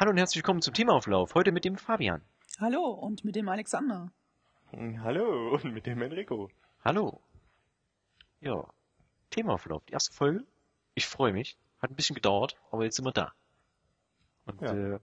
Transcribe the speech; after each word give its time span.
Hallo 0.00 0.10
und 0.12 0.16
herzlich 0.16 0.36
willkommen 0.36 0.62
zum 0.62 0.72
Themaauflauf. 0.72 1.34
Heute 1.34 1.52
mit 1.52 1.64
dem 1.66 1.76
Fabian. 1.76 2.22
Hallo 2.58 2.84
und 2.90 3.22
mit 3.22 3.36
dem 3.36 3.48
Alexander. 3.50 4.10
Hallo 4.72 5.54
und 5.54 5.64
mit 5.64 5.84
dem 5.86 6.00
Enrico. 6.00 6.48
Hallo. 6.82 7.20
Ja, 8.40 8.66
Themaauflauf, 9.28 9.84
die 9.84 9.92
erste 9.92 10.14
Folge. 10.14 10.46
Ich 10.94 11.06
freue 11.06 11.34
mich. 11.34 11.58
Hat 11.82 11.90
ein 11.90 11.96
bisschen 11.96 12.14
gedauert, 12.14 12.56
aber 12.70 12.84
jetzt 12.84 12.96
sind 12.96 13.04
wir 13.04 13.12
da. 13.12 13.34
Und 14.46 14.60
Ja. 14.62 14.94
äh, 14.94 15.00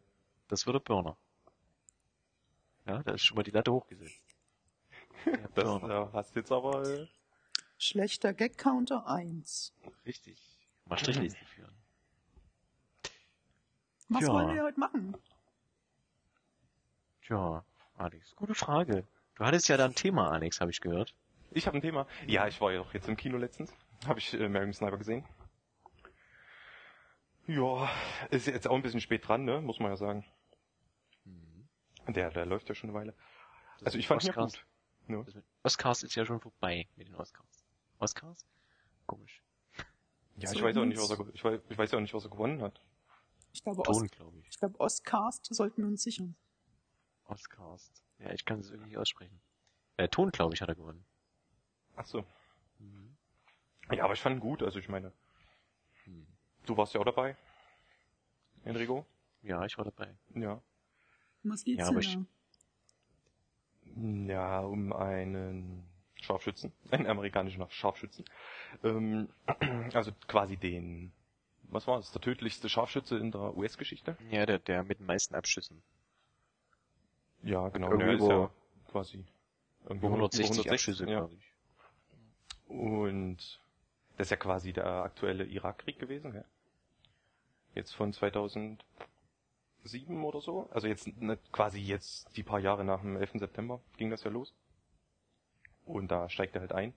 das 0.48 0.66
wird 0.66 0.74
der 0.76 0.80
Burner. 0.80 1.16
Ja, 2.88 3.04
da 3.04 3.14
ist 3.14 3.22
schon 3.24 3.36
mal 3.36 3.44
die 3.44 3.52
Latte 3.52 3.72
hochgesetzt. 3.72 4.20
Der 5.26 5.38
Das 5.38 5.52
Burner. 5.66 6.10
äh, 6.10 6.14
hast 6.14 6.36
jetzt 6.36 6.52
aber 6.52 6.84
äh, 6.88 7.08
Schlechter 7.78 8.34
Gag-Counter 8.34 9.06
1. 9.08 9.74
Richtig. 10.08 10.42
Mal 10.86 10.98
Strichlisten 10.98 11.46
führen. 11.48 11.76
Was 14.10 14.22
Ja. 14.24 14.30
wollen 14.30 14.56
wir 14.56 14.64
heute 14.64 14.80
machen? 14.80 15.18
Tja, 17.24 17.64
Alex, 17.98 18.36
gute 18.36 18.56
Frage. 18.56 19.06
Du 19.36 19.44
hattest 19.46 19.68
ja 19.68 19.78
da 19.78 19.86
ein 19.86 19.96
Thema, 19.96 20.32
Alex, 20.32 20.62
habe 20.62 20.72
ich 20.72 20.82
gehört. 20.82 21.14
ich 21.52 21.68
habe 21.68 21.78
ein 21.78 21.82
Thema. 21.82 22.08
Ja, 22.26 22.48
ich 22.48 22.60
war 22.62 22.72
ja 22.72 22.80
doch 22.80 22.94
jetzt 22.94 23.08
im 23.10 23.18
Kino 23.18 23.38
letztens. 23.38 23.74
Habe 24.06 24.20
ich 24.20 24.34
äh, 24.34 24.46
American 24.46 24.74
Sniper 24.74 24.98
gesehen. 24.98 25.26
Ja, 27.48 27.90
ist 28.30 28.48
jetzt 28.48 28.68
auch 28.68 28.76
ein 28.76 28.82
bisschen 28.82 29.00
spät 29.02 29.28
dran, 29.28 29.46
ne? 29.46 29.62
Muss 29.62 29.80
man 29.80 29.92
ja 29.92 29.98
sagen. 29.98 30.26
Der, 32.08 32.30
der 32.30 32.46
läuft 32.46 32.70
ja 32.70 32.76
schon 32.76 32.90
eine 32.90 33.00
Weile. 33.00 33.14
Das 33.80 33.88
Also 33.88 33.98
ich 34.00 34.08
fand 34.08 34.24
ihn 34.24 34.28
ja 34.28 34.34
Oscars- 34.34 34.54
gut. 34.54 34.66
Mit 35.36 35.44
Oscars 35.64 36.04
ist 36.04 36.16
ja 36.16 36.26
schon 36.26 36.40
vorbei 36.42 36.88
mit 36.96 37.08
den 37.08 37.16
Oscars. 37.16 37.66
Oscars? 38.00 38.46
Komisch. 39.06 39.42
Ja, 40.38 40.50
So 40.50 40.56
ich 40.56 40.64
weiß 40.64 40.78
auch 40.78 40.86
nicht, 40.86 40.98
was 41.00 41.10
er, 41.12 41.26
ich 41.34 41.44
weiß, 41.44 41.62
ich 41.70 41.78
weiß 41.78 41.92
ja 41.92 41.98
auch 41.98 42.02
nicht, 42.02 42.14
was 42.14 42.26
er 42.26 42.30
gewonnen 42.32 42.62
hat. 42.62 42.80
Ich 43.58 43.64
glaube, 43.64 43.82
Os 43.90 43.98
Ton, 43.98 44.08
glaube 44.10 44.38
ich. 44.40 44.48
ich 44.50 44.60
glaube 44.60 44.80
Oscast 44.80 45.48
sollten 45.52 45.82
wir 45.82 45.88
uns 45.88 46.04
sichern. 46.04 46.36
Oscars. 47.26 47.92
Ja, 48.20 48.32
ich 48.32 48.46
kann 48.46 48.60
es 48.60 48.70
irgendwie 48.70 48.90
nicht 48.90 49.00
aussprechen. 49.00 49.42
Äh, 49.98 50.08
Ton, 50.10 50.30
glaube 50.30 50.54
ich, 50.54 50.62
hat 50.62 50.70
er 50.70 50.76
gewonnen. 50.76 51.04
Ach 51.96 52.06
so. 52.06 52.24
Mhm. 52.78 53.18
Ja, 53.92 54.04
aber 54.04 54.14
ich 54.14 54.22
fand 54.22 54.36
ihn 54.36 54.40
gut. 54.42 54.62
Also 54.62 54.78
ich 54.78 54.88
meine, 54.90 55.12
Hm. 56.04 56.28
du 56.68 56.78
warst 56.78 56.94
ja 56.94 57.02
auch 57.02 57.06
dabei, 57.06 57.36
Enrico. 58.64 59.08
Ja, 59.42 59.66
ich 59.66 59.76
war 59.80 59.86
dabei. 59.86 60.16
Ja. 60.36 60.62
Um 61.44 61.52
was 61.52 61.64
geht's 61.64 61.80
Ja, 61.80 61.90
denn 61.90 62.00
ich-? 62.00 62.20
Ja, 64.30 64.60
um 64.60 64.94
einen 64.94 65.84
Scharfschützen, 66.22 66.72
einen 66.92 67.08
amerikanischen 67.08 67.68
Scharfschützen. 67.72 68.24
Ähm, 68.84 69.30
also 69.96 70.12
quasi 70.28 70.58
den, 70.58 71.12
was 71.70 71.88
war 71.88 72.00
es, 72.00 72.12
der 72.12 72.22
tödlichste 72.22 72.70
Scharfschütze 72.70 73.18
in 73.18 73.32
der 73.32 73.56
US-Geschichte? 73.58 74.18
Ja, 74.32 74.46
der, 74.46 74.60
der 74.60 74.84
mit 74.84 75.00
den 75.00 75.06
meisten 75.06 75.36
Abschüssen. 75.36 75.82
Ja, 77.44 77.70
genau. 77.70 77.96
Der 77.96 78.14
ist 78.14 78.28
ja 78.28 78.50
quasi 78.92 79.24
irgendwie 79.84 80.08
Über 80.08 80.16
160 80.16 80.50
106, 80.50 80.72
Abschüsse, 80.72 81.04
ja. 81.10 81.20
glaube 81.20 81.36
ich. 81.36 81.54
Und 82.68 83.60
das 84.18 84.28
ist 84.28 84.32
ja 84.32 84.38
quasi 84.38 84.74
der 84.74 84.86
aktuelle 84.86 85.46
Irakkrieg 85.46 86.00
gewesen, 86.00 86.32
gell? 86.32 86.46
Jetzt 87.76 87.94
von 87.94 88.12
2007 88.12 88.80
oder 90.24 90.42
so. 90.42 90.68
Also 90.72 90.88
jetzt 90.88 91.08
nicht 91.08 91.52
quasi 91.52 91.80
jetzt 91.80 92.36
die 92.36 92.44
paar 92.44 92.60
Jahre 92.60 92.84
nach 92.84 93.02
dem 93.02 93.16
11. 93.16 93.34
September 93.36 93.82
ging 93.98 94.10
das 94.10 94.24
ja 94.24 94.32
los. 94.32 94.54
Und 95.86 96.10
da 96.10 96.28
steigt 96.28 96.56
er 96.56 96.62
halt 96.62 96.74
ein. 96.74 96.94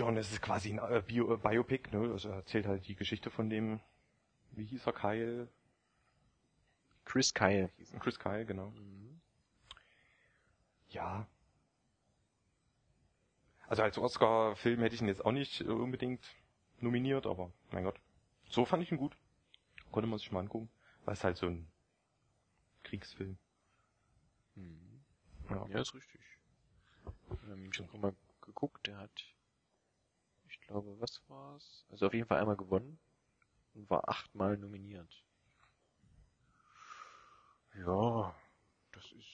Ja, 0.00 0.06
und 0.06 0.16
es 0.16 0.32
ist 0.32 0.40
quasi 0.40 0.70
ein 0.70 0.78
äh, 0.78 1.02
Bio, 1.06 1.34
äh, 1.34 1.36
Biopic, 1.36 1.90
ne? 1.92 2.10
Also 2.10 2.30
er 2.30 2.36
erzählt 2.36 2.64
halt 2.66 2.88
die 2.88 2.94
Geschichte 2.94 3.28
von 3.28 3.50
dem, 3.50 3.80
wie 4.52 4.64
hieß 4.64 4.86
er, 4.86 4.94
Kyle? 4.94 5.46
Chris 7.04 7.34
Kyle 7.34 7.68
hieß 7.76 7.92
er. 7.92 8.00
Chris 8.00 8.18
Kyle, 8.18 8.46
genau. 8.46 8.70
Mhm. 8.70 9.20
Ja. 10.88 11.28
Also 13.68 13.82
als 13.82 13.98
Oscar-Film 13.98 14.80
hätte 14.80 14.94
ich 14.94 15.02
ihn 15.02 15.08
jetzt 15.08 15.22
auch 15.22 15.32
nicht 15.32 15.60
äh, 15.60 15.64
unbedingt 15.64 16.24
nominiert, 16.78 17.26
aber 17.26 17.52
mein 17.70 17.84
Gott. 17.84 18.00
So 18.48 18.64
fand 18.64 18.82
ich 18.82 18.90
ihn 18.90 18.96
gut. 18.96 19.14
Konnte 19.92 20.08
man 20.08 20.18
sich 20.18 20.32
mal 20.32 20.40
angucken. 20.40 20.70
Weil 21.04 21.12
es 21.12 21.24
halt 21.24 21.36
so 21.36 21.46
ein 21.46 21.70
Kriegsfilm. 22.84 23.36
Mhm. 24.54 25.04
Ja. 25.50 25.66
Ja, 25.68 25.80
ist 25.82 25.94
richtig. 25.94 26.22
Ähm, 27.50 27.70
ich 27.70 27.80
habe 27.80 27.98
mal 27.98 28.14
geguckt, 28.40 28.86
der 28.86 28.96
hat, 28.96 29.24
glaube, 30.70 30.98
was 31.00 31.20
war's? 31.28 31.84
Also 31.90 32.06
auf 32.06 32.14
jeden 32.14 32.26
Fall 32.26 32.38
einmal 32.40 32.56
gewonnen 32.56 32.98
und 33.74 33.90
war 33.90 34.08
achtmal 34.08 34.56
nominiert. 34.58 35.24
Ja, 37.74 38.32
das 38.92 39.04
ist 39.12 39.26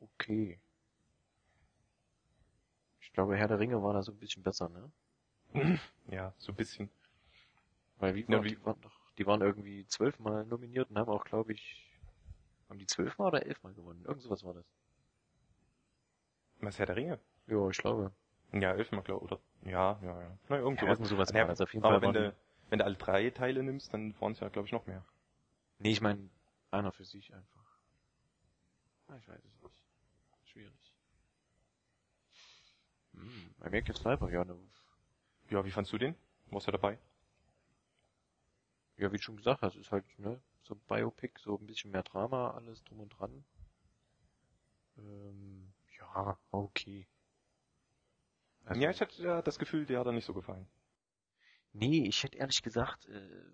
okay. 0.00 0.60
Ich 3.00 3.12
glaube, 3.12 3.36
Herr 3.36 3.46
der 3.48 3.58
Ringe 3.58 3.82
war 3.82 3.92
da 3.92 4.02
so 4.02 4.10
ein 4.12 4.18
bisschen 4.18 4.42
besser, 4.42 4.68
ne? 4.70 4.90
Ja, 6.10 6.34
so 6.38 6.52
ein 6.52 6.56
bisschen. 6.56 6.90
Weil 7.98 8.16
wie, 8.16 8.22
Ja, 8.22 8.28
war, 8.38 8.44
wie- 8.44 8.48
die 8.48 8.64
waren 8.64 8.80
doch, 8.80 9.12
die 9.16 9.26
waren 9.26 9.42
irgendwie 9.42 9.86
zwölfmal 9.86 10.44
nominiert 10.44 10.90
und 10.90 10.98
haben 10.98 11.08
auch, 11.10 11.24
glaube 11.24 11.52
ich, 11.52 11.88
haben 12.68 12.78
die 12.78 12.86
zwölfmal 12.86 13.28
oder 13.28 13.46
elfmal 13.46 13.74
gewonnen? 13.74 14.04
Irgend 14.06 14.22
sowas 14.22 14.44
war 14.44 14.54
das. 14.54 14.66
Was 16.60 16.78
Herr 16.78 16.86
der 16.86 16.94
Ringe? 16.94 17.18
Ja, 17.48 17.68
ich 17.68 17.78
glaube. 17.78 18.12
Ja, 18.52 18.72
elfmal, 18.72 19.02
glaube 19.02 19.24
oder? 19.24 19.40
Ja, 19.64 19.98
ja, 20.02 20.22
ja. 20.22 20.38
Na, 20.48 20.56
irgend 20.58 20.80
Ja, 20.80 20.94
sowas. 20.96 21.30
Ja, 21.32 21.46
das. 21.46 21.60
Auf 21.60 21.72
jeden 21.72 21.84
aber 21.84 22.00
Fall 22.00 22.02
wenn 22.02 22.12
du, 22.14 22.34
wenn 22.70 22.78
du 22.78 22.84
alle 22.84 22.96
drei 22.96 23.30
Teile 23.30 23.62
nimmst, 23.62 23.92
dann 23.94 24.14
waren 24.20 24.32
es 24.32 24.40
ja, 24.40 24.48
glaube 24.48 24.66
ich, 24.66 24.72
noch 24.72 24.86
mehr. 24.86 25.04
Nee, 25.78 25.92
ich 25.92 26.00
meine, 26.00 26.28
einer 26.70 26.92
für 26.92 27.04
sich 27.04 27.32
einfach. 27.34 27.78
Ah, 29.08 29.16
ich 29.18 29.28
weiß 29.28 29.44
es 29.44 29.62
nicht. 29.62 29.82
Schwierig. 30.44 30.94
Hm, 33.14 33.54
American 33.60 33.94
Sniper, 33.94 34.30
ja, 34.30 34.44
ne, 34.44 34.56
Ja, 35.50 35.64
wie 35.64 35.70
fandst 35.70 35.92
du 35.92 35.98
den? 35.98 36.14
Warst 36.50 36.66
du 36.68 36.72
dabei? 36.72 36.98
ja, 38.96 39.10
wie 39.12 39.16
du 39.16 39.22
schon 39.22 39.36
gesagt 39.36 39.62
hast, 39.62 39.76
ist 39.76 39.90
halt, 39.92 40.04
ne, 40.18 40.40
so 40.62 40.74
ein 40.74 40.80
Biopic, 40.86 41.40
so 41.40 41.56
ein 41.58 41.66
bisschen 41.66 41.90
mehr 41.90 42.02
Drama, 42.02 42.50
alles 42.50 42.84
drum 42.84 43.00
und 43.00 43.08
dran. 43.18 43.44
Ähm, 44.98 45.72
ja, 45.98 46.38
okay. 46.50 47.06
Also, 48.64 48.80
ja, 48.80 48.90
ich 48.90 49.00
hatte 49.00 49.22
ja 49.22 49.42
das 49.42 49.58
Gefühl, 49.58 49.86
der 49.86 50.00
hat 50.00 50.06
er 50.06 50.12
nicht 50.12 50.24
so 50.26 50.34
gefallen. 50.34 50.66
Nee, 51.72 52.06
ich 52.08 52.22
hätte 52.22 52.38
ehrlich 52.38 52.62
gesagt, 52.62 53.06
äh, 53.08 53.52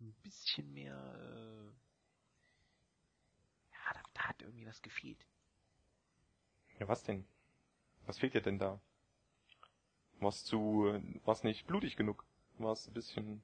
ein 0.00 0.14
bisschen 0.22 0.72
mehr, 0.72 0.94
äh, 0.94 1.66
ja, 3.72 3.92
da, 3.94 4.00
da 4.14 4.22
hat 4.28 4.42
irgendwie 4.42 4.66
was 4.66 4.80
gefehlt. 4.82 5.26
Ja, 6.78 6.88
was 6.88 7.02
denn? 7.04 7.24
Was 8.06 8.18
fehlt 8.18 8.34
dir 8.34 8.42
denn 8.42 8.58
da? 8.58 8.80
War's 10.20 10.44
zu, 10.44 10.86
äh, 10.88 11.20
war's 11.24 11.44
nicht 11.44 11.66
blutig 11.66 11.96
genug? 11.96 12.24
War's 12.58 12.86
ein 12.88 12.94
bisschen 12.94 13.42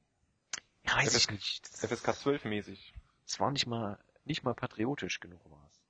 Ja, 0.84 0.97
weiß 0.97 1.15
FS 1.15 1.16
ich 1.16 1.31
nicht. 1.31 1.69
FSK 1.69 2.15
12 2.15 2.44
mäßig? 2.44 2.94
Es 3.26 3.38
war 3.41 3.50
nicht 3.50 3.66
mal, 3.66 3.99
nicht 4.25 4.43
mal 4.43 4.55
patriotisch 4.55 5.20
genug 5.20 5.41
war's. 5.50 5.82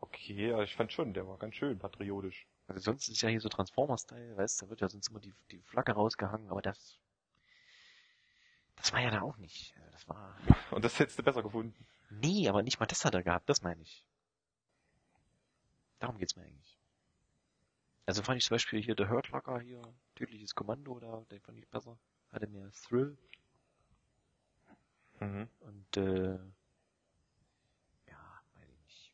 Okay, 0.00 0.52
aber 0.52 0.64
ich 0.64 0.74
fand 0.76 0.92
schon, 0.92 1.14
der 1.14 1.26
war 1.26 1.38
ganz 1.38 1.54
schön 1.54 1.78
patriotisch. 1.78 2.46
Also 2.70 2.80
sonst 2.92 3.08
ist 3.08 3.20
ja 3.20 3.28
hier 3.28 3.40
so 3.40 3.50
Transformer-Style, 3.50 4.36
weißt 4.36 4.62
du, 4.62 4.64
da 4.64 4.70
wird 4.70 4.80
ja 4.80 4.88
sonst 4.88 5.08
immer 5.08 5.20
die, 5.20 5.34
die 5.50 5.60
Flagge 5.60 5.92
rausgehangen, 5.92 6.48
aber 6.50 6.62
das, 6.62 6.98
das 8.76 8.92
war 8.92 9.00
ja 9.00 9.10
da 9.10 9.20
auch 9.22 9.36
nicht. 9.36 9.74
Also 9.76 9.90
das 9.90 10.08
war, 10.08 10.36
Und 10.70 10.84
das 10.84 10.98
hättest 10.98 11.18
du 11.18 11.22
besser 11.22 11.42
gefunden. 11.42 11.86
nee, 12.10 12.46
aber 12.48 12.62
nicht 12.62 12.78
mal 12.78 12.84
das 12.86 13.04
hat 13.06 13.14
er 13.14 13.22
gehabt, 13.22 13.48
das 13.48 13.62
meine 13.62 13.80
ich. 13.82 14.04
Darum 16.00 16.18
geht's 16.18 16.34
mir 16.36 16.42
eigentlich. 16.42 16.78
Also 18.04 18.22
fand 18.22 18.36
ich 18.38 18.44
zum 18.44 18.56
Beispiel 18.56 18.82
hier 18.82 18.94
der 18.94 19.08
Hurt 19.08 19.28
Locker 19.30 19.58
hier, 19.60 19.80
tödliches 20.14 20.54
Kommando 20.54 20.98
da, 21.00 21.24
den 21.30 21.40
fand 21.40 21.58
ich 21.58 21.68
besser. 21.68 21.98
Hatte 22.30 22.46
mehr 22.46 22.70
Thrill 22.72 23.16
Mhm. 25.20 25.48
und, 25.60 25.96
äh, 25.96 26.38
ja, 28.06 28.42
weiß 28.54 28.68
ich 28.68 28.80
nicht. 28.84 29.12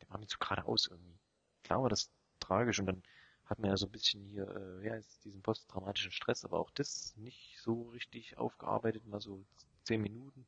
Der 0.00 0.10
war 0.10 0.18
mir 0.18 0.26
zu 0.26 0.38
geradeaus 0.38 0.86
irgendwie. 0.90 1.18
Klar 1.62 1.82
war 1.82 1.88
das 1.88 2.10
tragisch 2.48 2.80
und 2.80 2.86
dann 2.86 3.02
hat 3.46 3.58
man 3.58 3.70
ja 3.70 3.76
so 3.76 3.86
ein 3.86 3.92
bisschen 3.92 4.24
hier, 4.26 4.48
äh, 4.48 4.86
ja, 4.86 5.00
diesen 5.24 5.42
posttraumatischen 5.42 6.12
Stress, 6.12 6.44
aber 6.44 6.58
auch 6.58 6.70
das 6.70 7.16
nicht 7.16 7.58
so 7.60 7.88
richtig 7.90 8.36
aufgearbeitet, 8.36 9.06
mal 9.06 9.20
so 9.20 9.44
zehn 9.84 10.02
Minuten. 10.02 10.46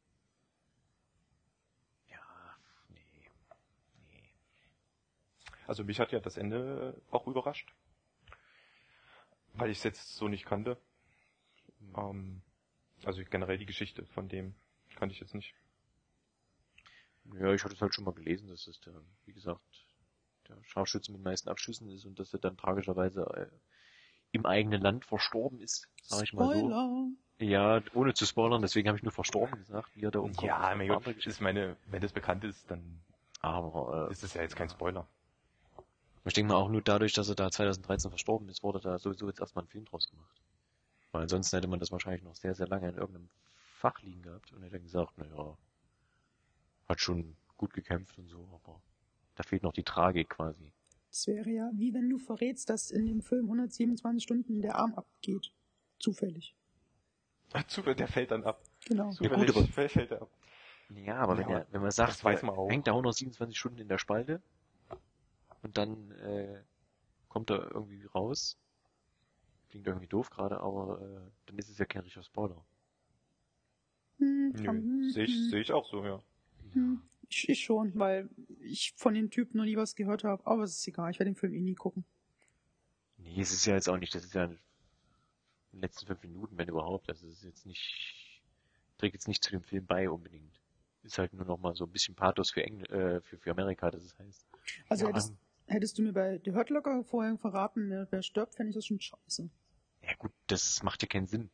Ja, 2.11 2.21
nee, 2.89 3.01
nee. 3.15 3.31
Also 5.67 5.85
mich 5.85 5.99
hat 6.01 6.13
ja 6.13 6.21
das 6.21 6.37
Ende 6.37 7.01
auch 7.11 7.27
überrascht. 7.27 7.75
Weil 9.55 9.71
ich 9.71 9.79
es 9.79 9.85
jetzt 9.85 10.17
so 10.17 10.29
nicht 10.29 10.45
kannte. 10.45 10.77
Ähm, 11.97 12.43
also 13.05 13.23
generell 13.25 13.59
die 13.59 13.67
Geschichte 13.67 14.05
von 14.07 14.29
dem 14.29 14.55
kannte 14.97 15.15
ich 15.15 15.21
jetzt 15.21 15.35
nicht. 15.35 15.55
Ja, 17.35 17.53
ich 17.55 17.65
hatte 17.65 17.75
es 17.75 17.81
halt 17.81 17.95
schon 17.95 18.05
mal 18.05 18.15
gelesen, 18.15 18.49
dass 18.49 18.67
es 18.67 18.81
der, 18.81 18.95
wie 19.25 19.33
gesagt, 19.33 19.87
der 20.51 20.63
Scharfschütze 20.65 21.13
mit 21.13 21.21
den 21.21 21.25
meisten 21.25 21.49
Abschüssen 21.49 21.89
ist 21.91 22.05
und 22.05 22.19
dass 22.19 22.33
er 22.33 22.39
dann 22.41 22.57
tragischerweise 22.57 23.23
äh, 23.35 23.47
im 24.33 24.47
eigenen 24.47 24.81
Land 24.81 25.05
verstorben 25.05 25.61
ist, 25.61 25.89
sag 26.03 26.23
ich 26.25 26.33
mal 26.33 26.47
so. 26.53 26.59
Spoiler! 26.61 27.09
Ja, 27.39 27.81
ohne 27.95 28.13
zu 28.13 28.27
spoilern, 28.27 28.61
deswegen 28.61 28.89
habe 28.89 28.99
ich 28.99 29.03
nur 29.03 29.13
verstorben 29.13 29.57
gesagt, 29.59 29.97
wie 29.97 30.05
er 30.05 30.11
da 30.11 30.19
umkommt. 30.19 30.47
Ja, 30.47 30.61
Das 30.61 30.73
ist 30.73 30.77
mein 30.77 30.89
Gott, 30.89 31.27
ist 31.27 31.41
meine, 31.41 31.77
wenn 31.87 32.03
das 32.03 32.13
bekannt 32.13 32.45
ist, 32.45 32.71
dann 32.71 33.01
Aber 33.41 34.09
äh, 34.09 34.13
ist 34.13 34.23
es 34.23 34.35
ja 34.35 34.43
jetzt 34.43 34.57
kein 34.57 34.69
Spoiler. 34.69 35.07
ich 36.27 36.35
denke 36.35 36.53
mal 36.53 36.59
auch 36.59 36.69
nur 36.69 36.83
dadurch, 36.83 37.15
dass 37.15 37.31
er 37.31 37.35
da 37.35 37.51
2013 37.51 38.11
verstorben 38.11 38.49
ist, 38.51 38.63
wurde 38.63 38.81
da 38.81 38.99
sowieso 38.99 39.27
jetzt 39.27 39.41
erstmal 39.41 39.65
ein 39.65 39.69
Film 39.69 39.87
draus 39.87 40.11
gemacht. 40.11 40.37
Weil 41.13 41.23
ansonsten 41.23 41.57
hätte 41.57 41.67
man 41.69 41.81
das 41.81 41.91
wahrscheinlich 41.91 42.23
noch 42.23 42.35
sehr, 42.37 42.55
sehr 42.55 42.69
lange 42.69 42.89
in 42.91 42.97
irgendeinem 42.97 43.31
Fach 43.79 44.01
liegen 44.03 44.21
gehabt 44.23 44.53
und 44.53 44.61
hätte 44.63 44.73
dann 44.75 44.83
gesagt, 44.83 45.17
naja, 45.17 45.57
hat 46.89 47.01
schon 47.01 47.37
gut 47.57 47.73
gekämpft 47.73 48.19
und 48.19 48.29
so, 48.29 48.61
aber 48.63 48.81
da 49.41 49.49
fehlt 49.49 49.63
noch 49.63 49.73
die 49.73 49.85
Tragik 49.85 50.29
quasi. 50.31 50.73
Das 51.11 51.27
wäre 51.27 51.49
ja, 51.51 51.71
wie 51.75 51.93
wenn 51.95 52.09
du 52.11 52.19
verrätst, 52.19 52.69
dass 52.69 52.91
in 52.91 53.07
dem 53.07 53.23
Film 53.23 53.47
127 53.47 54.23
Stunden 54.23 54.61
der 54.61 54.77
Arm 54.77 54.95
abgeht. 54.95 55.53
Zufällig. 55.99 56.55
Zufällig, 57.67 57.97
der 57.97 58.07
fällt 58.09 58.31
dann 58.31 58.45
ab. 58.45 58.63
Genau. 58.87 59.05
Ja, 59.05 59.09
gut, 59.09 59.17
Zufällig 59.17 59.57
aber- 59.57 59.67
fällt 59.67 59.93
fällt 59.93 60.11
er 60.13 60.23
ab. 60.23 60.31
Ja, 60.95 61.17
aber 61.17 61.39
wenn, 61.39 61.49
Ja, 61.49 61.59
er, 61.61 61.67
wenn 61.73 61.83
man 61.83 61.91
sagt, 61.91 62.23
weiß 62.23 62.43
man 62.43 62.55
auch. 62.57 62.69
hängt 62.71 62.87
da 62.87 62.93
127 62.93 63.57
Stunden 63.59 63.79
in 63.79 63.89
der 63.89 63.99
Spalte 63.99 64.43
und 65.63 65.79
dann 65.79 66.11
äh, 66.13 66.63
kommt 67.29 67.51
er 67.51 67.71
irgendwie 67.73 68.05
raus. 68.07 68.59
Klingt 69.71 69.87
irgendwie 69.87 70.09
doof 70.09 70.31
gerade, 70.31 70.61
aber 70.61 71.01
äh, 71.01 71.31
dann 71.47 71.59
ist 71.59 71.71
es 71.71 71.79
ja 71.79 71.85
kein 71.87 72.03
richtiger 72.03 72.25
Spoiler. 72.25 72.63
Hm, 74.19 74.51
Nö, 74.57 74.65
kann- 74.65 75.11
sehe 75.11 75.25
ich, 75.25 75.35
hm, 75.35 75.51
seh 75.51 75.61
ich 75.61 75.73
auch 75.73 75.89
so, 75.89 76.05
ja. 76.05 76.21
hm. 76.73 77.01
Ich, 77.31 77.49
ich 77.49 77.65
schon, 77.65 77.93
weil 77.95 78.29
ich 78.61 78.93
von 78.97 79.15
dem 79.15 79.31
Typen 79.31 79.59
noch 79.59 79.65
nie 79.65 79.77
was 79.77 79.95
gehört 79.95 80.25
habe. 80.25 80.45
Aber 80.47 80.65
es 80.65 80.79
ist 80.79 80.89
egal, 80.89 81.13
ich 81.13 81.21
werde 81.21 81.31
den 81.31 81.37
Film 81.37 81.55
eh 81.55 81.61
nie 81.61 81.77
gucken. 81.77 82.05
Nee, 83.19 83.41
es 83.41 83.53
ist 83.53 83.67
ja 83.67 83.75
jetzt 83.75 83.89
auch 83.89 83.99
nicht, 83.99 84.15
das 84.15 84.25
ist 84.25 84.35
ja 84.35 84.45
in 84.45 84.59
den 85.73 85.81
letzten 85.81 86.07
fünf 86.07 86.23
Minuten, 86.23 86.59
wenn 86.59 86.69
überhaupt. 86.69 87.09
Also 87.09 87.29
es 87.29 87.35
ist 87.39 87.45
jetzt 87.45 87.67
nicht, 87.67 88.43
trägt 88.99 89.15
jetzt 89.15 89.29
nicht 89.29 89.45
zu 89.45 89.53
dem 89.53 89.63
Film 89.63 89.87
bei 89.87 90.11
unbedingt. 90.11 90.61
Ist 91.05 91.19
halt 91.19 91.33
nur 91.33 91.47
noch 91.47 91.59
mal 91.59 91.75
so 91.75 91.85
ein 91.85 91.93
bisschen 91.93 92.17
Pathos 92.17 92.51
für, 92.51 92.65
Engl 92.65 92.85
äh, 92.91 93.21
für, 93.21 93.39
für 93.39 93.53
Amerika, 93.53 93.91
das 93.91 94.03
es 94.05 94.19
heißt. 94.19 94.47
Also 94.89 95.05
ja, 95.05 95.11
hättest, 95.11 95.35
hättest 95.67 95.99
du 95.99 96.03
mir 96.03 96.13
bei 96.13 96.41
The 96.45 96.53
Hurt 96.53 96.71
Locker 96.71 97.05
vorher 97.05 97.39
verraten, 97.39 97.89
wer, 97.91 98.09
wer 98.11 98.23
stirbt, 98.23 98.57
fände 98.57 98.71
ich 98.71 98.75
das 98.75 98.87
schon 98.87 99.01
scheiße. 99.01 99.49
ja 100.03 100.15
gut, 100.19 100.33
das 100.49 100.83
macht 100.83 101.01
ja 101.03 101.09
keinen 101.09 101.27
Sinn. 101.27 101.49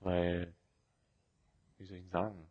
Weil, 0.00 0.54
wie 1.78 1.84
soll 1.84 1.98
ich 1.98 2.02
denn 2.02 2.10
sagen? 2.10 2.49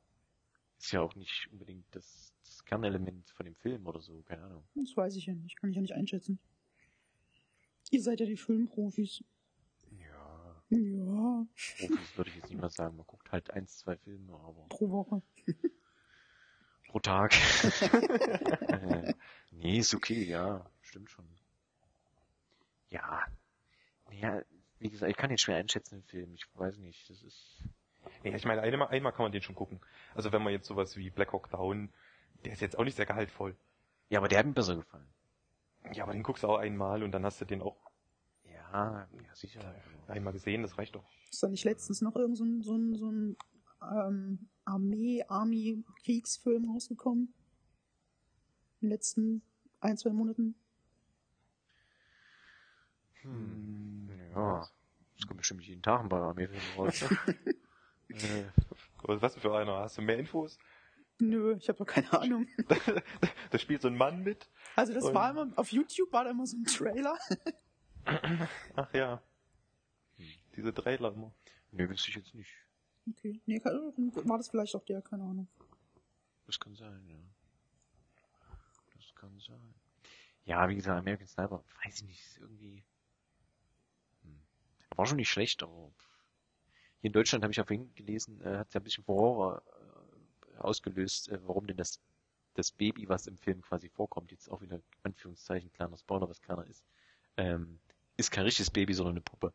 Ist 0.79 0.91
ja 0.93 1.01
auch 1.01 1.15
nicht 1.15 1.49
unbedingt 1.51 1.85
das, 1.91 2.33
das 2.43 2.63
Kernelement 2.65 3.29
von 3.31 3.45
dem 3.45 3.55
Film 3.55 3.85
oder 3.85 4.01
so, 4.01 4.21
keine 4.23 4.43
Ahnung. 4.43 4.63
Das 4.75 4.95
weiß 4.95 5.15
ich 5.17 5.25
ja 5.25 5.33
nicht, 5.33 5.57
kann 5.57 5.69
ich 5.69 5.75
ja 5.75 5.81
nicht 5.81 5.93
einschätzen. 5.93 6.39
Ihr 7.91 8.01
seid 8.01 8.19
ja 8.19 8.25
die 8.25 8.37
Filmprofis. 8.37 9.23
Ja, 9.97 10.63
Ja, 10.69 11.45
Profis 11.87 12.17
würde 12.17 12.29
ich 12.29 12.35
jetzt 12.37 12.49
nicht 12.49 12.61
mal 12.61 12.69
sagen. 12.69 12.95
Man 12.95 13.05
guckt 13.07 13.31
halt 13.31 13.51
eins, 13.51 13.79
zwei 13.79 13.97
Filme, 13.97 14.33
aber 14.33 14.67
pro 14.69 14.89
Woche. 14.89 15.21
pro 16.87 16.99
Tag. 16.99 17.33
nee, 19.51 19.79
ist 19.79 19.93
okay, 19.93 20.23
ja, 20.23 20.69
stimmt 20.81 21.09
schon. 21.09 21.25
Ja, 22.89 23.25
naja, 24.07 24.43
wie 24.79 24.89
gesagt, 24.89 25.11
ich 25.11 25.17
kann 25.17 25.29
jetzt 25.31 25.41
schwer 25.41 25.57
einschätzen 25.57 25.95
den 25.95 26.03
Film. 26.03 26.33
Ich 26.33 26.45
weiß 26.53 26.77
nicht, 26.77 27.09
das 27.09 27.21
ist. 27.23 27.63
Ja, 28.23 28.35
ich 28.35 28.45
meine, 28.45 28.61
einmal, 28.61 28.87
einmal 28.89 29.11
kann 29.13 29.23
man 29.23 29.31
den 29.31 29.41
schon 29.41 29.55
gucken. 29.55 29.79
Also 30.15 30.31
wenn 30.31 30.43
man 30.43 30.53
jetzt 30.53 30.67
sowas 30.67 30.97
wie 30.97 31.09
Black 31.09 31.31
Hawk 31.33 31.49
Down, 31.49 31.89
der 32.45 32.53
ist 32.53 32.61
jetzt 32.61 32.77
auch 32.77 32.83
nicht 32.83 32.95
sehr 32.95 33.05
gehaltvoll. 33.05 33.55
Ja, 34.09 34.19
aber 34.19 34.27
der 34.27 34.39
hat 34.39 34.45
mir 34.45 34.53
besser 34.53 34.75
gefallen. 34.75 35.07
Ja, 35.93 36.03
aber 36.03 36.13
den 36.13 36.23
guckst 36.23 36.43
du 36.43 36.47
auch 36.47 36.57
einmal 36.57 37.03
und 37.03 37.11
dann 37.11 37.25
hast 37.25 37.39
du 37.41 37.45
den 37.45 37.61
auch 37.61 37.77
Ja, 38.43 39.07
ja, 39.11 39.35
sicher. 39.35 39.59
einmal 40.07 40.33
gesehen, 40.33 40.61
das 40.63 40.77
reicht 40.77 40.95
doch. 40.95 41.05
Ist 41.31 41.41
da 41.43 41.47
nicht 41.47 41.63
letztens 41.63 42.01
noch 42.01 42.15
irgend 42.15 42.37
so 42.37 42.43
ein, 42.43 42.61
so 42.61 42.75
ein, 42.75 42.95
so 42.95 43.09
ein 43.11 43.37
ähm, 43.81 44.49
Armee, 44.65 45.23
Army-Kriegsfilm 45.27 46.71
rausgekommen? 46.71 47.33
In 48.81 48.87
den 48.87 48.89
letzten 48.89 49.41
ein, 49.79 49.97
zwei 49.97 50.11
Monaten? 50.11 50.55
Hm. 53.21 54.09
Ja, 54.33 54.67
das 55.17 55.27
kommt 55.27 55.37
bestimmt 55.37 55.63
jeden 55.63 55.81
Tag 55.81 56.01
ein 56.01 56.09
paar 56.09 56.21
Armeefilme 56.23 56.61
raus. 56.77 57.03
äh, 58.09 58.43
Was 59.03 59.35
für 59.35 59.55
einer? 59.55 59.79
Hast 59.79 59.97
du 59.97 60.01
mehr 60.01 60.17
Infos? 60.17 60.57
Nö, 61.19 61.55
ich 61.57 61.67
habe 61.67 61.77
doch 61.79 61.85
keine 61.85 62.11
Ahnung. 62.13 62.47
da 63.51 63.59
spielt 63.59 63.81
so 63.81 63.89
ein 63.89 63.97
Mann 63.97 64.23
mit. 64.23 64.49
Also 64.75 64.93
das 64.93 65.13
war 65.13 65.31
immer, 65.31 65.51
auf 65.57 65.71
YouTube 65.71 66.11
war 66.13 66.23
da 66.23 66.31
immer 66.31 66.45
so 66.45 66.57
ein 66.57 66.63
Trailer. 66.63 67.17
Ach 68.75 68.93
ja. 68.93 69.21
Diese 70.55 70.73
Trailer 70.73 71.13
immer. 71.13 71.33
nee, 71.71 71.89
wüsste 71.89 72.09
ich 72.09 72.15
jetzt 72.15 72.33
nicht. 72.35 72.51
Okay, 73.09 73.41
nee, 73.45 73.61
war 73.63 74.37
das 74.37 74.49
vielleicht 74.49 74.75
auch 74.75 74.83
der, 74.85 75.01
keine 75.01 75.23
Ahnung. 75.23 75.47
Das 76.45 76.59
kann 76.59 76.75
sein, 76.75 77.05
ja. 77.07 77.17
Das 78.95 79.13
kann 79.15 79.37
sein. 79.39 79.73
Ja, 80.45 80.67
wie 80.69 80.75
gesagt, 80.75 80.99
American 80.99 81.27
Sniper, 81.27 81.63
weiß 81.83 81.97
ich 81.97 82.03
nicht, 82.03 82.25
ist 82.25 82.37
irgendwie. 82.37 82.83
Hm. 84.23 84.41
War 84.95 85.05
schon 85.05 85.17
nicht 85.17 85.29
schlecht, 85.29 85.61
aber 85.63 85.91
hier 87.01 87.09
in 87.09 87.13
Deutschland 87.13 87.43
habe 87.43 87.51
ich 87.51 87.57
ja 87.57 87.63
vorhin 87.63 87.93
gelesen, 87.95 88.41
äh, 88.41 88.57
hat 88.57 88.73
ja 88.73 88.79
ein 88.79 88.83
bisschen 88.83 89.03
Furore 89.03 89.61
äh, 90.55 90.57
ausgelöst, 90.57 91.29
äh, 91.29 91.39
warum 91.45 91.67
denn 91.67 91.77
das, 91.77 92.01
das 92.55 92.71
Baby, 92.71 93.07
was 93.07 93.27
im 93.27 93.37
Film 93.37 93.61
quasi 93.61 93.89
vorkommt, 93.89 94.31
jetzt 94.31 94.49
auch 94.49 94.61
wieder 94.61 94.81
Anführungszeichen 95.03 95.71
kleiner 95.71 95.97
Spoiler, 95.97 96.29
was 96.29 96.41
kleiner 96.41 96.65
ist, 96.67 96.83
ähm, 97.37 97.79
ist 98.17 98.31
kein 98.31 98.43
richtiges 98.43 98.69
Baby, 98.69 98.93
sondern 98.93 99.13
eine 99.13 99.21
Puppe. 99.21 99.53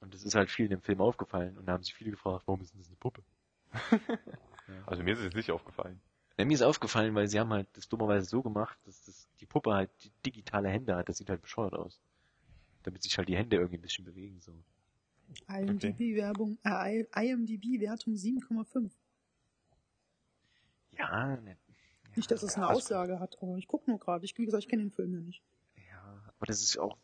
Und 0.00 0.14
das 0.14 0.24
ist 0.24 0.34
halt 0.34 0.50
vielen 0.50 0.72
im 0.72 0.80
Film 0.80 1.00
aufgefallen 1.00 1.56
und 1.58 1.66
da 1.66 1.72
haben 1.72 1.84
sich 1.84 1.94
viele 1.94 2.10
gefragt, 2.10 2.44
warum 2.46 2.60
ist 2.62 2.72
denn 2.72 2.80
das 2.80 2.88
eine 2.88 2.96
Puppe? 2.96 3.22
Also 4.86 5.02
mir 5.02 5.12
ist 5.12 5.18
es 5.18 5.24
jetzt 5.24 5.36
nicht 5.36 5.50
aufgefallen. 5.50 6.00
Ja, 6.38 6.44
mir 6.44 6.54
ist 6.54 6.62
aufgefallen, 6.62 7.14
weil 7.14 7.28
sie 7.28 7.38
haben 7.38 7.50
halt 7.50 7.68
das 7.74 7.88
dummerweise 7.88 8.26
so 8.26 8.42
gemacht, 8.42 8.78
dass 8.84 9.04
das, 9.04 9.28
die 9.40 9.46
Puppe 9.46 9.74
halt 9.74 9.90
die 10.02 10.10
digitale 10.24 10.68
Hände 10.68 10.96
hat. 10.96 11.08
Das 11.08 11.18
sieht 11.18 11.28
halt 11.28 11.42
bescheuert 11.42 11.74
aus. 11.74 12.00
Damit 12.84 13.02
sich 13.02 13.16
halt 13.18 13.28
die 13.28 13.36
Hände 13.36 13.56
irgendwie 13.56 13.76
ein 13.76 13.82
bisschen 13.82 14.04
bewegen, 14.04 14.40
so. 14.40 14.52
IMDb-Werbung, 15.48 16.58
äh, 16.64 17.04
IMDb-Wertung 17.14 18.14
7,5. 18.14 18.90
Ja, 20.98 21.36
ne, 21.36 21.56
Nicht, 22.16 22.30
dass 22.30 22.42
es 22.42 22.54
eine 22.56 22.66
also- 22.66 22.78
Aussage 22.80 23.18
hat, 23.20 23.38
aber 23.42 23.56
ich 23.56 23.66
gucke 23.66 23.88
nur 23.90 23.98
gerade. 23.98 24.24
Ich, 24.24 24.36
wie 24.38 24.44
gesagt, 24.44 24.64
ich 24.64 24.68
kenne 24.68 24.82
den 24.82 24.90
Film 24.90 25.12
ja 25.14 25.20
nicht. 25.20 25.42
ja, 25.90 26.22
aber 26.36 26.46
das 26.46 26.60
ist 26.62 26.76
auch, 26.78 26.96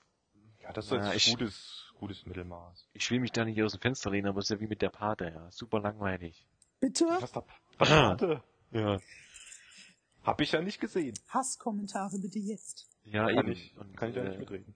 Ja, 0.60 0.72
das 0.72 0.86
ist 0.86 0.90
Ja, 0.92 1.12
jetzt 1.12 1.26
ich- 1.26 1.32
gutes, 1.32 1.92
gutes 1.98 2.26
Mittelmaß. 2.26 2.88
ich 2.92 3.10
will 3.10 3.20
mich 3.20 3.32
da 3.32 3.44
nicht 3.46 3.62
aus 3.62 3.72
dem 3.72 3.80
Fenster 3.80 4.10
lehnen, 4.10 4.26
aber 4.28 4.40
es 4.40 4.46
ist 4.46 4.50
ja 4.50 4.60
wie 4.60 4.66
mit 4.66 4.82
der 4.82 4.90
Pate, 4.90 5.24
ja. 5.30 5.50
Super 5.50 5.80
langweilig. 5.80 6.46
Bitte? 6.80 7.06
Was 7.06 7.32
da? 7.32 7.44
Was 7.78 7.90
warte? 7.90 8.42
Ja. 8.70 8.98
Hab 10.24 10.42
ich 10.42 10.52
ja 10.52 10.60
nicht 10.60 10.78
gesehen. 10.78 11.14
Hasskommentare 11.28 12.18
bitte 12.18 12.38
jetzt. 12.38 12.86
Ja, 13.04 13.28
Kann 13.28 13.38
eben. 13.38 13.52
ich, 13.52 13.74
Und, 13.78 13.96
kann 13.96 14.10
ich 14.10 14.16
ja 14.16 14.24
äh, 14.24 14.28
nicht 14.28 14.38
mitreden. 14.40 14.74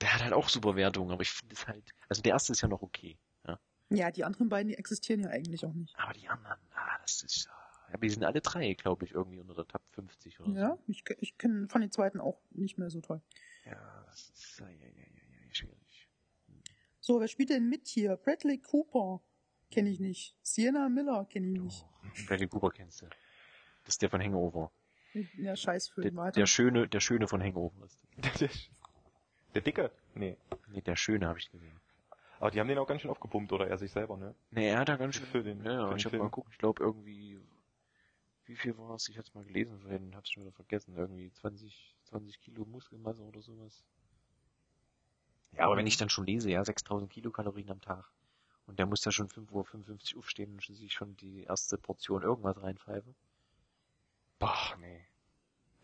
Der 0.00 0.14
hat 0.14 0.22
halt 0.22 0.32
auch 0.34 0.48
super 0.48 0.76
Wertungen, 0.76 1.10
aber 1.12 1.22
ich 1.22 1.30
finde 1.30 1.54
es 1.54 1.66
halt, 1.66 1.90
also 2.08 2.20
der 2.22 2.32
erste 2.32 2.52
ist 2.52 2.60
ja 2.60 2.68
noch 2.68 2.82
okay, 2.82 3.18
ja. 3.46 3.58
Ja, 3.88 4.10
die 4.10 4.24
anderen 4.24 4.48
beiden, 4.48 4.68
die 4.68 4.76
existieren 4.76 5.20
ja 5.20 5.30
eigentlich 5.30 5.64
auch 5.64 5.72
nicht. 5.72 5.96
Aber 5.98 6.12
die 6.12 6.28
anderen, 6.28 6.58
ah, 6.74 6.98
das 7.02 7.22
ist, 7.22 7.48
ah, 7.48 7.92
aber 7.92 7.98
die 8.06 8.10
sind 8.10 8.24
alle 8.24 8.40
drei, 8.40 8.74
glaube 8.74 9.04
ich, 9.06 9.12
irgendwie 9.12 9.38
unter 9.40 9.54
der 9.54 9.66
Top 9.68 9.82
50 9.92 10.40
oder 10.40 10.52
Ja, 10.60 10.78
ich, 10.86 11.04
ke- 11.04 11.16
ich 11.20 11.38
kenne 11.38 11.68
von 11.68 11.80
den 11.80 11.90
zweiten 11.92 12.20
auch 12.20 12.38
nicht 12.50 12.76
mehr 12.78 12.90
so 12.90 13.00
toll. 13.00 13.22
so. 13.64 13.70
Ja, 13.70 14.04
das 14.10 14.28
ist, 14.30 14.58
ja, 14.60 14.68
ja, 14.68 14.74
ja, 14.86 14.86
ja, 14.88 15.46
ja, 15.46 15.54
schwierig. 15.54 16.08
So, 17.00 17.20
wer 17.20 17.28
spielt 17.28 17.50
denn 17.50 17.68
mit 17.68 17.86
hier? 17.86 18.16
Bradley 18.16 18.58
Cooper 18.58 19.22
kenne 19.70 19.88
ich 19.90 20.00
nicht. 20.00 20.36
Sienna 20.42 20.88
Miller 20.88 21.24
kenne 21.26 21.46
ich 21.46 21.60
nicht. 21.60 21.84
Oh, 21.86 22.08
Bradley 22.26 22.48
Cooper 22.48 22.70
kennst 22.70 23.02
du. 23.02 23.06
Das 23.84 23.94
ist 23.94 24.02
der 24.02 24.10
von 24.10 24.20
Hangover. 24.20 24.72
Ja, 25.38 25.54
Scheißfilm 25.56 26.02
Der, 26.04 26.16
weiter. 26.16 26.40
der 26.40 26.46
schöne, 26.46 26.88
der 26.88 27.00
schöne 27.00 27.28
von 27.28 27.40
Hangover 27.42 27.86
ist. 27.86 28.04
Der, 29.56 29.62
Dicke? 29.62 29.90
Nee. 30.14 30.36
Nee, 30.68 30.82
der 30.82 30.96
schöne 30.96 31.26
habe 31.26 31.38
ich 31.38 31.50
gesehen. 31.50 31.80
Aber 32.38 32.50
die 32.50 32.60
haben 32.60 32.68
den 32.68 32.76
auch 32.76 32.86
ganz 32.86 33.00
schön 33.00 33.10
aufgepumpt, 33.10 33.50
oder 33.52 33.66
er 33.66 33.78
sich 33.78 33.90
selber, 33.90 34.18
ne? 34.18 34.34
Nee, 34.50 34.68
er 34.68 34.80
hat 34.80 34.90
da 34.90 34.96
ganz 34.96 35.14
schön. 35.16 35.24
Für 35.24 35.42
den- 35.42 35.64
ja, 35.64 35.88
für 35.88 35.96
ich 35.96 36.04
habe 36.04 36.18
mal 36.18 36.24
geguckt, 36.24 36.48
ich 36.52 36.58
glaube 36.58 36.82
irgendwie, 36.82 37.40
wie 38.44 38.54
viel 38.56 38.76
war 38.76 38.96
es? 38.96 39.08
Ich 39.08 39.16
hatte 39.16 39.28
es 39.28 39.34
mal 39.34 39.44
gelesen 39.44 39.80
vorhin, 39.80 40.14
hab's 40.14 40.30
schon 40.30 40.42
wieder 40.42 40.52
vergessen. 40.52 40.94
Irgendwie 40.94 41.32
20, 41.32 41.96
20 42.04 42.38
Kilo 42.42 42.66
Muskelmasse 42.66 43.22
oder 43.22 43.40
sowas. 43.40 43.82
Ja, 45.52 45.64
aber 45.64 45.78
wenn 45.78 45.86
ich 45.86 45.96
dann 45.96 46.10
schon 46.10 46.26
lese, 46.26 46.50
ja, 46.50 46.62
6000 46.62 47.10
Kilokalorien 47.10 47.70
am 47.70 47.80
Tag. 47.80 48.04
Und 48.66 48.78
der 48.78 48.84
muss 48.84 49.06
ja 49.06 49.10
schon 49.10 49.28
5.55 49.28 50.14
Uhr 50.16 50.18
aufstehen 50.18 50.52
und 50.52 50.62
sich 50.62 50.92
schon 50.92 51.16
die 51.16 51.44
erste 51.44 51.78
Portion 51.78 52.22
irgendwas 52.22 52.60
reinpfeifen. 52.60 53.14
Boah, 54.38 54.76
nee. 54.78 55.06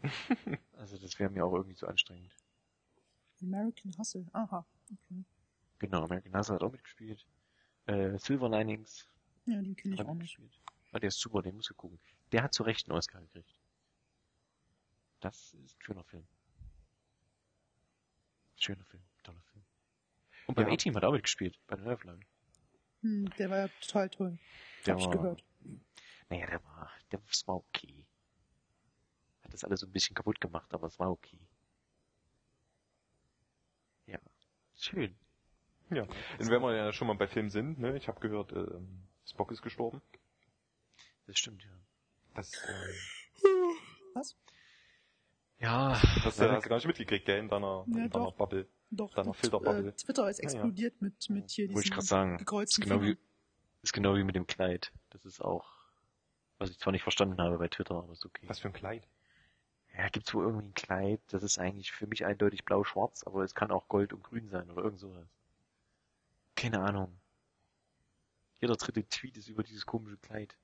also 0.76 0.98
das 0.98 1.18
wäre 1.18 1.30
mir 1.30 1.46
auch 1.46 1.54
irgendwie 1.54 1.76
zu 1.76 1.86
anstrengend. 1.86 2.36
American 3.42 3.92
Hustle. 3.98 4.26
Aha. 4.32 4.64
Okay. 4.92 5.24
Genau, 5.78 6.04
American 6.04 6.36
Hustle 6.36 6.54
hat 6.56 6.62
auch 6.62 6.72
mitgespielt. 6.72 7.26
Äh, 7.86 8.16
Silver 8.18 8.48
Linings 8.48 9.08
Ja, 9.46 9.60
den 9.60 9.74
kenne 9.76 9.94
ich 9.94 10.00
auch 10.00 10.06
nicht. 10.14 10.38
mitgespielt. 10.38 10.60
Ah, 10.92 10.98
der 10.98 11.08
ist 11.08 11.18
super, 11.20 11.42
den 11.42 11.56
musst 11.56 11.70
du 11.70 11.74
gucken. 11.74 11.98
Der 12.32 12.42
hat 12.42 12.54
zu 12.54 12.62
Recht 12.62 12.88
einen 12.88 12.96
Oscar 12.98 13.20
gekriegt. 13.20 13.54
Das 15.20 15.54
ist 15.54 15.76
ein 15.76 15.82
schöner 15.82 16.04
Film. 16.04 16.26
Schöner 18.56 18.84
Film, 18.84 19.02
toller 19.22 19.40
Film. 19.52 19.64
Und 20.46 20.54
beim 20.54 20.68
Ja. 20.68 20.74
A-Team 20.74 20.94
hat 20.94 21.02
er 21.02 21.08
auch 21.08 21.12
mitgespielt, 21.12 21.58
bei 21.66 21.76
der 21.76 21.84
Neuauflage. 21.84 22.20
Hm, 23.00 23.28
der 23.38 23.50
war 23.50 23.58
ja 23.58 23.68
total 23.80 24.08
toll. 24.10 24.38
Der 24.86 24.94
Hab 24.94 25.00
ich 25.00 25.06
war- 25.06 25.12
gehört. 25.16 25.44
Naja, 26.28 26.46
der 26.46 26.64
war, 26.64 26.90
der 27.10 27.20
war 27.46 27.56
okay. 27.56 28.06
Hat 29.42 29.52
das 29.52 29.64
alles 29.64 29.80
so 29.80 29.86
ein 29.86 29.92
bisschen 29.92 30.14
kaputt 30.14 30.40
gemacht, 30.40 30.72
aber 30.72 30.86
es 30.86 30.98
war 30.98 31.10
okay. 31.10 31.38
Ja, 34.06 34.18
schön. 34.84 35.14
Ja. 35.90 36.02
Und 36.02 36.50
wenn 36.50 36.62
wir 36.62 36.74
ja 36.74 36.92
schon 36.92 37.06
mal 37.08 37.14
bei 37.16 37.26
Filmen 37.26 37.50
sind, 37.50 37.78
ne, 37.78 37.96
ich 37.96 38.08
habe 38.08 38.20
gehört, 38.20 38.52
ähm, 38.52 39.02
Spock 39.26 39.50
ist 39.52 39.62
gestorben. 39.62 40.00
Das 41.26 41.38
stimmt, 41.38 41.62
ja. 41.64 41.70
Das, 42.34 42.52
äh, 42.54 42.92
Was? 44.14 44.36
Ja, 45.58 45.90
das 46.24 46.38
äh, 46.40 46.48
hast 46.50 46.64
du 46.64 46.68
gar 46.68 46.76
nicht 46.76 46.86
mitgekriegt, 46.86 47.24
gell, 47.26 47.38
in 47.38 47.48
deiner, 47.48 47.84
Ja, 47.88 48.04
in 48.04 48.10
deiner 48.10 48.24
doch. 48.26 48.34
Bubble. 48.34 48.66
Doch, 48.90 49.14
Deiner 49.14 49.32
Filterbubble. 49.32 49.88
äh, 49.88 49.92
Twitter 49.92 50.28
ist 50.28 50.38
Ja, 50.38 50.48
ja. 50.48 50.54
explodiert 50.54 51.00
mit, 51.00 51.30
mit 51.30 51.50
hier 51.50 51.68
wollte 51.68 51.78
ich 51.80 51.84
diesen 51.84 51.94
gerade 51.94 52.06
sagen. 52.06 52.32
Ist 52.34 52.38
gekreuzten 52.40 52.84
genau, 52.84 53.02
wie, 53.02 53.16
ist 53.82 53.92
genau 53.92 54.14
wie 54.16 54.24
mit 54.24 54.34
dem 54.34 54.46
Kleid. 54.46 54.92
Das 55.10 55.24
ist 55.24 55.40
auch, 55.40 55.66
was 56.58 56.70
ich 56.70 56.78
zwar 56.78 56.92
nicht 56.92 57.02
verstanden 57.02 57.40
habe 57.40 57.56
bei 57.58 57.68
Twitter, 57.68 57.94
aber 57.94 58.12
ist 58.12 58.26
okay. 58.26 58.44
Was 58.48 58.58
für 58.58 58.68
ein 58.68 58.74
Kleid. 58.74 59.06
Ja, 59.96 60.08
gibt's 60.08 60.32
wohl 60.32 60.44
irgendwie 60.44 60.68
ein 60.68 60.74
Kleid, 60.74 61.20
das 61.28 61.42
ist 61.42 61.58
eigentlich 61.58 61.92
für 61.92 62.06
mich 62.06 62.24
eindeutig 62.24 62.64
blau-schwarz, 62.64 63.24
aber 63.24 63.44
es 63.44 63.54
kann 63.54 63.70
auch 63.70 63.88
gold 63.88 64.12
und 64.12 64.22
grün 64.22 64.48
sein 64.48 64.70
oder 64.70 64.84
irgend 64.84 65.00
sowas. 65.00 65.26
Keine 66.56 66.80
Ahnung. 66.80 67.14
Jeder 68.60 68.76
dritte 68.76 69.04
Tweet 69.08 69.36
ist 69.36 69.48
über 69.48 69.62
dieses 69.62 69.84
komische 69.84 70.16
Kleid. 70.18 70.56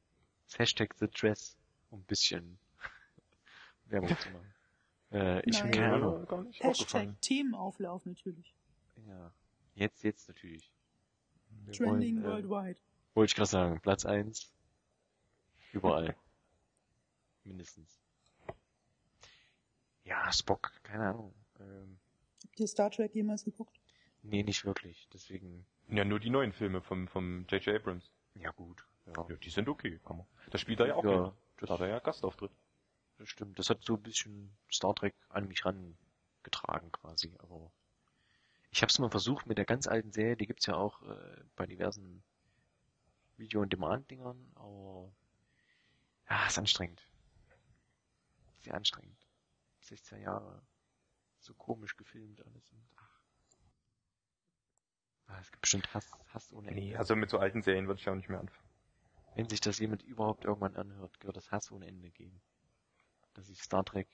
Das 0.47 0.58
Hashtag 0.58 0.94
The 0.99 1.08
Dress, 1.08 1.56
um 1.90 2.00
ein 2.00 2.04
bisschen 2.04 2.58
Werbung 3.87 4.16
zu 4.18 4.30
machen. 4.30 4.54
Äh, 5.11 5.40
ich 5.49 5.61
Nein. 5.61 5.73
keine 5.73 5.94
Ahnung. 5.94 6.26
Gar 6.26 6.42
nicht. 6.44 6.62
Hashtag 6.62 7.20
Themenauflauf 7.20 8.06
natürlich. 8.06 8.54
Ja. 9.06 9.32
Jetzt, 9.75 10.04
jetzt 10.04 10.28
natürlich. 10.28 10.70
Wir 11.64 11.75
Trending 11.75 12.23
wollen, 12.23 12.44
äh, 12.44 12.49
worldwide. 12.49 12.80
Wollte 13.14 13.30
ich 13.30 13.35
gerade 13.35 13.50
sagen, 13.50 13.80
Platz 13.80 14.06
eins 14.06 14.52
Überall. 15.73 16.16
Mindestens. 17.44 18.00
Ja, 20.08 20.32
Spock, 20.32 20.72
keine 20.82 21.08
Ahnung. 21.10 21.34
Ähm, 21.60 21.98
Habt 22.44 22.58
ihr 22.60 22.66
Star 22.68 22.90
Trek 22.90 23.14
jemals 23.14 23.44
geguckt? 23.44 23.78
nee, 24.22 24.42
nicht 24.42 24.64
wirklich. 24.64 25.08
Deswegen, 25.12 25.66
Ja, 25.88 26.04
nur 26.04 26.18
die 26.20 26.30
neuen 26.30 26.52
Filme 26.52 26.80
vom, 26.80 27.08
vom 27.08 27.46
J.J. 27.48 27.76
Abrams. 27.76 28.10
ja 28.34 28.50
gut. 28.52 28.84
Ja, 29.06 29.26
Ja, 29.28 29.36
die 29.36 29.50
sind 29.50 29.68
okay, 29.68 30.00
kann 30.04 30.18
man. 30.18 30.26
Da 30.50 30.58
spielt 30.58 30.80
er 30.80 30.86
ja 30.88 30.94
auch 30.96 31.04
ja 31.04 31.34
mit. 31.58 31.68
Da 31.68 31.74
hat 31.74 31.80
er 31.80 31.88
ja 31.88 31.98
Gastauftritt. 31.98 32.50
das 33.18 33.28
stimmt. 33.28 33.58
Das 33.58 33.68
hat 33.70 33.82
so 33.84 33.94
ein 33.96 34.02
bisschen 34.02 34.56
Star 34.70 34.94
Trek 34.94 35.14
an 35.28 35.46
mich 35.48 35.64
rangetragen 35.64 36.92
quasi. 36.92 37.34
Aber 37.40 37.70
ich 38.70 38.82
habe 38.82 38.90
es 38.90 38.98
mal 38.98 39.10
versucht 39.10 39.46
mit 39.46 39.58
der 39.58 39.64
ganz 39.64 39.86
alten 39.86 40.12
Serie. 40.12 40.36
Die 40.36 40.46
gibt's 40.46 40.66
ja 40.66 40.74
auch 40.76 41.02
äh, 41.02 41.42
bei 41.56 41.66
diversen 41.66 42.22
Video-on-Demand-Dingern. 43.38 44.52
Aber 44.54 45.10
ja, 46.30 46.46
ist 46.46 46.58
anstrengend. 46.58 47.02
Sehr 48.60 48.74
anstrengend. 48.74 49.17
16 49.88 50.21
Jahre. 50.23 50.62
So 51.40 51.54
komisch 51.54 51.97
gefilmt 51.97 52.45
alles. 52.45 52.73
Und, 52.73 52.88
ach. 52.97 53.21
Ah, 55.26 55.38
es 55.40 55.50
gibt 55.50 55.61
bestimmt 55.62 55.92
Hass, 55.95 56.11
Hass 56.33 56.52
ohne 56.52 56.68
Ende. 56.71 56.80
Nee, 56.80 56.97
also 56.97 57.14
mit 57.14 57.30
so 57.30 57.38
alten 57.38 57.62
Serien 57.62 57.87
würde 57.87 58.00
ich 58.00 58.09
auch 58.09 58.14
nicht 58.14 58.28
mehr 58.28 58.40
anfangen. 58.40 58.68
Wenn 59.35 59.49
sich 59.49 59.61
das 59.61 59.78
jemand 59.78 60.02
überhaupt 60.02 60.45
irgendwann 60.45 60.76
anhört, 60.76 61.23
wird 61.23 61.37
es 61.37 61.50
Hass 61.52 61.71
ohne 61.71 61.87
Ende 61.87 62.11
geben. 62.11 62.40
Dass 63.35 63.49
ich 63.49 63.62
Star 63.62 63.85
Trek 63.85 64.09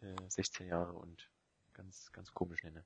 äh, 0.00 0.16
16 0.28 0.66
Jahre 0.66 0.92
und 0.92 1.30
ganz, 1.72 2.10
ganz 2.12 2.32
komisch 2.32 2.62
nenne. 2.64 2.84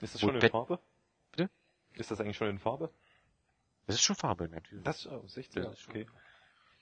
Ist 0.00 0.14
das 0.14 0.22
Wo 0.22 0.28
schon 0.28 0.36
in 0.36 0.50
Farbe? 0.50 0.80
Bitte? 1.32 1.50
Ist 1.92 2.10
das 2.10 2.20
eigentlich 2.20 2.36
schon 2.38 2.48
in 2.48 2.58
Farbe? 2.58 2.90
Das 3.86 3.96
ist 3.96 4.02
schon 4.02 4.16
Farbe, 4.16 4.48
natürlich. 4.48 4.84
Das, 4.84 5.06
oh, 5.06 5.26
16, 5.26 5.62
Das 5.62 5.74
ist 5.74 5.80
schon- 5.80 6.06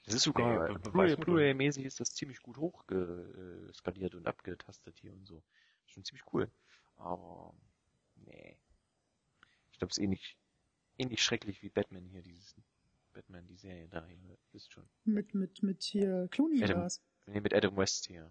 Das 0.08 0.16
ist 0.16 0.22
sogar, 0.22 0.68
Nee, 0.68 1.12
äh. 1.12 1.16
Blu-ray-mäßig 1.16 1.84
ist 1.84 2.00
das 2.00 2.14
ziemlich 2.14 2.40
gut 2.40 2.56
hochgeskaliert 2.56 4.14
und 4.14 4.26
abgetastet 4.26 4.98
hier 4.98 5.12
und 5.12 5.26
so. 5.26 5.42
Schon 5.86 6.04
ziemlich 6.04 6.24
cool. 6.32 6.50
Aber, 6.96 7.54
nee. 8.16 8.56
Ich 9.70 9.78
glaube, 9.78 9.90
es 9.90 9.98
ist 9.98 10.04
ähnlich, 10.04 10.38
ähnlich 10.96 11.22
schrecklich 11.22 11.62
wie 11.62 11.68
Batman 11.68 12.04
hier, 12.06 12.22
dieses, 12.22 12.56
Batman, 13.12 13.46
die 13.46 13.56
Serie 13.56 13.86
da 13.88 14.06
hier, 14.06 14.38
ist 14.52 14.72
schon. 14.72 14.88
Mit, 15.04 15.34
mit, 15.34 15.62
mit 15.62 15.82
hier 15.82 16.28
Clooney 16.30 16.62
Adam. 16.62 16.76
oder 16.76 16.86
was? 16.86 17.02
Nee, 17.26 17.40
mit 17.40 17.52
Adam 17.52 17.76
West 17.76 18.06
hier. 18.06 18.30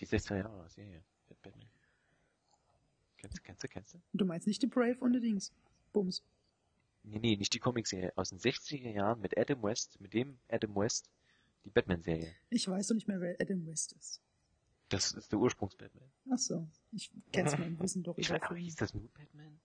Die 0.00 0.06
16 0.06 0.38
Jahre 0.38 0.68
Serie, 0.68 1.04
Batman. 1.42 1.68
Kennst 3.18 3.38
du, 3.38 3.42
kennst 3.42 3.62
du, 3.62 3.68
kennst 3.68 3.94
du? 3.94 3.98
Du 4.14 4.24
meinst 4.24 4.46
nicht 4.48 4.60
The 4.60 4.66
Brave 4.66 4.96
und 4.98 5.14
The 5.14 5.20
Dings. 5.20 5.52
Bums. 5.92 6.24
Nee, 7.04 7.18
nee, 7.18 7.36
nicht 7.36 7.52
die 7.52 7.58
Comicserie. 7.58 8.12
Aus 8.16 8.30
den 8.30 8.38
60er 8.38 8.90
Jahren 8.90 9.20
mit 9.20 9.36
Adam 9.36 9.62
West, 9.62 10.00
mit 10.00 10.14
dem 10.14 10.38
Adam 10.48 10.74
West, 10.76 11.10
die 11.64 11.70
Batman-Serie. 11.70 12.34
Ich 12.50 12.68
weiß 12.68 12.88
doch 12.88 12.94
nicht 12.94 13.08
mehr, 13.08 13.20
wer 13.20 13.36
Adam 13.40 13.66
West 13.66 13.92
ist. 13.92 14.20
Das 14.88 15.12
ist 15.12 15.32
der 15.32 15.38
Ursprungs-Batman. 15.38 16.10
Ach 16.30 16.38
so. 16.38 16.68
Ich 16.92 17.10
kenn's 17.32 17.56
mein 17.56 17.78
Wissen 17.80 18.02
doch 18.02 18.16
Ich 18.18 18.28
über 18.28 18.36
weiß, 18.36 18.42
aber 18.42 18.56
hieß 18.56 18.76
das 18.76 18.94
nur 18.94 19.08
Batman? 19.08 19.58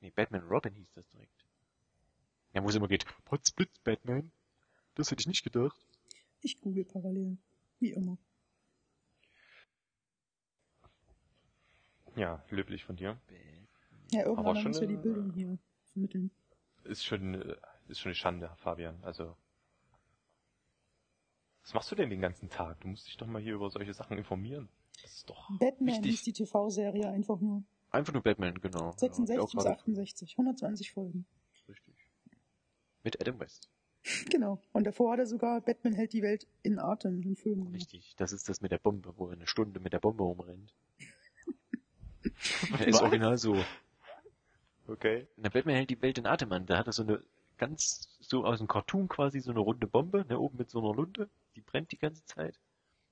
Nee, 0.00 0.10
Batman 0.10 0.42
Robin 0.42 0.74
hieß 0.74 0.92
das 0.94 1.08
direkt. 1.10 1.44
Ja, 2.54 2.64
wo 2.64 2.68
es 2.68 2.74
immer 2.74 2.88
geht, 2.88 3.04
Potsblitz 3.24 3.78
Batman? 3.80 4.32
Das 4.94 5.10
hätte 5.10 5.20
ich 5.20 5.26
nicht 5.26 5.44
gedacht. 5.44 5.86
Ich 6.40 6.60
google 6.60 6.84
parallel. 6.84 7.38
Wie 7.78 7.92
immer. 7.92 8.18
Ja, 12.16 12.44
löblich 12.50 12.84
von 12.84 12.96
dir. 12.96 13.20
Ja, 14.10 14.24
irgendwann 14.24 14.56
schon 14.56 14.68
muss 14.72 14.80
ja 14.80 14.86
die 14.86 14.96
Bildung 14.96 15.32
hier 15.32 15.58
vermitteln. 15.92 16.30
Ist 16.84 17.04
schon, 17.04 17.34
ist 17.88 18.00
schon 18.00 18.10
eine 18.10 18.14
Schande, 18.14 18.50
Fabian. 18.56 19.02
Also. 19.02 19.36
Was 21.62 21.74
machst 21.74 21.90
du 21.92 21.94
denn 21.94 22.10
den 22.10 22.20
ganzen 22.20 22.48
Tag? 22.48 22.80
Du 22.80 22.88
musst 22.88 23.06
dich 23.06 23.16
doch 23.16 23.26
mal 23.26 23.40
hier 23.40 23.54
über 23.54 23.70
solche 23.70 23.94
Sachen 23.94 24.18
informieren. 24.18 24.68
Das 25.00 25.12
ist 25.12 25.30
doch 25.30 25.48
Batman 25.58 25.88
wichtig. 25.94 26.10
hieß 26.10 26.22
die 26.22 26.32
TV-Serie 26.32 27.08
einfach 27.08 27.40
nur. 27.40 27.62
Einfach 27.90 28.12
nur 28.12 28.22
Batman, 28.22 28.54
genau. 28.60 28.92
66 28.96 29.36
Ja, 29.36 29.42
bis 29.42 29.50
auch 29.54 29.58
gerade- 29.62 29.76
68. 29.76 30.32
120 30.38 30.92
Folgen. 30.92 31.24
Richtig. 31.68 31.94
Mit 33.04 33.20
Adam 33.20 33.38
West. 33.38 33.68
Genau. 34.30 34.60
Und 34.72 34.84
davor 34.84 35.12
hat 35.12 35.20
er 35.20 35.26
sogar 35.26 35.60
Batman 35.60 35.92
hält 35.92 36.12
die 36.12 36.22
Welt 36.22 36.48
in 36.64 36.80
Atem 36.80 37.22
im 37.22 37.36
Film. 37.36 37.68
Richtig. 37.68 38.14
Das 38.16 38.32
ist 38.32 38.48
das 38.48 38.60
mit 38.60 38.72
der 38.72 38.78
Bombe, 38.78 39.14
wo 39.16 39.26
er 39.28 39.34
eine 39.34 39.46
Stunde 39.46 39.78
mit 39.78 39.92
der 39.92 40.00
Bombe 40.00 40.24
rumrennt. 40.24 40.74
er 42.78 42.86
ist 42.88 43.00
original 43.00 43.38
so. 43.38 43.56
Okay. 44.92 45.26
Na, 45.36 45.48
Batman 45.48 45.74
hält 45.74 45.90
die 45.90 46.02
Welt 46.02 46.18
in 46.18 46.26
Atem 46.26 46.52
an. 46.52 46.66
Da 46.66 46.76
hat 46.76 46.86
er 46.86 46.92
so 46.92 47.02
eine 47.02 47.22
ganz, 47.56 48.08
so 48.20 48.44
aus 48.44 48.58
dem 48.58 48.68
Cartoon 48.68 49.08
quasi 49.08 49.40
so 49.40 49.50
eine 49.50 49.60
runde 49.60 49.86
Bombe, 49.86 50.26
ne, 50.28 50.38
oben 50.38 50.58
mit 50.58 50.68
so 50.68 50.80
einer 50.80 50.94
Lunte. 50.94 51.30
Die 51.56 51.62
brennt 51.62 51.92
die 51.92 51.98
ganze 51.98 52.24
Zeit. 52.26 52.58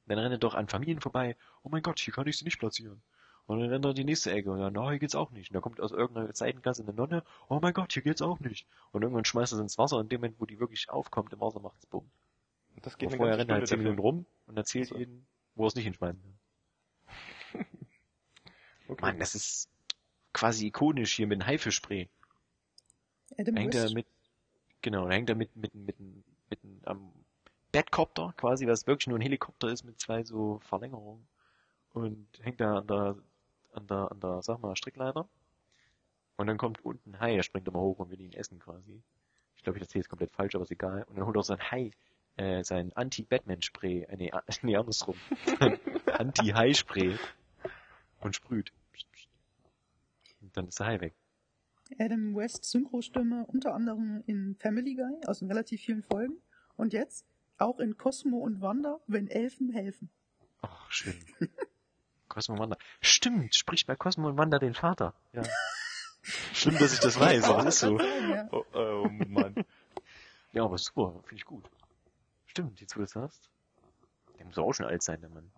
Dann 0.06 0.18
rennt 0.18 0.32
er 0.32 0.38
doch 0.38 0.54
an 0.54 0.68
Familien 0.68 1.00
vorbei. 1.00 1.37
Oh 1.62 1.68
mein 1.70 1.82
Gott, 1.82 1.99
hier 1.99 2.12
kann 2.12 2.26
ich 2.26 2.37
sie 2.37 2.44
nicht 2.44 2.58
platzieren. 2.58 3.00
Und 3.46 3.60
dann 3.60 3.70
rennt 3.70 3.84
er 3.84 3.90
in 3.90 3.96
die 3.96 4.04
nächste 4.04 4.30
Ecke. 4.30 4.50
Und 4.50 4.60
dann, 4.60 4.75
na, 4.75 4.90
hier 4.90 4.99
geht's 4.99 5.14
auch 5.14 5.30
nicht. 5.30 5.50
Und 5.50 5.54
da 5.54 5.60
kommt 5.60 5.80
aus 5.80 5.92
irgendeiner 5.92 6.34
Seitengasse 6.34 6.82
eine 6.82 6.92
Nonne. 6.92 7.25
Oh 7.49 7.60
mein 7.62 7.72
Gott, 7.72 7.92
hier 7.92 8.02
geht's 8.02 8.20
auch 8.20 8.40
nicht. 8.40 8.66
Und 8.92 9.02
irgendwann 9.02 9.25
schmeißt 9.25 9.54
er 9.54 9.56
sie 9.56 9.62
ins 9.62 9.78
Wasser. 9.78 9.96
Und 9.96 10.04
in 10.04 10.08
dem 10.10 10.20
Moment, 10.20 10.40
wo 10.40 10.46
die 10.46 10.60
wirklich 10.60 10.90
aufkommt, 10.90 11.32
im 11.32 11.40
Wasser 11.40 11.60
macht's 11.60 11.87
bumm. 11.87 12.10
Und 12.75 12.84
das 12.84 12.94
Und 12.94 12.99
geht 12.99 13.08
eine 13.08 13.16
vorher 13.16 13.38
rennt 13.38 13.50
er 13.50 13.56
halt 13.56 13.68
Stunde 13.68 13.84
10 13.84 13.84
der 13.84 13.92
Minuten 13.92 14.06
rum 14.06 14.26
und 14.46 14.56
erzählt 14.56 14.90
ihnen, 14.92 15.26
wo 15.54 15.64
er 15.64 15.68
es 15.68 15.75
nicht 15.75 15.84
hinschmeißen 15.84 16.20
kann. 16.22 17.66
Okay. 18.88 19.02
Mann, 19.02 19.20
das 19.20 19.37
ist 19.37 19.68
quasi 20.32 20.66
ikonisch 20.66 21.14
hier 21.14 21.26
mit 21.26 21.40
dem 21.40 21.46
Haifischspray. 21.46 22.08
Adam 23.38 23.54
Da 23.54 23.60
hängt 23.60 23.75
West. 23.75 23.84
er 23.84 23.94
mit, 23.94 24.06
genau, 24.82 25.06
da 25.06 25.12
hängt 25.12 25.30
er 25.30 25.37
mit, 25.37 25.54
mit, 25.56 25.75
mit, 25.75 25.99
mit, 26.00 26.25
mit 26.50 26.60
am 26.87 27.12
Batcopter 27.72 28.34
quasi, 28.37 28.66
was 28.66 28.87
wirklich 28.87 29.06
nur 29.06 29.18
ein 29.18 29.22
Helikopter 29.22 29.68
ist 29.68 29.84
mit 29.84 30.00
zwei 30.00 30.25
so 30.25 30.60
Verlängerungen. 30.60 31.26
Und 31.92 32.26
hängt 32.42 32.60
da 32.60 32.78
an 32.78 32.87
der, 32.87 33.16
an 33.72 33.87
der, 33.87 34.10
an 34.10 34.20
der, 34.20 34.42
sag 34.42 34.60
mal, 34.60 34.76
Strickleiter. 34.76 35.28
Und 36.37 36.46
dann 36.46 36.56
kommt 36.56 36.84
unten 36.84 37.14
ein 37.14 37.20
Hai, 37.20 37.34
der 37.34 37.42
springt 37.42 37.68
immer 37.68 37.80
hoch 37.80 37.99
und 37.99 38.10
will 38.10 38.20
ihn 38.20 38.32
essen 38.32 38.58
quasi. 38.58 39.02
Ich 39.56 39.62
glaube, 39.62 39.78
ich 39.78 39.82
erzähle 39.82 40.02
es 40.02 40.08
komplett 40.08 40.30
falsch, 40.30 40.54
aber 40.54 40.64
ist 40.64 40.70
egal. 40.70 41.04
Und 41.04 41.16
dann 41.16 41.26
holt 41.26 41.37
er 41.37 41.42
sein 41.42 41.60
Hai, 41.70 41.90
äh, 42.37 42.64
sein 42.64 42.92
Anti-Batman-Spray, 42.94 44.04
äh, 44.04 44.16
nee, 44.16 44.30
nee, 44.62 44.76
andersrum. 44.76 45.16
Anti-Hai-Spray. 46.06 47.18
Und 48.20 48.34
sprüht. 48.34 48.72
Dann 50.52 50.69
ist 50.69 50.78
der 50.78 50.87
Hai 50.87 51.00
weg. 51.00 51.14
Adam 51.99 52.35
West 52.37 52.64
Synchrostimme 52.64 53.47
unter 53.47 53.75
anderem 53.75 54.23
in 54.26 54.54
Family 54.57 54.95
Guy 54.95 55.26
aus 55.26 55.42
relativ 55.42 55.80
vielen 55.83 56.02
Folgen. 56.02 56.40
Und 56.76 56.92
jetzt 56.92 57.26
auch 57.59 57.78
in 57.78 57.97
Cosmo 57.97 58.38
und 58.38 58.61
Wanda, 58.61 59.00
wenn 59.07 59.28
Elfen 59.28 59.71
helfen. 59.71 60.11
Ach, 60.62 60.90
schön. 60.90 61.19
Cosmo 62.28 62.54
und 62.54 62.61
Wanda. 62.61 62.76
Stimmt, 63.00 63.54
spricht 63.54 63.87
bei 63.87 63.97
Cosmo 63.97 64.28
und 64.28 64.38
Wanda 64.38 64.59
den 64.59 64.75
Vater. 64.75 65.14
Ja. 65.33 65.42
Schlimm, 66.52 66.78
dass 66.78 66.92
ich 66.92 67.00
das 67.00 67.19
weiß, 67.19 67.45
aber 67.45 67.66
es 67.66 67.75
ist 67.75 67.80
so. 67.80 67.99
Ja. 67.99 68.49
Oh, 68.52 68.64
oh 68.75 69.09
Mann. 69.26 69.54
Ja, 70.52 70.64
aber 70.64 70.78
super, 70.78 71.21
finde 71.25 71.37
ich 71.37 71.45
gut. 71.45 71.69
Stimmt, 72.47 72.80
jetzt 72.80 72.95
wo 72.97 73.00
du 73.00 73.04
es 73.04 73.16
hast. 73.16 73.50
Der 74.38 74.47
muss 74.47 74.59
auch 74.59 74.73
schon 74.73 74.87
alt 74.87 75.02
sein, 75.02 75.21
der 75.21 75.30
Mann. 75.30 75.50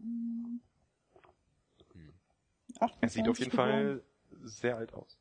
Hm. 0.00 0.60
Er 3.00 3.08
sieht 3.08 3.28
auf 3.28 3.38
28 3.38 3.38
jeden 3.38 3.50
geboren. 3.50 3.70
Fall 3.70 4.02
sehr 4.44 4.76
alt 4.76 4.92
aus. 4.94 5.18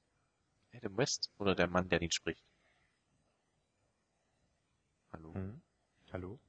Adam 0.74 0.98
West 0.98 1.32
oder 1.38 1.56
der 1.56 1.68
Mann, 1.68 1.90
der 1.90 2.02
ihn 2.02 2.12
spricht? 2.12 2.44
Hallo? 5.12 5.34
Hm. 5.34 5.62
Hallo? 6.12 6.40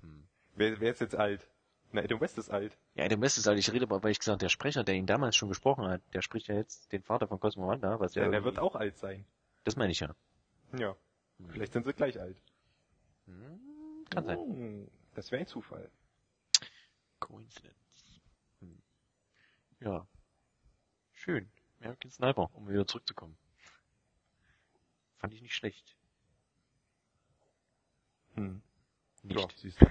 Hm. 0.00 0.26
Wer, 0.54 0.80
wer 0.80 0.90
ist 0.92 1.00
jetzt 1.00 1.14
alt? 1.14 1.46
Na, 1.92 2.02
Adam 2.02 2.20
West 2.20 2.38
ist 2.38 2.50
alt. 2.50 2.76
Ja, 2.94 3.04
Adam 3.04 3.20
West 3.20 3.38
ist 3.38 3.46
alt. 3.46 3.58
Ich 3.58 3.70
rede 3.72 3.84
aber, 3.84 4.02
weil 4.02 4.10
ich 4.10 4.18
gesagt 4.18 4.42
der 4.42 4.48
Sprecher, 4.48 4.84
der 4.84 4.94
ihn 4.94 5.06
damals 5.06 5.36
schon 5.36 5.48
gesprochen 5.48 5.86
hat, 5.86 6.02
der 6.14 6.22
spricht 6.22 6.48
ja 6.48 6.54
jetzt 6.54 6.90
den 6.92 7.02
Vater 7.02 7.28
von 7.28 7.38
Cosmo 7.38 7.68
Wanda, 7.68 8.00
was 8.00 8.14
ja, 8.14 8.24
Ja, 8.24 8.30
der 8.30 8.44
wird 8.44 8.58
auch 8.58 8.74
alt 8.74 8.96
sein. 8.98 9.24
Das 9.64 9.76
meine 9.76 9.92
ich 9.92 10.00
ja. 10.00 10.14
Ja. 10.78 10.96
Hm. 11.38 11.50
Vielleicht 11.50 11.72
sind 11.72 11.84
sie 11.86 11.92
gleich 11.92 12.18
alt. 12.20 12.40
Hm, 13.26 14.04
Kann 14.10 14.24
sein. 14.24 14.38
Hm, 14.38 14.88
Das 15.14 15.30
wäre 15.30 15.40
ein 15.40 15.46
Zufall. 15.46 15.90
Coincidence. 17.20 18.20
Hm. 18.60 18.82
Ja. 19.80 20.06
Schön. 21.26 21.50
American 21.80 22.08
Sniper, 22.08 22.48
um 22.54 22.68
wieder 22.68 22.86
zurückzukommen. 22.86 23.36
Fand 25.18 25.34
ich 25.34 25.42
nicht 25.42 25.56
schlecht. 25.56 25.96
Hm. 28.34 28.62
Nicht. 29.24 29.40
Ja, 29.40 29.48
siehst 29.56 29.80
du. 29.80 29.86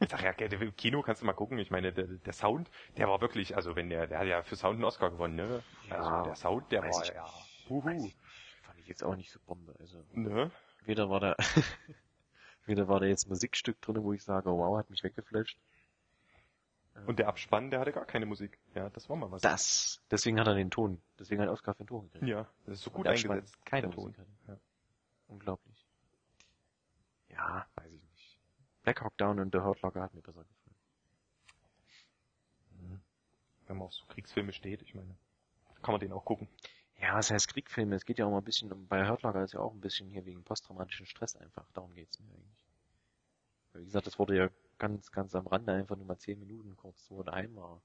Ich 0.00 0.08
sag 0.08 0.22
ja, 0.22 0.30
im 0.30 0.74
Kino 0.76 1.02
kannst 1.02 1.20
du 1.20 1.26
mal 1.26 1.34
gucken. 1.34 1.58
Ich 1.58 1.70
meine, 1.70 1.92
der, 1.92 2.06
der 2.06 2.32
Sound, 2.32 2.70
der 2.96 3.06
war 3.06 3.20
wirklich, 3.20 3.54
also 3.54 3.76
wenn 3.76 3.90
der, 3.90 4.06
der 4.06 4.20
hat 4.20 4.26
ja 4.26 4.42
für 4.42 4.56
Sound 4.56 4.76
einen 4.76 4.84
Oscar 4.84 5.10
gewonnen, 5.10 5.34
ne? 5.34 5.62
Ja, 5.90 5.96
also 5.96 6.24
der 6.24 6.36
Sound, 6.36 6.72
der 6.72 6.82
war 6.82 7.02
ich 7.04 7.08
ja. 7.10 7.28
Huhu. 7.68 7.90
Ich. 8.06 8.16
Fand 8.62 8.78
ich 8.78 8.86
jetzt 8.86 9.04
auch 9.04 9.14
nicht 9.14 9.30
so 9.30 9.40
Bombe. 9.40 9.74
Also, 9.78 10.02
Ne? 10.12 10.50
weder 10.86 11.10
war 11.10 11.20
da, 11.20 11.36
weder 12.64 12.88
war 12.88 12.98
da 12.98 13.04
jetzt 13.04 13.28
Musikstück 13.28 13.78
drin, 13.82 14.02
wo 14.02 14.14
ich 14.14 14.24
sage, 14.24 14.48
oh, 14.48 14.56
wow, 14.56 14.78
hat 14.78 14.88
mich 14.88 15.04
weggeflasht. 15.04 15.58
Und 17.06 17.18
der 17.18 17.28
Abspann, 17.28 17.70
der 17.70 17.80
hatte 17.80 17.92
gar 17.92 18.04
keine 18.04 18.26
Musik. 18.26 18.58
Ja, 18.74 18.90
das 18.90 19.08
war 19.08 19.16
mal 19.16 19.30
was. 19.30 19.42
Das. 19.42 20.02
Deswegen 20.10 20.38
hat 20.38 20.46
er 20.46 20.54
den 20.54 20.70
Ton. 20.70 21.00
Deswegen 21.18 21.40
hat 21.40 21.48
er 21.48 21.52
Oscar 21.52 21.74
für 21.74 21.84
den 21.84 21.88
Ton 21.88 22.10
gekriegt. 22.10 22.28
Ja, 22.28 22.46
das 22.66 22.78
ist 22.78 22.84
so 22.84 22.90
gut 22.90 23.06
eingesetzt. 23.06 23.64
Keine 23.64 23.90
Ton. 23.90 24.14
Ja. 24.46 24.58
Unglaublich. 25.28 25.86
Ja, 27.30 27.66
weiß 27.76 27.92
ich 27.92 28.02
nicht. 28.02 28.38
Black 28.82 29.00
Hawk 29.00 29.16
Down 29.16 29.40
und 29.40 29.52
The 29.52 29.60
Hurt 29.60 29.80
Locker 29.80 30.02
hat 30.02 30.14
mir 30.14 30.20
besser 30.20 30.44
gefallen. 30.44 30.76
Mhm. 32.70 33.00
Wenn 33.66 33.76
man 33.78 33.86
auf 33.86 33.94
so 33.94 34.04
Kriegsfilme 34.06 34.52
steht, 34.52 34.82
ich 34.82 34.94
meine, 34.94 35.16
kann 35.80 35.92
man 35.92 36.00
den 36.00 36.12
auch 36.12 36.24
gucken. 36.24 36.48
Ja, 37.00 37.14
was 37.14 37.30
heißt 37.30 37.48
Kriegfilme? 37.48 37.96
Es 37.96 38.04
geht 38.04 38.18
ja 38.18 38.26
auch 38.26 38.30
mal 38.30 38.38
ein 38.38 38.44
bisschen 38.44 38.70
um, 38.70 38.86
bei 38.86 39.08
Hurt 39.08 39.22
Locker 39.22 39.42
ist 39.42 39.54
ja 39.54 39.60
auch 39.60 39.72
ein 39.72 39.80
bisschen 39.80 40.08
hier 40.08 40.24
wegen 40.24 40.44
posttraumatischen 40.44 41.06
Stress 41.06 41.36
einfach. 41.36 41.66
Darum 41.72 41.94
geht's 41.94 42.20
mir 42.20 42.30
eigentlich. 42.32 42.66
Wie 43.74 43.84
gesagt, 43.84 44.06
das 44.06 44.18
wurde 44.18 44.36
ja 44.36 44.50
ganz, 44.78 45.10
ganz 45.12 45.34
am 45.34 45.46
Rande 45.46 45.72
einfach 45.72 45.96
nur 45.96 46.06
mal 46.06 46.18
zehn 46.18 46.38
Minuten 46.38 46.76
kurz, 46.76 47.10
er 47.10 47.24
daheim 47.24 47.54
war. 47.56 47.82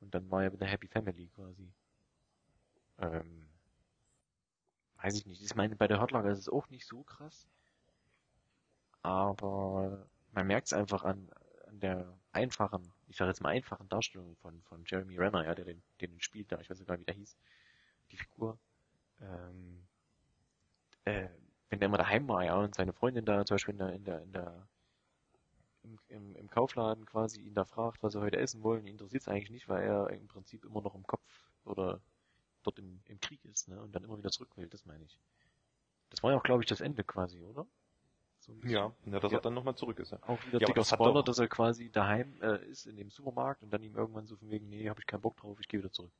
Und 0.00 0.14
dann 0.14 0.30
war 0.30 0.42
ja 0.42 0.52
wieder 0.52 0.66
Happy 0.66 0.88
Family 0.88 1.28
quasi. 1.28 1.72
Ähm, 2.98 3.48
weiß 4.96 5.14
ich 5.16 5.26
nicht. 5.26 5.42
Ich 5.42 5.54
meine, 5.54 5.76
bei 5.76 5.88
der 5.88 6.00
Hurt 6.00 6.10
Locker 6.12 6.30
ist 6.30 6.38
es 6.38 6.48
auch 6.48 6.68
nicht 6.70 6.86
so 6.86 7.02
krass. 7.02 7.48
Aber 9.02 10.06
man 10.32 10.46
merkt 10.46 10.68
es 10.68 10.72
einfach 10.72 11.04
an, 11.04 11.30
an 11.66 11.80
der 11.80 12.18
einfachen, 12.32 12.92
ich 13.08 13.16
sage 13.16 13.30
jetzt 13.30 13.42
mal 13.42 13.50
einfachen 13.50 13.88
Darstellung 13.88 14.36
von, 14.36 14.62
von 14.62 14.84
Jeremy 14.86 15.16
Renner, 15.18 15.44
ja, 15.44 15.54
der 15.54 15.64
den, 15.64 15.82
den 16.00 16.20
spielt 16.20 16.50
da, 16.50 16.60
ich 16.60 16.70
weiß 16.70 16.78
nicht 16.78 16.88
gar 16.88 16.98
wie 16.98 17.04
der 17.04 17.14
hieß, 17.14 17.36
die 18.10 18.16
Figur. 18.16 18.58
Ähm, 19.20 19.86
äh, 21.04 21.28
wenn 21.68 21.80
der 21.80 21.86
immer 21.86 21.98
daheim 21.98 22.28
war, 22.28 22.44
ja, 22.44 22.56
und 22.56 22.74
seine 22.74 22.92
Freundin 22.92 23.24
da 23.24 23.44
zum 23.44 23.54
Beispiel 23.56 23.72
in 23.74 23.78
der, 23.78 23.92
in 23.92 24.04
der, 24.04 24.22
in 24.22 24.32
der 24.32 24.68
im, 25.84 25.98
im, 26.08 26.36
im 26.36 26.50
Kaufladen 26.50 27.06
quasi 27.06 27.40
ihn 27.42 27.54
da 27.54 27.64
fragt, 27.64 28.02
was 28.02 28.14
er 28.14 28.22
heute 28.22 28.38
essen 28.38 28.62
wollen, 28.62 28.82
ihn 28.86 28.92
interessiert 28.94 29.22
es 29.22 29.28
eigentlich 29.28 29.50
nicht, 29.50 29.68
weil 29.68 29.82
er 29.84 30.10
im 30.10 30.28
Prinzip 30.28 30.64
immer 30.64 30.80
noch 30.82 30.94
im 30.94 31.06
Kopf 31.06 31.22
oder 31.64 32.00
dort 32.62 32.78
im, 32.78 33.02
im 33.06 33.20
Krieg 33.20 33.44
ist, 33.44 33.68
ne, 33.68 33.80
und 33.82 33.92
dann 33.94 34.04
immer 34.04 34.18
wieder 34.18 34.30
zurück 34.30 34.56
will, 34.56 34.68
das 34.68 34.86
meine 34.86 35.04
ich. 35.04 35.18
Das 36.10 36.22
war 36.22 36.32
ja 36.32 36.38
auch, 36.38 36.42
glaube 36.42 36.62
ich, 36.62 36.68
das 36.68 36.80
Ende 36.80 37.04
quasi, 37.04 37.42
oder? 37.42 37.66
So. 38.40 38.54
Ja, 38.64 38.92
ja 39.06 39.20
dass 39.20 39.32
Ja. 39.32 39.38
er 39.38 39.42
dann 39.42 39.54
nochmal 39.54 39.76
zurück 39.76 39.98
ist. 40.00 40.12
Ja. 40.12 40.18
Auch 40.22 40.44
wieder 40.44 40.58
Ja, 40.60 40.66
dicker 40.66 40.84
Spoiler, 40.84 41.22
dass 41.22 41.38
er 41.38 41.48
quasi 41.48 41.90
daheim 41.90 42.40
äh, 42.42 42.64
ist 42.66 42.86
in 42.86 42.96
dem 42.96 43.10
Supermarkt 43.10 43.62
und 43.62 43.70
dann 43.70 43.82
ihm 43.82 43.96
irgendwann 43.96 44.26
so 44.26 44.36
von 44.36 44.50
wegen, 44.50 44.68
nee, 44.68 44.88
habe 44.88 45.00
ich 45.00 45.06
keinen 45.06 45.20
Bock 45.22 45.36
drauf, 45.36 45.58
ich 45.60 45.68
gehe 45.68 45.80
wieder 45.80 45.92
zurück. 45.92 46.12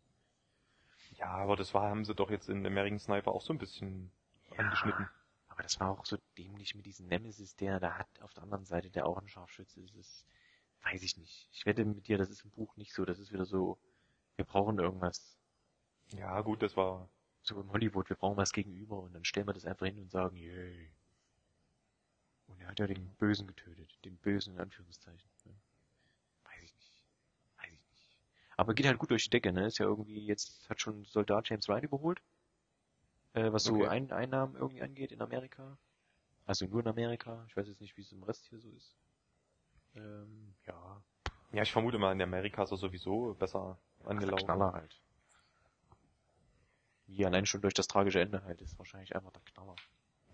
ja, 1.18 1.26
aber 1.28 1.56
das 1.56 1.72
war, 1.74 1.88
haben 1.88 2.04
sie 2.04 2.14
doch 2.14 2.30
jetzt 2.30 2.48
in 2.48 2.66
American 2.66 2.98
Sniper 2.98 3.32
auch 3.32 3.42
so 3.42 3.52
ein 3.52 3.58
bisschen 3.58 4.10
angeschnitten. 4.56 5.08
Aber 5.54 5.62
das 5.62 5.78
war 5.78 5.90
auch 5.90 6.04
so 6.04 6.18
dämlich 6.36 6.74
mit 6.74 6.84
diesem 6.84 7.06
Nemesis, 7.06 7.54
der 7.54 7.78
da 7.78 7.96
hat 7.96 8.08
auf 8.22 8.34
der 8.34 8.42
anderen 8.42 8.64
Seite, 8.64 8.90
der 8.90 9.06
auch 9.06 9.18
ein 9.18 9.28
Scharfschütze 9.28 9.80
ist. 9.82 9.94
Das 9.96 10.26
weiß 10.82 11.02
ich 11.04 11.16
nicht. 11.16 11.48
Ich 11.52 11.64
wette 11.64 11.84
mit 11.84 12.08
dir, 12.08 12.18
das 12.18 12.28
ist 12.28 12.44
im 12.44 12.50
Buch 12.50 12.76
nicht 12.76 12.92
so. 12.92 13.04
Das 13.04 13.20
ist 13.20 13.32
wieder 13.32 13.44
so, 13.44 13.78
wir 14.36 14.44
brauchen 14.44 14.78
irgendwas, 14.80 15.38
Ja, 16.12 16.40
gut, 16.40 16.62
das 16.62 16.76
war. 16.76 17.08
so 17.42 17.60
im 17.60 17.70
Hollywood, 17.70 18.08
wir 18.10 18.16
brauchen 18.16 18.36
was 18.36 18.52
gegenüber 18.52 18.98
und 19.00 19.12
dann 19.14 19.24
stellen 19.24 19.46
wir 19.46 19.52
das 19.54 19.64
einfach 19.64 19.86
hin 19.86 19.98
und 19.98 20.10
sagen, 20.10 20.36
yay. 20.36 20.90
Und 22.46 22.60
er 22.60 22.68
hat 22.68 22.78
ja 22.80 22.86
den 22.88 23.14
Bösen 23.16 23.46
getötet. 23.46 23.96
Den 24.04 24.16
Bösen 24.18 24.54
in 24.54 24.60
Anführungszeichen. 24.60 25.30
Ne? 25.44 25.54
Weiß 26.44 26.62
ich 26.64 26.74
nicht. 26.74 27.04
Weiß 27.58 27.72
ich 27.72 27.90
nicht. 27.90 28.18
Aber 28.56 28.74
geht 28.74 28.86
halt 28.86 28.98
gut 28.98 29.10
durch 29.10 29.24
die 29.24 29.30
Decke, 29.30 29.52
ne? 29.52 29.66
Ist 29.66 29.78
ja 29.78 29.86
irgendwie, 29.86 30.26
jetzt 30.26 30.68
hat 30.68 30.80
schon 30.80 31.04
Soldat 31.04 31.48
James 31.48 31.68
Ryan 31.68 31.84
überholt. 31.84 32.20
Äh, 33.34 33.52
was 33.52 33.64
so 33.64 33.74
Okay. 33.74 33.88
Ein 33.88 34.10
Einnahmen 34.12 34.54
irgendwie 34.54 34.82
angeht 34.82 35.12
in 35.12 35.20
Amerika. 35.20 35.76
Also 36.46 36.66
nur 36.66 36.80
in 36.80 36.88
Amerika. 36.88 37.44
Ich 37.48 37.56
weiß 37.56 37.68
jetzt 37.68 37.80
nicht, 37.80 37.96
wie 37.96 38.02
es 38.02 38.12
im 38.12 38.22
Rest 38.22 38.46
hier 38.46 38.60
so 38.60 38.70
ist. 38.70 38.96
Ähm, 39.96 40.54
ja. 40.66 41.02
Ja, 41.52 41.62
ich 41.62 41.72
vermute 41.72 41.98
mal, 41.98 42.12
in 42.12 42.22
Amerika 42.22 42.62
ist 42.62 42.70
er 42.72 42.76
sowieso 42.76 43.34
besser 43.34 43.78
Der 44.00 44.10
angelaufen. 44.10 44.44
Knaller 44.44 44.72
halt. 44.72 45.00
Wie 47.06 47.24
allein 47.24 47.46
schon 47.46 47.60
durch 47.60 47.74
das 47.74 47.86
tragische 47.86 48.20
Ende 48.20 48.42
halt 48.44 48.60
ist 48.62 48.78
wahrscheinlich 48.78 49.14
einfach 49.14 49.30
der 49.30 49.42
Knaller. 49.42 49.76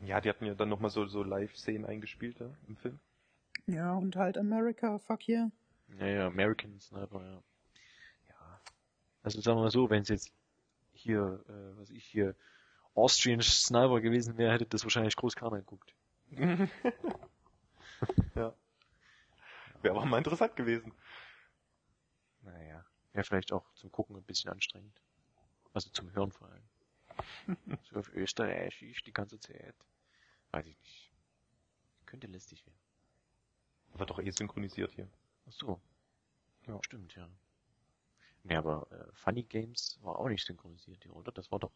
Ja, 0.03 0.21
die 0.21 0.29
hatten 0.29 0.47
ja 0.47 0.55
dann 0.55 0.69
nochmal 0.69 0.91
so, 0.91 1.07
so 1.07 1.23
Live-Szenen 1.23 1.85
eingespielt 1.85 2.41
ja, 2.41 2.51
im 2.69 2.77
Film. 2.77 3.01
Ja, 3.67 3.95
und 3.95 4.17
halt 4.17 4.39
America, 4.39 4.99
fuck 4.99 5.29
yeah. 5.29 5.51
Ja, 5.99 6.07
ja, 6.07 6.27
American 6.27 6.79
Sniper, 6.81 7.23
ja. 7.23 7.43
Ja. 8.29 8.61
Also 9.23 9.41
sagen 9.41 9.59
wir 9.59 9.65
mal 9.65 9.71
so, 9.71 9.91
wenn 9.91 10.03
es 10.03 10.09
jetzt 10.09 10.33
hier, 10.93 11.45
äh, 11.49 11.79
was 11.79 11.91
ich 11.91 12.05
hier, 12.05 12.35
Austrian 12.94 13.40
Sniper 13.40 14.00
gewesen 14.00 14.37
wäre, 14.37 14.53
hätte 14.53 14.66
das 14.66 14.85
wahrscheinlich 14.85 15.16
groß 15.16 15.37
keiner 15.37 15.59
geguckt. 15.59 15.94
ja. 18.35 18.55
Wäre 19.83 19.96
aber 19.96 20.07
mal 20.07 20.18
interessant 20.18 20.57
gewesen. 20.57 20.92
Naja. 22.42 22.85
Wäre 23.12 23.24
vielleicht 23.24 23.53
auch 23.53 23.72
zum 23.74 23.90
Gucken 23.90 24.16
ein 24.16 24.22
bisschen 24.22 24.50
anstrengend. 24.50 25.00
Also 25.72 25.90
zum 25.90 26.12
Hören 26.12 26.33
vor 26.33 26.48
allem. 26.48 26.68
so 27.90 27.98
auf 27.98 28.12
Österreichisch 28.12 29.03
die 29.03 29.12
ganze 29.12 29.38
Zeit. 29.40 29.74
Weiß 30.53 30.66
ich 30.66 30.79
nicht. 30.79 31.12
Könnte 32.07 32.26
lästig 32.26 32.64
werden. 32.66 32.79
Wird 33.94 34.11
doch 34.11 34.20
eh 34.20 34.31
synchronisiert 34.31 34.92
hier. 34.92 35.09
Ach 35.48 35.53
so. 35.53 35.81
Ja. 36.66 36.79
Stimmt, 36.85 37.14
ja. 37.14 37.29
Nee, 38.42 38.57
aber 38.57 38.87
äh, 38.90 39.12
Funny 39.12 39.42
Games 39.42 39.98
war 40.03 40.18
auch 40.18 40.29
nicht 40.29 40.44
synchronisiert 40.44 41.03
hier, 41.03 41.14
oder? 41.14 41.33
Das 41.33 41.50
war 41.50 41.59
doch. 41.59 41.72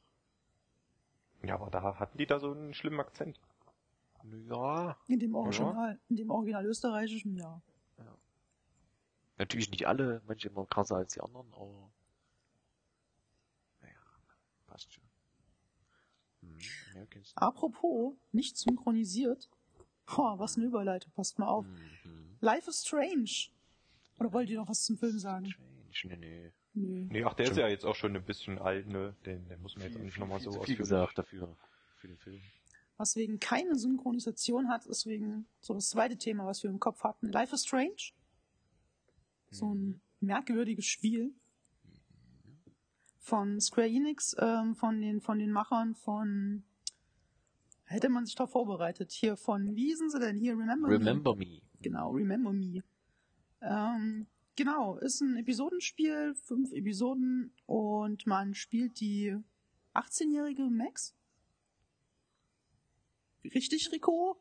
Ja, 1.46 1.54
aber 1.56 1.70
da 1.70 1.98
hatten 1.98 2.18
die 2.18 2.26
da 2.26 2.38
so 2.38 2.52
einen 2.52 2.74
schlimmen 2.74 3.00
Akzent. 3.00 3.40
Ja. 4.48 4.96
In 5.06 5.18
dem 5.18 5.34
Original, 5.34 6.00
in 6.08 6.16
dem 6.16 6.30
Original 6.30 6.64
österreichischen, 6.64 7.36
ja. 7.36 7.60
ja. 7.98 8.18
Natürlich 9.36 9.70
nicht 9.70 9.86
alle, 9.86 10.22
manche 10.26 10.48
immer 10.48 10.64
krasser 10.66 10.96
als 10.96 11.12
die 11.14 11.20
anderen, 11.20 11.52
aber. 11.52 11.90
Naja, 13.82 13.94
passt 14.66 14.92
schon. 14.92 15.04
Hm. 16.40 16.58
Apropos, 17.34 18.14
nicht 18.32 18.56
synchronisiert. 18.56 19.50
Oh, 20.16 20.38
was 20.38 20.56
eine 20.56 20.66
Überleitung, 20.66 21.12
passt 21.12 21.38
mal 21.38 21.48
auf. 21.48 21.66
Mhm. 21.66 22.36
Life 22.40 22.68
is 22.68 22.84
Strange. 22.84 23.50
Oder 24.18 24.32
wollt 24.32 24.48
ihr 24.48 24.58
noch 24.58 24.68
was 24.68 24.84
zum 24.84 24.96
Film 24.96 25.18
sagen? 25.18 25.54
Strange, 25.90 26.16
nee, 26.16 26.16
nee. 26.16 26.52
Nö. 26.74 27.06
Nee, 27.08 27.24
ach, 27.24 27.34
der 27.34 27.44
ist 27.44 27.52
Stimmt. 27.52 27.60
ja 27.62 27.68
jetzt 27.68 27.84
auch 27.84 27.94
schon 27.94 28.16
ein 28.16 28.24
bisschen 28.24 28.58
alt, 28.58 28.88
ne? 28.88 29.14
Den, 29.24 29.46
den 29.48 29.62
muss 29.62 29.76
man 29.76 29.86
jetzt 29.86 29.96
auch 29.96 30.02
nicht 30.02 30.18
nochmal 30.18 30.40
so 30.40 30.50
viel, 30.50 30.60
ausführen. 30.60 30.78
gesagt 30.78 31.18
dafür, 31.18 31.56
für 31.96 32.08
den 32.08 32.18
Film. 32.18 32.40
Was 32.96 33.16
wegen 33.16 33.40
keine 33.40 33.76
Synchronisation 33.76 34.68
hat, 34.68 34.86
ist 34.86 35.06
wegen 35.06 35.46
so 35.60 35.74
das 35.74 35.88
zweite 35.90 36.16
Thema, 36.16 36.46
was 36.46 36.62
wir 36.62 36.70
im 36.70 36.80
Kopf 36.80 37.02
hatten. 37.04 37.30
Life 37.30 37.54
is 37.54 37.64
Strange. 37.64 38.12
So 39.50 39.74
ein 39.74 40.00
merkwürdiges 40.20 40.86
Spiel 40.86 41.32
von 43.18 43.60
Square 43.60 43.88
Enix, 43.88 44.36
ähm, 44.38 44.74
von 44.74 45.00
den 45.00 45.20
von 45.20 45.38
den 45.38 45.50
Machern 45.50 45.94
von 45.94 46.64
hätte 47.84 48.08
man 48.08 48.26
sich 48.26 48.34
darauf 48.34 48.50
vorbereitet. 48.50 49.12
Hier 49.12 49.36
von 49.36 49.76
wie 49.76 49.86
hießen 49.88 50.10
sie 50.10 50.18
denn 50.18 50.38
hier? 50.38 50.52
Remember, 50.52 50.88
Me? 50.88 50.94
Remember 50.94 51.36
Me. 51.36 51.60
Genau, 51.80 52.10
Remember 52.10 52.52
Me. 52.52 52.82
Ähm, 53.60 54.26
genau, 54.56 54.98
ist 54.98 55.20
ein 55.20 55.36
Episodenspiel, 55.36 56.34
fünf 56.34 56.72
Episoden 56.72 57.54
und 57.66 58.26
man 58.26 58.54
spielt 58.54 59.00
die 59.00 59.36
18-jährige 59.94 60.62
Max. 60.64 61.14
Richtig, 63.44 63.90
Rico? 63.92 64.40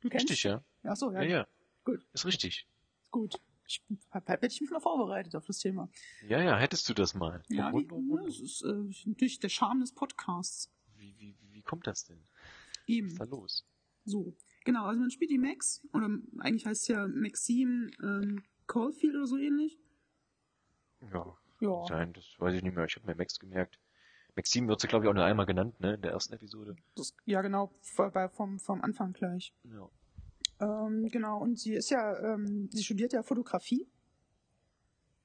Du 0.00 0.10
kennst? 0.10 0.30
Richtig, 0.30 0.44
ja. 0.44 0.62
Ach 0.82 0.96
so, 0.96 1.10
ja. 1.12 1.22
Ja, 1.22 1.28
ja. 1.28 1.46
Gut. 1.84 2.06
Ist 2.12 2.26
richtig. 2.26 2.68
Gut. 3.10 3.40
Ich 3.66 3.82
hätte 4.12 4.46
ich 4.46 4.60
mich 4.60 4.70
mal 4.70 4.80
vorbereitet 4.80 5.34
auf 5.34 5.46
das 5.46 5.58
Thema. 5.58 5.88
Ja, 6.28 6.42
ja, 6.42 6.58
hättest 6.58 6.88
du 6.88 6.94
das 6.94 7.14
mal. 7.14 7.42
Ja, 7.48 7.72
wie, 7.72 7.86
das 8.26 8.38
ist 8.38 8.62
äh, 8.62 9.08
natürlich 9.08 9.38
der 9.38 9.48
Charme 9.48 9.80
des 9.80 9.92
Podcasts. 9.92 10.70
Wie, 10.96 11.18
wie, 11.18 11.34
wie, 11.52 11.62
kommt 11.62 11.86
das 11.86 12.04
denn? 12.04 12.20
Was 12.20 12.82
Eben. 12.86 13.08
ist 13.08 13.20
da 13.20 13.24
los? 13.24 13.66
So. 14.04 14.36
Genau, 14.64 14.86
also 14.86 15.00
man 15.00 15.10
spielt 15.10 15.30
die 15.30 15.38
Max, 15.38 15.86
oder 15.92 16.08
eigentlich 16.38 16.64
heißt 16.66 16.82
es 16.82 16.88
ja 16.88 17.06
Maxime 17.06 17.90
ähm, 18.02 18.42
Caulfield 18.66 19.14
oder 19.14 19.26
so 19.26 19.36
ähnlich. 19.36 19.78
Ja, 21.12 21.36
Ja. 21.60 21.84
Nein, 21.90 22.12
das 22.14 22.24
weiß 22.38 22.54
ich 22.54 22.62
nicht 22.62 22.74
mehr. 22.74 22.86
Ich 22.86 22.96
habe 22.96 23.06
mir 23.06 23.14
Max 23.14 23.38
gemerkt. 23.38 23.78
Maxim 24.36 24.66
wird 24.66 24.80
sie, 24.80 24.88
glaube 24.88 25.04
ich, 25.04 25.10
auch 25.10 25.14
nur 25.14 25.24
einmal 25.24 25.46
genannt, 25.46 25.78
ne, 25.80 25.94
in 25.94 26.02
der 26.02 26.12
ersten 26.12 26.32
Episode. 26.32 26.74
Das, 26.96 27.14
ja, 27.24 27.40
genau, 27.42 27.70
vom, 27.82 28.58
vom 28.58 28.82
Anfang 28.82 29.12
gleich. 29.12 29.54
Ja. 29.64 29.88
Ähm, 30.60 31.08
genau, 31.10 31.40
und 31.40 31.58
sie 31.58 31.74
ist 31.74 31.90
ja, 31.90 32.18
ähm, 32.34 32.68
sie 32.72 32.82
studiert 32.82 33.12
ja 33.12 33.22
Fotografie 33.22 33.86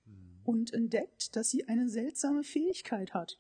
Hm. 0.06 0.42
und 0.44 0.74
entdeckt, 0.74 1.36
dass 1.36 1.50
sie 1.50 1.68
eine 1.68 1.88
seltsame 1.90 2.44
Fähigkeit 2.44 3.14
hat. 3.14 3.40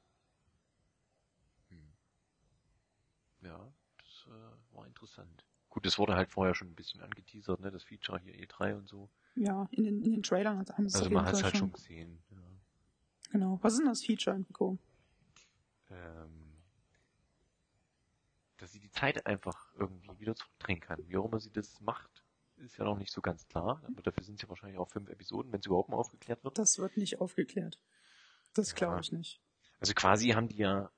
Ja, 3.41 3.71
das 3.97 4.27
äh, 4.27 4.75
war 4.75 4.85
interessant. 4.85 5.45
Gut, 5.69 5.85
das 5.85 5.97
wurde 5.99 6.15
halt 6.15 6.31
vorher 6.31 6.55
schon 6.55 6.69
ein 6.69 6.75
bisschen 6.75 7.01
angeteasert, 7.01 7.59
ne, 7.59 7.69
das 7.71 7.83
Feature 7.83 8.19
hier 8.19 8.33
E3 8.33 8.75
und 8.75 8.87
so. 8.87 9.09
Ja, 9.35 9.67
in 9.71 9.83
den, 9.83 10.01
in 10.03 10.11
den 10.11 10.23
Trailern 10.23 10.57
haben 10.57 10.89
sie 10.89 10.95
es 10.95 10.95
Also 10.95 11.09
man 11.11 11.25
hat 11.25 11.35
es 11.35 11.43
halt 11.43 11.55
schon. 11.57 11.71
gesehen. 11.71 12.21
Ja. 12.31 12.37
Genau. 13.31 13.59
Was 13.61 13.73
ist 13.73 13.79
denn 13.79 13.87
das 13.87 14.03
Feature, 14.03 14.35
Enrico? 14.35 14.77
ähm, 15.91 16.55
dass 18.57 18.71
sie 18.71 18.79
die 18.79 18.91
Zeit 18.91 19.25
einfach 19.25 19.71
irgendwie 19.75 20.19
wieder 20.19 20.35
zurückdrehen 20.35 20.79
kann. 20.79 21.07
Wie 21.07 21.17
auch 21.17 21.25
immer 21.25 21.39
sie 21.39 21.51
das 21.51 21.79
macht, 21.81 22.23
ist 22.57 22.77
ja 22.77 22.83
noch 22.83 22.97
nicht 22.97 23.11
so 23.11 23.21
ganz 23.21 23.47
klar. 23.47 23.81
Aber 23.87 24.01
dafür 24.01 24.23
sind 24.23 24.35
es 24.35 24.41
ja 24.41 24.49
wahrscheinlich 24.49 24.77
auch 24.77 24.89
fünf 24.89 25.09
Episoden, 25.09 25.51
wenn 25.51 25.59
es 25.61 25.65
überhaupt 25.65 25.89
mal 25.89 25.97
aufgeklärt 25.97 26.43
wird. 26.43 26.57
Das 26.57 26.77
wird 26.77 26.97
nicht 26.97 27.21
aufgeklärt. 27.21 27.79
Das 28.53 28.71
Ja. 28.71 28.75
glaube 28.75 29.01
ich 29.01 29.11
nicht. 29.11 29.39
Also 29.79 29.93
quasi 29.93 30.29
haben 30.29 30.49
die 30.49 30.57
ja 30.57 30.91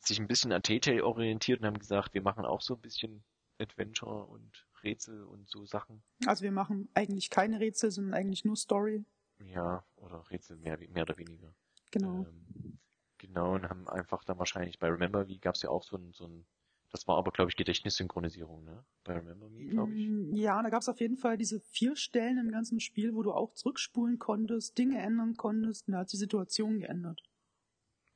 sich 0.00 0.20
ein 0.20 0.26
bisschen 0.28 0.52
an 0.52 0.62
Telltale 0.62 1.04
orientiert 1.04 1.60
und 1.60 1.66
haben 1.66 1.78
gesagt, 1.78 2.12
wir 2.14 2.22
machen 2.22 2.44
auch 2.44 2.60
so 2.60 2.74
ein 2.74 2.80
bisschen 2.80 3.24
Adventure 3.58 4.26
und 4.26 4.66
Rätsel 4.82 5.24
und 5.24 5.48
so 5.48 5.64
Sachen. 5.64 6.02
Also 6.26 6.44
wir 6.44 6.52
machen 6.52 6.88
eigentlich 6.94 7.30
keine 7.30 7.60
Rätsel, 7.60 7.90
sondern 7.90 8.14
eigentlich 8.14 8.44
nur 8.44 8.56
Story. 8.56 9.04
Ja, 9.38 9.84
oder 9.96 10.30
Rätsel 10.30 10.56
mehr, 10.56 10.78
mehr 10.90 11.02
oder 11.02 11.18
weniger. 11.18 11.54
Genau. 11.90 12.24
Ähm, 12.24 12.78
genau, 13.18 13.54
und 13.54 13.68
haben 13.68 13.88
einfach 13.88 14.24
dann 14.24 14.38
wahrscheinlich 14.38 14.78
bei 14.78 14.88
Remember 14.88 15.24
Me 15.26 15.38
gab 15.38 15.54
es 15.54 15.62
ja 15.62 15.70
auch 15.70 15.82
so 15.82 15.96
ein, 15.96 16.12
so 16.12 16.26
ein, 16.26 16.46
das 16.90 17.06
war 17.06 17.16
aber 17.16 17.32
glaube 17.32 17.50
ich 17.50 17.56
Gedächtnissynchronisierung, 17.56 18.64
ne? 18.64 18.84
Bei 19.04 19.14
Remember 19.14 19.48
Me, 19.50 19.66
glaube 19.66 19.92
ich. 19.94 20.08
Mm, 20.08 20.34
Ja, 20.34 20.62
da 20.62 20.70
gab 20.70 20.82
es 20.82 20.88
auf 20.88 21.00
jeden 21.00 21.16
Fall 21.16 21.36
diese 21.36 21.60
vier 21.60 21.96
Stellen 21.96 22.38
im 22.38 22.50
ganzen 22.50 22.80
Spiel, 22.80 23.14
wo 23.14 23.22
du 23.22 23.32
auch 23.32 23.54
zurückspulen 23.54 24.18
konntest, 24.18 24.78
Dinge 24.78 24.98
ändern 25.00 25.36
konntest, 25.36 25.88
und 25.88 25.92
da 25.92 26.00
hat 26.00 26.12
die 26.12 26.16
Situation 26.16 26.80
geändert. 26.80 27.22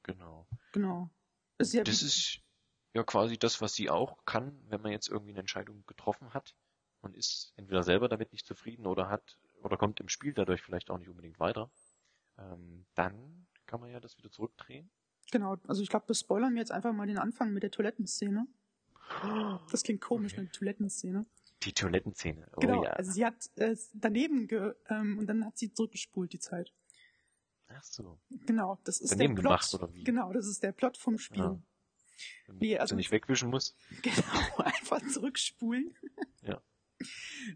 Genau. 0.03 0.46
Genau. 0.72 1.11
Ist 1.59 1.74
ja 1.74 1.85
Das 1.85 2.03
ist 2.03 2.40
ja 2.94 3.03
quasi 3.05 3.38
das, 3.38 3.61
was 3.61 3.74
sie 3.74 3.90
auch 3.90 4.24
kann, 4.24 4.59
wenn 4.68 4.81
man 4.81 4.92
jetzt 4.92 5.09
irgendwie 5.09 5.31
eine 5.31 5.40
Entscheidung 5.40 5.85
getroffen 5.87 6.35
hat 6.35 6.55
und 7.00 7.16
ist 7.16 7.53
entweder 7.57 7.83
selber 7.83 8.09
damit 8.09 8.33
nicht 8.33 8.46
zufrieden 8.46 8.87
oder 8.87 9.09
hat 9.09 9.38
oder 9.62 9.76
kommt 9.76 10.00
im 10.00 10.09
Spiel 10.09 10.33
dadurch 10.33 10.62
vielleicht 10.62 10.90
auch 10.90 10.98
nicht 10.98 11.09
unbedingt 11.09 11.38
weiter. 11.38 11.70
Ähm, 12.38 12.87
dann 12.94 13.46
kann 13.66 13.81
man 13.81 13.90
ja 13.90 14.00
das 14.00 14.16
wieder 14.18 14.31
zurückdrehen. 14.31 14.90
genau. 15.31 15.57
Also 15.68 15.83
ich 15.83 15.88
glaube, 15.88 16.09
wir 16.09 16.14
spoilern 16.14 16.57
jetzt 16.57 16.72
einfach 16.72 16.92
mal 16.92 17.07
den 17.07 17.18
Anfang 17.18 17.53
mit 17.53 17.62
der 17.62 17.70
Toilettenszene. 17.70 18.46
Das 19.70 19.83
klingt 19.83 20.00
komisch, 20.00 20.33
Okay. 20.33 20.40
eine 20.42 20.50
Toilettenszene. 20.50 21.26
Die 21.62 21.72
Toilettenszene. 21.72 22.48
Oh 22.57 22.61
genau. 22.61 22.85
ja. 22.85 22.90
Also 22.90 23.12
sie 23.12 23.24
hat 23.26 23.50
äh, 23.57 23.76
daneben 23.92 24.46
ge 24.48 24.74
ähm, 24.88 25.18
und 25.18 25.26
dann 25.26 25.44
hat 25.44 25.59
sie 25.59 25.72
zurückgespult 25.72 26.33
die 26.33 26.38
Zeit. 26.38 26.72
Ach 27.68 27.83
so. 27.85 28.18
Genau, 28.46 28.79
das 28.85 29.00
ist 29.00 29.12
Daneben 29.12 29.35
der 29.37 29.42
Plot. 29.42 29.50
gemacht, 29.50 29.74
oder 29.74 29.92
wie? 29.94 30.03
Genau, 30.05 30.33
das 30.33 30.46
ist 30.46 30.62
der 30.62 30.72
Plot 30.72 30.96
vom 30.96 31.18
Spiel. 31.18 31.38
Ja. 31.42 31.61
Nee, 32.49 32.69
sie 32.69 32.79
also- 32.79 32.97
nicht 32.97 33.11
wegwischen 33.11 33.51
muss. 33.51 33.77
Genau, 34.03 34.57
einfach 34.59 35.01
zurückspulen. 35.09 35.95
Ja. 36.43 36.63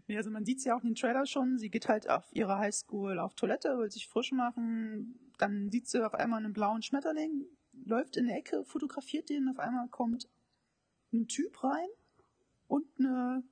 Nee, 0.07 0.17
also 0.17 0.31
man 0.31 0.45
sieht 0.45 0.63
ja 0.63 0.75
auch 0.75 0.81
in 0.81 0.89
den 0.89 0.95
Trailer 0.95 1.25
schon, 1.25 1.59
sie 1.59 1.69
geht 1.69 1.87
halt 1.87 2.09
auf 2.09 2.25
ihre 2.31 2.57
Highschool 2.57 3.19
auf 3.19 3.35
Toilette, 3.35 3.77
will 3.77 3.91
sich 3.91 4.07
frisch 4.07 4.31
machen, 4.31 5.19
dann 5.37 5.69
sieht 5.69 5.87
sie 5.87 6.03
auf 6.03 6.15
einmal 6.15 6.43
einen 6.43 6.53
blauen 6.53 6.81
Schmetterling, 6.81 7.45
läuft 7.85 8.17
in 8.17 8.25
die 8.25 8.31
Ecke, 8.33 8.65
fotografiert 8.65 9.29
den, 9.29 9.47
auf 9.49 9.59
einmal 9.59 9.87
kommt 9.89 10.27
ein 11.13 11.27
Typ 11.27 11.63
rein 11.63 11.87
und 12.67 12.87
eine, 12.97 13.43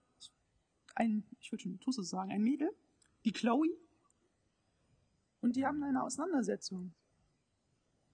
ein, 0.96 1.24
ich 1.40 1.52
würde 1.52 1.62
schon 1.62 1.80
Tusse 1.80 2.04
sagen, 2.04 2.32
ein 2.32 2.42
Mädel, 2.42 2.72
die 3.24 3.32
Chloe, 3.32 3.70
und 5.44 5.58
die 5.58 5.66
haben 5.66 5.84
eine 5.84 6.02
Auseinandersetzung. 6.02 6.94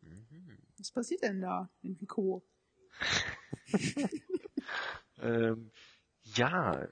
Mhm. 0.02 0.58
Was 0.78 0.92
passiert 0.92 1.22
denn 1.22 1.40
da 1.42 1.70
in 1.84 2.00
Vico? 2.02 2.44
Ähm, 5.22 5.72
ja, 6.24 6.88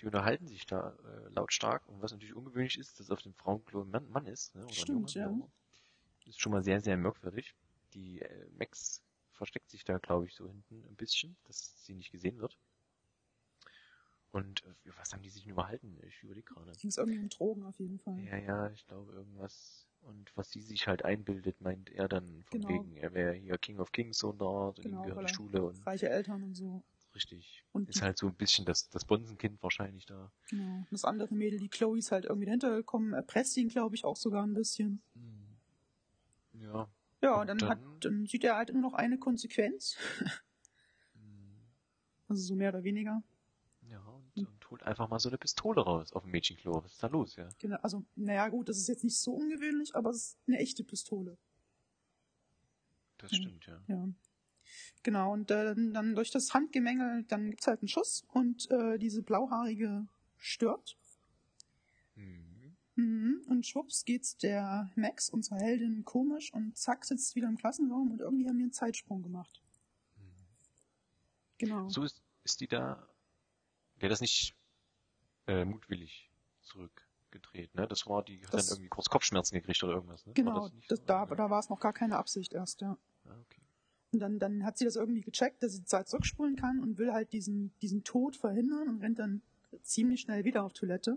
die 0.00 0.06
unterhalten 0.06 0.46
sich 0.46 0.66
da 0.66 0.96
äh, 1.04 1.28
lautstark 1.30 1.86
und 1.88 2.00
was 2.02 2.12
natürlich 2.12 2.34
ungewöhnlich 2.34 2.78
ist, 2.78 3.00
dass 3.00 3.10
auf 3.10 3.22
dem 3.22 3.34
Frauenklo 3.34 3.82
ein 3.82 3.90
Mann, 3.90 4.08
Mann 4.10 4.26
ist. 4.26 4.54
Ne? 4.54 4.64
Oder 4.64 4.72
Stimmt, 4.72 5.14
Junge, 5.14 5.26
ja. 5.26 5.32
immer. 5.32 5.50
Ist 6.26 6.40
schon 6.40 6.52
mal 6.52 6.62
sehr, 6.62 6.80
sehr 6.80 6.96
merkwürdig. 6.96 7.54
Die 7.92 8.20
äh, 8.20 8.46
Max 8.58 9.02
versteckt 9.32 9.70
sich 9.70 9.84
da, 9.84 9.98
glaube 9.98 10.26
ich, 10.26 10.34
so 10.34 10.46
hinten 10.46 10.84
ein 10.88 10.96
bisschen, 10.96 11.36
dass 11.44 11.84
sie 11.84 11.94
nicht 11.94 12.12
gesehen 12.12 12.38
wird. 12.38 12.56
Und 14.32 14.64
äh, 14.64 14.92
was 14.96 15.12
haben 15.12 15.22
die 15.22 15.30
sich 15.30 15.42
denn 15.42 15.52
überhalten? 15.52 15.98
Ich 16.02 16.22
überlege 16.22 16.54
gerade. 16.54 16.72
Ging 16.72 16.90
es 16.90 16.96
irgendwie 16.96 17.18
um 17.18 17.28
Drogen 17.28 17.64
auf 17.64 17.78
jeden 17.78 17.98
Fall. 17.98 18.18
Ja, 18.24 18.36
ja, 18.36 18.70
ich 18.70 18.86
glaube 18.86 19.12
irgendwas. 19.12 19.83
Und 20.04 20.30
was 20.36 20.50
sie 20.50 20.60
sich 20.60 20.86
halt 20.86 21.04
einbildet, 21.04 21.60
meint 21.60 21.90
er 21.90 22.08
dann 22.08 22.42
von 22.44 22.60
Genau. 22.60 22.68
wegen, 22.68 22.96
er 22.96 23.14
wäre 23.14 23.32
hier 23.34 23.56
King 23.58 23.78
of 23.80 23.90
Kings 23.92 24.18
so 24.18 24.30
und 24.30 24.38
dort 24.38 24.78
und 24.78 24.84
ihm 24.84 24.90
Genau, 24.90 25.02
gehört 25.02 25.16
weil 25.18 25.24
die 25.26 25.34
Schule 25.34 25.62
und 25.64 25.86
reiche 25.86 26.08
Eltern 26.08 26.42
und 26.42 26.54
so. 26.54 26.82
richtig. 27.14 27.64
Und 27.72 27.88
ist 27.88 28.02
halt 28.02 28.18
so 28.18 28.26
ein 28.26 28.34
bisschen 28.34 28.64
das, 28.66 28.88
das 28.90 29.04
Bonsenkind 29.04 29.62
wahrscheinlich 29.62 30.04
da. 30.04 30.30
Genau. 30.50 30.78
Und 30.78 30.88
das 30.92 31.04
andere 31.04 31.34
Mädel, 31.34 31.58
die 31.58 31.68
Chloe, 31.68 31.96
ist 31.98 32.12
halt 32.12 32.24
irgendwie 32.26 32.46
dahinter 32.46 32.74
gekommen, 32.76 33.12
erpresst 33.14 33.56
ihn, 33.56 33.68
glaube 33.68 33.94
ich, 33.94 34.04
auch 34.04 34.16
sogar 34.16 34.44
ein 34.46 34.52
bisschen. 34.54 35.00
Hm. 35.14 36.60
Ja. 36.60 36.88
Ja, 37.22 37.34
Und 37.34 37.40
und 37.42 37.46
dann, 37.48 37.58
dann- 37.58 37.68
hat, 37.70 37.78
dann 38.04 38.26
sieht 38.26 38.44
er 38.44 38.56
halt 38.56 38.72
nur 38.72 38.82
noch 38.82 38.94
eine 38.94 39.18
Konsequenz. 39.18 39.96
Hm. 41.14 41.60
Also 42.28 42.42
so 42.42 42.54
mehr 42.56 42.70
oder 42.70 42.84
weniger. 42.84 43.22
Ja, 44.34 44.42
und, 44.42 44.48
und 44.48 44.70
holt 44.70 44.82
einfach 44.82 45.08
mal 45.08 45.18
so 45.18 45.28
eine 45.28 45.38
Pistole 45.38 45.80
raus 45.82 46.12
auf 46.12 46.22
dem 46.22 46.32
Mädchenklo. 46.32 46.82
Was 46.82 46.92
ist 46.92 47.02
da 47.02 47.06
los, 47.08 47.36
ja? 47.36 47.48
Genau. 47.58 47.76
Also, 47.82 48.04
naja, 48.16 48.48
gut, 48.48 48.68
das 48.68 48.78
ist 48.78 48.88
jetzt 48.88 49.04
nicht 49.04 49.18
so 49.18 49.32
ungewöhnlich, 49.32 49.94
aber 49.94 50.10
es 50.10 50.16
ist 50.16 50.38
eine 50.46 50.58
echte 50.58 50.84
Pistole. 50.84 51.36
Das 53.18 53.30
Mhm. 53.32 53.36
stimmt, 53.36 53.66
ja. 53.66 53.80
Ja. 53.88 54.08
Genau, 55.02 55.32
und 55.32 55.50
äh, 55.50 55.74
dann, 55.74 56.14
durch 56.14 56.30
das 56.30 56.52
Handgemenge, 56.54 57.24
dann 57.28 57.50
gibt's 57.50 57.66
halt 57.66 57.80
einen 57.80 57.88
Schuss 57.88 58.24
und 58.32 58.70
äh, 58.70 58.98
diese 58.98 59.22
blauhaarige 59.22 60.06
stirbt. 60.38 60.96
Hm. 62.14 62.76
Mhm. 62.96 63.42
Und 63.48 63.66
schwupps 63.66 64.04
geht's 64.04 64.36
der 64.36 64.90
Max, 64.96 65.28
unserer 65.28 65.58
Heldin, 65.58 66.04
komisch 66.04 66.52
und 66.54 66.76
zack, 66.76 67.04
sitzt 67.04 67.34
wieder 67.34 67.48
im 67.48 67.56
Klassenraum 67.56 68.10
und 68.12 68.20
irgendwie 68.20 68.48
haben 68.48 68.56
wir 68.56 68.64
einen 68.64 68.72
Zeitsprung 68.72 69.22
gemacht. 69.22 69.62
Hm. 70.16 70.24
Genau. 71.58 71.88
So 71.88 72.02
ist, 72.02 72.22
ist 72.44 72.60
die 72.60 72.68
da, 72.68 73.06
der 74.04 74.10
das 74.10 74.20
nicht 74.20 74.54
äh, 75.46 75.64
mutwillig 75.64 76.30
zurückgedreht, 76.60 77.74
ne? 77.74 77.88
Das 77.88 78.06
war, 78.06 78.22
die 78.22 78.44
hat 78.44 78.52
Das- 78.52 78.66
dann 78.66 78.76
irgendwie 78.76 78.90
kurz 78.90 79.08
Kopfschmerzen 79.08 79.54
gekriegt 79.54 79.82
oder 79.82 79.94
irgendwas, 79.94 80.26
ne? 80.26 80.30
War 80.30 80.34
genau, 80.34 80.60
das 80.64 80.72
nicht 80.74 80.90
das, 80.90 80.98
so? 80.98 81.04
da, 81.06 81.24
Ja. 81.24 81.34
da 81.34 81.48
war 81.48 81.58
es 81.58 81.70
noch 81.70 81.80
gar 81.80 81.94
keine 81.94 82.16
Absicht 82.18 82.52
erst, 82.52 82.82
ja. 82.82 82.98
Ah, 83.24 83.38
okay. 83.40 83.62
Und 84.12 84.20
dann, 84.20 84.38
dann 84.38 84.62
hat 84.64 84.76
sie 84.76 84.84
das 84.84 84.96
irgendwie 84.96 85.22
gecheckt, 85.22 85.62
dass 85.62 85.72
sie 85.72 85.78
die 85.80 85.86
Zeit 85.86 86.06
zurückspulen 86.08 86.54
kann 86.56 86.80
und 86.80 86.98
will 86.98 87.12
halt 87.14 87.32
diesen, 87.32 87.72
diesen 87.80 88.04
Tod 88.04 88.36
verhindern 88.36 88.88
und 88.88 89.00
rennt 89.00 89.18
dann 89.18 89.40
ziemlich 89.82 90.20
schnell 90.20 90.44
wieder 90.44 90.64
auf 90.64 90.74
Toilette. 90.74 91.16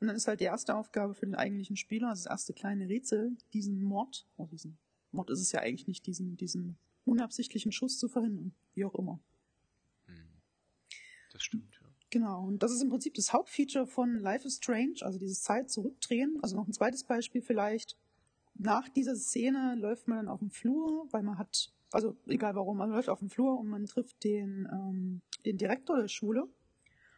Und 0.00 0.06
dann 0.06 0.14
ist 0.16 0.28
halt 0.28 0.38
die 0.40 0.44
erste 0.44 0.76
Aufgabe 0.76 1.14
für 1.14 1.26
den 1.26 1.34
eigentlichen 1.34 1.76
Spieler, 1.76 2.08
also 2.10 2.22
das 2.24 2.30
erste 2.30 2.52
kleine 2.54 2.88
Rätsel, 2.88 3.36
diesen 3.52 3.82
Mord, 3.82 4.26
oh, 4.36 4.46
diesen 4.46 4.78
Mord 5.10 5.28
ist 5.28 5.40
es 5.40 5.50
ja 5.52 5.60
eigentlich 5.60 5.88
nicht, 5.88 6.06
diesen, 6.06 6.36
diesen 6.36 6.78
unabsichtlichen 7.04 7.72
Schuss 7.72 7.98
zu 7.98 8.08
verhindern. 8.08 8.54
Wie 8.74 8.84
auch 8.84 8.94
immer. 8.94 9.18
Hm. 10.06 10.30
Das 11.32 11.42
stimmt. 11.42 11.79
Genau, 12.10 12.44
und 12.44 12.62
das 12.62 12.72
ist 12.72 12.82
im 12.82 12.90
Prinzip 12.90 13.14
das 13.14 13.32
Hauptfeature 13.32 13.86
von 13.86 14.18
Life 14.18 14.46
is 14.46 14.56
Strange, 14.56 14.96
also 15.02 15.18
dieses 15.18 15.42
Zeit 15.42 15.70
zurückdrehen. 15.70 16.38
Also 16.42 16.56
noch 16.56 16.66
ein 16.66 16.72
zweites 16.72 17.04
Beispiel 17.04 17.40
vielleicht. 17.40 17.96
Nach 18.54 18.88
dieser 18.88 19.14
Szene 19.14 19.76
läuft 19.76 20.08
man 20.08 20.18
dann 20.18 20.28
auf 20.28 20.40
dem 20.40 20.50
Flur, 20.50 21.06
weil 21.12 21.22
man 21.22 21.38
hat, 21.38 21.72
also 21.92 22.16
egal 22.26 22.56
warum, 22.56 22.78
man 22.78 22.90
läuft 22.90 23.08
auf 23.08 23.20
dem 23.20 23.30
Flur 23.30 23.58
und 23.58 23.68
man 23.68 23.86
trifft 23.86 24.24
den, 24.24 24.68
ähm, 24.72 25.20
den 25.44 25.56
Direktor 25.56 25.96
der 26.00 26.08
Schule 26.08 26.48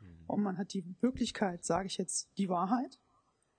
Hm. 0.03 0.25
und 0.27 0.43
man 0.43 0.59
hat 0.59 0.75
die 0.75 0.85
Möglichkeit, 1.01 1.65
sage 1.65 1.87
ich 1.87 1.97
jetzt 1.97 2.29
die 2.37 2.49
Wahrheit 2.49 2.99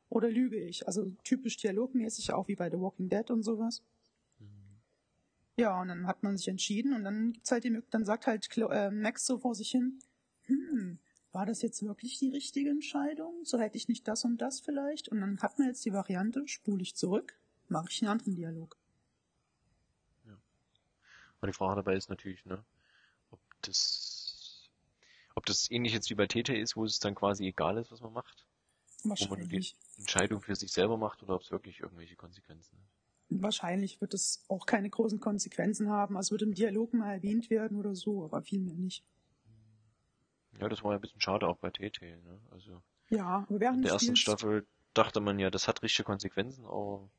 oder 0.10 0.30
lüge 0.30 0.60
ich. 0.60 0.86
Also 0.88 1.12
typisch 1.24 1.58
dialogmäßig, 1.58 2.34
auch 2.34 2.48
wie 2.48 2.56
bei 2.56 2.69
The 2.69 2.80
Walking 2.80 3.10
Dead 3.10 3.30
und 3.32 3.43
sowas. 3.43 3.82
Hm. 4.38 4.48
Ja, 5.58 5.82
und 5.82 5.88
dann 5.88 6.06
hat 6.08 6.24
man 6.24 6.38
sich 6.38 6.48
entschieden 6.48 6.93
und 6.93 7.04
dann 7.04 7.34
gibt's 7.34 7.52
halt 7.52 7.63
die 7.63 7.69
Möglichkeit, 7.69 7.93
dann 7.93 8.06
sagt 8.06 8.28
halt 8.28 8.48
äh, 8.58 8.91
Max 8.91 9.26
so 9.26 9.39
vor 9.39 9.56
sich 9.56 9.72
hin, 9.72 10.00
hm, 10.46 11.00
war 11.34 11.46
das 11.46 11.62
jetzt 11.62 11.84
wirklich 11.84 12.19
die 12.19 12.30
richtige 12.30 12.69
Entscheidung? 12.69 13.43
So 13.43 13.60
hätte 13.60 13.78
ich 13.78 13.88
nicht 13.88 14.08
das 14.08 14.24
und 14.24 14.38
das 14.38 14.60
vielleicht? 14.60 15.10
Und 15.10 15.19
dann 15.19 15.41
hat 15.41 15.60
man 15.60 15.67
jetzt 15.67 15.84
die 15.84 15.91
Variante, 15.91 16.48
spule 16.48 16.82
ich 16.82 16.96
zurück, 16.96 17.38
mache 17.67 17.88
ich 17.89 18.02
einen 18.02 18.12
anderen 18.12 18.36
Dialog. 18.36 18.78
Und 21.43 21.48
die 21.48 21.54
Frage 21.54 21.76
dabei 21.76 21.98
ist 21.98 22.10
natürlich, 22.10 22.46
ne, 22.46 22.63
ob 23.32 23.39
das, 23.63 24.69
ob 25.36 25.46
das 25.46 25.69
ähnlich 25.69 25.91
jetzt 25.91 26.10
wie 26.10 26.15
bei 26.15 26.26
TT 26.26 26.50
ist, 26.50 26.78
wo 26.78 26.86
es 26.86 27.00
dann 27.00 27.15
quasi 27.15 27.46
egal 27.46 27.78
ist, 27.78 27.91
was 27.91 28.00
man 28.00 28.13
macht, 28.13 28.46
wo 29.04 29.10
man 29.10 29.17
die 29.17 29.30
Wahrscheinlich. 29.30 29.76
Entscheidung 29.98 30.41
für 30.41 30.56
sich 30.56 30.72
selber 30.72 30.96
macht 30.96 31.22
oder 31.22 31.36
ob 31.36 31.41
es 31.41 31.52
wirklich 31.52 31.82
irgendwelche 31.82 32.15
Konsequenzen 32.15 32.78
hat. 32.78 33.41
Wahrscheinlich 33.41 34.00
wird 34.00 34.13
es 34.13 34.46
auch 34.48 34.65
keine 34.65 34.89
großen 34.89 35.19
Konsequenzen 35.19 35.89
haben. 35.89 36.15
Also 36.15 36.28
es 36.28 36.32
wird 36.32 36.43
im 36.43 36.54
Dialog 36.54 36.93
mal 36.93 37.12
erwähnt 37.12 37.50
werden 37.50 37.78
oder 37.78 37.93
so, 37.93 38.24
aber 38.24 38.41
viel 38.41 38.62
mehr 38.62 38.76
nicht. 38.76 39.04
Ja, 40.59 40.69
das 40.69 40.83
war 40.83 40.91
ja 40.91 40.97
ein 40.97 41.01
bisschen 41.01 41.21
schade 41.21 41.47
auch 41.47 41.57
bei 41.57 41.69
TT, 41.69 42.01
ne? 42.01 42.39
Also 42.51 42.81
Ja, 43.09 43.45
aber 43.49 43.59
in 43.59 43.59
während 43.61 43.83
der 43.83 43.91
des 43.91 43.93
ersten 43.93 44.15
Spiels, 44.15 44.19
Staffel 44.19 44.67
dachte 44.93 45.19
man 45.21 45.39
ja, 45.39 45.49
das 45.51 45.67
hat 45.67 45.83
richtige 45.83 46.05
Konsequenzen, 46.05 46.65
aber 46.65 47.09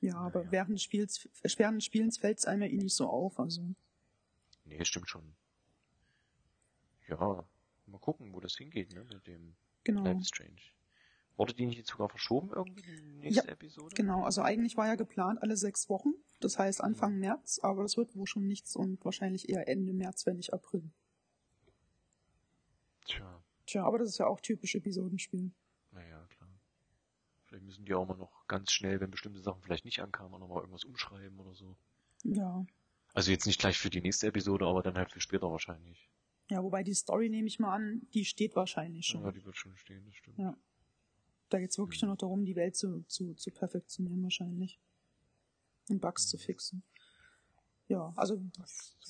ja, 0.00 0.16
aber 0.16 0.44
Naja. 0.44 0.52
während 0.52 0.74
des 0.74 0.82
Spiels, 0.82 1.28
äh, 1.42 1.48
während 1.56 1.78
des 1.78 1.84
Spielens 1.86 2.18
fällt 2.18 2.38
es 2.38 2.44
einem 2.44 2.62
ja 2.62 2.68
eh 2.68 2.76
nicht 2.76 2.94
so 2.94 3.08
auf. 3.08 3.38
Also 3.40 3.74
nee, 4.64 4.84
stimmt 4.84 5.08
schon. 5.08 5.34
Ja, 7.08 7.44
mal 7.86 7.98
gucken, 8.00 8.32
wo 8.32 8.40
das 8.40 8.56
hingeht, 8.56 8.92
ne, 8.92 9.04
mit 9.04 9.26
dem 9.26 9.54
genau. 9.84 10.04
Life 10.04 10.24
Strange. 10.24 10.60
Wurde 11.36 11.54
die 11.54 11.66
nicht 11.66 11.78
jetzt 11.78 11.90
sogar 11.90 12.08
verschoben 12.08 12.50
irgendwie, 12.52 12.82
die 12.82 13.02
nächste 13.18 13.48
Episode? 13.50 13.94
Genau, 13.96 14.24
also 14.24 14.42
eigentlich 14.42 14.76
war 14.76 14.86
ja 14.86 14.94
geplant 14.96 15.40
alle 15.42 15.56
sechs 15.56 15.88
Wochen, 15.88 16.14
das 16.40 16.58
heißt 16.58 16.80
Mhm. 16.80 16.86
Anfang 16.86 17.18
März, 17.18 17.58
aber 17.62 17.82
das 17.82 17.96
wird 17.96 18.14
wohl 18.16 18.26
schon 18.26 18.46
nichts 18.46 18.76
und 18.76 19.04
wahrscheinlich 19.04 19.48
eher 19.48 19.68
Ende 19.68 19.92
März, 19.92 20.26
wenn 20.26 20.36
nicht 20.36 20.52
April. 20.52 20.90
Tja, 23.06 23.42
Tja, 23.66 23.84
aber 23.84 23.98
das 23.98 24.08
ist 24.10 24.18
ja 24.18 24.26
auch 24.26 24.40
typisch 24.40 24.74
Episodenspiel. 24.74 25.50
naja, 25.92 26.26
klar. 26.30 26.48
Vielleicht 27.44 27.64
müssen 27.64 27.84
die 27.84 27.94
auch 27.94 28.06
mal 28.06 28.16
noch 28.16 28.46
ganz 28.46 28.72
schnell, 28.72 29.00
wenn 29.00 29.10
bestimmte 29.10 29.40
Sachen 29.40 29.60
vielleicht 29.62 29.84
nicht 29.84 30.00
ankamen, 30.00 30.32
auch 30.34 30.38
noch 30.38 30.48
mal 30.48 30.60
irgendwas 30.60 30.84
umschreiben 30.84 31.38
oder 31.38 31.54
so. 31.54 31.76
Ja. 32.24 32.64
Also 33.12 33.30
jetzt 33.30 33.46
nicht 33.46 33.60
gleich 33.60 33.76
für 33.78 33.90
die 33.90 34.00
nächste 34.00 34.26
Episode, 34.28 34.64
aber 34.66 34.82
dann 34.82 34.94
halt 34.96 35.10
für 35.12 35.20
später 35.20 35.50
wahrscheinlich. 35.50 36.08
Ja, 36.50 36.62
wobei 36.62 36.82
die 36.82 36.94
Story 36.94 37.28
nehme 37.28 37.46
ich 37.48 37.58
mal 37.58 37.74
an, 37.74 38.06
die 38.14 38.24
steht 38.24 38.56
wahrscheinlich 38.56 39.06
schon. 39.06 39.22
Ja, 39.22 39.32
die 39.32 39.44
wird 39.44 39.56
schon 39.56 39.76
stehen, 39.76 40.04
das 40.06 40.14
stimmt. 40.14 40.38
Ja. 40.38 40.56
Da 41.50 41.58
geht's 41.58 41.76
wirklich 41.76 42.00
Mhm. 42.00 42.06
nur 42.06 42.14
noch 42.14 42.18
darum, 42.20 42.44
die 42.46 42.56
Welt 42.56 42.74
zu, 42.74 43.02
zu, 43.06 43.34
zu 43.34 43.50
perfektionieren 43.50 44.22
wahrscheinlich. 44.22 44.80
Und 45.90 46.00
Bugs 46.00 46.28
zu 46.28 46.38
fixen. 46.38 46.82
Ja, 47.88 48.14
also, 48.16 48.42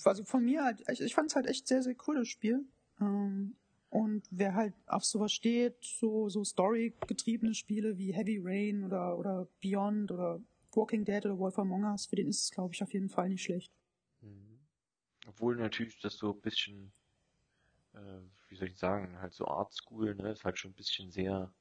also 0.05 0.25
von 0.25 0.45
mir 0.45 0.65
halt, 0.65 0.83
ich, 0.91 1.01
ich 1.01 1.15
fand 1.15 1.31
es 1.31 1.37
halt 1.37 1.47
echt 1.47 1.69
sehr, 1.69 1.83
sehr 1.83 1.95
cool, 2.09 2.17
das 2.17 2.29
Spiel. 2.29 2.65
Ähm, 3.01 3.57
und 3.93 4.27
wer 4.31 4.55
halt 4.55 4.73
auf 4.87 5.05
sowas 5.05 5.33
steht, 5.33 5.77
so, 5.85 6.31
so 6.31 6.43
Story-getriebene 6.45 7.53
Spiele 7.53 7.99
wie 7.99 8.15
Heavy 8.15 8.41
Rain 8.43 8.85
oder, 8.85 9.19
oder 9.19 9.47
Beyond 9.61 10.11
oder 10.11 10.41
Walking 10.75 11.05
Dead 11.05 11.27
oder 11.27 11.39
Wolf 11.39 11.59
Among 11.59 11.85
Us, 11.85 12.07
für 12.07 12.17
den 12.17 12.27
ist 12.27 12.45
es, 12.45 12.51
glaube 12.51 12.73
ich, 12.73 12.83
auf 12.83 12.95
jeden 12.95 13.11
Fall 13.11 13.29
nicht 13.29 13.43
schlecht. 13.43 13.71
Mhm. 14.23 14.61
Obwohl 15.27 15.57
natürlich 15.57 16.01
das 16.01 16.17
so 16.17 16.33
ein 16.33 16.41
bisschen, 16.41 16.91
äh, 17.93 18.23
wie 18.49 18.57
soll 18.57 18.69
ich 18.69 18.79
sagen, 18.79 19.21
halt 19.21 19.35
so 19.35 19.47
Art 19.47 19.75
School, 19.75 20.15
ne, 20.15 20.31
ist 20.31 20.45
halt 20.45 20.59
schon 20.59 20.71
ein 20.71 20.77
bisschen 20.77 21.11
sehr, 21.11 21.53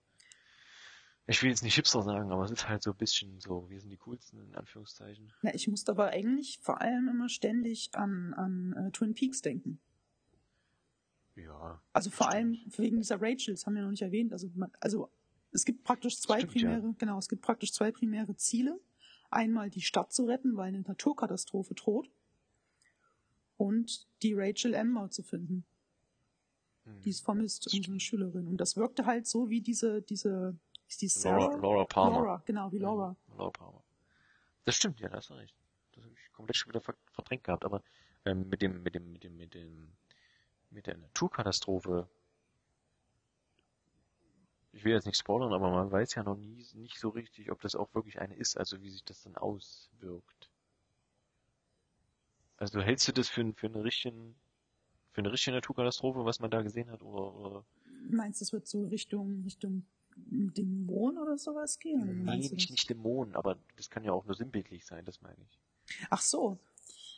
ich 1.28 1.44
will 1.44 1.50
jetzt 1.50 1.64
nicht 1.64 1.76
Hipster 1.76 2.02
sagen, 2.02 2.32
aber 2.32 2.46
es 2.46 2.52
ist 2.52 2.70
halt 2.70 2.82
so 2.82 2.92
ein 2.92 2.98
bisschen 2.98 3.42
so, 3.42 3.70
wir 3.70 3.82
sind 3.82 3.90
die 3.90 3.98
coolsten, 3.98 4.40
in 4.40 4.56
Anführungszeichen. 4.56 5.34
Na, 5.42 5.54
ich 5.54 5.68
musste 5.68 5.92
aber 5.92 6.12
eigentlich 6.12 6.60
vor 6.62 6.80
allem 6.80 7.10
immer 7.10 7.28
ständig 7.28 7.90
an, 7.92 8.34
an 8.36 8.88
äh, 8.88 8.92
Twin 8.92 9.16
Peaks 9.16 9.42
denken. 9.42 9.82
Ja. 11.44 11.82
Also 11.94 12.10
vor 12.10 12.30
allem 12.30 12.58
wegen 12.78 12.98
dieser 12.98 13.22
Rachel, 13.22 13.54
das 13.54 13.66
haben 13.66 13.76
wir 13.76 13.84
noch 13.84 13.92
nicht 13.92 14.02
erwähnt. 14.02 14.32
Also, 14.34 14.50
man, 14.56 14.72
also 14.80 15.10
es 15.52 15.66
gibt 15.66 15.84
praktisch 15.84 16.20
zwei 16.20 16.40
Stimmt, 16.40 16.56
ja. 16.56 16.70
primäre, 16.70 16.96
genau, 16.98 17.18
es 17.18 17.30
gibt 17.30 17.42
praktisch 17.42 17.74
zwei 17.74 17.92
primäre 17.92 18.36
Ziele. 18.36 18.80
Einmal 19.30 19.70
die 19.70 19.82
Stadt 19.82 20.12
zu 20.12 20.26
retten, 20.26 20.58
weil 20.58 20.70
eine 20.70 20.82
Naturkatastrophe 20.82 21.74
droht. 21.74 22.10
Und 23.58 24.08
die 24.24 24.34
Rachel 24.34 24.76
Amber 24.76 25.10
zu 25.10 25.24
finden. 25.24 25.66
Hm. 26.86 27.02
Die 27.04 27.10
ist 27.10 27.22
vermisst, 27.24 27.66
Das 27.66 27.74
unsere. 27.74 28.00
Schülerin. 28.00 28.48
Und 28.48 28.58
das 28.58 28.76
wirkte 28.76 29.06
halt 29.06 29.28
so 29.28 29.50
wie 29.50 29.62
diese, 29.62 30.02
diese, 30.02 30.58
ist 30.88 31.02
die 31.02 31.12
Laura, 31.24 31.42
Sarah? 31.42 31.56
Laura 31.58 31.86
Palmer. 31.86 32.18
Laura, 32.18 32.44
genau, 32.46 32.72
wie 32.72 32.80
Laura. 32.80 33.16
Mhm, 33.28 33.38
Laura 33.38 33.52
Palmer. 33.52 33.84
Das 34.66 34.76
stimmt, 34.76 35.00
ja, 35.00 35.10
da 35.10 35.18
hast 35.18 35.30
du 35.30 35.36
recht. 35.36 35.56
Das 35.94 36.04
habe 36.04 36.14
ich 36.14 36.32
komplett 36.34 36.58
schon 36.58 36.70
wieder 36.70 36.82
ver 36.82 36.96
verdrängt 37.12 37.44
gehabt, 37.44 37.66
aber 37.66 37.84
ähm, 38.26 38.48
mit 38.50 38.62
dem, 38.62 38.84
mit 38.84 38.96
dem, 38.96 39.12
mit 39.12 39.24
dem, 39.24 39.38
mit 39.38 39.54
dem, 39.54 39.94
mit 40.72 40.88
der 40.88 40.98
Naturkatastrophe. 40.98 42.08
Ich 44.74 44.84
will 44.86 44.94
jetzt 44.94 45.06
nicht 45.06 45.18
spoilern, 45.18 45.54
aber 45.54 45.70
man 45.70 45.92
weiß 45.92 46.16
ja 46.16 46.24
noch 46.24 46.38
nie 46.38 46.66
nicht 46.74 46.98
so 46.98 47.10
richtig, 47.10 47.52
ob 47.52 47.62
das 47.62 47.76
auch 47.76 47.94
wirklich 47.94 48.20
eine 48.22 48.36
ist, 48.36 48.58
also 48.58 48.82
wie 48.82 48.90
sich 48.90 49.04
das 49.04 49.22
dann 49.24 49.36
auswirkt. 49.36 50.50
Also 52.58 52.80
hältst 52.82 53.08
du 53.08 53.12
das 53.12 53.28
für, 53.28 53.54
für 53.54 53.68
eine 53.68 53.84
richtigen, 53.84 54.36
für 55.12 55.22
eine 55.22 55.32
richtige 55.32 55.56
Naturkatastrophe, 55.56 56.24
was 56.26 56.40
man 56.40 56.52
da 56.52 56.62
gesehen 56.62 56.90
hat, 56.90 57.02
oder, 57.02 57.36
oder 57.36 57.66
Meinst 58.10 58.42
du, 58.42 58.46
es 58.46 58.54
wird 58.54 58.68
so 58.68 58.88
Richtung, 58.88 59.42
Richtung 59.44 59.86
Dämon 60.16 61.18
oder 61.18 61.38
sowas 61.38 61.80
gehen? 61.80 62.24
Nee, 62.26 62.48
du 62.48 62.56
nicht, 62.56 62.70
nicht 62.70 62.90
Dämonen, 62.90 63.36
aber 63.36 63.58
das 63.76 63.90
kann 63.90 64.04
ja 64.04 64.12
auch 64.12 64.26
nur 64.26 64.36
sinnbildlich 64.36 64.86
sein, 64.86 65.06
das 65.06 65.22
meine 65.22 65.38
ich. 65.44 65.60
Ach 66.10 66.22
so. 66.22 66.58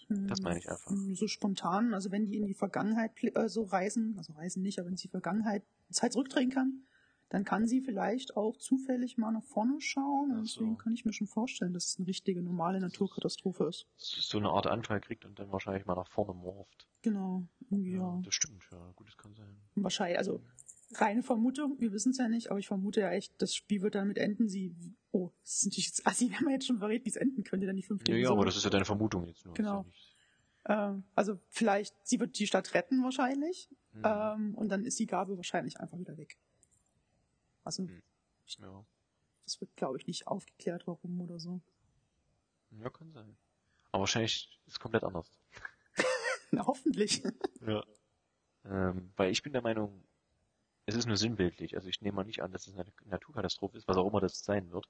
Das 0.09 0.41
meine 0.41 0.59
ich 0.59 0.69
einfach. 0.69 0.91
Hm, 0.91 1.15
So 1.15 1.27
spontan, 1.27 1.93
also 1.93 2.11
wenn 2.11 2.25
die 2.25 2.37
in 2.37 2.45
die 2.45 2.53
Vergangenheit 2.53 3.11
äh, 3.23 3.47
so 3.49 3.63
reisen, 3.63 4.15
also 4.17 4.33
reisen 4.33 4.61
nicht, 4.63 4.79
aber 4.79 4.89
wenn 4.89 4.97
sie 4.97 5.03
die 5.07 5.11
Vergangenheit 5.11 5.63
Zeit 5.89 6.13
zurückdrehen 6.13 6.49
kann, 6.49 6.83
dann 7.29 7.45
kann 7.45 7.65
sie 7.65 7.81
vielleicht 7.81 8.37
auch 8.37 8.57
zufällig 8.57 9.17
mal 9.17 9.31
nach 9.31 9.43
vorne 9.43 9.81
schauen. 9.81 10.31
Und 10.37 10.45
so. 10.45 10.59
deswegen 10.61 10.77
kann 10.77 10.93
ich 10.93 11.03
mir 11.03 11.13
schon 11.13 11.25
vorstellen, 11.27 11.73
dass 11.73 11.85
es 11.85 11.97
eine 11.97 12.07
richtige 12.07 12.43
normale 12.43 12.79
Naturkatastrophe 12.79 13.65
ist. 13.65 13.87
so 13.97 14.37
eine 14.37 14.49
Art 14.49 14.67
Anfall 14.67 15.01
kriegt 15.01 15.25
und 15.25 15.39
dann 15.39 15.51
wahrscheinlich 15.51 15.85
mal 15.85 15.95
nach 15.95 16.07
vorne 16.07 16.33
morpht. 16.33 16.87
Genau. 17.01 17.43
Irgendwie, 17.71 17.95
Ja. 17.95 18.21
Das 18.23 18.35
stimmt, 18.35 18.61
ja. 18.71 18.77
Gut, 18.95 19.07
das 19.07 19.17
kann 19.17 19.33
sein. 19.33 19.57
Wahrscheinlich, 19.75 20.17
also 20.19 20.41
reine 21.01 21.23
Vermutung, 21.23 21.79
wir 21.79 21.91
wissen 21.91 22.11
es 22.11 22.17
ja 22.17 22.27
nicht, 22.27 22.49
aber 22.49 22.59
ich 22.59 22.67
vermute 22.67 23.01
ja 23.01 23.11
echt, 23.11 23.33
das 23.41 23.55
Spiel 23.55 23.81
wird 23.81 23.95
damit 23.95 24.17
enden. 24.17 24.49
Sie, 24.49 24.75
oh, 25.11 25.31
das 25.41 25.57
ist 25.57 25.65
natürlich 25.65 25.87
jetzt, 25.87 26.07
assi, 26.07 26.31
wenn 26.37 26.43
man 26.43 26.53
jetzt 26.53 26.67
schon 26.67 26.79
verrät, 26.79 27.05
wie 27.05 27.09
es 27.09 27.15
enden 27.15 27.43
könnte, 27.43 27.65
dann 27.67 27.75
die 27.75 27.83
fünfte 27.83 28.11
Ja, 28.11 28.17
ja, 28.17 28.29
aber 28.31 28.45
das 28.45 28.55
ist 28.57 28.63
ja 28.63 28.69
deine 28.69 28.85
Vermutung 28.85 29.25
jetzt 29.27 29.45
nur. 29.45 29.53
Genau. 29.53 29.85
Ja 30.65 30.89
Ähm, 30.89 31.03
also 31.13 31.39
vielleicht, 31.49 31.95
sie 32.07 32.19
wird 32.19 32.39
die 32.39 32.47
Stadt 32.47 32.73
retten 32.73 33.03
wahrscheinlich. 33.03 33.69
Mhm. 33.93 34.01
Ähm, 34.05 34.55
und 34.55 34.69
dann 34.69 34.85
ist 34.85 34.97
die 34.99 35.05
Gabel 35.07 35.35
wahrscheinlich 35.37 35.79
einfach 35.79 35.97
wieder 35.99 36.17
weg. 36.17 36.37
Also, 37.63 37.83
Hm. 37.83 38.01
ja. 38.59 38.85
das 39.45 39.59
wird, 39.61 39.75
glaube 39.75 39.97
ich, 39.97 40.07
nicht 40.07 40.27
aufgeklärt, 40.27 40.87
warum 40.87 41.19
oder 41.21 41.39
so. 41.39 41.61
ja, 42.71 42.89
kann 42.89 43.11
sein. 43.11 43.37
Aber 43.91 44.01
wahrscheinlich 44.01 44.59
ist 44.65 44.73
es 44.73 44.79
komplett 44.79 45.03
anders. 45.03 45.29
Na, 46.51 46.65
hoffentlich. 46.65 47.23
Ja. 47.65 47.83
Ähm, 48.65 49.11
weil 49.17 49.31
ich 49.31 49.43
bin 49.43 49.53
der 49.53 49.61
Meinung, 49.61 50.03
es 50.85 50.95
ist 50.95 51.05
nur 51.05 51.17
sinnbildlich. 51.17 51.75
Also 51.75 51.87
ich 51.87 52.01
nehme 52.01 52.17
mal 52.17 52.25
nicht 52.25 52.41
an, 52.41 52.51
dass 52.51 52.67
es 52.67 52.73
eine 52.73 52.91
Naturkatastrophe 53.05 53.77
ist, 53.77 53.87
was 53.87 53.97
auch 53.97 54.07
immer 54.07 54.19
das 54.19 54.43
sein 54.43 54.71
wird. 54.71 54.87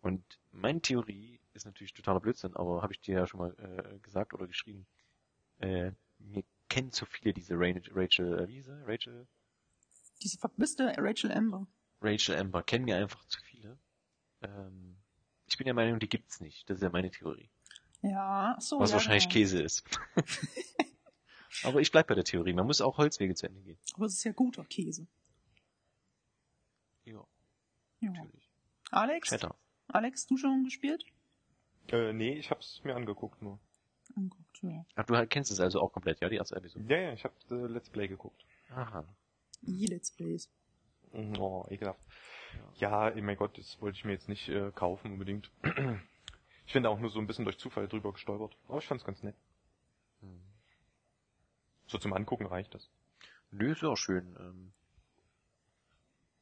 Und 0.00 0.24
meine 0.50 0.80
Theorie 0.80 1.40
ist 1.54 1.64
natürlich 1.64 1.94
totaler 1.94 2.20
Blödsinn, 2.20 2.56
aber 2.56 2.82
habe 2.82 2.92
ich 2.92 3.00
dir 3.00 3.18
ja 3.18 3.26
schon 3.26 3.40
mal 3.40 3.54
äh, 3.58 3.98
gesagt 4.00 4.34
oder 4.34 4.46
geschrieben. 4.46 4.86
Äh, 5.60 5.92
mir 6.18 6.42
kennen 6.68 6.90
zu 6.90 7.06
viele 7.06 7.32
diese 7.32 7.54
Rachel, 7.54 8.40
äh, 8.40 8.48
wie 8.48 8.54
hieß 8.54 8.66
sie? 8.66 8.86
Rachel, 8.86 9.26
Diese 10.22 10.38
verbisste 10.38 10.94
Rachel 10.98 11.30
Amber. 11.30 11.66
Rachel 12.00 12.36
Amber 12.36 12.62
kennen 12.62 12.84
mir 12.84 12.96
einfach 12.96 13.24
zu 13.26 13.40
viele. 13.42 13.78
Ähm, 14.42 14.96
ich 15.46 15.56
bin 15.56 15.66
der 15.66 15.74
Meinung, 15.74 16.00
die 16.00 16.08
gibt's 16.08 16.40
nicht. 16.40 16.68
Das 16.68 16.78
ist 16.78 16.82
ja 16.82 16.90
meine 16.90 17.10
Theorie. 17.10 17.50
Ja, 18.02 18.56
so. 18.58 18.80
was 18.80 18.90
ja, 18.90 18.94
wahrscheinlich 18.94 19.28
genau. 19.28 19.34
Käse 19.34 19.62
ist. 19.62 19.84
aber 21.62 21.80
ich 21.80 21.92
bleib 21.92 22.08
bei 22.08 22.14
der 22.14 22.24
Theorie. 22.24 22.52
Man 22.52 22.66
muss 22.66 22.80
auch 22.80 22.98
Holzwege 22.98 23.34
zu 23.34 23.46
Ende 23.46 23.60
gehen. 23.60 23.78
Aber 23.94 24.06
es 24.06 24.14
ist 24.14 24.24
ja 24.24 24.32
guter 24.32 24.64
Käse. 24.64 25.06
Ja, 28.02 28.08
Ja. 28.12 28.22
natürlich. 28.24 28.48
Alex? 28.90 29.28
Cheddar. 29.30 29.56
Alex, 29.88 30.26
du 30.26 30.36
schon 30.36 30.64
gespielt? 30.64 31.04
Äh, 31.88 32.12
nee, 32.12 32.34
ich 32.34 32.50
hab's 32.50 32.82
mir 32.84 32.94
angeguckt 32.94 33.40
nur. 33.42 33.58
Anguckt, 34.16 34.62
ja. 34.62 34.84
Ach, 34.94 35.04
du 35.06 35.26
kennst 35.26 35.50
es 35.50 35.60
also 35.60 35.80
auch 35.80 35.92
komplett, 35.92 36.20
ja, 36.20 36.28
die 36.28 36.36
erste 36.36 36.56
Episode? 36.56 36.84
Ja, 36.88 36.98
ja, 37.00 37.12
ich 37.14 37.24
hab 37.24 37.32
äh, 37.50 37.54
Let's 37.54 37.88
Play 37.88 38.08
geguckt. 38.08 38.44
Aha. 38.70 39.04
I 39.66 39.86
Let's 39.86 40.10
Plays. 40.10 40.50
Mhm, 41.12 41.36
Oh, 41.38 41.66
ekelhaft. 41.70 42.00
Ja, 42.76 43.08
eh, 43.08 43.22
mein 43.22 43.36
Gott, 43.36 43.56
das 43.56 43.80
wollte 43.80 43.96
ich 43.96 44.04
mir 44.04 44.12
jetzt 44.12 44.28
nicht 44.28 44.48
äh, 44.48 44.70
kaufen 44.72 45.12
unbedingt. 45.12 45.50
Ich 46.64 46.74
bin 46.74 46.84
da 46.84 46.90
auch 46.90 47.00
nur 47.00 47.10
so 47.10 47.18
ein 47.18 47.26
bisschen 47.26 47.44
durch 47.44 47.58
Zufall 47.58 47.88
drüber 47.88 48.12
gestolpert. 48.12 48.56
Aber 48.68 48.78
ich 48.78 48.86
fand's 48.86 49.04
ganz 49.04 49.22
nett. 49.24 49.34
Hm. 50.20 50.40
So 51.86 51.98
zum 51.98 52.12
Angucken 52.12 52.46
reicht 52.46 52.72
das. 52.72 52.88
Nö, 53.50 53.72
ist 53.72 53.82
auch 53.84 53.96
schön. 53.96 54.36
Ähm, 54.38 54.72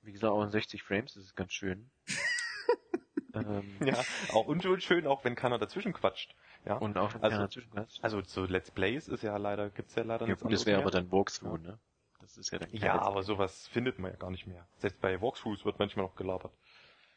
wie 0.02 0.12
gesagt, 0.12 0.32
auch 0.32 0.42
in 0.42 0.50
60 0.50 0.82
Frames, 0.82 1.14
das 1.14 1.24
ist 1.24 1.36
ganz 1.36 1.52
schön. 1.52 1.90
ähm, 3.34 3.76
Ja, 3.84 3.94
auch 4.32 4.46
unschuld 4.46 4.82
schön, 4.82 5.06
auch 5.06 5.24
wenn 5.24 5.34
keiner 5.34 5.58
dazwischen 5.58 5.92
quatscht. 5.92 6.34
Ja. 6.64 6.76
Und 6.76 6.96
auch 6.98 7.14
wenn 7.14 7.22
Also- 7.22 7.34
keiner 7.34 7.46
dazwischen 7.46 7.70
passt. 7.70 8.02
also 8.02 8.20
so 8.22 8.44
Let's 8.44 8.70
Plays 8.70 9.08
ist 9.08 9.22
ja 9.22 9.36
leider, 9.36 9.70
gibt's 9.70 9.94
ja 9.94 10.02
leider 10.02 10.24
ja, 10.26 10.30
nichts 10.30 10.42
gut, 10.42 10.52
das 10.52 10.66
wäre 10.66 10.80
aber 10.80 10.90
dann 10.90 11.10
Walkthrough, 11.10 11.58
ne? 11.60 11.78
Das 12.20 12.36
ist 12.36 12.50
ja 12.50 12.58
dann 12.58 12.68
Ja, 12.72 12.94
Let's 12.94 13.06
aber 13.06 13.22
sowas 13.22 13.66
findet 13.68 13.98
man 13.98 14.10
ja 14.12 14.16
gar 14.18 14.30
nicht 14.30 14.46
mehr. 14.46 14.66
Selbst 14.78 15.00
bei 15.00 15.20
Walkthroughs 15.20 15.64
wird 15.64 15.78
manchmal 15.78 16.04
noch 16.06 16.16
gelabert. 16.16 16.52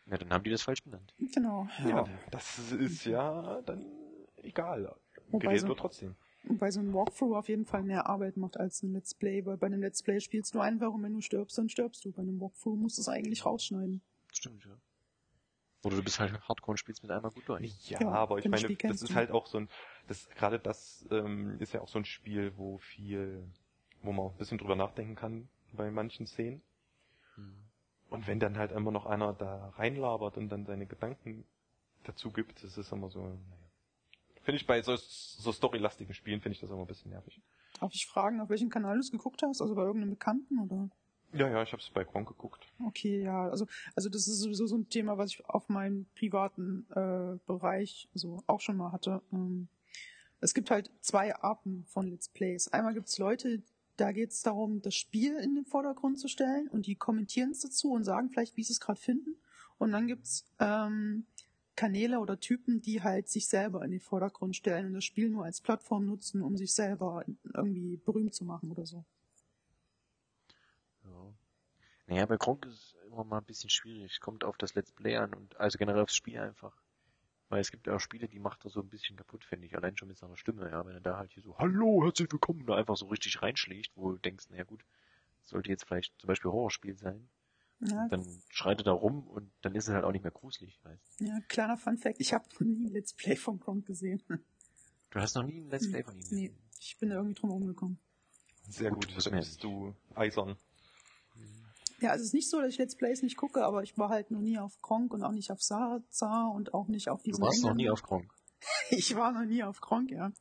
Play. 0.06 0.12
Ja, 0.12 0.18
dann 0.18 0.32
haben 0.34 0.44
die 0.44 0.50
das 0.52 0.62
falsch 0.62 0.84
benannt. 0.84 1.14
Genau. 1.34 1.68
Ja, 1.88 2.06
das 2.32 2.60
ist 2.72 3.06
ja 3.06 3.62
dann 3.66 3.86
egal. 4.42 4.96
Wobei 5.30 5.46
Geredet 5.46 5.62
so- 5.62 5.68
wird 5.70 5.80
trotzdem. 5.80 6.16
Wobei 6.46 6.72
so 6.72 6.82
ein 6.82 6.94
Walkthrough 6.94 7.36
auf 7.36 7.48
jeden 7.48 7.66
Fall 7.66 7.84
mehr 7.84 8.08
Arbeit 8.08 8.36
macht 8.38 8.60
als 8.60 8.84
ein 8.84 8.92
Let's 8.92 9.14
Play, 9.14 9.46
weil 9.46 9.58
bei 9.58 9.68
einem 9.68 9.82
Let's 9.82 10.04
Play 10.04 10.20
spielst 10.20 10.54
du 10.54 10.60
einfach 10.60 10.92
und 10.92 11.02
wenn 11.04 11.14
du 11.14 11.22
stirbst, 11.22 11.58
dann 11.58 11.70
stirbst 11.70 12.04
du. 12.04 12.12
Bei 12.12 12.22
einem 12.22 12.40
Walkthrough 12.42 12.78
musst 12.78 12.98
du 12.98 13.02
es 13.02 13.08
eigentlich 13.08 13.46
rausschneiden. 13.46 14.02
Stimmt, 14.32 14.66
ja. 14.66 14.78
Oder 15.84 15.98
du 15.98 16.04
bist 16.04 16.20
halt 16.20 16.34
Hardcore 16.48 16.72
und 16.72 16.78
spielst 16.78 17.04
mit 17.04 17.12
einmal 17.12 17.32
gut 17.32 17.48
durch. 17.48 17.90
Ja, 17.90 18.02
Ja, 18.02 18.10
aber 18.12 18.38
ich 18.38 18.48
meine, 18.48 18.76
das 18.76 19.02
ist 19.02 19.16
halt 19.16 19.32
auch 19.32 19.48
so 19.48 19.60
ein, 19.60 19.70
das, 20.08 20.30
gerade 20.30 20.60
das 20.60 21.06
ähm, 21.12 21.60
ist 21.60 21.74
ja 21.74 21.82
auch 21.82 21.90
so 21.90 22.00
ein 22.00 22.06
Spiel, 22.06 22.54
wo 22.58 22.78
viel, 22.78 23.46
wo 24.02 24.12
man 24.12 24.26
auch 24.26 24.32
ein 24.32 24.38
bisschen 24.38 24.58
drüber 24.58 24.76
nachdenken 24.76 25.16
kann 25.16 25.50
bei 25.74 25.92
manchen 25.92 26.26
Szenen. 26.26 26.62
Hm. 27.36 27.54
Und 28.10 28.28
wenn 28.28 28.40
dann 28.40 28.58
halt 28.58 28.72
immer 28.72 28.92
noch 28.92 29.06
einer 29.06 29.34
da 29.34 29.70
reinlabert 29.70 30.38
und 30.38 30.50
dann 30.50 30.66
seine 30.66 30.86
Gedanken 30.86 31.46
dazu 32.04 32.32
gibt, 32.32 32.64
das 32.64 32.78
ist 32.78 32.92
immer 32.92 33.10
so, 33.10 33.22
naja. 33.22 33.63
Finde 34.44 34.58
ich 34.58 34.68
bei 34.68 34.82
so, 34.82 34.96
so 34.98 35.52
storylastigen 35.52 36.14
Spielen 36.14 36.42
finde 36.42 36.56
ich 36.56 36.62
das 36.62 36.70
immer 36.70 36.82
ein 36.82 36.88
bisschen 36.88 37.12
nervig. 37.12 37.42
Darf 37.80 37.94
ich 37.94 38.06
fragen, 38.06 38.42
auf 38.42 38.50
welchem 38.50 38.70
Kanal 38.70 38.96
du 38.96 39.00
es 39.00 39.12
geguckt 39.12 39.42
hast? 39.42 39.62
Also 39.62 39.74
bei 39.76 39.84
irgendeinem 39.84 40.12
Bekannten 40.12 40.60
oder? 40.60 40.90
Ja, 41.34 41.50
ja, 41.50 41.64
ich 41.64 41.72
habe 41.72 41.82
es 41.82 41.90
bei 41.90 42.04
Gronk 42.04 42.28
geguckt. 42.28 42.68
Okay, 42.86 43.24
ja, 43.24 43.50
also, 43.50 43.66
also 43.96 44.10
das 44.10 44.28
ist 44.28 44.40
sowieso 44.40 44.68
so 44.68 44.78
ein 44.78 44.90
Thema, 44.90 45.18
was 45.18 45.32
ich 45.32 45.46
auf 45.46 45.68
meinem 45.68 46.06
privaten 46.16 46.86
äh, 46.92 47.40
Bereich 47.48 48.08
so 48.14 48.44
auch 48.46 48.62
schon 48.62 48.78
mal 48.78 48.92
hatte. 48.92 49.22
Ähm, 49.32 49.68
es 50.42 50.54
gibt 50.54 50.70
halt 50.70 50.92
zwei 51.00 51.36
Arten 51.36 51.86
von 51.88 52.08
Let's 52.08 52.30
Plays. 52.30 52.68
Einmal 52.68 52.94
gibt's 52.94 53.18
Leute, 53.18 53.64
da 53.98 54.12
geht's 54.12 54.44
darum, 54.44 54.82
das 54.82 54.94
Spiel 54.94 55.36
in 55.38 55.56
den 55.56 55.66
Vordergrund 55.66 56.20
zu 56.20 56.28
stellen 56.28 56.68
und 56.68 56.86
die 56.86 56.96
kommentieren 56.96 57.52
es 57.52 57.62
dazu 57.62 57.92
und 57.92 58.04
sagen 58.04 58.30
vielleicht, 58.30 58.58
wie 58.58 58.64
sie 58.64 58.74
es 58.74 58.80
gerade 58.80 59.00
finden. 59.00 59.36
Und 59.78 59.92
dann 59.92 60.06
gibt's 60.06 60.46
ähm, 60.60 61.26
Kanäle 61.76 62.20
oder 62.20 62.40
Typen, 62.40 62.82
die 62.82 63.02
halt 63.02 63.30
sich 63.30 63.48
selber 63.48 63.84
in 63.84 63.92
den 63.92 64.00
Vordergrund 64.00 64.56
stellen 64.56 64.88
und 64.88 64.94
das 64.94 65.04
Spiel 65.04 65.30
nur 65.30 65.46
als 65.46 65.62
Plattform 65.62 66.06
nutzen, 66.06 66.42
um 66.42 66.56
sich 66.58 66.74
selber 66.74 67.26
irgendwie 67.54 67.98
berühmt 67.98 68.34
zu 68.34 68.46
machen 68.46 68.72
oder 68.72 68.86
so. 68.86 69.04
Ja. 71.04 71.34
Naja, 72.08 72.26
bei 72.26 72.38
Gronk 72.38 72.66
ist 72.66 72.74
es 72.74 72.96
immer 73.08 73.24
mal 73.24 73.40
ein 73.40 73.46
bisschen 73.46 73.70
schwierig. 73.70 74.20
Kommt 74.20 74.44
auf 74.44 74.58
das 74.58 74.76
Let's 74.76 74.92
Play 74.92 75.18
an 75.18 75.34
und 75.34 75.60
also 75.60 75.78
generell 75.78 76.02
aufs 76.02 76.16
Spiel 76.16 76.38
einfach. 76.38 76.76
Weil 77.50 77.62
es 77.62 77.72
gibt 77.72 77.88
ja 77.88 77.96
auch 77.96 78.00
Spiele, 78.00 78.28
die 78.28 78.40
macht 78.40 78.66
er 78.66 78.72
so 78.72 78.80
ein 78.80 78.90
bisschen 78.90 79.16
kaputt, 79.16 79.44
finde 79.44 79.68
ich. 79.68 79.76
Allein 79.76 79.98
schon 79.98 80.08
mit 80.08 80.18
seiner 80.18 80.38
Stimme, 80.38 80.70
ja. 80.70 80.86
Wenn 80.86 80.96
er 80.96 81.02
da 81.02 81.18
halt 81.18 81.32
hier 81.32 81.44
so, 81.44 81.58
hallo, 81.58 82.04
herzlich 82.04 82.32
willkommen, 82.32 82.66
da 82.66 82.76
einfach 82.76 82.98
so 82.98 83.08
richtig 83.08 83.42
reinschlägt, 83.42 83.92
wo 83.96 84.12
du 84.12 84.18
denkst, 84.18 84.50
naja 84.50 84.64
gut, 84.64 84.84
sollte 85.44 85.70
jetzt 85.70 85.86
vielleicht 85.86 86.20
zum 86.20 86.28
Beispiel 86.28 86.52
Horrorspiel 86.52 86.98
sein. 86.98 87.30
Ja, 87.90 88.08
Dann 88.08 88.26
schreit 88.50 88.80
er 88.80 88.84
da 88.86 88.92
rum 88.92 89.28
und 89.28 89.52
dann 89.62 89.76
ist 89.76 89.88
es 89.88 89.94
halt 89.94 90.04
auch 90.06 90.12
nicht 90.12 90.24
mehr 90.24 90.32
gruselig, 90.32 90.80
weißt 90.84 91.20
ja 91.22 91.40
kleiner 91.48 91.78
Fun 91.78 91.98
Fact, 91.98 92.20
ich 92.20 92.34
habe 92.34 92.46
noch 92.54 92.62
nie 92.62 92.86
ein 92.88 92.94
Let's 92.94 93.14
Play 93.14 93.36
von 93.36 93.60
Gronk 93.60 93.86
gesehen. 93.86 94.22
du. 94.28 95.20
hast 95.20 95.36
noch 95.36 95.44
nie 95.44 95.60
ein 95.62 95.70
Let's 95.70 95.90
Play 95.90 96.04
von 96.04 96.14
ihm 96.16 96.26
Nee, 96.32 96.48
gesehen. 96.50 96.58
ich 96.80 96.98
bin 97.00 97.10
da 97.10 97.16
irgendwie 97.16 97.34
drum 97.36 97.50
rumgekommen. 97.52 98.00
Sehr 98.70 98.90
Gut, 98.92 99.08
gut, 99.14 99.32
bist 99.32 99.64
du 99.64 99.94
eisern. 100.16 100.56
Ja, 102.00 102.12
also 102.12 102.22
es 102.22 102.28
ist 102.30 102.34
nicht 102.34 102.50
so, 102.50 102.60
dass 102.60 102.70
ich 102.70 102.78
Let's 102.78 102.96
Plays 102.96 103.22
nicht 103.22 103.38
gucke, 103.38 103.64
aber 103.64 103.84
ich 103.84 103.98
war 103.98 104.10
halt 104.10 104.30
noch 104.32 104.42
nie 104.42 104.58
auf 104.58 104.82
Gronk 104.82 105.14
und 105.14 105.24
auch 105.24 105.32
nicht 105.32 105.52
auf 105.52 105.62
Sarazar 105.62 106.52
und 106.52 106.74
auch 106.74 106.88
nicht 106.88 107.10
auf 107.10 107.22
Du 107.24 107.32
diesen 107.32 107.42
warst 107.42 107.62
noch 107.64 107.70
Engländer. 107.72 107.84
nie 107.84 107.90
auf 107.92 108.02
Gronk. 108.04 108.34
Ich 108.92 109.16
war 109.16 109.32
noch 109.34 109.46
nie 109.46 109.64
auf 109.64 109.82
Gronk, 109.82 110.12
ja. 110.12 110.32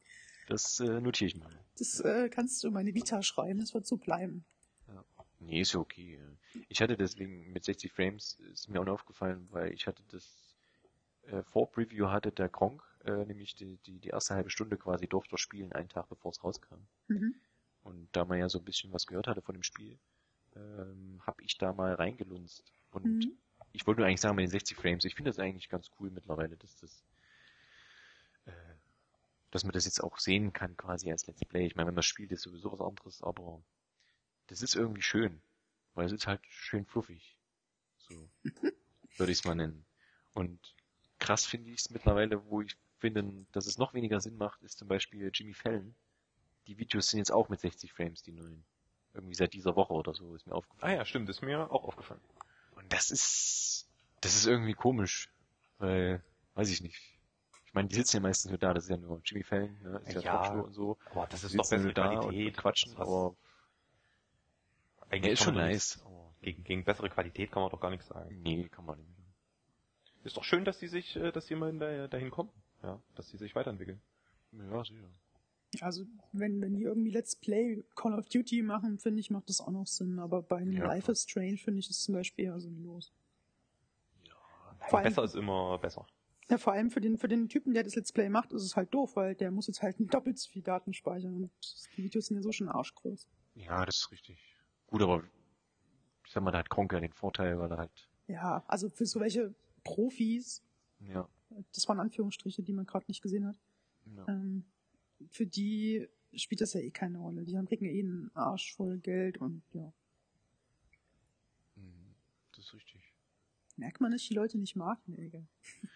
Das 0.48 0.78
äh, 0.80 1.00
notiere 1.00 1.28
ich 1.28 1.36
mal. 1.36 1.52
Das 1.78 2.00
äh, 2.00 2.28
kannst 2.28 2.62
du 2.62 2.68
in 2.68 2.74
meine 2.74 2.94
Vita 2.94 3.22
schreiben, 3.22 3.58
das 3.60 3.74
wird 3.74 3.86
so 3.86 3.96
bleiben. 3.96 4.44
Nee, 5.44 5.60
ist 5.60 5.72
ja 5.74 5.80
okay. 5.80 6.20
Ich 6.68 6.80
hatte 6.80 6.96
deswegen 6.96 7.52
mit 7.52 7.64
60 7.64 7.92
Frames, 7.92 8.38
ist 8.52 8.68
mir 8.68 8.80
auch 8.80 8.84
noch 8.84 8.94
aufgefallen, 8.94 9.48
weil 9.50 9.72
ich 9.72 9.86
hatte 9.86 10.02
das 10.10 10.56
äh, 11.24 11.42
Vor-Preview 11.42 12.08
hatte 12.08 12.32
der 12.32 12.48
Gronk, 12.48 12.82
äh, 13.04 13.24
nämlich 13.24 13.54
die, 13.54 13.78
die, 13.78 13.98
die 13.98 14.08
erste 14.08 14.34
halbe 14.34 14.50
Stunde 14.50 14.76
quasi 14.76 15.06
durfte 15.06 15.34
er 15.34 15.38
spielen, 15.38 15.72
einen 15.72 15.88
Tag 15.88 16.08
bevor 16.08 16.30
es 16.30 16.42
rauskam. 16.42 16.86
Mhm. 17.08 17.34
Und 17.82 18.08
da 18.12 18.24
man 18.24 18.38
ja 18.38 18.48
so 18.48 18.58
ein 18.58 18.64
bisschen 18.64 18.92
was 18.92 19.06
gehört 19.06 19.26
hatte 19.26 19.42
von 19.42 19.54
dem 19.54 19.62
Spiel, 19.62 19.98
ähm, 20.56 21.20
habe 21.26 21.42
ich 21.42 21.58
da 21.58 21.72
mal 21.72 21.94
reingelunzt. 21.94 22.72
Und 22.92 23.04
Mhm. 23.04 23.32
ich 23.72 23.86
wollte 23.86 24.00
nur 24.00 24.08
eigentlich 24.08 24.20
sagen, 24.20 24.36
mit 24.36 24.44
den 24.44 24.50
60 24.50 24.76
Frames, 24.76 25.04
ich 25.04 25.14
finde 25.14 25.30
das 25.30 25.38
eigentlich 25.38 25.68
ganz 25.68 25.90
cool 25.98 26.10
mittlerweile, 26.10 26.56
dass 26.56 26.76
das, 26.76 27.04
äh, 28.46 28.52
dass 29.50 29.64
man 29.64 29.72
das 29.72 29.84
jetzt 29.84 30.02
auch 30.02 30.18
sehen 30.18 30.52
kann 30.52 30.76
quasi 30.76 31.10
als 31.10 31.26
Let's 31.26 31.44
Play. 31.44 31.66
Ich 31.66 31.74
meine, 31.76 31.88
wenn 31.88 31.94
man 31.94 32.02
spielt, 32.02 32.32
ist 32.32 32.42
sowieso 32.42 32.72
was 32.72 32.80
anderes, 32.80 33.22
aber 33.22 33.62
das 34.52 34.60
ist 34.60 34.76
irgendwie 34.76 35.00
schön, 35.02 35.40
weil 35.94 36.04
es 36.04 36.12
ist 36.12 36.26
halt 36.26 36.40
schön 36.46 36.84
fluffig. 36.84 37.38
So 37.96 38.28
würde 39.16 39.32
ich 39.32 39.38
es 39.38 39.44
mal 39.44 39.54
nennen. 39.54 39.84
Und 40.34 40.60
krass 41.18 41.46
finde 41.46 41.70
ich 41.70 41.80
es 41.80 41.90
mittlerweile, 41.90 42.44
wo 42.46 42.60
ich 42.60 42.76
finde, 42.98 43.46
dass 43.52 43.66
es 43.66 43.78
noch 43.78 43.94
weniger 43.94 44.20
Sinn 44.20 44.36
macht, 44.36 44.62
ist 44.62 44.76
zum 44.76 44.88
Beispiel 44.88 45.30
Jimmy 45.32 45.54
Fallon. 45.54 45.94
Die 46.66 46.76
Videos 46.78 47.08
sind 47.08 47.18
jetzt 47.18 47.32
auch 47.32 47.48
mit 47.48 47.60
60 47.60 47.92
Frames, 47.92 48.22
die 48.22 48.32
neuen. 48.32 48.62
Irgendwie 49.14 49.34
seit 49.34 49.54
dieser 49.54 49.74
Woche 49.74 49.94
oder 49.94 50.12
so 50.12 50.34
ist 50.34 50.46
mir 50.46 50.52
Ah 50.52 50.56
aufgefallen. 50.58 50.96
ja, 50.96 51.04
stimmt, 51.06 51.28
ist 51.30 51.42
mir 51.42 51.70
auch 51.70 51.84
aufgefallen. 51.84 52.20
Und 52.76 52.92
das 52.92 53.10
ist, 53.10 53.88
das 54.20 54.36
ist 54.36 54.46
irgendwie 54.46 54.74
komisch, 54.74 55.30
weil, 55.78 56.22
weiß 56.54 56.68
ich 56.70 56.82
nicht. 56.82 57.00
Ich 57.66 57.72
meine, 57.72 57.88
die 57.88 57.94
sitzen 57.94 58.16
ja 58.16 58.20
meistens 58.20 58.50
nur 58.50 58.58
da, 58.58 58.74
das 58.74 58.84
ist 58.84 58.90
ja 58.90 58.98
nur 58.98 59.20
Jimmy 59.24 59.44
Fallon, 59.44 59.78
ne, 59.82 60.02
ist 60.06 60.14
ja, 60.16 60.20
Ja. 60.20 60.60
Und 60.60 60.74
so. 60.74 60.98
Aber 61.06 61.26
das 61.26 61.42
ist 61.42 61.56
doch 61.56 61.70
nur 61.70 61.92
da 61.94 62.08
Qualität. 62.08 62.48
und 62.48 62.56
quatschen, 62.58 62.96
aber 62.98 63.34
eigentlich 65.12 65.26
ja, 65.26 65.32
ist 65.34 65.44
schon 65.44 65.54
nice. 65.54 65.96
nichts- 65.96 66.02
Aber 66.04 66.34
Gegen, 66.42 66.64
gegen 66.64 66.84
bessere 66.84 67.08
Qualität 67.08 67.52
kann 67.52 67.62
man 67.62 67.70
doch 67.70 67.80
gar 67.80 67.90
nichts 67.90 68.08
sagen. 68.08 68.42
nee, 68.42 68.68
kann 68.68 68.84
man 68.84 68.98
nicht. 68.98 69.08
Ist 70.24 70.36
doch 70.36 70.42
schön, 70.44 70.64
dass 70.64 70.78
die 70.80 70.88
sich, 70.88 71.14
äh, 71.16 71.30
dass 71.30 71.46
die 71.46 71.54
mal 71.54 71.72
da, 71.78 72.08
dahin 72.08 72.30
kommen. 72.30 72.50
Ja, 72.82 73.00
dass 73.14 73.28
die 73.28 73.36
sich 73.36 73.54
weiterentwickeln. 73.54 74.00
Ja, 74.52 74.84
sicher. 74.84 75.08
Also 75.80 76.04
wenn, 76.32 76.60
wenn 76.60 76.74
die 76.74 76.82
irgendwie 76.82 77.10
Let's 77.10 77.36
Play 77.36 77.82
Call 77.94 78.18
of 78.18 78.28
Duty 78.28 78.62
machen, 78.62 78.98
finde 78.98 79.20
ich, 79.20 79.30
macht 79.30 79.48
das 79.48 79.60
auch 79.60 79.70
noch 79.70 79.86
Sinn. 79.86 80.18
Aber 80.18 80.42
bei 80.42 80.56
einem 80.58 80.72
Ja, 80.72 80.86
Life 80.86 81.10
is 81.12 81.22
Strange 81.22 81.56
finde 81.58 81.78
ich 81.80 81.88
das 81.88 82.00
zum 82.02 82.14
Beispiel 82.14 82.46
eher 82.46 82.60
sinnlos. 82.60 83.12
Nein, 84.24 84.88
Vor 84.90 84.98
allem- 84.98 85.08
besser 85.08 85.24
ist 85.24 85.34
immer 85.36 85.78
besser. 85.78 86.06
Ja, 86.50 86.58
vor 86.58 86.72
allem 86.72 86.90
für 86.90 87.00
den, 87.00 87.16
für 87.18 87.28
den 87.28 87.48
Typen, 87.48 87.72
der 87.72 87.84
das 87.84 87.94
Let's 87.94 88.12
Play 88.12 88.28
macht, 88.28 88.52
ist 88.52 88.62
es 88.64 88.76
halt 88.76 88.92
doof, 88.92 89.16
weil 89.16 89.34
der 89.34 89.50
muss 89.50 89.68
jetzt 89.68 89.80
halt 89.82 89.96
doppelt 90.14 90.38
so 90.38 90.50
viel 90.50 90.62
Daten 90.62 90.92
speichern 90.92 91.34
und 91.36 91.50
die 91.96 92.02
Videos 92.04 92.26
sind 92.26 92.36
ja 92.36 92.42
so 92.42 92.52
schon 92.52 92.68
arschgroß. 92.68 93.28
Ja, 93.54 93.86
das 93.86 93.96
ist 93.96 94.10
richtig. 94.10 94.51
Gut, 94.92 95.00
aber 95.00 95.24
ich 96.26 96.32
sag 96.32 96.42
mal, 96.42 96.50
da 96.50 96.58
hat 96.58 96.68
Kronk 96.68 96.92
ja 96.92 97.00
den 97.00 97.14
Vorteil, 97.14 97.58
weil 97.58 97.70
er 97.70 97.78
halt, 97.78 98.10
Ja, 98.28 98.62
also 98.68 98.90
für 98.90 99.06
so 99.06 99.20
welche 99.20 99.54
Profis, 99.84 100.62
ja, 101.00 101.26
das 101.72 101.88
waren 101.88 101.98
Anführungsstriche, 101.98 102.62
die 102.62 102.74
man 102.74 102.84
gerade 102.84 103.06
nicht 103.08 103.22
gesehen 103.22 103.46
hat, 103.46 103.58
ja. 104.14 104.28
ähm, 104.28 104.66
für 105.30 105.46
die 105.46 106.06
spielt 106.34 106.60
das 106.60 106.74
ja 106.74 106.80
eh 106.80 106.90
keine 106.90 107.16
Rolle. 107.16 107.44
Die 107.44 107.56
haben 107.56 107.66
kriegen 107.66 107.86
ja 107.86 107.90
eh 107.90 108.00
einen 108.00 108.30
Arsch 108.34 108.74
voll 108.74 108.98
Geld 108.98 109.38
und 109.38 109.62
ja. 109.72 109.90
Mhm, 111.76 112.14
das 112.54 112.66
ist 112.66 112.74
richtig. 112.74 113.14
Merkt 113.76 114.02
man, 114.02 114.12
dass 114.12 114.24
die 114.24 114.34
Leute 114.34 114.58
nicht 114.58 114.76
mag? 114.76 115.00
Nee, 115.06 115.24
egal. 115.26 115.48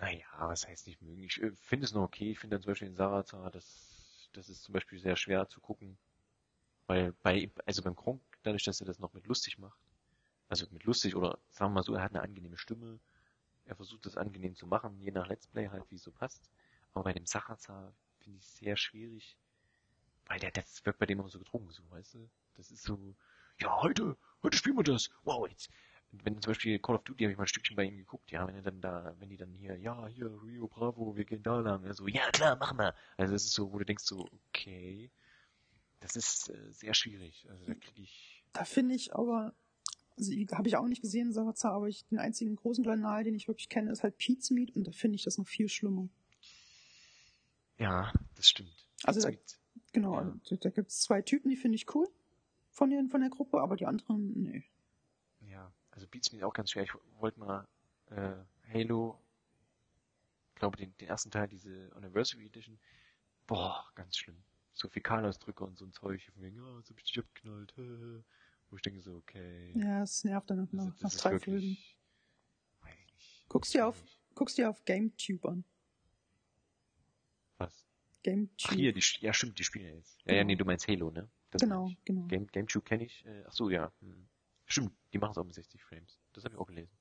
Naja, 0.00 0.24
was 0.38 0.66
heißt 0.66 0.86
nicht 0.86 1.02
mögen? 1.02 1.22
Ich 1.22 1.40
äh, 1.42 1.52
finde 1.52 1.84
es 1.84 1.92
noch 1.92 2.02
okay. 2.04 2.30
Ich 2.30 2.38
finde 2.38 2.56
dann 2.56 2.62
zum 2.62 2.70
Beispiel 2.70 2.88
in 2.88 2.96
Sarata, 2.96 3.50
das, 3.50 4.30
das 4.32 4.48
ist 4.48 4.62
zum 4.62 4.72
Beispiel 4.72 4.98
sehr 4.98 5.16
schwer 5.16 5.46
zu 5.48 5.60
gucken. 5.60 5.98
Weil 6.86 7.12
bei, 7.22 7.50
also 7.66 7.82
beim 7.82 7.96
Kronk, 7.96 8.22
dadurch, 8.42 8.64
dass 8.64 8.80
er 8.80 8.86
das 8.86 8.98
noch 8.98 9.12
mit 9.12 9.26
lustig 9.26 9.58
macht, 9.58 9.78
also 10.48 10.66
mit 10.70 10.84
lustig 10.84 11.16
oder 11.16 11.38
sagen 11.50 11.70
wir 11.70 11.76
mal 11.76 11.82
so, 11.82 11.94
er 11.94 12.02
hat 12.02 12.12
eine 12.12 12.22
angenehme 12.22 12.58
Stimme, 12.58 12.98
er 13.64 13.76
versucht 13.76 14.06
das 14.06 14.16
angenehm 14.16 14.54
zu 14.54 14.66
machen, 14.66 15.00
je 15.00 15.10
nach 15.10 15.28
Let's 15.28 15.46
Play 15.46 15.68
halt, 15.68 15.84
wie 15.90 15.94
es 15.94 16.02
so 16.02 16.10
passt. 16.10 16.50
Aber 16.92 17.04
bei 17.04 17.12
dem 17.12 17.26
Sarata 17.26 17.92
finde 18.18 18.38
ich 18.38 18.44
es 18.44 18.56
sehr 18.58 18.76
schwierig, 18.76 19.36
weil 20.26 20.38
der, 20.40 20.50
das 20.50 20.84
wirkt 20.84 20.98
bei 20.98 21.06
dem 21.06 21.20
immer 21.20 21.28
so 21.28 21.38
getrunken, 21.38 21.70
so, 21.70 21.82
weißt 21.90 22.14
du? 22.14 22.28
Das 22.54 22.70
ist 22.70 22.82
so, 22.82 23.14
ja, 23.60 23.80
heute, 23.82 24.16
heute 24.42 24.56
spielen 24.56 24.76
wir 24.76 24.84
das. 24.84 25.10
Wow, 25.24 25.48
jetzt. 25.48 25.70
Wenn 26.10 26.42
zum 26.42 26.50
Beispiel 26.50 26.78
Call 26.78 26.96
of 26.96 27.04
Duty 27.04 27.24
habe 27.24 27.32
ich 27.32 27.38
mal 27.38 27.44
ein 27.44 27.48
Stückchen 27.48 27.74
bei 27.76 27.84
ihm 27.84 27.96
geguckt, 27.96 28.30
ja, 28.30 28.46
wenn 28.46 28.54
er 28.54 28.62
dann 28.62 28.80
da, 28.82 29.14
wenn 29.18 29.30
die 29.30 29.38
dann 29.38 29.54
hier, 29.54 29.78
ja, 29.78 30.06
hier, 30.08 30.26
Rio 30.42 30.68
Bravo, 30.68 31.16
wir 31.16 31.24
gehen 31.24 31.42
da 31.42 31.58
lang, 31.60 31.84
er 31.84 31.94
so, 31.94 32.06
ja 32.06 32.30
klar, 32.30 32.56
mach 32.56 32.74
mal. 32.74 32.94
Also 33.16 33.32
das 33.32 33.44
ist 33.44 33.54
so, 33.54 33.72
wo 33.72 33.78
du 33.78 33.86
denkst 33.86 34.04
so, 34.04 34.28
okay, 34.48 35.10
das 36.02 36.16
ist 36.16 36.50
äh, 36.50 36.72
sehr 36.72 36.94
schwierig. 36.94 37.46
Also 37.48 37.64
da 37.66 37.74
kriege 37.74 38.02
ich, 38.02 38.44
Da 38.52 38.64
finde 38.64 38.94
ich 38.94 39.14
aber, 39.14 39.54
also 40.16 40.32
habe 40.52 40.68
ich 40.68 40.76
auch 40.76 40.86
nicht 40.86 41.00
gesehen, 41.02 41.32
Sarazar, 41.32 41.72
aber 41.72 41.88
ich, 41.88 42.04
den 42.06 42.18
einzigen 42.18 42.56
großen 42.56 42.84
Kanal, 42.84 43.24
den 43.24 43.34
ich 43.34 43.48
wirklich 43.48 43.68
kenne, 43.68 43.90
ist 43.90 44.02
halt 44.02 44.18
Pete's 44.18 44.50
Meat 44.50 44.74
und 44.76 44.86
da 44.86 44.92
finde 44.92 45.16
ich 45.16 45.22
das 45.24 45.38
noch 45.38 45.46
viel 45.48 45.68
schlimmer. 45.68 46.08
ja, 47.78 48.12
das 48.34 48.48
stimmt. 48.48 48.88
Also 49.04 49.20
da, 49.20 49.30
genau, 49.92 50.14
Ja. 50.20 50.32
also, 50.42 50.56
da 50.56 50.70
gibt 50.70 50.90
es 50.90 51.00
zwei 51.00 51.22
Typen, 51.22 51.50
die 51.50 51.56
finde 51.56 51.76
ich 51.76 51.92
cool 51.94 52.08
von, 52.70 52.90
den, 52.90 53.08
von 53.08 53.20
der 53.20 53.30
Gruppe, 53.30 53.60
aber 53.60 53.76
die 53.76 53.86
anderen, 53.86 54.32
nee. 54.40 54.64
Ja, 55.40 55.72
also 55.90 56.06
Beats 56.06 56.32
mir 56.32 56.46
auch 56.46 56.54
ganz 56.54 56.70
schwer. 56.70 56.84
Ich 56.84 56.92
wollte 57.18 57.40
mal 57.40 57.66
äh, 58.10 58.34
Halo, 58.72 59.18
glaube 60.54 60.76
den, 60.76 60.96
den 60.98 61.08
ersten 61.08 61.30
Teil, 61.30 61.48
diese 61.48 61.90
Anniversary 61.94 62.46
Edition. 62.46 62.78
Boah, 63.46 63.84
ganz 63.94 64.16
schlimm. 64.16 64.36
So 64.74 64.88
Fäkalausdrücke 64.88 65.64
und 65.64 65.76
so 65.78 65.84
ein 65.84 65.92
Zeug, 65.92 66.22
von 66.32 66.42
wegen, 66.42 66.56
ja, 66.56 66.78
jetzt 66.78 66.90
hab 66.90 66.98
ich 66.98 67.04
dich 67.04 67.18
abgeknallt, 67.18 67.74
wo 68.70 68.76
ich 68.76 68.82
denke 68.82 69.00
so, 69.00 69.16
okay. 69.16 69.72
Ja, 69.78 70.02
es 70.02 70.24
nervt 70.24 70.50
dann 70.50 70.58
noch 70.58 70.64
ist- 70.66 70.72
nach 70.72 70.98
das 71.00 71.14
ist 71.14 71.24
drei 71.24 71.38
Folgen. 71.38 71.76
Guckst 73.48 73.74
dir 73.74 73.86
auf, 73.86 74.02
guckst 74.34 74.56
dir 74.56 74.70
auf 74.70 74.82
GameTube 74.86 75.44
an. 75.44 75.64
Was? 77.58 77.86
GameTube. 78.22 78.70
Ach 78.70 78.72
hier, 78.74 78.92
die, 78.92 79.02
ja 79.20 79.32
stimmt, 79.34 79.58
die 79.58 79.64
spielen 79.64 79.86
ja 79.86 79.94
jetzt. 79.94 80.18
Ja, 80.24 80.32
ja, 80.34 80.38
Genau. 80.40 80.46
nee, 80.46 80.56
du 80.56 80.64
meinst 80.64 80.88
Halo, 80.88 81.10
ne? 81.10 81.28
Das 81.50 81.60
genau, 81.60 81.90
genau. 82.04 82.26
Game, 82.28 82.46
GameTube 82.46 82.84
kenne 82.84 83.04
ich. 83.04 83.26
Äh, 83.26 83.44
ach 83.46 83.52
so, 83.52 83.68
ja. 83.68 83.92
Hm. 84.00 84.26
Stimmt, 84.64 84.92
die 85.12 85.18
machen 85.18 85.32
es 85.32 85.38
auch 85.38 85.44
mit 85.44 85.54
60 85.54 85.82
Frames. 85.82 86.18
Das 86.32 86.44
habe 86.44 86.54
ich 86.54 86.58
auch 86.60 86.66
gelesen. 86.66 86.96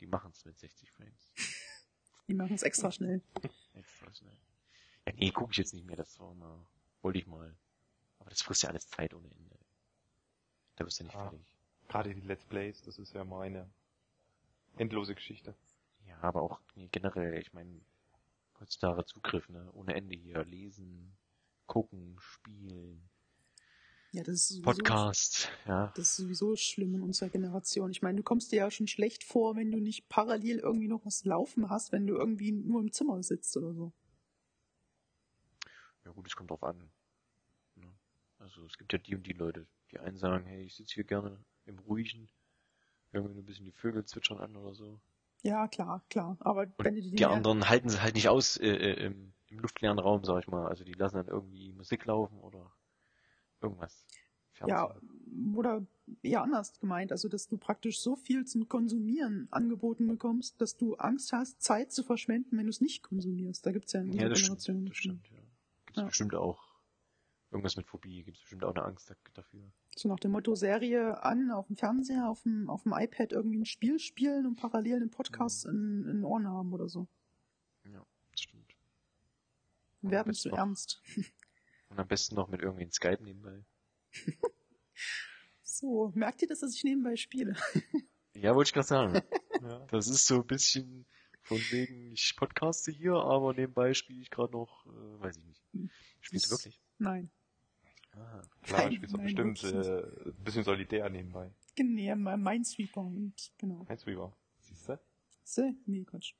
Die 0.00 0.06
machen 0.06 0.32
es 0.32 0.44
mit 0.44 0.58
60 0.58 0.90
Frames. 0.90 1.30
Die 2.26 2.34
machen 2.34 2.54
es 2.54 2.62
extra 2.64 2.90
schnell. 2.90 3.22
Extra 3.74 4.12
schnell. 4.12 4.36
Ja, 5.06 5.12
nee, 5.14 5.30
gucke 5.30 5.52
ich 5.52 5.58
jetzt 5.58 5.74
nicht 5.74 5.86
mehr. 5.86 5.96
Das 5.96 6.18
war 6.18 6.34
mal, 6.34 6.66
wollte 7.02 7.18
ich 7.18 7.26
mal. 7.26 7.54
Aber 8.18 8.30
das 8.30 8.42
frisst 8.42 8.62
ja 8.62 8.70
alles 8.70 8.88
Zeit 8.88 9.14
ohne 9.14 9.30
Ende. 9.30 9.58
Da 10.76 10.84
wirst 10.86 11.00
du 11.00 11.04
nicht 11.04 11.16
Ah. 11.16 11.22
fertig. 11.30 11.46
Gerade 11.88 12.14
die 12.14 12.20
Let's 12.20 12.44
Plays, 12.46 12.80
das 12.82 12.98
ist 12.98 13.12
ja 13.12 13.24
mal 13.24 13.42
eine 13.42 13.68
endlose 14.76 15.14
Geschichte. 15.14 15.54
Ja, 16.06 16.16
aber 16.22 16.42
auch 16.42 16.60
nee, 16.74 16.88
generell, 16.90 17.38
ich 17.38 17.52
meine, 17.52 17.80
heutzutage 18.60 19.04
Zugriff, 19.04 19.48
ne? 19.48 19.70
Ohne 19.72 19.94
Ende 19.94 20.14
hier. 20.16 20.44
Lesen, 20.44 21.14
gucken, 21.66 22.16
spielen, 22.20 23.08
Ja, 24.12 24.22
das 24.22 24.34
ist 24.34 24.48
sowieso, 24.48 24.62
Podcast, 24.64 25.50
ja. 25.66 25.92
das 25.96 26.10
ist 26.10 26.16
sowieso 26.16 26.56
schlimm 26.56 26.94
in 26.94 27.02
unserer 27.02 27.28
Generation. 27.30 27.90
Ich 27.90 28.02
meine, 28.02 28.16
du 28.18 28.22
kommst 28.22 28.52
dir 28.52 28.56
ja 28.56 28.70
schon 28.70 28.86
schlecht 28.86 29.24
vor, 29.24 29.56
wenn 29.56 29.70
du 29.70 29.78
nicht 29.78 30.08
parallel 30.08 30.58
irgendwie 30.58 30.88
noch 30.88 31.04
was 31.04 31.24
laufen 31.24 31.68
hast, 31.70 31.92
wenn 31.92 32.06
du 32.06 32.14
irgendwie 32.14 32.52
nur 32.52 32.80
im 32.80 32.92
Zimmer 32.92 33.22
sitzt 33.22 33.56
oder 33.56 33.72
so. 33.74 33.92
Ja 36.04 36.10
gut, 36.12 36.26
es 36.26 36.36
kommt 36.36 36.50
drauf 36.50 36.62
an. 36.62 36.90
Ne? 37.76 37.92
Also 38.38 38.64
es 38.64 38.76
gibt 38.78 38.92
ja 38.92 38.98
die 38.98 39.14
und 39.14 39.26
die 39.26 39.32
Leute. 39.32 39.66
Die 39.90 39.98
einen 39.98 40.16
sagen, 40.16 40.44
hey, 40.46 40.64
ich 40.64 40.76
sitze 40.76 40.94
hier 40.94 41.04
gerne 41.04 41.44
im 41.64 41.78
Ruhigen, 41.78 42.28
irgendwie 43.12 43.34
nur 43.34 43.42
ein 43.42 43.46
bisschen 43.46 43.66
die 43.66 43.72
Vögel 43.72 44.04
zwitschern 44.04 44.38
an 44.38 44.56
oder 44.56 44.74
so. 44.74 45.00
Ja, 45.42 45.68
klar, 45.68 46.04
klar. 46.08 46.36
Aber 46.40 46.62
Und 46.62 46.74
wenn 46.78 46.94
du 46.94 47.02
die, 47.02 47.10
die 47.10 47.26
anderen 47.26 47.68
halten 47.68 47.88
sie 47.88 48.00
halt 48.00 48.14
nicht 48.14 48.28
aus 48.28 48.56
äh, 48.56 48.68
äh, 48.68 49.06
im, 49.06 49.34
im 49.48 49.58
luftleeren 49.58 49.98
Raum, 49.98 50.24
sag 50.24 50.40
ich 50.40 50.48
mal. 50.48 50.66
Also 50.68 50.84
die 50.84 50.92
lassen 50.92 51.16
dann 51.16 51.28
irgendwie 51.28 51.72
Musik 51.72 52.04
laufen 52.04 52.38
oder 52.38 52.72
irgendwas. 53.60 54.06
Ja, 54.66 54.94
oder 55.54 55.84
eher 56.22 56.42
anders 56.42 56.78
gemeint, 56.78 57.10
also 57.10 57.28
dass 57.28 57.48
du 57.48 57.56
praktisch 57.56 58.00
so 58.00 58.16
viel 58.16 58.44
zum 58.44 58.68
Konsumieren 58.68 59.48
angeboten 59.50 60.06
bekommst, 60.06 60.60
dass 60.60 60.76
du 60.76 60.94
Angst 60.96 61.32
hast, 61.32 61.62
Zeit 61.62 61.90
zu 61.90 62.02
verschwenden, 62.04 62.58
wenn 62.58 62.66
du 62.66 62.70
es 62.70 62.80
nicht 62.80 63.02
konsumierst. 63.02 63.64
Da 63.66 63.72
gibt's 63.72 63.92
ja 63.92 64.00
in 64.00 64.12
ja 64.12 64.28
das 64.28 64.38
stimmt, 64.38 64.64
Generation. 64.64 64.86
das 64.86 64.96
stimmt, 64.96 65.28
ja. 65.30 65.41
Gibt's 65.92 66.00
Ja. 66.00 66.06
bestimmt 66.06 66.34
auch 66.34 66.58
irgendwas 67.50 67.76
mit 67.76 67.86
Phobie, 67.86 68.22
gibt's 68.24 68.40
bestimmt 68.40 68.64
auch 68.64 68.74
eine 68.74 68.84
Angst 68.84 69.10
da- 69.10 69.14
dafür. 69.34 69.70
So 69.94 70.08
nach 70.08 70.18
dem 70.18 70.30
Motto 70.30 70.54
Serie 70.54 71.22
an, 71.22 71.50
auf 71.50 71.66
dem 71.66 71.76
Fernseher, 71.76 72.30
auf 72.30 72.42
dem, 72.44 72.70
auf 72.70 72.84
dem 72.84 72.92
iPad 72.96 73.32
irgendwie 73.32 73.58
ein 73.58 73.66
Spiel 73.66 73.98
spielen 73.98 74.46
und 74.46 74.56
parallel 74.56 74.96
einen 74.96 75.10
Podcast 75.10 75.66
in, 75.66 76.02
in 76.04 76.06
den 76.06 76.24
Ohren 76.24 76.48
haben 76.48 76.72
oder 76.72 76.88
so. 76.88 77.06
Ja, 77.84 78.02
das 78.30 78.40
stimmt. 78.40 78.74
Werden 80.00 80.32
zu 80.32 80.48
noch- 80.48 80.56
ernst. 80.58 81.02
Und 81.90 82.00
am 82.00 82.08
besten 82.08 82.36
noch 82.36 82.48
mit 82.48 82.62
irgendwie 82.62 82.90
Skype 82.90 83.22
nebenbei. 83.22 83.62
So, 85.62 86.10
merkt 86.14 86.42
ihr 86.42 86.48
das, 86.48 86.60
dass 86.60 86.74
ich 86.74 86.84
nebenbei 86.84 87.16
spiele? 87.16 87.56
Ja, 88.34 88.54
wollte 88.54 88.68
ich 88.68 88.72
gerade 88.74 88.86
sagen. 88.88 89.14
Ja. 89.60 89.86
Das 89.90 90.08
ist 90.08 90.26
so 90.26 90.36
ein 90.36 90.46
bisschen 90.46 91.06
von 91.42 91.58
wegen, 91.70 92.12
ich 92.12 92.34
podcaste 92.36 92.90
hier, 92.92 93.14
aber 93.14 93.52
nebenbei 93.52 93.94
spiele 93.94 94.20
ich 94.22 94.30
gerade 94.30 94.52
noch, 94.52 94.86
äh, 94.86 95.22
weiß 95.22 95.36
ich 95.36 95.44
nicht. 95.44 95.62
Spielst 96.20 96.46
du 96.46 96.50
wirklich? 96.52 96.80
Nein. 96.98 97.30
Ah, 98.12 98.42
Klar, 98.62 98.80
Nein, 98.84 98.92
spielst 98.94 99.14
du 99.14 99.18
bestimmt 99.18 99.64
äh, 99.64 100.28
ein 100.28 100.44
bisschen 100.44 100.64
solitär 100.64 101.08
nebenbei. 101.10 101.50
Genau, 101.74 102.16
mein 102.16 102.42
Minesweeper 102.42 103.00
und 103.00 103.34
genau. 103.58 103.86
Lieber? 104.04 104.36
Siehst 104.60 104.88
du? 104.88 104.98
Se? 105.42 105.74
Nee, 105.86 106.04
Quatsch. 106.04 106.34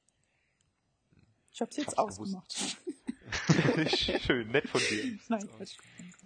Ich 1.53 1.61
hab's 1.61 1.77
jetzt 1.77 1.97
hab's 1.97 2.19
ausgemacht. 2.19 2.53
Schön, 4.23 4.51
nett 4.51 4.69
von 4.69 4.81
dir. 4.81 5.19
Nein, 5.29 5.49
Quatsch. 5.49 5.79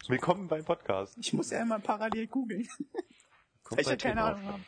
Willkommen 0.09 0.49
beim 0.49 0.64
Podcast. 0.64 1.16
Ich 1.18 1.33
muss 1.33 1.51
ja 1.51 1.62
immer 1.62 1.79
parallel 1.79 2.27
googeln, 2.27 2.68
kommt 3.62 3.79
weil 3.79 3.81
ich 3.81 3.87
ja 3.89 3.97
keine. 3.97 4.22
Ahnung 4.22 4.45
habe. 4.45 4.62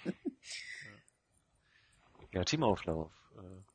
Ja, 2.33 2.45
Teamauflauf. 2.45 3.13
Äh, 3.37 3.68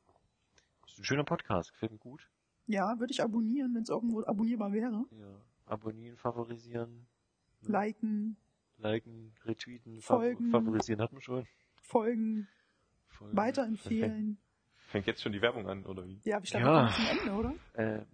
ist 0.94 1.00
ein 1.00 1.04
schöner 1.04 1.24
Podcast, 1.24 1.72
gefällt 1.72 1.92
mir 1.92 1.98
gut. 1.98 2.28
Ja, 2.66 2.98
würde 2.98 3.12
ich 3.12 3.22
abonnieren, 3.22 3.74
wenn 3.74 3.82
es 3.82 3.88
irgendwo 3.90 4.22
abonnierbar 4.22 4.72
wäre. 4.72 5.04
Ja, 5.10 5.40
abonnieren, 5.66 6.16
favorisieren, 6.16 7.06
ne? 7.62 7.68
Liken, 7.70 8.36
liken, 8.78 9.32
retweeten, 9.44 10.00
fav 10.00 10.18
Folgen. 10.18 10.50
favorisieren 10.50 11.00
hatten 11.00 11.16
wir 11.16 11.20
schon. 11.22 11.46
folgen, 11.82 12.48
Folgen. 13.08 13.36
weiterempfehlen. 13.36 14.38
Fängt 14.88 15.06
jetzt 15.06 15.22
schon 15.22 15.32
die 15.32 15.42
Werbung 15.42 15.68
an, 15.68 15.84
oder 15.86 16.06
wie? 16.06 16.20
Ja, 16.24 16.40
ich 16.42 16.50
glaube, 16.50 16.66
Ja. 16.66 16.92
zum 16.94 17.18
Ende, 17.18 17.32
oder? 17.32 17.54
Äh, 17.74 18.04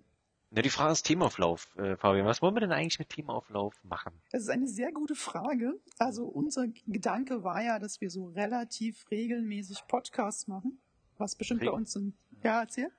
na, 0.52 0.62
die 0.62 0.70
Frage 0.70 0.92
ist 0.92 1.02
Teamauflauf, 1.04 1.76
äh, 1.76 1.96
Fabian. 1.96 2.26
Was 2.26 2.42
wollen 2.42 2.54
wir 2.56 2.60
denn 2.60 2.72
eigentlich 2.72 2.98
mit 2.98 3.08
Teamauflauf 3.10 3.74
machen? 3.84 4.12
Das 4.32 4.42
ist 4.42 4.48
eine 4.48 4.66
sehr 4.66 4.90
gute 4.90 5.14
Frage. 5.14 5.78
Also 5.98 6.24
unser 6.26 6.66
Gedanke 6.86 7.44
war 7.44 7.62
ja, 7.62 7.78
dass 7.78 8.00
wir 8.00 8.10
so 8.10 8.26
relativ 8.30 9.08
regelmäßig 9.12 9.86
Podcasts 9.86 10.48
machen, 10.48 10.80
was 11.18 11.36
bestimmt 11.36 11.60
bei 11.60 11.66
Regel- 11.66 11.76
uns 11.78 11.92
sind. 11.92 12.14
Ja, 12.42 12.60
erzähl. 12.60 12.90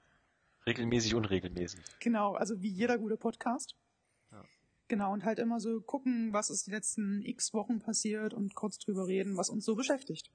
Regelmäßig, 0.66 1.16
unregelmäßig. 1.16 1.82
Genau, 2.00 2.34
also 2.34 2.62
wie 2.62 2.70
jeder 2.70 2.98
gute 2.98 3.18
Podcast. 3.18 3.76
Ja. 4.32 4.44
Genau, 4.88 5.12
und 5.14 5.24
halt 5.26 5.40
immer 5.40 5.60
so 5.60 5.82
gucken, 5.82 6.34
was 6.34 6.50
ist 6.50 6.68
die 6.68 6.72
letzten 6.72 7.24
x 7.24 7.54
Wochen 7.54 7.80
passiert 7.80 8.34
und 8.34 8.54
kurz 8.56 8.78
drüber 8.78 9.08
reden, 9.08 9.38
was 9.38 9.50
uns 9.50 9.66
so 9.66 9.76
beschäftigt. 9.76 10.30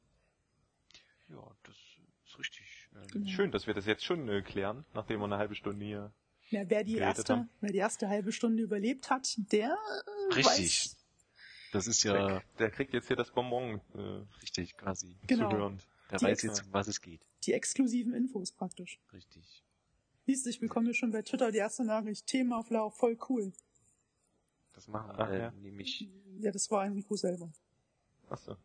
Ja, 1.28 1.42
das 1.62 1.76
ist 2.24 2.38
richtig. 2.38 2.88
Äh, 2.94 3.06
Genau. 3.12 3.28
Schön, 3.28 3.50
dass 3.52 3.66
wir 3.66 3.74
das 3.74 3.86
jetzt 3.86 4.04
schon 4.04 4.28
äh, 4.28 4.42
klären, 4.42 4.84
nachdem 4.94 5.20
wir 5.20 5.26
eine 5.26 5.36
halbe 5.36 5.54
Stunde 5.54 5.84
hier. 5.84 6.12
Ja, 6.48 6.62
wer 6.68 6.82
die 6.84 6.96
erste, 6.96 7.32
haben. 7.34 7.50
wer 7.60 7.70
die 7.72 7.78
erste 7.78 8.08
halbe 8.08 8.32
Stunde 8.32 8.62
überlebt 8.62 9.10
hat, 9.10 9.34
der 9.52 9.76
äh, 10.30 10.34
Richtig. 10.34 10.46
weiß, 10.46 10.96
Das 11.72 11.86
ist 11.86 12.02
ja 12.04 12.12
Der, 12.14 12.42
der 12.58 12.70
kriegt 12.70 12.94
jetzt 12.94 13.08
hier 13.08 13.16
das 13.16 13.30
Bonbon 13.32 13.80
äh, 13.94 14.38
richtig, 14.40 14.76
quasi. 14.76 15.16
Genau. 15.26 15.50
zu 15.50 15.56
hören. 15.56 15.78
Der 16.10 16.18
Die 16.18 16.24
weiß 16.26 16.32
extra- 16.32 16.48
jetzt, 16.48 16.66
um 16.66 16.72
was 16.72 16.88
es 16.88 17.00
geht. 17.00 17.20
die 17.44 17.52
exklusiven 17.52 18.14
Infos 18.14 18.52
praktisch. 18.52 19.00
Richtig. 19.12 19.62
Siehst 20.26 20.44
du, 20.46 20.50
ich 20.50 20.60
bekomme 20.60 20.86
hier 20.86 20.94
schon 20.94 21.10
bei 21.12 21.22
Twitter 21.22 21.50
die 21.52 21.58
erste 21.58 21.84
Nachricht, 21.84 22.26
Themenauflauf, 22.26 22.96
voll 22.96 23.18
cool. 23.28 23.52
Das 24.72 24.88
machen 24.88 25.14
Ach, 25.16 25.30
äh, 25.30 25.38
ja. 25.38 25.50
nämlich. 25.52 26.08
Ja, 26.38 26.50
das 26.52 26.70
war 26.70 26.84
Enrico 26.84 27.16
selber. 27.16 27.50
Achso. 28.28 28.56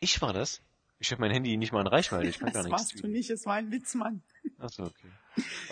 Ich 0.00 0.20
war 0.20 0.32
das? 0.32 0.62
Ich 0.98 1.12
habe 1.12 1.20
mein 1.20 1.30
Handy 1.30 1.56
nicht 1.58 1.72
mal 1.72 1.82
in 1.82 1.86
Reichweite. 1.86 2.26
Ich 2.26 2.38
kann 2.38 2.46
gar 2.52 2.62
Das 2.62 2.64
nichts. 2.66 2.80
warst 2.94 3.02
du 3.02 3.06
nicht, 3.08 3.30
es 3.30 3.44
war 3.46 3.54
ein 3.54 3.70
Witzmann. 3.70 4.22
Achso, 4.58 4.84
okay. 4.84 5.10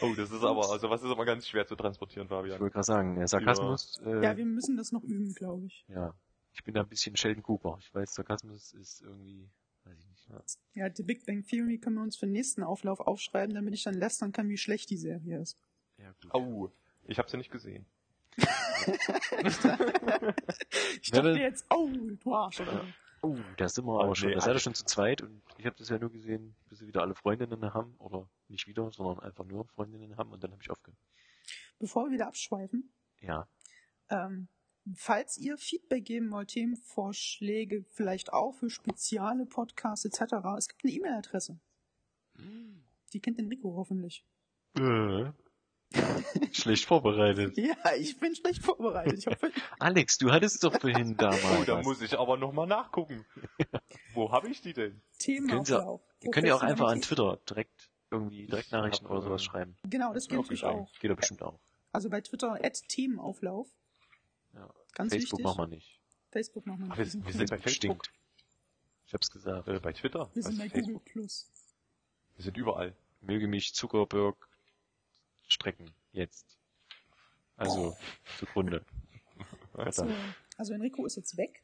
Oh, 0.03 0.13
das 0.15 0.31
ist 0.31 0.45
aber, 0.45 0.71
also 0.71 0.91
was 0.91 1.03
ist 1.03 1.11
aber 1.11 1.25
ganz 1.25 1.49
schwer 1.49 1.67
zu 1.67 1.75
transportieren, 1.77 2.27
Ich 2.27 2.31
Fabian. 2.31 2.61
wollte 2.61 2.73
gerade 2.75 2.85
sagen, 2.85 3.27
Sarkasmus. 3.27 4.01
Äh, 4.05 4.23
Ja, 4.23 4.37
wir 4.37 4.45
müssen 4.45 4.77
das 4.77 4.93
noch 4.93 5.03
üben, 5.03 5.35
glaube 5.35 5.67
ich. 5.67 5.85
ja. 5.89 6.15
Ich 6.57 6.63
bin 6.63 6.73
da 6.75 6.83
ein 6.83 6.89
bisschen 6.89 7.17
Sheldon 7.17 7.43
Cooper. 7.43 7.79
Ich 7.81 7.93
weiß, 7.93 8.15
Sarkasmus 8.15 8.75
ist 8.75 9.01
irgendwie, 9.03 9.43
ich. 9.43 9.64
Ja. 10.31 10.43
Ja, 10.75 10.95
The 10.95 11.03
Big 11.03 11.25
Bang 11.27 11.45
Theory 11.47 11.79
können 11.79 11.97
wir 11.97 12.03
uns 12.03 12.17
für 12.17 12.27
den 12.27 12.33
nächsten 12.33 12.63
Auflauf 12.63 13.01
aufschreiben, 13.01 13.55
damit 13.55 13.75
ich 13.75 13.83
dann 13.83 13.95
lästern 13.95 14.33
kann, 14.33 14.49
wie 14.49 14.57
schlecht 14.59 14.91
die 14.91 14.97
Serie 14.97 15.41
ist. 15.41 15.59
Ja, 15.99 16.13
gut. 16.23 16.35
Au, 16.35 16.73
ich 17.07 17.19
habe 17.19 17.29
sie 17.31 17.37
nicht 17.37 17.51
gesehen. 17.51 17.87
Ich 21.01 21.09
Ja, 21.09 21.23
dachte 21.23 21.39
jetzt, 21.41 21.67
oh, 21.71 21.89
du 22.23 22.35
Arsch, 22.35 22.61
oder 22.61 22.73
so. 22.73 22.85
Oh, 23.23 23.39
da 23.57 23.69
sind 23.69 23.87
wir 23.87 23.93
Oh, 23.95 24.01
aber 24.01 24.15
schon. 24.15 24.29
nee, 24.29 24.35
da 24.35 24.41
seid 24.41 24.49
ihr 24.49 24.53
also- 24.55 24.65
schon 24.65 24.75
zu 24.75 24.85
zweit 24.85 25.23
und 25.23 25.41
ich 25.57 25.65
habe 25.67 25.77
das 25.79 25.89
ja 25.89 25.99
nur 25.99 26.11
gesehen, 26.11 26.55
bis 26.69 26.79
sie 26.81 26.87
wieder 26.87 27.03
alle 27.03 27.15
Freundinnen 27.15 27.73
haben. 27.73 27.95
Oder 27.99 28.29
nicht 28.49 28.67
wieder, 28.67 28.91
sondern 28.91 29.21
einfach 29.21 29.45
nur 29.47 29.65
Freundinnen 29.67 30.17
haben 30.17 30.31
und 30.33 30.43
dann 30.45 30.53
habe 30.53 30.63
ich 30.63 30.71
aufgehört. 30.71 30.99
Bevor 31.79 32.07
wir 32.07 32.13
wieder 32.13 32.27
abschweifen, 32.27 32.93
Ja. 33.21 33.49
ähm, 34.11 34.49
falls 34.95 35.39
ihr 35.39 35.57
Feedback 35.57 36.05
geben 36.05 36.31
wollt, 36.31 36.49
Themenvorschläge, 36.49 37.85
vielleicht 37.91 38.33
auch 38.33 38.53
für 38.53 38.71
spezielle 38.71 39.47
Podcasts 39.47 40.05
etc., 40.05 40.35
es 40.59 40.69
gibt 40.69 40.85
eine 40.85 40.93
E-Mail-Adresse. 40.93 41.59
Die 43.13 43.21
kennt 43.21 43.39
Enrico 43.39 43.75
hoffentlich. 43.77 44.25
Äh. 44.77 45.31
Schlecht 46.53 46.87
vorbereitet. 46.87 47.57
Ja, 47.59 47.77
ich 47.97 48.19
bin 48.19 48.35
schlecht 48.35 48.63
vorbereitet. 48.63 49.19
Ich 49.19 49.27
hoffe, 49.27 49.53
Alex, 49.79 50.19
du 50.19 50.33
hattest 50.33 50.65
doch 50.65 50.81
vorhin 50.81 51.17
da 51.17 51.31
mal 51.31 51.61
Oh, 51.61 51.65
da 51.65 51.83
muss 51.83 52.03
ich 52.03 52.19
aber 52.19 52.37
nochmal 52.37 52.67
nachgucken. 52.67 53.25
Wo 54.15 54.33
habe 54.33 54.49
ich 54.49 54.61
die 54.61 54.73
denn? 54.73 55.01
Themenauflauf. 55.19 56.03
Ihr 56.21 56.31
könnt 56.31 56.47
ja 56.47 56.57
auch 56.57 56.63
einfach 56.63 56.89
an. 56.89 57.01
Twitter 57.01 57.39
direkt 57.49 57.91
irgendwie 58.11 58.47
Direktnachrichten 58.47 59.07
oder 59.07 59.23
sowas 59.23 59.43
äh, 59.43 59.45
schreiben. 59.45 59.77
Genau, 59.85 60.13
das 60.13 60.29
geht 60.29 60.39
Auch 60.39 60.43
natürlich 60.43 60.65
auch. 60.65 60.91
Geht 61.01 61.11
doch 61.11 61.17
bestimmt 61.17 61.43
auch. 61.43 61.61
Also 61.93 62.11
bei 62.11 62.21
Twitter 62.21 62.59
Themenauflauf. 62.89 63.69
Ja. 64.55 64.73
Ganz 64.95 65.13
Facebook 65.13 65.39
wichtig. 65.41 65.45
machen 65.45 65.59
wir 65.59 65.67
nicht. 65.77 66.01
Facebook 66.31 66.67
machen 66.67 66.87
wir 66.87 66.93
Ach, 66.93 66.99
wir, 66.99 67.05
nicht. 67.05 67.25
wir 67.27 67.33
sind 67.33 67.51
bei 67.51 67.59
Facebook, 67.59 68.05
Stinkt. 68.05 68.13
Ich 69.07 69.15
hab's 69.15 69.31
gesagt. 69.31 69.69
äh, 69.69 69.81
bei 69.81 69.93
Twitter, 69.93 70.31
Wir 70.35 70.43
sind 70.43 70.59
bei 70.59 70.69
Facebook. 70.69 71.05
Google 71.05 71.13
Plus. 71.13 71.51
Wir 72.37 72.45
sind 72.45 72.57
überall. 72.57 72.97
Möge 73.21 73.47
mich 73.49 73.75
Zuckerberg 73.75 74.37
strecken. 75.47 75.91
Jetzt. 76.13 76.59
Also 77.57 77.97
zugrunde. 78.39 78.85
So, 79.91 80.07
also 80.57 80.73
Enrico 80.73 81.05
ist 81.05 81.17
jetzt 81.17 81.37
weg. 81.37 81.61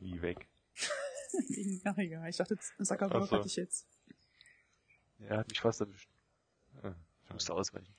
Wie 0.00 0.20
weg. 0.20 0.48
Ach 1.84 1.96
egal, 1.98 2.28
ich 2.28 2.36
dachte, 2.36 2.58
Zuckerberg 2.82 3.28
so. 3.28 3.36
hatte 3.36 3.46
ich 3.46 3.54
jetzt. 3.56 3.86
Er 5.20 5.38
hat 5.38 5.48
mich 5.48 5.60
fast 5.60 5.80
erwischt. 5.80 6.10
Ah, 6.82 6.94
Ich 7.26 7.32
musste 7.32 7.54
ausweichen. 7.54 7.94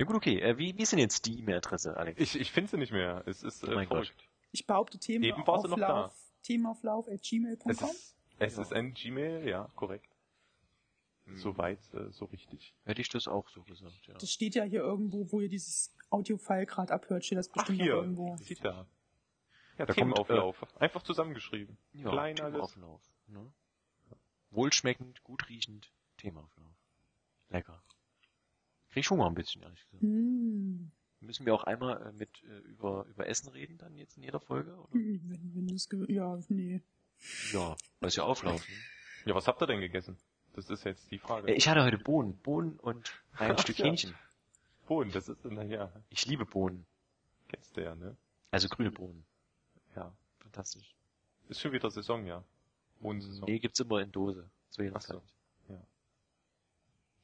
Ja 0.00 0.06
gut, 0.06 0.16
okay. 0.16 0.40
Äh, 0.40 0.58
wie, 0.58 0.76
wie 0.76 0.82
ist 0.82 0.92
denn 0.92 0.98
jetzt 0.98 1.26
die 1.26 1.38
E-Mail-Adresse, 1.38 1.96
Alex? 1.96 2.20
Ich, 2.20 2.38
ich 2.40 2.50
finde 2.52 2.70
sie 2.70 2.76
nicht 2.78 2.92
mehr. 2.92 3.22
Es 3.26 3.42
ist 3.42 3.62
Oh 3.64 3.68
äh, 3.70 3.74
Gott. 3.86 3.88
verrückt. 3.88 4.28
Ich 4.50 4.66
behaupte 4.66 4.98
Eben 5.12 5.46
war 5.46 5.60
sie 5.60 5.68
noch 5.68 5.76
Themenauflauf, 5.76 6.32
Themenauflauf 6.42 7.08
at 7.08 7.14
Es 7.14 7.22
gmail.com. 7.30 7.70
ist, 7.90 8.16
es 8.38 8.58
ist 8.58 8.72
ein 8.72 8.92
Gmail, 8.94 9.48
ja, 9.48 9.68
korrekt. 9.76 10.08
Soweit, 11.34 11.78
äh, 11.94 12.10
so 12.10 12.24
richtig. 12.26 12.74
Hätte 12.84 13.00
ich 13.00 13.08
das 13.08 13.28
auch 13.28 13.48
so 13.48 13.62
gesagt, 13.62 14.06
ja. 14.08 14.14
Das 14.14 14.30
steht 14.30 14.54
ja 14.54 14.64
hier 14.64 14.80
irgendwo, 14.80 15.30
wo 15.30 15.40
ihr 15.40 15.48
dieses 15.48 15.94
Audio-File 16.10 16.66
gerade 16.66 16.92
abhört, 16.92 17.24
steht 17.24 17.38
das 17.38 17.48
Ach, 17.50 17.54
bestimmt 17.54 17.78
noch 17.78 17.84
hier. 17.84 17.94
irgendwo. 17.94 18.36
Sieht 18.38 18.62
da. 18.64 18.86
Ja, 19.78 19.86
Da 19.86 19.94
Themenauflauf. 19.94 20.66
Einfach 20.80 21.02
zusammengeschrieben. 21.02 21.78
ja 21.92 22.10
Klein 22.10 22.38
alles. 22.40 22.52
Themaauflauf. 22.72 23.00
Ne? 23.28 23.52
Wohlschmeckend, 24.50 25.22
gut 25.24 25.48
riechend, 25.48 25.90
Themaauflauf. 26.18 26.74
Lecker. 27.48 27.82
Krieg 28.92 29.00
ich 29.04 29.10
Hunger 29.10 29.26
ein 29.26 29.34
bisschen, 29.34 29.62
ehrlich 29.62 29.80
gesagt. 29.84 30.02
Hm. 30.02 30.90
Müssen 31.20 31.46
wir 31.46 31.54
auch 31.54 31.64
einmal 31.64 32.08
äh, 32.08 32.12
mit 32.12 32.42
äh, 32.44 32.58
über, 32.68 33.06
über 33.06 33.26
Essen 33.26 33.48
reden 33.50 33.78
dann 33.78 33.96
jetzt 33.96 34.16
in 34.16 34.22
jeder 34.22 34.40
Folge? 34.40 34.74
Oder? 34.76 34.88
Hm, 34.92 35.20
Wenn, 35.24 35.54
wenn 35.54 35.66
das 35.68 35.88
ja, 36.08 36.38
nee. 36.48 36.80
Ja, 37.52 37.76
weil 38.00 38.08
es 38.08 38.16
ja 38.16 38.24
Auflauf. 38.24 38.66
Ne? 38.68 38.74
Ja, 39.24 39.36
was 39.36 39.46
habt 39.46 39.62
ihr 39.62 39.68
denn 39.68 39.80
gegessen? 39.80 40.18
Das 40.54 40.68
ist 40.68 40.82
jetzt 40.84 41.08
die 41.12 41.18
Frage. 41.20 41.46
Äh, 41.48 41.54
Ich 41.54 41.68
hatte 41.68 41.84
heute 41.84 41.96
Bohnen. 41.96 42.36
Bohnen 42.38 42.76
und 42.80 43.12
ein 43.34 43.52
Ach, 43.52 43.58
Stück 43.60 43.78
ja. 43.78 43.84
Hähnchen. 43.86 44.14
Bohnen, 44.88 45.12
das 45.12 45.28
ist, 45.28 45.44
naja, 45.44 45.92
Ich 46.10 46.26
liebe 46.26 46.44
Bohnen. 46.44 46.84
kennst 47.48 47.76
du 47.76 47.84
ja, 47.84 47.94
ne? 47.94 48.16
Also 48.50 48.68
grüne 48.68 48.90
Bohnen. 48.90 49.24
Ja. 49.94 50.12
Fantastisch. 50.40 50.92
Ist 51.48 51.60
schon 51.60 51.70
wieder 51.72 51.88
Saison, 51.90 52.26
ja. 52.26 52.42
Bohnensaison. 53.00 53.44
Nee, 53.48 53.60
gibt's 53.60 53.78
immer 53.78 54.00
in 54.00 54.10
Dose. 54.10 54.50
Zu 54.70 54.82
jeder 54.82 54.96
Ach 54.96 55.00
so. 55.02 55.20
Zeit. 55.68 55.80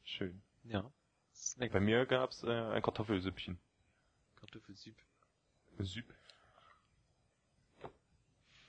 Schön. 0.04 0.40
Ja 0.64 0.90
gab's? 1.56 1.72
Bei 1.72 1.80
mir 1.80 2.06
gab's 2.06 2.42
äh, 2.42 2.50
ein 2.50 2.82
Kartoffelsüppchen. 2.82 3.58
Kartoffelsüpp. 4.36 4.96
Süpp. 5.78 6.14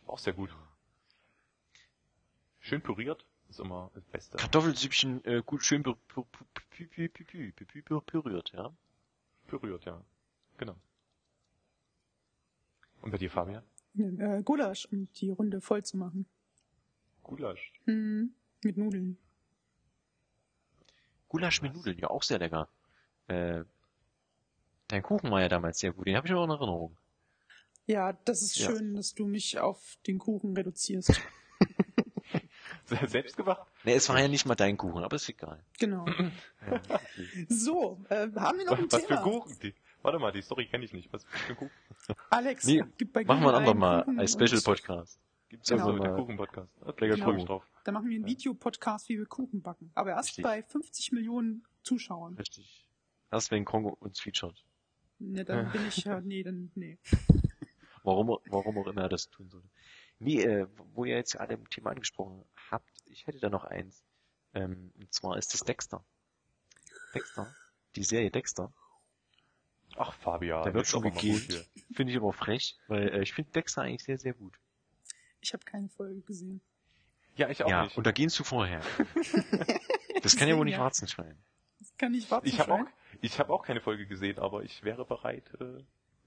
Auch 0.05 0.19
sehr 0.19 0.33
gut. 0.33 0.55
Schön 2.59 2.81
püriert, 2.81 3.25
ist 3.49 3.59
immer 3.59 3.89
das 3.93 4.03
Beste. 4.05 4.37
Kartoffelsüppchen 4.37 5.23
äh, 5.25 5.41
gut 5.45 5.63
schön 5.63 5.83
pür 5.83 5.97
pür 6.07 6.25
pür 6.69 6.87
pür 6.87 7.09
pür 7.09 7.81
pür 7.81 8.01
püriert, 8.01 8.51
ja. 8.51 8.71
Püriert, 9.47 9.85
ja. 9.85 10.03
Genau. 10.57 10.75
Und 13.01 13.11
bei 13.11 13.17
dir, 13.17 13.29
Fabian? 13.29 13.63
Äh, 13.97 14.43
Gulasch, 14.43 14.87
um 14.91 15.11
die 15.13 15.31
Runde 15.31 15.61
voll 15.61 15.83
zu 15.83 15.97
machen. 15.97 16.25
Gulasch? 17.23 17.73
Mhm, 17.85 18.33
mit 18.63 18.77
Nudeln. 18.77 19.17
Gulasch 21.29 21.61
mit 21.61 21.73
Nudeln, 21.73 21.97
ja 21.99 22.09
auch 22.09 22.23
sehr 22.23 22.39
lecker. 22.39 22.67
Äh, 23.27 23.63
dein 24.87 25.03
Kuchen 25.03 25.31
war 25.31 25.41
ja 25.41 25.47
damals 25.49 25.79
sehr 25.79 25.93
gut, 25.93 26.07
den 26.07 26.15
habe 26.17 26.27
ich 26.27 26.33
noch 26.33 26.43
in 26.43 26.49
Erinnerung. 26.49 26.97
Ja, 27.85 28.13
das 28.25 28.41
ist 28.41 28.57
Ja. 28.57 28.69
schön, 28.69 28.95
dass 28.95 29.13
du 29.15 29.25
mich 29.25 29.59
auf 29.59 29.97
den 30.05 30.19
Kuchen 30.19 30.55
reduzierst. 30.55 31.19
Selbst 33.07 33.37
gemacht? 33.37 33.67
Ne, 33.83 33.93
es 33.93 34.09
war 34.09 34.19
ja 34.19 34.27
nicht 34.27 34.45
mal 34.47 34.55
dein 34.55 34.75
Kuchen, 34.77 35.03
aber 35.03 35.15
ist 35.15 35.29
egal. 35.29 35.63
Genau. 35.79 36.05
Ja. 36.07 36.81
So, 37.49 37.99
äh, 38.09 38.27
haben 38.35 38.57
wir 38.57 38.65
noch 38.65 38.77
ein 38.77 38.91
Was 38.91 39.01
für 39.01 39.07
Thema? 39.07 39.21
Kuchen? 39.21 39.59
Die, 39.61 39.73
warte 40.01 40.17
mal, 40.19 40.31
die 40.31 40.41
Story 40.41 40.65
kenne 40.67 40.85
ich 40.85 40.93
nicht. 40.93 41.11
Was 41.13 41.23
für 41.25 41.49
ein 41.51 41.55
Kuchen? 41.57 41.71
Alex, 42.31 42.65
Nee, 42.65 42.83
gib 42.97 43.13
bei 43.13 43.23
Machen 43.25 43.43
wir 43.43 43.49
ein 43.49 43.55
andermal 43.55 44.05
als 44.17 44.33
Special 44.33 44.61
Podcast. 44.61 45.19
Gibt's 45.49 45.69
Genau. 45.69 45.87
Also, 45.87 45.99
der 45.99 46.13
Kuchen-Podcast. 46.13 46.71
Da 46.79 46.93
Lecker 46.97 47.17
freue 47.17 47.33
mich 47.35 47.45
drauf. 47.45 47.65
Dann 47.83 47.93
machen 47.95 48.09
wir 48.09 48.15
einen 48.15 48.25
Videopodcast, 48.25 49.09
wie 49.09 49.17
wir 49.17 49.25
Kuchen 49.25 49.61
backen. 49.61 49.91
Aber 49.95 50.11
erst 50.11 50.29
Richtig. 50.29 50.43
bei 50.43 50.63
50 50.63 51.11
Millionen 51.11 51.65
Zuschauern. 51.83 52.35
Richtig. 52.35 52.87
Erst 53.31 53.51
wenn 53.51 53.65
Kongo 53.65 53.97
uns 53.99 54.19
featured. 54.19 54.63
Ne, 55.19 55.43
dann 55.43 55.71
bin 55.71 55.87
ich 55.87 56.03
ja, 56.05 56.21
nee, 56.21 56.43
dann, 56.43 56.71
nee. 56.75 56.97
Warum, 58.03 58.37
warum 58.45 58.77
auch 58.77 58.87
immer 58.87 59.01
er 59.01 59.09
das 59.09 59.29
tun 59.29 59.49
sollte. 59.49 59.69
Nee, 60.19 60.41
äh, 60.43 60.67
wo 60.93 61.05
ihr 61.05 61.15
jetzt 61.15 61.39
alle 61.39 61.55
im 61.55 61.69
Thema 61.69 61.91
angesprochen 61.91 62.45
habt, 62.69 62.89
ich 63.05 63.27
hätte 63.27 63.39
da 63.39 63.49
noch 63.49 63.63
eins. 63.63 64.03
Ähm, 64.53 64.91
und 64.97 65.13
zwar 65.13 65.37
ist 65.37 65.53
es 65.53 65.61
Dexter. 65.61 66.03
Dexter. 67.13 67.53
Die 67.95 68.03
Serie 68.03 68.31
Dexter. 68.31 68.73
Ach, 69.95 70.13
Fabian. 70.13 70.63
Da 70.63 70.73
wird 70.73 70.77
jetzt 70.77 70.91
schon 70.91 71.03
aber 71.03 71.13
mal 71.13 71.21
gegeben. 71.21 71.65
Finde 71.93 72.11
ich 72.11 72.17
aber 72.17 72.33
frech, 72.33 72.77
weil 72.87 73.09
äh, 73.09 73.21
ich 73.21 73.33
finde 73.33 73.51
Dexter 73.51 73.81
eigentlich 73.81 74.03
sehr, 74.03 74.17
sehr 74.17 74.33
gut. 74.33 74.59
Ich 75.41 75.53
habe 75.53 75.63
keine 75.65 75.89
Folge 75.89 76.21
gesehen. 76.21 76.61
Ja, 77.35 77.49
ich 77.49 77.63
auch 77.63 77.69
ja, 77.69 77.83
nicht. 77.85 77.97
und 77.97 78.05
da 78.05 78.11
gehst 78.11 78.37
du 78.39 78.43
vorher. 78.43 78.81
Das 80.21 80.35
kann 80.35 80.49
ja 80.49 80.57
wohl 80.57 80.65
nicht 80.65 80.73
Ja. 80.73 80.81
Warzen 80.81 81.07
schreien. 81.07 81.37
Das 81.79 81.95
kann 81.97 82.13
ich 82.13 82.29
warten. 82.29 82.45
Ich 82.45 82.59
habe 82.59 82.73
auch, 82.73 82.85
ich 83.21 83.39
habe 83.39 83.53
auch 83.53 83.63
keine 83.63 83.79
Folge 83.79 84.05
gesehen, 84.05 84.37
aber 84.37 84.63
ich 84.63 84.83
wäre 84.83 85.05
bereit, 85.05 85.49
äh, 85.61 85.81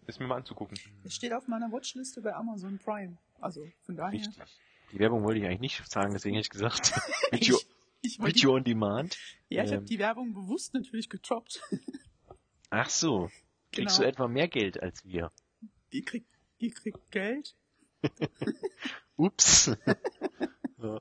es 0.06 0.18
mir 0.18 0.26
mal 0.26 0.36
anzugucken. 0.36 0.78
Es 1.04 1.14
steht 1.14 1.34
auf 1.34 1.46
meiner 1.46 1.70
Watchliste 1.70 2.22
bei 2.22 2.34
Amazon 2.34 2.78
Prime. 2.78 3.18
Also, 3.38 3.66
von 3.82 3.94
daher. 3.96 4.18
Richtig. 4.18 4.42
Die 4.92 4.98
Werbung 4.98 5.24
wollte 5.24 5.40
ich 5.40 5.44
eigentlich 5.46 5.60
nicht 5.60 5.90
sagen, 5.92 6.12
deswegen 6.14 6.36
hätte 6.36 6.46
ich 6.46 6.50
gesagt, 6.50 6.92
Video, 7.32 7.58
Ich, 8.00 8.18
ich 8.18 8.24
Video 8.24 8.54
on 8.54 8.64
Demand. 8.64 9.18
ja, 9.50 9.62
ich 9.62 9.70
habe 9.72 9.80
ähm, 9.82 9.86
die 9.86 9.98
Werbung 9.98 10.32
bewusst 10.32 10.72
natürlich 10.72 11.10
getroppt. 11.10 11.60
Ach 12.70 12.88
so. 12.88 13.30
Kriegst 13.72 13.96
Genau. 13.98 14.06
du 14.06 14.08
etwa 14.10 14.28
mehr 14.28 14.48
Geld 14.48 14.82
als 14.82 15.04
wir? 15.04 15.30
Ihr 15.90 16.04
kriegt, 16.04 16.28
ihr 16.58 16.70
kriegt 16.72 17.10
Geld. 17.10 17.54
Ups. 19.16 19.70
ja. 20.78 20.96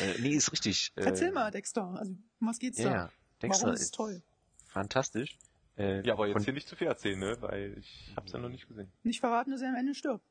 äh, 0.00 0.20
nee, 0.20 0.30
ist 0.34 0.52
richtig. 0.52 0.92
Äh, 0.96 1.02
Erzähl 1.04 1.32
mal, 1.32 1.50
Dexter. 1.50 1.84
Also, 1.98 2.12
um 2.12 2.48
was 2.48 2.58
geht's 2.58 2.78
Ja, 2.78 2.84
da? 2.84 2.94
ja. 2.94 3.10
Dexter 3.42 3.62
Warum 3.64 3.74
ist 3.74 3.82
es 3.82 3.90
toll? 3.90 4.22
Fantastisch. 4.66 5.38
Äh, 5.76 6.06
Ja, 6.06 6.14
aber 6.14 6.28
jetzt 6.28 6.44
hier 6.44 6.52
nicht 6.54 6.68
zu 6.68 6.76
viel 6.76 6.86
erzählen, 6.86 7.18
ne? 7.18 7.36
Weil 7.40 7.76
ich 7.78 8.12
hab's 8.16 8.32
ja 8.32 8.38
noch 8.38 8.48
nicht 8.48 8.68
gesehen. 8.68 8.90
Nicht 9.02 9.20
verraten, 9.20 9.50
dass 9.50 9.60
er 9.62 9.70
am 9.70 9.74
Ende 9.76 9.94
stirbt. 9.94 10.24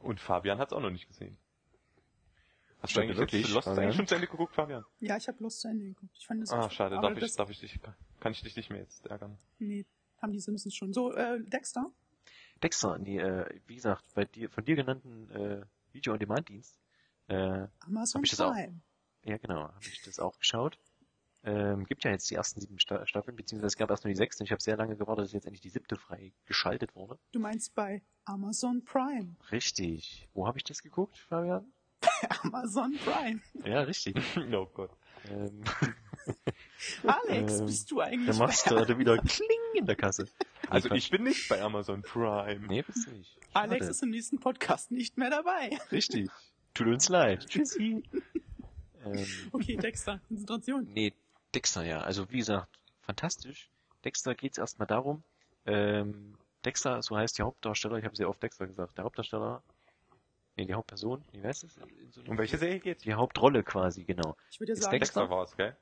Und 0.00 0.20
Fabian 0.20 0.58
hat's 0.58 0.72
auch 0.72 0.80
noch 0.80 0.90
nicht 0.90 1.08
gesehen. 1.08 1.36
Hast 2.80 2.94
du 2.96 3.00
eigentlich 3.00 3.16
wirklich, 3.16 3.42
jetzt 3.42 3.54
Lost 3.54 3.64
Fabian? 3.64 3.84
eigentlich 3.84 3.96
schon 3.96 4.06
zu 4.06 4.14
Ende 4.14 4.26
geguckt, 4.26 4.54
Fabian? 4.54 4.84
Ja, 5.00 5.16
ich 5.16 5.26
habe 5.26 5.42
Lost 5.42 5.60
zu 5.60 5.68
Ende 5.68 5.86
geguckt. 5.86 6.12
Ich 6.18 6.26
fand 6.26 6.42
das 6.42 6.50
Ah, 6.50 6.68
schade. 6.68 6.96
Darf 7.00 7.12
ich, 7.14 7.20
das, 7.20 7.34
darf 7.34 7.48
ich 7.50 7.58
dich, 7.58 7.80
kann 8.20 8.32
ich 8.32 8.42
dich 8.42 8.54
nicht 8.56 8.68
mehr 8.70 8.80
jetzt 8.80 9.06
ärgern? 9.06 9.38
Nee, 9.58 9.86
haben 10.20 10.32
die 10.32 10.40
Simpsons 10.40 10.74
schon. 10.74 10.92
So, 10.92 11.12
äh, 11.14 11.42
Dexter? 11.44 11.90
Dexter, 12.64 12.98
nee, 12.98 13.18
äh, 13.18 13.44
wie 13.66 13.74
gesagt, 13.74 14.04
bei 14.14 14.24
dir, 14.24 14.48
von 14.48 14.64
dir 14.64 14.74
genannten 14.74 15.30
äh, 15.30 15.60
Video-on-Demand-Dienst, 15.92 16.80
äh, 17.28 17.66
Amazon 17.80 18.20
Hab 18.20 18.24
ich 18.24 18.30
das 18.30 18.40
auch? 18.40 18.52
Prime. 18.54 18.80
ja 19.24 19.36
genau, 19.36 19.64
habe 19.64 19.78
ich 19.82 20.00
das 20.02 20.18
auch 20.18 20.38
geschaut. 20.38 20.78
Ähm, 21.46 21.84
gibt 21.84 22.04
ja 22.04 22.10
jetzt 22.10 22.30
die 22.30 22.36
ersten 22.36 22.62
sieben 22.62 22.78
Sta 22.78 23.06
Staffeln, 23.06 23.36
beziehungsweise 23.36 23.66
es 23.66 23.76
gab 23.76 23.90
erst 23.90 24.04
nur 24.04 24.08
die 24.12 24.16
sechste. 24.16 24.44
Ich 24.44 24.50
habe 24.50 24.62
sehr 24.62 24.78
lange 24.78 24.96
gewartet, 24.96 25.26
dass 25.26 25.32
jetzt 25.32 25.44
endlich 25.44 25.60
die 25.60 25.68
siebte 25.68 25.96
frei 25.96 26.32
geschaltet 26.46 26.94
wurde. 26.96 27.18
Du 27.32 27.38
meinst 27.38 27.74
bei 27.74 28.02
Amazon 28.24 28.82
Prime. 28.82 29.36
Richtig. 29.52 30.26
Wo 30.32 30.46
habe 30.46 30.56
ich 30.56 30.64
das 30.64 30.82
geguckt, 30.82 31.18
Fabian? 31.18 31.70
Amazon 32.44 32.94
Prime. 33.04 33.40
Ja, 33.62 33.82
richtig. 33.82 34.16
oh 34.54 34.66
Gott. 34.72 34.96
ähm, 35.28 35.62
Alex, 37.06 37.60
Ähm, 37.60 37.66
bist 37.66 37.90
du 37.90 38.00
eigentlich 38.00 38.26
dann 38.30 38.38
machst 38.38 38.70
du 38.70 38.76
heute 38.76 38.98
wieder 38.98 39.18
Kling 39.18 39.48
in 39.74 39.84
der 39.84 39.96
Kasse. 39.96 40.26
Also 40.70 40.90
ich 40.90 41.10
bin 41.10 41.22
nicht 41.24 41.48
bei 41.48 41.60
Amazon 41.62 42.02
Prime. 42.02 42.66
Nee, 42.66 42.82
bist 42.82 43.06
du 43.06 43.10
nicht. 43.12 43.36
Alex 43.52 43.78
Schade. 43.80 43.90
ist 43.90 44.02
im 44.02 44.10
nächsten 44.10 44.38
Podcast 44.40 44.90
nicht 44.90 45.16
mehr 45.18 45.30
dabei. 45.30 45.78
Richtig. 45.92 46.30
Tut 46.74 46.86
uns 46.88 47.08
leid. 47.08 47.46
Tschüssi. 47.48 48.02
ähm, 49.04 49.26
Okay, 49.52 49.76
Dexter, 49.76 50.20
Konzentration. 50.28 50.88
nee, 50.92 51.12
Dexter, 51.54 51.84
ja. 51.84 52.00
Also 52.00 52.30
wie 52.30 52.38
gesagt, 52.38 52.68
fantastisch. 53.02 53.68
Dexter 54.04 54.34
geht's 54.34 54.58
erstmal 54.58 54.86
darum, 54.88 55.22
ähm, 55.66 56.36
Dexter, 56.64 57.00
so 57.02 57.16
heißt 57.16 57.38
die 57.38 57.42
Hauptdarsteller, 57.42 57.98
ich 57.98 58.04
habe 58.04 58.16
sehr 58.16 58.28
oft 58.28 58.42
Dexter 58.42 58.66
gesagt, 58.66 58.98
der 58.98 59.04
Hauptdarsteller, 59.04 59.62
nee, 60.56 60.64
die 60.66 60.74
Hauptperson, 60.74 61.22
wie 61.32 61.42
heißt 61.42 61.64
es? 61.64 61.76
In 61.76 62.10
so 62.12 62.22
Um 62.26 62.36
welche 62.38 62.58
Serie 62.58 62.80
geht's? 62.80 63.02
Die 63.02 63.14
Hauptrolle 63.14 63.62
quasi, 63.62 64.04
genau. 64.04 64.36
Ich 64.50 64.60
würde 64.60 64.74
sagen, 64.76 64.98
Dexter- 64.98 65.20
Dexter 65.20 65.30
war's, 65.30 65.56
gell? 65.56 65.76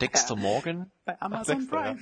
Dexter 0.00 0.36
Morgan, 0.36 0.90
bei 1.04 1.20
Amazon 1.20 1.58
Dexter, 1.58 1.76
Prime. 1.82 2.00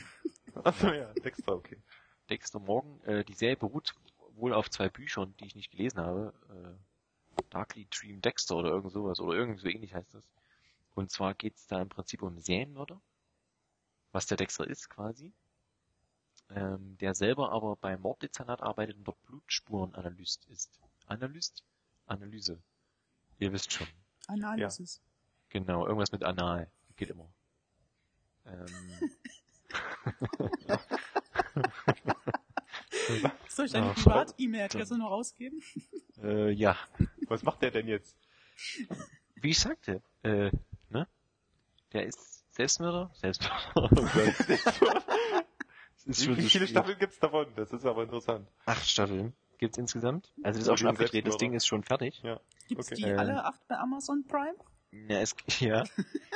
Achso, 0.66 0.92
ja, 0.92 1.12
Dexter, 1.14 1.54
okay. 1.54 1.80
Dexter 2.28 2.58
Morgan, 2.58 3.00
äh, 3.04 3.24
die 3.24 3.34
Serie 3.34 3.56
beruht 3.56 3.94
wohl 4.34 4.52
auf 4.52 4.68
zwei 4.68 4.88
Büchern, 4.88 5.32
die 5.38 5.46
ich 5.46 5.54
nicht 5.54 5.70
gelesen 5.70 6.00
habe. 6.00 6.32
Äh, 6.50 7.42
Darkly 7.50 7.86
Dream 7.90 8.20
Dexter 8.20 8.56
oder 8.56 8.70
irgend 8.70 8.90
sowas 8.90 9.20
oder 9.20 9.36
irgend 9.36 9.60
so 9.60 9.68
ähnlich 9.68 9.94
heißt 9.94 10.12
das. 10.12 10.24
Und 10.94 11.12
zwar 11.12 11.34
geht's 11.34 11.68
da 11.68 11.80
im 11.80 11.88
Prinzip 11.88 12.20
um 12.22 12.40
Serienmörder, 12.40 13.00
was 14.10 14.26
der 14.26 14.38
Dexter 14.38 14.66
ist 14.66 14.90
quasi. 14.90 15.32
Ähm, 16.50 16.96
der 16.98 17.14
selber 17.14 17.52
aber 17.52 17.76
beim 17.76 18.00
Morddezernat 18.00 18.60
arbeitet 18.60 18.96
und 18.96 19.04
dort 19.04 19.22
Blutspurenanalyst 19.22 20.46
ist. 20.46 20.80
Analyst? 21.06 21.62
Analyse. 22.06 22.58
Ihr 23.38 23.52
wisst 23.52 23.72
schon. 23.72 23.86
Analysis. 24.26 25.00
Genau, 25.50 25.86
irgendwas 25.86 26.10
mit 26.10 26.24
Anal. 26.24 26.68
Geht 26.96 27.10
immer. 27.10 27.28
Ähm, 28.46 28.66
Soll 33.48 33.66
ich 33.66 33.72
deine 33.72 33.86
Ja, 33.86 33.92
Privat-E-Mail-Adresse 33.92 34.98
noch 34.98 35.10
ausgeben? 35.10 35.62
Äh, 36.22 36.50
ja. 36.50 36.76
Was 37.28 37.42
macht 37.42 37.62
der 37.62 37.70
denn 37.70 37.88
jetzt? 37.88 38.16
Wie 39.36 39.50
ich 39.50 39.58
sagte, 39.58 40.02
äh, 40.22 40.50
ne? 40.90 41.06
Der 41.92 42.06
ist 42.06 42.44
Selbstmörder? 42.54 43.10
Selbstmörder. 43.14 43.62
Oh 46.08 46.12
Wie, 46.36 46.42
viele. 46.42 46.68
Staffeln 46.68 46.98
gibt's 47.00 47.18
davon? 47.18 47.46
Das 47.56 47.72
ist 47.72 47.84
aber 47.84 48.04
interessant. 48.04 48.48
Acht 48.64 48.88
Staffeln 48.88 49.32
gibt's 49.58 49.76
insgesamt. 49.76 50.32
Also 50.44 50.58
das 50.60 50.68
ist 50.68 50.72
auch 50.72 50.78
schon 50.78 50.86
abgedreht, 50.86 51.26
das. 51.26 51.36
Ding 51.36 51.52
ist 51.52 51.66
schon 51.66 51.82
fertig. 51.82 52.20
Ja. 52.22 52.38
Gibt's 52.68 52.86
Okay. 52.92 52.94
die 53.02 53.08
Ähm. 53.10 53.18
alle 53.18 53.44
acht 53.44 53.66
bei 53.66 53.76
Amazon 53.76 54.24
Prime? 54.28 54.54
Ja, 54.90 55.20
es, 55.20 55.34
ja, 55.60 55.84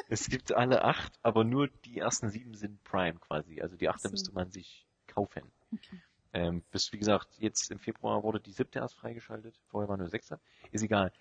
es 0.09 0.29
gibt 0.29 0.53
alle 0.53 0.85
acht, 0.85 1.19
aber 1.23 1.45
nur 1.45 1.69
die 1.85 1.99
ersten 1.99 2.31
sieben 2.31 2.55
sind 2.55 2.83
Prime 2.85 3.19
quasi. 3.19 3.61
Also 3.61 3.77
die 3.77 3.89
achte 3.89 4.09
So. 4.09 4.11
müsste 4.11 4.33
man 4.33 4.51
sich 4.51 4.87
kaufen. 5.07 5.43
Okay. 5.73 6.01
Ähm, 6.33 6.63
bis, 6.71 6.93
wie 6.93 6.99
gesagt, 6.99 7.29
jetzt 7.39 7.71
im 7.71 7.79
Februar 7.79 8.23
wurde 8.23 8.41
die 8.41 8.53
siebte 8.53 8.79
erst 8.79 8.95
freigeschaltet. 8.95 9.59
Vorher 9.69 9.89
war 9.89 9.97
nur 9.97 10.09
sechste. 10.09 10.39
Ist 10.71 10.83
egal. 10.83 11.13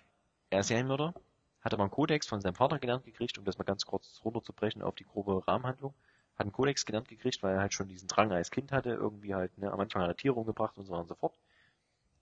Er 0.51 0.59
ist 0.59 0.67
Serienmörder, 0.67 1.13
hat 1.61 1.73
aber 1.73 1.83
einen 1.83 1.91
Kodex 1.91 2.27
von 2.27 2.41
seinem 2.41 2.55
Vater 2.55 2.79
gelernt 2.79 3.05
gekriegt, 3.05 3.37
um 3.37 3.45
das 3.45 3.57
mal 3.57 3.63
ganz 3.63 3.85
kurz 3.85 4.21
runterzubrechen 4.23 4.81
auf 4.81 4.95
die 4.95 5.05
grobe 5.05 5.47
Rahmenhandlung. 5.47 5.93
Hat 6.35 6.45
einen 6.45 6.51
Kodex 6.51 6.85
gelernt 6.85 7.07
gekriegt, 7.07 7.41
weil 7.43 7.55
er 7.55 7.61
halt 7.61 7.73
schon 7.73 7.87
diesen 7.87 8.07
Drang 8.07 8.31
als 8.31 8.51
Kind 8.51 8.71
hatte, 8.71 8.91
irgendwie 8.91 9.33
halt, 9.35 9.57
ne, 9.57 9.71
am 9.71 9.79
Anfang 9.79 10.03
hat 10.03 10.09
er 10.09 10.15
Tiere 10.15 10.35
umgebracht 10.35 10.77
und 10.77 10.85
so 10.85 10.91
weiter 10.91 11.01
und 11.01 11.07
so 11.07 11.15
fort. 11.15 11.37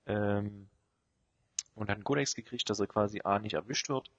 Ähm, 0.05 0.67
und 1.75 1.89
hat 1.89 1.95
einen 1.95 2.03
Kodex 2.03 2.35
gekriegt, 2.35 2.69
dass 2.69 2.79
er 2.79 2.87
quasi 2.87 3.21
A 3.23 3.39
nicht 3.39 3.53
erwischt 3.53 3.89
wird 3.89 4.09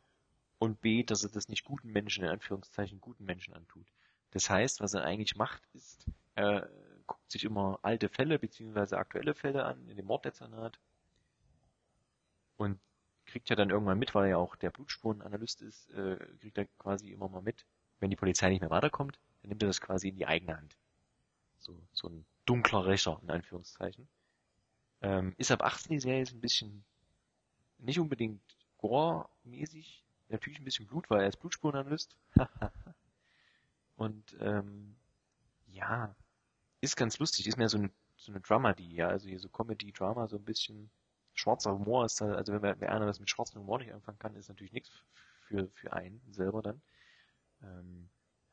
und 0.58 0.80
B, 0.80 1.02
dass 1.02 1.24
er 1.24 1.30
das 1.30 1.48
nicht 1.48 1.64
guten 1.64 1.92
Menschen, 1.92 2.24
in 2.24 2.30
Anführungszeichen 2.30 3.00
guten 3.00 3.24
Menschen 3.24 3.54
antut. 3.54 3.86
Das 4.30 4.50
heißt, 4.50 4.80
was 4.80 4.94
er 4.94 5.04
eigentlich 5.04 5.36
macht, 5.36 5.62
ist, 5.74 6.06
er 6.34 6.68
guckt 7.06 7.30
sich 7.30 7.44
immer 7.44 7.78
alte 7.82 8.08
Fälle 8.08 8.38
beziehungsweise 8.38 8.98
aktuelle 8.98 9.34
Fälle 9.34 9.64
an 9.64 9.88
in 9.88 9.96
dem 9.96 10.06
Morddezernat 10.06 10.78
und 12.56 12.78
kriegt 13.24 13.48
ja 13.50 13.56
dann 13.56 13.70
irgendwann 13.70 13.98
mit, 13.98 14.14
weil 14.14 14.24
er 14.24 14.30
ja 14.30 14.36
auch 14.36 14.56
der 14.56 14.70
Blutspurenanalyst 14.70 15.62
ist, 15.62 15.90
äh, 15.90 16.16
kriegt 16.40 16.58
er 16.58 16.66
quasi 16.78 17.10
immer 17.10 17.28
mal 17.28 17.42
mit, 17.42 17.64
wenn 18.00 18.10
die 18.10 18.16
Polizei 18.16 18.48
nicht 18.50 18.60
mehr 18.60 18.70
weiterkommt, 18.70 19.18
dann 19.42 19.50
nimmt 19.50 19.62
er 19.62 19.68
das 19.68 19.80
quasi 19.80 20.08
in 20.08 20.16
die 20.16 20.26
eigene 20.26 20.56
Hand. 20.56 20.76
So, 21.58 21.80
so 21.92 22.08
ein 22.08 22.24
dunkler 22.46 22.86
Rächer, 22.86 23.18
in 23.22 23.30
Anführungszeichen. 23.30 24.08
Ähm, 25.00 25.34
ist 25.36 25.50
ab 25.50 25.62
18 25.62 25.92
die 25.92 26.00
Serie 26.00 26.22
ist 26.22 26.32
ein 26.32 26.40
bisschen 26.40 26.84
nicht 27.78 28.00
unbedingt 28.00 28.42
gore-mäßig, 28.78 30.04
natürlich 30.30 30.58
ein 30.60 30.64
bisschen 30.64 30.86
Blut, 30.86 31.10
weil 31.10 31.22
er 31.22 31.28
ist 31.28 31.38
Blutspurenanalyst. 31.40 32.16
Und 33.96 34.36
ähm, 34.40 34.96
ja, 35.68 36.14
ist 36.82 36.96
ganz 36.96 37.18
lustig, 37.18 37.46
ist 37.48 37.58
mehr 37.58 37.68
so 37.70 37.78
eine, 37.78 37.90
so 38.16 38.32
eine 38.32 38.40
Dramedy, 38.42 38.94
ja, 38.94 39.08
also 39.08 39.28
hier 39.28 39.40
so 39.40 39.48
Comedy-Drama, 39.50 40.28
so 40.28 40.36
ein 40.38 40.44
bisschen 40.44 40.90
schwarzer 41.34 41.72
Humor 41.72 42.04
ist 42.06 42.20
da, 42.20 42.32
also 42.34 42.52
wenn, 42.54 42.62
man- 42.62 42.80
wenn 42.80 42.90
einer 42.90 43.06
was 43.06 43.20
mit 43.20 43.30
schwarzem 43.30 43.62
Humor 43.62 43.78
nicht 43.80 43.92
anfangen 43.94 44.18
kann, 44.20 44.36
ist 44.36 44.48
natürlich 44.48 44.72
nichts 44.72 44.90
für, 45.48 45.68
für 45.74 45.92
einen 45.92 46.20
selber 46.32 46.62
dann. 46.62 46.82
Ähm, 47.62 48.08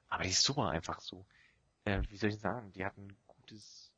aber 0.09 0.23
die 0.23 0.31
ist 0.31 0.43
super 0.43 0.69
einfach 0.69 1.01
so. 1.01 1.25
Äh, 1.85 2.03
wie 2.09 2.17
soll 2.17 2.29
ich 2.31 2.39
sagen, 2.39 2.71
die 2.73 2.85
hat 2.85 2.97
ein 2.97 3.15
gutes, 3.27 3.91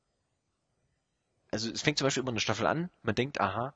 also 1.51 1.69
es 1.71 1.81
fängt 1.81 1.97
zum 1.97 2.05
Beispiel 2.05 2.21
immer 2.23 2.31
eine 2.31 2.39
Staffel 2.39 2.65
an, 2.65 2.89
man 3.03 3.15
denkt, 3.15 3.39
aha, 3.41 3.73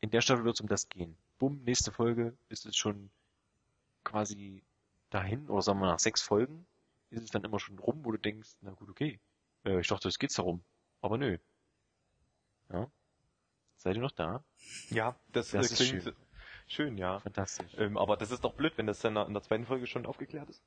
in 0.00 0.10
der 0.10 0.20
Staffel 0.20 0.44
wird 0.44 0.56
es 0.56 0.60
um 0.60 0.68
das 0.68 0.88
gehen. 0.88 1.16
Bumm, 1.38 1.62
nächste 1.64 1.92
Folge 1.92 2.36
ist 2.50 2.66
es 2.66 2.76
schon 2.76 3.10
quasi 4.04 4.62
dahin, 5.10 5.48
oder 5.48 5.62
sagen 5.62 5.80
wir 5.80 5.86
nach 5.86 5.98
sechs 5.98 6.22
Folgen, 6.22 6.66
ist 7.10 7.22
es 7.22 7.30
dann 7.30 7.44
immer 7.44 7.58
schon 7.58 7.78
rum, 7.78 8.04
wo 8.04 8.12
du 8.12 8.18
denkst, 8.18 8.50
na 8.60 8.70
gut, 8.72 8.88
okay, 8.88 9.20
äh, 9.64 9.80
ich 9.80 9.88
dachte, 9.88 10.08
es 10.08 10.18
geht's 10.18 10.34
darum. 10.34 10.62
Aber 11.00 11.18
nö. 11.18 11.38
Ja. 12.72 12.90
Seid 13.76 13.96
ihr 13.96 14.02
noch 14.02 14.12
da? 14.12 14.44
Ja, 14.90 15.18
das, 15.28 15.50
Das 15.50 15.70
äh, 15.70 15.72
ist 15.72 15.76
klingt 15.76 16.02
schön. 16.04 16.16
schön. 16.66 16.98
ja. 16.98 17.18
Fantastisch. 17.20 17.72
Ähm, 17.78 17.96
aber 17.96 18.16
das 18.16 18.30
ist 18.30 18.44
doch 18.44 18.54
blöd, 18.54 18.74
wenn 18.76 18.86
das 18.86 19.00
dann 19.00 19.16
in 19.16 19.32
der 19.32 19.42
zweiten 19.42 19.66
Folge 19.66 19.86
schon 19.86 20.06
aufgeklärt 20.06 20.48
ist. 20.48 20.62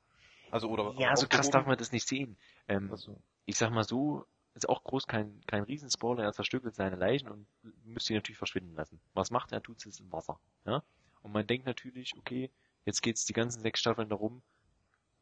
Also, 0.50 0.68
oder 0.68 0.94
Ja, 0.98 1.16
so 1.16 1.26
krass 1.26 1.50
darf 1.50 1.66
man 1.66 1.78
das 1.78 1.92
nicht 1.92 2.06
sehen. 2.06 2.36
Ähm, 2.68 2.90
Also, 2.90 3.16
ich 3.46 3.56
sag 3.56 3.70
mal 3.70 3.84
so, 3.84 4.26
ist 4.54 4.68
auch 4.68 4.84
groß 4.84 5.06
kein, 5.06 5.40
kein 5.46 5.62
Riesenspoiler, 5.64 6.22
er 6.24 6.32
zerstückelt 6.32 6.74
seine 6.74 6.96
Leichen 6.96 7.28
und 7.28 7.46
müsste 7.84 8.12
ihn 8.12 8.16
natürlich 8.18 8.38
verschwinden 8.38 8.74
lassen. 8.74 9.00
Was 9.14 9.30
macht 9.30 9.52
er? 9.52 9.62
Tut 9.62 9.84
es 9.84 9.98
im 10.00 10.12
Wasser. 10.12 10.38
Ja? 10.64 10.82
Und 11.22 11.32
man 11.32 11.46
denkt 11.46 11.66
natürlich, 11.66 12.16
okay, 12.18 12.50
jetzt 12.84 13.02
geht's 13.02 13.24
die 13.24 13.32
ganzen 13.32 13.60
sechs 13.60 13.80
Staffeln 13.80 14.08
darum, 14.08 14.42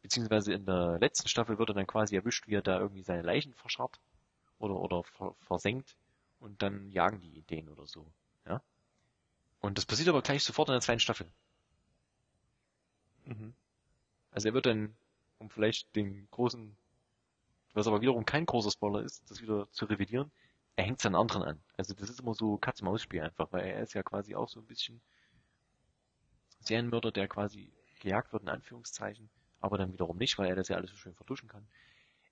beziehungsweise 0.03 0.53
in 0.53 0.67
der 0.67 0.99
letzten 0.99 1.29
Staffel 1.29 1.59
wird 1.59 1.71
er 1.71 1.75
dann 1.75 1.87
quasi 1.87 2.17
erwischt, 2.17 2.47
wie 2.49 2.55
er 2.55 2.63
da 2.63 2.79
irgendwie 2.79 3.03
seine 3.03 3.23
Leichen 3.23 3.55
verscharrt 3.55 4.01
oder, 4.59 4.77
oder 4.77 5.05
ver 5.05 5.35
versenkt 5.41 5.97
und 6.41 6.63
dann 6.63 6.91
jagen 6.91 7.21
die 7.21 7.43
den 7.43 7.69
oder 7.69 7.87
so. 7.87 8.07
Ja? 8.47 8.61
Und 9.61 9.79
das 9.79 9.87
passiert 9.87 10.09
aber 10.09 10.23
gleich 10.23 10.45
sofort 10.45 10.69
in 10.69 10.73
der 10.73 10.81
zweiten 10.81 11.01
Staffel. 11.01 11.31
mhm. 13.25 13.55
Also 14.33 14.49
er 14.49 14.55
wird 14.55 14.67
dann, 14.67 14.97
um 15.39 15.51
vielleicht 15.51 15.95
den 15.95 16.27
großen, 16.31 16.77
was 17.75 17.87
aber 17.87 18.01
wiederum 18.01 18.25
kein 18.25 18.47
großer 18.47 18.71
Spoiler 18.71 19.03
ist, 19.03 19.31
das 19.31 19.43
wieder 19.43 19.71
zu 19.73 19.85
revidieren, 19.85 20.33
er 20.77 20.85
hängt 20.85 21.01
seinen 21.01 21.17
anderen 21.17 21.43
an. 21.43 21.63
Also 21.77 21.95
das 21.95 22.09
ist 22.09 22.21
immer 22.21 22.35
so 22.35 22.57
Katz-Maus-Spiel 22.57 23.21
einfach, 23.21 23.53
weil 23.53 23.67
er 23.67 23.83
ist 23.83 23.95
ja 23.95 24.03
quasi 24.03 24.35
auch 24.35 24.49
so 24.49 24.61
ein 24.61 24.67
bisschen 24.67 25.01
Serienmörder, 26.63 27.13
der 27.13 27.29
quasi 27.29 27.71
gejagt 28.01 28.33
wird, 28.33 28.43
in 28.43 28.49
Anführungszeichen, 28.49 29.29
aber 29.61 29.79
dann 29.79 29.93
wiederum 29.93 30.17
nicht, 30.19 30.39
weil 30.39 30.49
er 30.49 30.57
das 30.57 30.69
ja 30.69 30.77
alles 30.77 30.91
so 30.91 30.97
schön 30.97 31.15
vertuschen 31.15 31.49
kann. 31.49 31.67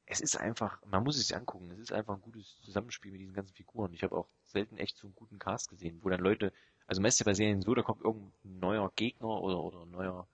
Es 0.07 0.21
ist 0.21 0.37
einfach, 0.37 0.85
man 0.87 1.05
muss 1.05 1.17
es 1.17 1.29
sich 1.29 1.37
angucken, 1.37 1.71
es 1.71 1.79
ist 1.79 1.93
einfach 1.93 2.15
ein 2.15 2.23
gutes 2.23 2.61
Zusammenspiel 2.63 3.13
mit 3.13 3.21
diesen 3.21 3.35
ganzen 3.35 3.55
Figuren. 3.55 3.93
Ich 3.93 4.03
habe 4.03 4.17
auch 4.17 4.29
selten 4.45 4.77
echt 4.79 4.97
so 4.99 5.07
einen 5.07 5.15
guten 5.15 5.39
Cast 5.39 5.69
gesehen, 5.69 6.01
wo 6.03 6.09
dann 6.09 6.21
Leute, 6.21 6.53
also 6.89 7.01
meist 7.01 7.21
ja 7.21 7.25
bei 7.25 7.35
Serien 7.35 7.63
so, 7.63 7.75
da 7.75 7.83
kommt 7.83 8.03
irgendein 8.03 8.33
neuer 8.43 8.91
Gegner 8.97 9.41
oder, 9.41 9.63
oder 9.63 9.87
neuer 9.87 10.27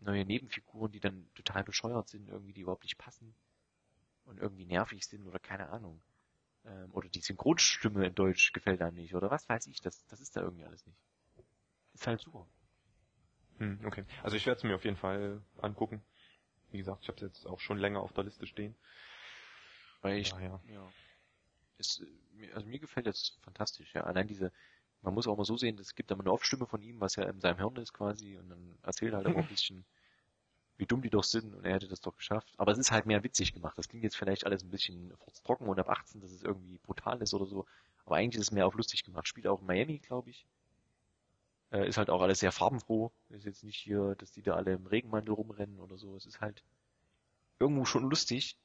neue 0.00 0.24
Nebenfiguren, 0.24 0.92
die 0.92 1.00
dann 1.00 1.28
total 1.34 1.64
bescheuert 1.64 2.08
sind, 2.08 2.28
irgendwie 2.28 2.52
die 2.52 2.62
überhaupt 2.62 2.84
nicht 2.84 2.98
passen 2.98 3.34
und 4.24 4.40
irgendwie 4.40 4.66
nervig 4.66 5.06
sind 5.06 5.26
oder 5.26 5.38
keine 5.38 5.68
Ahnung. 5.70 6.00
Ähm, 6.64 6.90
oder 6.92 7.08
die 7.08 7.20
Synchronstimme 7.20 8.06
in 8.06 8.14
Deutsch 8.14 8.52
gefällt 8.52 8.82
einem 8.82 8.96
nicht 8.96 9.14
oder 9.14 9.30
was 9.30 9.48
weiß 9.48 9.66
ich, 9.66 9.80
das, 9.80 10.04
das 10.06 10.20
ist 10.20 10.36
da 10.36 10.42
irgendwie 10.42 10.64
alles 10.64 10.84
nicht. 10.86 10.98
Ist 11.94 12.06
halt 12.06 12.20
super. 12.20 12.46
Hm, 13.58 13.80
okay. 13.86 14.04
Also 14.22 14.36
ich 14.36 14.46
werde 14.46 14.58
es 14.58 14.64
mir 14.64 14.74
auf 14.74 14.84
jeden 14.84 14.96
Fall 14.96 15.40
angucken. 15.60 16.02
Wie 16.72 16.78
gesagt, 16.78 17.02
ich 17.02 17.08
habe 17.08 17.16
es 17.16 17.22
jetzt 17.22 17.46
auch 17.46 17.60
schon 17.60 17.78
länger 17.78 18.00
auf 18.00 18.12
der 18.12 18.24
Liste 18.24 18.46
stehen. 18.46 18.76
Weil 20.00 20.18
ich, 20.18 20.34
ja, 20.68 20.94
äh, 21.78 21.82
mir- 22.34 22.54
also 22.54 22.66
mir 22.66 22.78
gefällt 22.78 23.06
das 23.06 23.36
fantastisch, 23.42 23.94
ja. 23.94 24.02
Allein 24.04 24.26
diese, 24.28 24.52
man 25.02 25.14
muss 25.14 25.26
auch 25.26 25.36
mal 25.36 25.44
so 25.44 25.56
sehen, 25.56 25.78
es 25.78 25.94
gibt 25.94 26.10
immer 26.10 26.20
eine 26.22 26.32
Off-Stimme 26.32 26.66
von 26.66 26.82
ihm, 26.82 27.00
was 27.00 27.16
ja 27.16 27.24
in 27.24 27.40
seinem 27.40 27.58
Hirn 27.58 27.76
ist 27.76 27.92
quasi 27.92 28.36
und 28.36 28.48
dann 28.50 28.78
erzählt 28.82 29.14
halt 29.14 29.26
aber 29.26 29.40
ein 29.40 29.46
bisschen, 29.48 29.84
wie 30.78 30.86
dumm 30.86 31.02
die 31.02 31.10
doch 31.10 31.24
sind 31.24 31.54
und 31.54 31.64
er 31.66 31.74
hätte 31.74 31.88
das 31.88 32.00
doch 32.02 32.16
geschafft. 32.16 32.54
Aber 32.58 32.72
es 32.72 32.78
ist 32.78 32.92
halt 32.92 33.06
mehr 33.06 33.24
witzig 33.24 33.52
gemacht. 33.54 33.78
Das 33.78 33.88
klingt 33.88 34.04
jetzt 34.04 34.16
vielleicht 34.16 34.46
alles 34.46 34.62
ein 34.64 34.70
bisschen 34.70 35.14
trocken 35.44 35.68
und 35.68 35.78
ab 35.80 35.88
18, 35.90 36.20
dass 36.20 36.32
es 36.32 36.42
irgendwie 36.44 36.78
brutal 36.78 37.22
ist 37.22 37.34
oder 37.34 37.46
so. 37.46 37.66
Aber 38.06 38.16
eigentlich 38.16 38.40
ist 38.40 38.48
es 38.48 38.52
mehr 38.52 38.66
auf 38.66 38.74
lustig 38.76 39.04
gemacht. 39.04 39.28
Spielt 39.28 39.46
auch 39.48 39.60
in 39.60 39.66
Miami, 39.66 39.98
glaube 40.00 40.30
ich. 40.30 40.46
Äh, 41.72 41.88
ist 41.88 41.98
halt 41.98 42.10
auch 42.10 42.22
alles 42.22 42.40
sehr 42.40 42.52
farbenfroh. 42.52 43.12
Ist 43.30 43.44
jetzt 43.44 43.64
nicht 43.64 43.78
hier, 43.78 44.14
dass 44.16 44.32
die 44.32 44.42
da 44.42 44.54
alle 44.54 44.74
im 44.74 44.86
Regenmantel 44.86 45.34
rumrennen 45.34 45.80
oder 45.80 45.98
so. 45.98 46.16
Es 46.16 46.26
ist 46.26 46.40
halt 46.40 46.62
irgendwo 47.58 47.84
schon 47.84 48.08
lustig. 48.08 48.56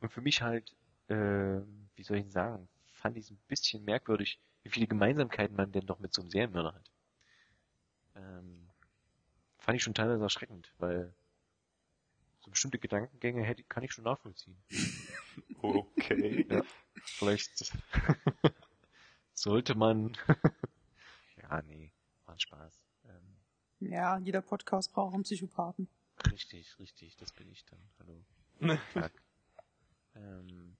Und 0.00 0.10
für 0.10 0.20
mich 0.20 0.42
halt, 0.42 0.74
äh, 1.08 1.60
wie 1.94 2.02
soll 2.02 2.18
ich 2.18 2.24
denn 2.24 2.32
sagen, 2.32 2.68
fand 2.92 3.16
ich 3.16 3.24
es 3.24 3.30
ein 3.30 3.40
bisschen 3.48 3.84
merkwürdig, 3.84 4.40
wie 4.62 4.70
viele 4.70 4.86
Gemeinsamkeiten 4.86 5.56
man 5.56 5.72
denn 5.72 5.86
doch 5.86 5.98
mit 5.98 6.12
so 6.12 6.22
einem 6.22 6.30
Serienmörder 6.30 6.74
hat. 6.74 6.90
Ähm, 8.16 8.68
fand 9.58 9.76
ich 9.76 9.82
schon 9.82 9.94
teilweise 9.94 10.22
erschreckend, 10.22 10.72
weil 10.78 11.14
so 12.40 12.50
bestimmte 12.50 12.78
Gedankengänge 12.78 13.42
hätte, 13.44 13.62
kann 13.64 13.84
ich 13.84 13.92
schon 13.92 14.04
nachvollziehen. 14.04 14.56
Okay. 15.62 16.44
Ja. 16.50 16.62
Vielleicht 17.04 17.72
sollte 19.32 19.76
man. 19.76 20.16
ja, 21.40 21.62
nee, 21.62 21.91
ein 22.32 22.40
Spaß. 22.40 22.80
Ähm, 23.06 23.36
Ja, 23.90 24.18
jeder 24.18 24.42
Podcast 24.42 24.92
braucht 24.92 25.14
einen 25.14 25.22
Psychopathen. 25.24 25.88
richtig, 26.30 26.78
richtig, 26.78 27.16
das 27.16 27.32
bin 27.32 27.50
ich 27.50 27.64
dann. 27.66 27.80
Hallo. 27.98 28.78
Tag. 28.94 29.12
ähm, 30.14 30.76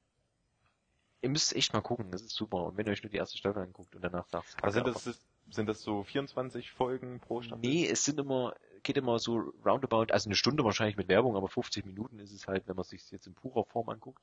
ihr 1.20 1.30
müsst 1.30 1.54
echt 1.54 1.72
mal 1.72 1.80
gucken, 1.80 2.10
das 2.10 2.22
ist 2.22 2.34
super. 2.34 2.64
Und 2.66 2.76
wenn 2.76 2.86
ihr 2.86 2.92
euch 2.92 3.02
nur 3.02 3.10
die 3.10 3.16
erste 3.16 3.38
Staffel 3.38 3.62
anguckt 3.62 3.94
und 3.94 4.02
danach 4.02 4.26
sagt, 4.28 4.56
Aber 4.62 4.72
sind 4.72 4.86
das, 4.86 5.20
sind 5.50 5.66
das 5.66 5.82
so 5.82 6.02
24 6.04 6.70
Folgen 6.70 7.18
pro 7.20 7.42
Staffel? 7.42 7.60
Nee, 7.60 7.86
es 7.88 8.04
sind 8.04 8.18
immer, 8.20 8.54
geht 8.82 8.96
immer 8.96 9.18
so 9.18 9.52
roundabout, 9.64 10.12
also 10.12 10.28
eine 10.28 10.36
Stunde 10.36 10.64
wahrscheinlich 10.64 10.96
mit 10.96 11.08
Werbung, 11.08 11.36
aber 11.36 11.48
50 11.48 11.84
Minuten 11.86 12.18
ist 12.20 12.32
es 12.32 12.46
halt, 12.46 12.68
wenn 12.68 12.76
man 12.76 12.84
sich 12.84 13.10
jetzt 13.10 13.26
in 13.26 13.34
purer 13.34 13.64
Form 13.64 13.88
anguckt. 13.88 14.22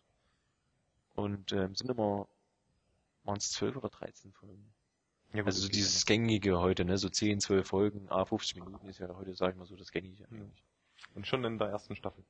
Und 1.15 1.51
ähm, 1.51 1.75
sind 1.75 1.89
immer, 1.89 2.27
waren 3.23 3.37
es 3.37 3.51
12 3.51 3.75
oder 3.75 3.89
13 3.89 4.31
Folgen. 4.31 4.71
Ja, 5.33 5.39
gut, 5.41 5.47
Also 5.47 5.61
so 5.61 5.67
okay. 5.67 5.75
dieses 5.75 6.05
gängige 6.05 6.59
heute, 6.59 6.85
ne, 6.85 6.97
so 6.97 7.09
10, 7.09 7.39
12 7.39 7.67
Folgen, 7.67 8.07
ah, 8.09 8.25
50 8.25 8.55
Minuten 8.63 8.87
ist 8.89 8.99
ja 8.99 9.07
heute, 9.15 9.33
sag 9.35 9.51
ich 9.51 9.57
mal 9.57 9.65
so, 9.65 9.75
das 9.75 9.91
gängige 9.91 10.25
eigentlich. 10.31 10.63
Und 11.15 11.27
schon 11.27 11.43
in 11.45 11.57
der 11.57 11.67
ersten 11.69 11.95
Staffel. 11.95 12.23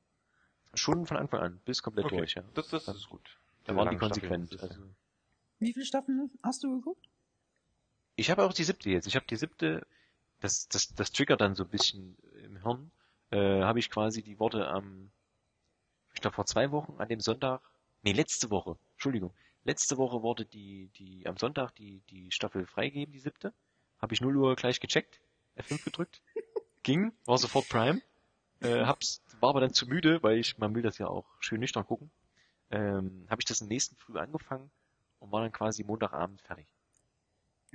Schon 0.74 1.06
von 1.06 1.16
Anfang 1.16 1.40
an, 1.40 1.60
bis 1.64 1.82
komplett 1.82 2.06
Okay. 2.06 2.18
durch, 2.18 2.34
ja. 2.34 2.44
Das, 2.54 2.68
das 2.68 2.86
ist 2.88 3.08
gut. 3.08 3.38
Da 3.64 3.74
waren 3.74 3.90
die 3.90 3.96
konsequent. 3.96 4.52
das 4.52 4.62
Also, 4.62 4.82
Wie 5.58 5.72
viele 5.72 5.84
Staffeln 5.86 6.30
hast 6.42 6.62
du 6.62 6.76
geguckt? 6.76 7.08
ich 8.16 8.30
habe 8.30 8.44
auch 8.44 8.52
die 8.52 8.64
siebte 8.64 8.90
jetzt. 8.90 9.06
Ich 9.06 9.16
habe 9.16 9.24
die 9.26 9.36
siebte, 9.36 9.86
das, 10.40 10.68
das, 10.68 10.94
das 10.94 11.10
triggert 11.10 11.40
dann 11.40 11.54
so 11.54 11.64
ein 11.64 11.70
bisschen 11.70 12.16
im 12.44 12.62
Hirn, 12.62 12.90
äh, 13.30 13.62
habe 13.62 13.78
ich 13.78 13.88
quasi 13.90 14.22
die 14.22 14.38
Worte 14.38 14.68
am, 14.68 15.10
ich 16.14 16.20
glaube 16.20 16.34
vor 16.34 16.44
zwei 16.46 16.70
Wochen, 16.70 17.00
an 17.00 17.08
dem 17.08 17.20
Sonntag, 17.20 17.62
nee, 18.02 18.12
letzte 18.12 18.50
Woche, 18.50 18.76
Entschuldigung, 18.94 19.32
letzte 19.70 19.98
Woche 19.98 20.22
wurde 20.22 20.44
die, 20.44 20.88
die, 20.96 21.26
am 21.28 21.36
Sonntag 21.36 21.70
die, 21.76 22.00
die 22.10 22.32
Staffel 22.32 22.66
freigegeben, 22.66 23.12
die 23.12 23.20
siebte. 23.20 23.54
Habe 24.00 24.14
ich 24.14 24.20
0 24.20 24.36
Uhr 24.36 24.56
gleich 24.56 24.80
gecheckt, 24.80 25.20
F5 25.56 25.84
gedrückt, 25.84 26.22
ging, 26.82 27.12
war 27.24 27.38
sofort 27.38 27.68
Prime, 27.68 28.02
äh, 28.62 28.84
hab's, 28.84 29.22
war 29.38 29.50
aber 29.50 29.60
dann 29.60 29.72
zu 29.72 29.86
müde, 29.86 30.22
weil 30.24 30.38
ich, 30.38 30.58
man 30.58 30.74
will 30.74 30.82
das 30.82 30.98
ja 30.98 31.06
auch 31.06 31.26
schön 31.38 31.60
nüchtern 31.60 31.86
gucken, 31.86 32.10
ähm, 32.72 33.26
habe 33.30 33.40
ich 33.40 33.44
das 33.44 33.62
am 33.62 33.68
nächsten 33.68 33.94
Früh 33.94 34.18
angefangen 34.18 34.70
und 35.20 35.30
war 35.30 35.40
dann 35.40 35.52
quasi 35.52 35.84
Montagabend 35.84 36.42
fertig. 36.42 36.66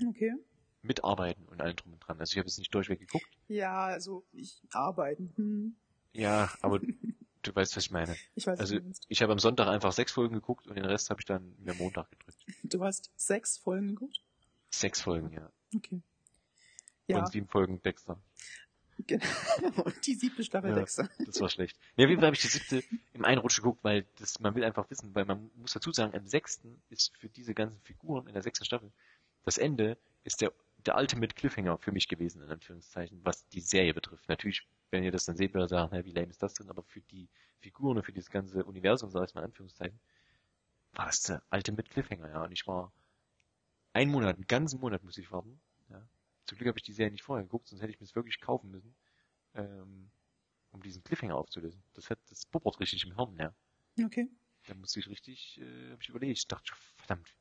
Okay. 0.05 0.33
Mit 0.81 1.03
Arbeiten 1.05 1.45
und 1.45 1.61
allem 1.61 1.77
drum 1.77 1.93
und 1.93 1.99
dran. 1.99 2.19
Also 2.19 2.33
ich 2.33 2.37
habe 2.37 2.47
jetzt 2.47 2.59
nicht 2.59 2.73
durchweg 2.73 2.99
geguckt. 2.99 3.29
Ja, 3.47 3.85
also 3.85 4.25
ich 4.33 4.61
arbeiten. 4.73 5.31
Hm. 5.37 5.75
Ja, 6.11 6.51
aber 6.61 6.81
du 7.47 7.55
weißt, 7.55 7.75
was 7.75 7.85
ich 7.85 7.91
meine. 7.91 8.15
Ich 8.35 8.45
weiß, 8.47 8.59
Also 8.59 8.79
ich 9.07 9.21
habe 9.21 9.31
am 9.33 9.39
Sonntag 9.39 9.67
einfach 9.67 9.91
sechs 9.91 10.11
Folgen 10.11 10.35
geguckt 10.35 10.67
und 10.67 10.75
den 10.75 10.85
Rest 10.85 11.09
habe 11.09 11.21
ich 11.21 11.25
dann 11.25 11.55
mir 11.59 11.73
Montag 11.75 12.09
gedrückt. 12.11 12.45
Du 12.63 12.83
hast 12.83 13.11
sechs 13.15 13.57
Folgen 13.57 13.89
geguckt? 13.89 14.21
Sechs 14.69 15.01
Folgen, 15.01 15.31
ja. 15.31 15.49
Okay. 15.75 16.01
Ja, 17.07 17.19
Und 17.19 17.31
sieben 17.31 17.47
Folgen 17.47 17.81
Dexter. 17.83 18.19
genau. 19.07 19.23
Und 19.83 20.07
die 20.07 20.15
siebte 20.15 20.43
Staffel 20.43 20.71
Ja. 20.71 20.75
Dexter. 20.77 21.09
Das 21.25 21.39
war 21.39 21.49
schlecht. 21.49 21.77
Nee, 21.97 22.05
auf 22.05 22.09
jeden 22.09 22.19
Fall 22.21 22.27
habe 22.27 22.35
ich 22.35 22.41
die 22.41 22.47
siebte 22.47 22.83
im 23.13 23.23
Einrutsch 23.25 23.57
geguckt, 23.57 23.83
weil 23.83 24.05
das, 24.19 24.39
man 24.39 24.55
will 24.55 24.63
einfach 24.63 24.89
wissen, 24.89 25.13
weil 25.13 25.25
man 25.25 25.51
muss 25.55 25.73
dazu 25.73 25.91
sagen, 25.91 26.13
im 26.13 26.27
sechsten 26.27 26.81
ist 26.89 27.15
für 27.17 27.29
diese 27.29 27.53
ganzen 27.53 27.79
Figuren 27.81 28.27
in 28.27 28.33
der 28.33 28.41
sechsten 28.43 28.65
Staffel, 28.65 28.91
das 29.43 29.57
Ende 29.57 29.97
ist 30.23 30.41
der, 30.41 30.51
der 30.85 30.95
Ultimate 30.97 31.35
Cliffhanger 31.35 31.77
für 31.77 31.91
mich 31.91 32.07
gewesen, 32.07 32.41
in 32.41 32.49
Anführungszeichen, 32.49 33.19
was 33.23 33.47
die 33.49 33.61
Serie 33.61 33.93
betrifft. 33.93 34.27
Natürlich, 34.27 34.65
wenn 34.91 35.03
ihr 35.03 35.11
das 35.11 35.25
dann 35.25 35.35
seht, 35.35 35.53
werdet 35.53 35.71
ihr 35.71 35.77
sagen, 35.77 35.93
hä, 35.93 36.05
wie 36.05 36.11
lame 36.11 36.27
ist 36.27 36.41
das 36.41 36.53
denn? 36.53 36.69
Aber 36.69 36.83
für 36.83 37.01
die 37.01 37.27
Figuren 37.59 37.97
und 37.97 38.03
für 38.03 38.11
dieses 38.11 38.29
ganze 38.29 38.63
Universum, 38.63 39.09
sag 39.09 39.27
ich 39.27 39.35
mal 39.35 39.41
in 39.41 39.47
Anführungszeichen, 39.47 39.99
war 40.93 41.07
das 41.07 41.23
der 41.23 41.43
Ultimate 41.51 41.89
Cliffhanger, 41.89 42.29
ja. 42.29 42.43
Und 42.43 42.51
ich 42.51 42.65
war 42.67 42.91
einen 43.93 44.11
Monat, 44.11 44.35
einen 44.35 44.47
ganzen 44.47 44.79
Monat 44.79 45.03
muss 45.03 45.17
ich 45.17 45.31
warten, 45.31 45.59
ja. 45.89 46.01
Zum 46.45 46.57
Glück 46.57 46.67
habe 46.67 46.79
ich 46.79 46.83
die 46.83 46.93
Serie 46.93 47.11
nicht 47.11 47.23
vorher 47.23 47.43
geguckt, 47.43 47.67
sonst 47.67 47.81
hätte 47.81 47.91
ich 47.91 47.99
mir 47.99 48.05
es 48.05 48.15
wirklich 48.15 48.39
kaufen 48.39 48.69
müssen, 48.71 48.95
ähm, 49.55 50.09
um 50.71 50.81
diesen 50.81 51.03
Cliffhanger 51.03 51.35
aufzulösen. 51.35 51.81
Das 51.93 52.09
hat, 52.09 52.19
das 52.29 52.45
bubbert 52.45 52.79
richtig 52.79 53.03
im 53.05 53.15
Hirn, 53.15 53.35
ja. 53.37 53.53
Okay. 54.03 54.29
Da 54.67 54.73
musste 54.75 54.99
ich 54.99 55.07
richtig, 55.07 55.59
äh, 55.59 55.91
hab 55.91 56.01
ich 56.01 56.09
überlegt. 56.09 56.37
Ich 56.37 56.47
dachte, 56.47 56.73
verdammt, 56.97 57.33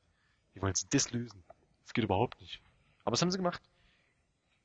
wie 0.53 0.63
wollen 0.63 0.75
sie 0.75 0.87
das 0.91 1.11
lösen? 1.11 1.43
Das 1.83 1.93
geht 1.93 2.05
überhaupt 2.05 2.41
nicht. 2.41 2.63
Aber 3.05 3.13
das 3.13 3.23
haben 3.23 3.31
sie 3.31 3.39
gemacht. 3.39 3.63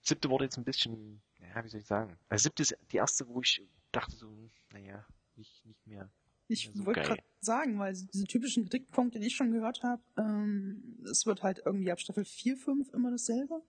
Siebte 0.01 0.29
wurde 0.29 0.45
jetzt 0.45 0.57
ein 0.57 0.63
bisschen, 0.63 1.21
ja, 1.53 1.63
wie 1.63 1.69
soll 1.69 1.81
ich 1.81 1.87
sagen? 1.87 2.17
Also 2.29 2.43
siebte 2.43 2.63
ist 2.63 2.77
die 2.91 2.97
erste, 2.97 3.27
wo 3.27 3.41
ich 3.41 3.61
dachte 3.91 4.15
so, 4.15 4.31
naja, 4.71 5.05
nicht, 5.35 5.65
nicht 5.65 5.87
mehr. 5.87 6.09
Ich 6.47 6.71
so 6.73 6.85
wollte 6.85 7.01
geil. 7.01 7.09
gerade 7.09 7.23
sagen, 7.41 7.79
weil 7.79 7.93
diese 7.93 8.25
typischen 8.25 8.63
Kritikpunkte, 8.63 9.19
den 9.19 9.27
ich 9.27 9.35
schon 9.35 9.51
gehört 9.51 9.83
habe, 9.83 10.01
ähm, 10.17 10.97
es 11.09 11.25
wird 11.25 11.43
halt 11.43 11.61
irgendwie 11.65 11.91
ab 11.91 11.99
Staffel 11.99 12.25
4, 12.25 12.57
5 12.57 12.93
immer 12.93 13.11
dasselbe. 13.11 13.61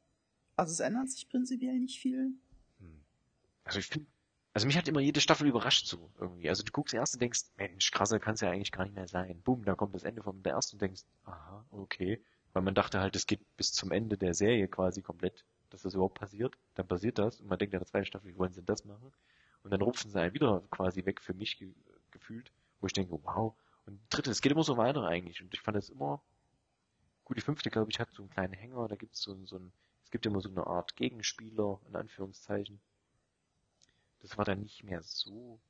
Also 0.56 0.72
es 0.72 0.80
ändert 0.80 1.10
sich 1.10 1.28
prinzipiell 1.28 1.78
nicht 1.78 2.00
viel. 2.00 2.32
Hm. 2.78 3.00
Also 3.64 3.78
ich 3.78 3.86
finde, 3.86 4.06
also 4.52 4.66
mich 4.66 4.76
hat 4.76 4.88
immer 4.88 5.00
jede 5.00 5.20
Staffel 5.20 5.46
überrascht 5.46 5.86
so 5.86 6.10
irgendwie. 6.18 6.48
Also 6.48 6.62
du 6.62 6.72
guckst 6.72 6.92
die 6.92 6.96
erste 6.96 7.16
und 7.16 7.22
denkst, 7.22 7.42
Mensch, 7.56 7.90
krasser 7.90 8.18
kann 8.18 8.34
es 8.34 8.40
ja 8.40 8.50
eigentlich 8.50 8.72
gar 8.72 8.84
nicht 8.84 8.94
mehr 8.94 9.06
sein. 9.06 9.40
Boom, 9.42 9.64
da 9.64 9.74
kommt 9.74 9.94
das 9.94 10.02
Ende 10.02 10.22
von 10.22 10.42
der 10.42 10.54
ersten 10.54 10.76
und 10.76 10.82
denkst, 10.82 11.02
aha, 11.24 11.64
okay. 11.70 12.22
Weil 12.52 12.62
man 12.62 12.74
dachte 12.74 13.00
halt, 13.00 13.14
es 13.14 13.26
geht 13.26 13.40
bis 13.56 13.72
zum 13.72 13.92
Ende 13.92 14.18
der 14.18 14.34
Serie 14.34 14.66
quasi 14.66 15.02
komplett, 15.02 15.44
dass 15.70 15.82
das 15.82 15.94
überhaupt 15.94 16.18
passiert. 16.18 16.56
Dann 16.74 16.86
passiert 16.86 17.18
das 17.18 17.40
und 17.40 17.48
man 17.48 17.58
denkt 17.58 17.74
in 17.74 17.80
der 17.80 17.86
zweiten 17.86 18.06
Staffel, 18.06 18.30
wie 18.32 18.38
wollen 18.38 18.52
sie 18.52 18.60
denn 18.60 18.66
das 18.66 18.84
machen? 18.84 19.12
Und 19.62 19.70
dann 19.70 19.82
rupfen 19.82 20.10
sie 20.10 20.20
einen 20.20 20.34
wieder 20.34 20.62
quasi 20.70 21.04
weg 21.04 21.20
für 21.20 21.34
mich 21.34 21.58
ge 21.58 21.72
gefühlt, 22.10 22.52
wo 22.80 22.86
ich 22.88 22.92
denke, 22.92 23.12
wow. 23.22 23.54
Und 23.86 24.00
dritte, 24.10 24.30
es 24.30 24.40
geht 24.42 24.52
immer 24.52 24.64
so 24.64 24.76
weiter 24.76 25.04
eigentlich. 25.04 25.42
Und 25.42 25.54
ich 25.54 25.60
fand 25.60 25.76
es 25.76 25.90
immer, 25.90 26.22
gut, 27.24 27.36
die 27.36 27.42
fünfte, 27.42 27.70
glaube 27.70 27.90
ich, 27.90 27.98
hat 28.00 28.10
so 28.12 28.22
einen 28.22 28.30
kleinen 28.30 28.52
Hänger, 28.54 28.88
da 28.88 28.96
gibt 28.96 29.14
es 29.14 29.22
so, 29.22 29.36
so 29.46 29.56
ein, 29.58 29.72
es 30.04 30.10
gibt 30.10 30.26
immer 30.26 30.40
so 30.40 30.48
eine 30.50 30.66
Art 30.66 30.96
Gegenspieler, 30.96 31.80
in 31.88 31.96
Anführungszeichen. 31.96 32.80
Das 34.20 34.36
war 34.38 34.44
dann 34.44 34.60
nicht 34.60 34.84
mehr 34.84 35.02
so, 35.02 35.60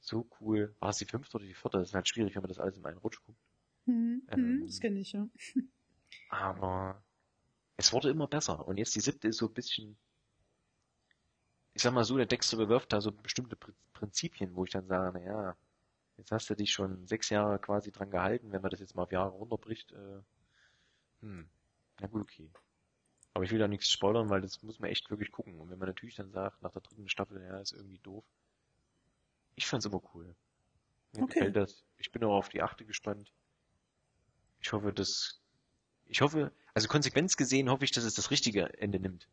so 0.00 0.26
cool. 0.40 0.74
War 0.80 0.90
es 0.90 0.98
die 0.98 1.06
fünfte 1.06 1.36
oder 1.36 1.46
die 1.46 1.54
vierte? 1.54 1.78
Das 1.78 1.88
ist 1.88 1.94
halt 1.94 2.08
schwierig, 2.08 2.34
wenn 2.34 2.42
man 2.42 2.48
das 2.48 2.58
alles 2.58 2.76
in 2.76 2.86
einen 2.86 2.98
Rutsch 2.98 3.20
guckt. 3.24 3.38
Hm, 3.86 4.22
Ähm. 4.28 4.60
hm, 4.60 4.66
das 4.66 4.80
kenne 4.80 5.00
ich, 5.00 5.12
ja. 5.12 5.28
Aber 6.30 7.04
es 7.82 7.92
wurde 7.92 8.08
immer 8.10 8.28
besser. 8.28 8.66
Und 8.66 8.78
jetzt 8.78 8.94
die 8.94 9.00
siebte 9.00 9.28
ist 9.28 9.38
so 9.38 9.46
ein 9.48 9.52
bisschen, 9.54 9.98
ich 11.74 11.82
sag 11.82 11.92
mal 11.92 12.04
so, 12.04 12.16
der 12.16 12.24
Dexter 12.26 12.56
bewirft 12.56 12.92
da 12.94 13.00
so 13.02 13.12
bestimmte 13.12 13.56
Prin- 13.56 13.74
Prinzipien, 13.92 14.54
wo 14.56 14.64
ich 14.64 14.70
dann 14.70 14.86
sage, 14.86 15.18
na 15.18 15.24
ja, 15.24 15.56
jetzt 16.18 16.32
hast 16.32 16.50
du 16.50 16.54
dich 16.56 16.72
schon 16.72 17.06
sechs 17.06 17.30
Jahre 17.30 17.58
quasi 17.60 17.92
dran 17.92 18.10
gehalten, 18.10 18.52
wenn 18.52 18.62
man 18.62 18.70
das 18.70 18.80
jetzt 18.80 18.94
mal 18.96 19.04
auf 19.04 19.12
Jahre 19.12 19.30
runterbricht, 19.32 19.92
äh, 19.92 20.22
hm, 21.20 21.48
na 22.00 22.06
gut, 22.08 22.22
okay. 22.22 22.50
Aber 23.34 23.44
ich 23.44 23.50
will 23.52 23.58
da 23.58 23.68
nichts 23.68 23.90
spoilern, 23.90 24.30
weil 24.30 24.40
das 24.42 24.62
muss 24.62 24.80
man 24.80 24.90
echt 24.90 25.10
wirklich 25.10 25.32
gucken. 25.32 25.60
Und 25.60 25.70
wenn 25.70 25.78
man 25.78 25.88
natürlich 25.88 26.16
dann 26.16 26.32
sagt, 26.32 26.62
nach 26.62 26.72
der 26.72 26.82
dritten 26.82 27.08
Staffel, 27.08 27.42
ja, 27.42 27.60
ist 27.60 27.72
irgendwie 27.72 27.98
doof. 27.98 28.24
Ich 29.54 29.66
fand's 29.66 29.86
immer 29.86 30.02
cool. 30.14 30.36
Mir 31.12 31.22
Okay. 31.22 31.34
gefällt 31.34 31.56
das. 31.56 31.84
Ich 31.98 32.12
bin 32.12 32.24
auch 32.24 32.34
auf 32.36 32.50
die 32.50 32.62
achte 32.62 32.84
gespannt. 32.84 33.32
Ich 34.60 34.72
hoffe, 34.72 34.94
dass, 34.94 35.42
ich 36.06 36.20
hoffe, 36.22 36.52
also 36.74 36.88
konsequenz 36.88 37.36
gesehen 37.36 37.70
hoffe 37.70 37.84
ich, 37.84 37.92
dass 37.92 38.04
es 38.04 38.14
das 38.14 38.30
richtige 38.30 38.78
Ende 38.78 38.98
nimmt. 38.98 39.28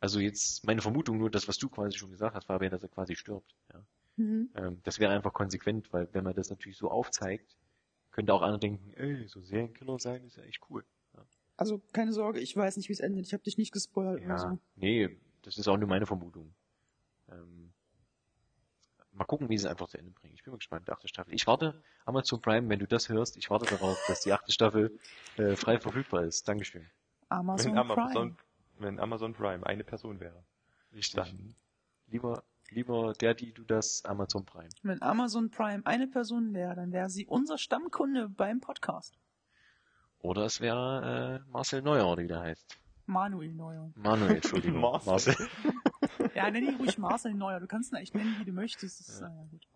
Also 0.00 0.20
jetzt 0.20 0.64
meine 0.64 0.82
Vermutung 0.82 1.18
nur, 1.18 1.30
das, 1.30 1.48
was 1.48 1.56
du 1.58 1.68
quasi 1.68 1.96
schon 1.96 2.10
gesagt 2.10 2.34
hast, 2.34 2.46
Fabian, 2.46 2.70
dass 2.70 2.82
er 2.82 2.88
quasi 2.90 3.16
stirbt. 3.16 3.54
Ja. 3.72 3.86
Mhm. 4.16 4.50
Ähm, 4.54 4.80
das 4.84 4.98
wäre 4.98 5.12
einfach 5.12 5.32
konsequent, 5.32 5.92
weil 5.92 6.08
wenn 6.12 6.24
man 6.24 6.34
das 6.34 6.50
natürlich 6.50 6.76
so 6.76 6.90
aufzeigt, 6.90 7.56
könnte 8.10 8.32
auch 8.34 8.42
einer 8.42 8.58
denken, 8.58 8.92
ey, 8.94 9.26
so 9.26 9.40
Serienkiller 9.40 9.98
sein 9.98 10.24
ist 10.24 10.36
ja 10.36 10.44
echt 10.44 10.60
cool. 10.70 10.84
Also 11.56 11.80
keine 11.92 12.12
Sorge, 12.12 12.40
ich 12.40 12.56
weiß 12.56 12.76
nicht, 12.76 12.88
wie 12.88 12.92
es 12.92 13.00
endet. 13.00 13.26
Ich 13.26 13.32
habe 13.32 13.44
dich 13.44 13.58
nicht 13.58 13.72
gespoilert 13.72 14.20
Ja, 14.20 14.26
oder 14.26 14.38
so. 14.38 14.58
nee, 14.74 15.08
das 15.42 15.56
ist 15.56 15.68
auch 15.68 15.76
nur 15.76 15.88
meine 15.88 16.04
Vermutung. 16.04 16.52
Ähm, 17.30 17.63
mal 19.14 19.24
gucken, 19.24 19.48
wie 19.48 19.56
sie 19.56 19.66
es 19.66 19.70
einfach 19.70 19.88
zu 19.88 19.98
Ende 19.98 20.12
bringen. 20.12 20.34
Ich 20.34 20.42
bin 20.42 20.52
mal 20.52 20.58
gespannt, 20.58 20.86
die 20.88 20.92
achte 20.92 21.08
Staffel. 21.08 21.34
Ich 21.34 21.46
warte, 21.46 21.82
Amazon 22.04 22.40
Prime, 22.40 22.68
wenn 22.68 22.78
du 22.78 22.86
das 22.86 23.08
hörst, 23.08 23.36
ich 23.36 23.50
warte 23.50 23.66
darauf, 23.66 23.98
dass 24.08 24.20
die 24.20 24.32
achte 24.32 24.52
Staffel 24.52 24.98
äh, 25.36 25.56
frei 25.56 25.78
verfügbar 25.78 26.24
ist. 26.24 26.46
Dankeschön. 26.48 26.86
Amazon, 27.28 27.72
Wenn 27.72 27.78
Amazon, 27.78 28.12
Prime. 28.12 28.36
wenn 28.78 29.00
Amazon 29.00 29.32
Prime 29.32 29.66
eine 29.66 29.84
Person 29.84 30.20
wäre. 30.20 30.44
Richtig. 30.92 31.16
Dann. 31.16 31.54
Lieber, 32.06 32.44
lieber 32.70 33.12
der, 33.14 33.34
die 33.34 33.52
du 33.52 33.64
das, 33.64 34.04
Amazon 34.04 34.44
Prime. 34.44 34.68
Wenn 34.82 35.00
Amazon 35.02 35.50
Prime 35.50 35.82
eine 35.84 36.06
Person 36.06 36.52
wäre, 36.52 36.74
dann 36.74 36.92
wäre 36.92 37.08
sie 37.08 37.26
unser 37.26 37.58
Stammkunde 37.58 38.28
beim 38.28 38.60
Podcast. 38.60 39.18
Oder 40.18 40.44
es 40.44 40.60
wäre 40.60 41.42
äh, 41.44 41.50
Marcel 41.50 41.82
Neuer, 41.82 42.10
oder 42.10 42.22
wie 42.22 42.28
der 42.28 42.40
heißt. 42.40 42.78
Manuel 43.06 43.52
Neuer. 43.52 43.92
Manuel, 43.96 44.36
Entschuldigung. 44.36 44.80
Marcel. 44.80 45.34
Ja, 46.34 46.50
nenn 46.52 46.64
ihn 46.64 46.76
ruhig 46.76 46.98
Marcel 46.98 47.34
Neuer. 47.34 47.60
Du 47.60 47.66
kannst 47.66 47.92
ihn 47.92 47.96
eigentlich 47.96 48.14
nennen, 48.14 48.36
wie 48.38 48.44
du 48.44 48.52
möchtest. 48.52 49.00
Das 49.00 49.08
ist, 49.08 49.20
Ja. 49.20 49.28
ja. 49.28 49.44
gut. 49.50 49.66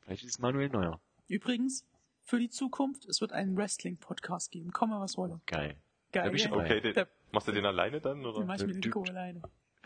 Vielleicht 0.00 0.24
ist 0.24 0.30
es 0.30 0.38
Manuel 0.38 0.68
Neuer. 0.68 1.00
Übrigens, 1.28 1.86
für 2.24 2.38
die 2.38 2.48
Zukunft, 2.50 3.06
es 3.06 3.20
wird 3.20 3.32
einen 3.32 3.56
Wrestling-Podcast 3.56 4.50
geben. 4.50 4.70
Komme, 4.72 5.00
was 5.00 5.16
wolle. 5.16 5.40
Geil. 5.46 5.76
Geil. 6.12 6.30
Da 6.30 6.48
dabei. 6.48 6.64
Okay, 6.64 6.80
den, 6.80 6.94
Da- 6.94 7.06
machst 7.32 7.48
du 7.48 7.52
den 7.52 7.64
alleine 7.64 8.00
dann, 8.00 8.18
Den 8.18 8.26
oder? 8.26 8.44
mach 8.44 8.56
ich 8.56 8.66
mit 8.66 8.76
Der 8.76 8.88
Nico 8.90 9.02
alleine. 9.04 9.42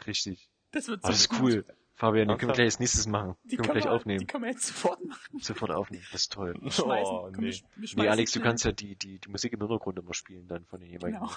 Richtig. 0.06 0.50
Das 0.72 0.88
wird 0.88 1.04
das 1.04 1.20
ist 1.20 1.28
gut. 1.30 1.40
cool. 1.40 1.64
Fabian, 1.94 2.28
den 2.28 2.36
können 2.36 2.50
wir 2.50 2.54
gleich 2.54 2.66
als 2.66 2.78
nächstes 2.78 3.06
machen. 3.06 3.36
Die 3.44 3.56
können 3.56 3.68
wir 3.68 3.72
gleich 3.74 3.84
wir, 3.84 3.92
aufnehmen. 3.92 4.18
Die 4.18 4.26
können 4.26 4.44
wir 4.44 4.50
jetzt 4.50 4.66
sofort 4.66 5.02
machen. 5.02 5.38
Sofort 5.38 5.70
aufnehmen. 5.70 6.04
Das 6.12 6.22
ist 6.22 6.32
toll. 6.32 6.54
Wir 6.60 6.70
schmeißen, 6.70 7.14
Oh, 7.14 7.22
komm, 7.32 7.34
wir, 7.36 7.40
nee. 7.40 7.48
sch- 7.50 7.64
wir 7.76 8.02
Nee, 8.02 8.08
Alex, 8.10 8.32
du 8.32 8.40
kannst 8.40 8.64
ja 8.66 8.72
die, 8.72 8.96
die, 8.96 9.18
die 9.18 9.28
Musik 9.30 9.54
im 9.54 9.60
Hintergrund 9.60 9.98
immer 9.98 10.12
spielen 10.12 10.46
dann 10.46 10.66
von 10.66 10.80
den 10.80 10.90
jeweiligen. 10.90 11.20
Genau. 11.20 11.32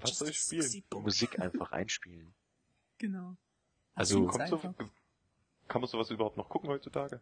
Was 0.00 0.18
soll 0.18 0.28
ich 0.30 0.40
spielen? 0.40 0.84
Musik 0.94 1.38
einfach 1.40 1.72
einspielen. 1.72 2.32
Genau. 2.98 3.36
Also, 3.94 4.26
Kommt 4.26 4.48
so, 4.48 4.58
kann 5.68 5.80
man 5.80 5.88
sowas 5.88 6.10
überhaupt 6.10 6.36
noch 6.36 6.48
gucken 6.48 6.68
heutzutage? 6.70 7.20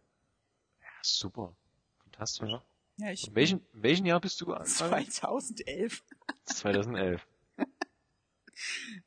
Ja, 0.81 0.87
super. 1.01 1.55
Fantastisch. 2.03 2.49
Ja. 2.49 2.63
Ja, 2.97 3.11
ich 3.11 3.27
In 3.27 3.35
welchen, 3.35 3.65
in 3.73 3.83
welchen 3.83 4.05
Jahr 4.05 4.19
bist 4.19 4.39
du? 4.41 4.47
Fabian? 4.47 5.09
2011. 5.09 6.03
2011. 6.45 7.25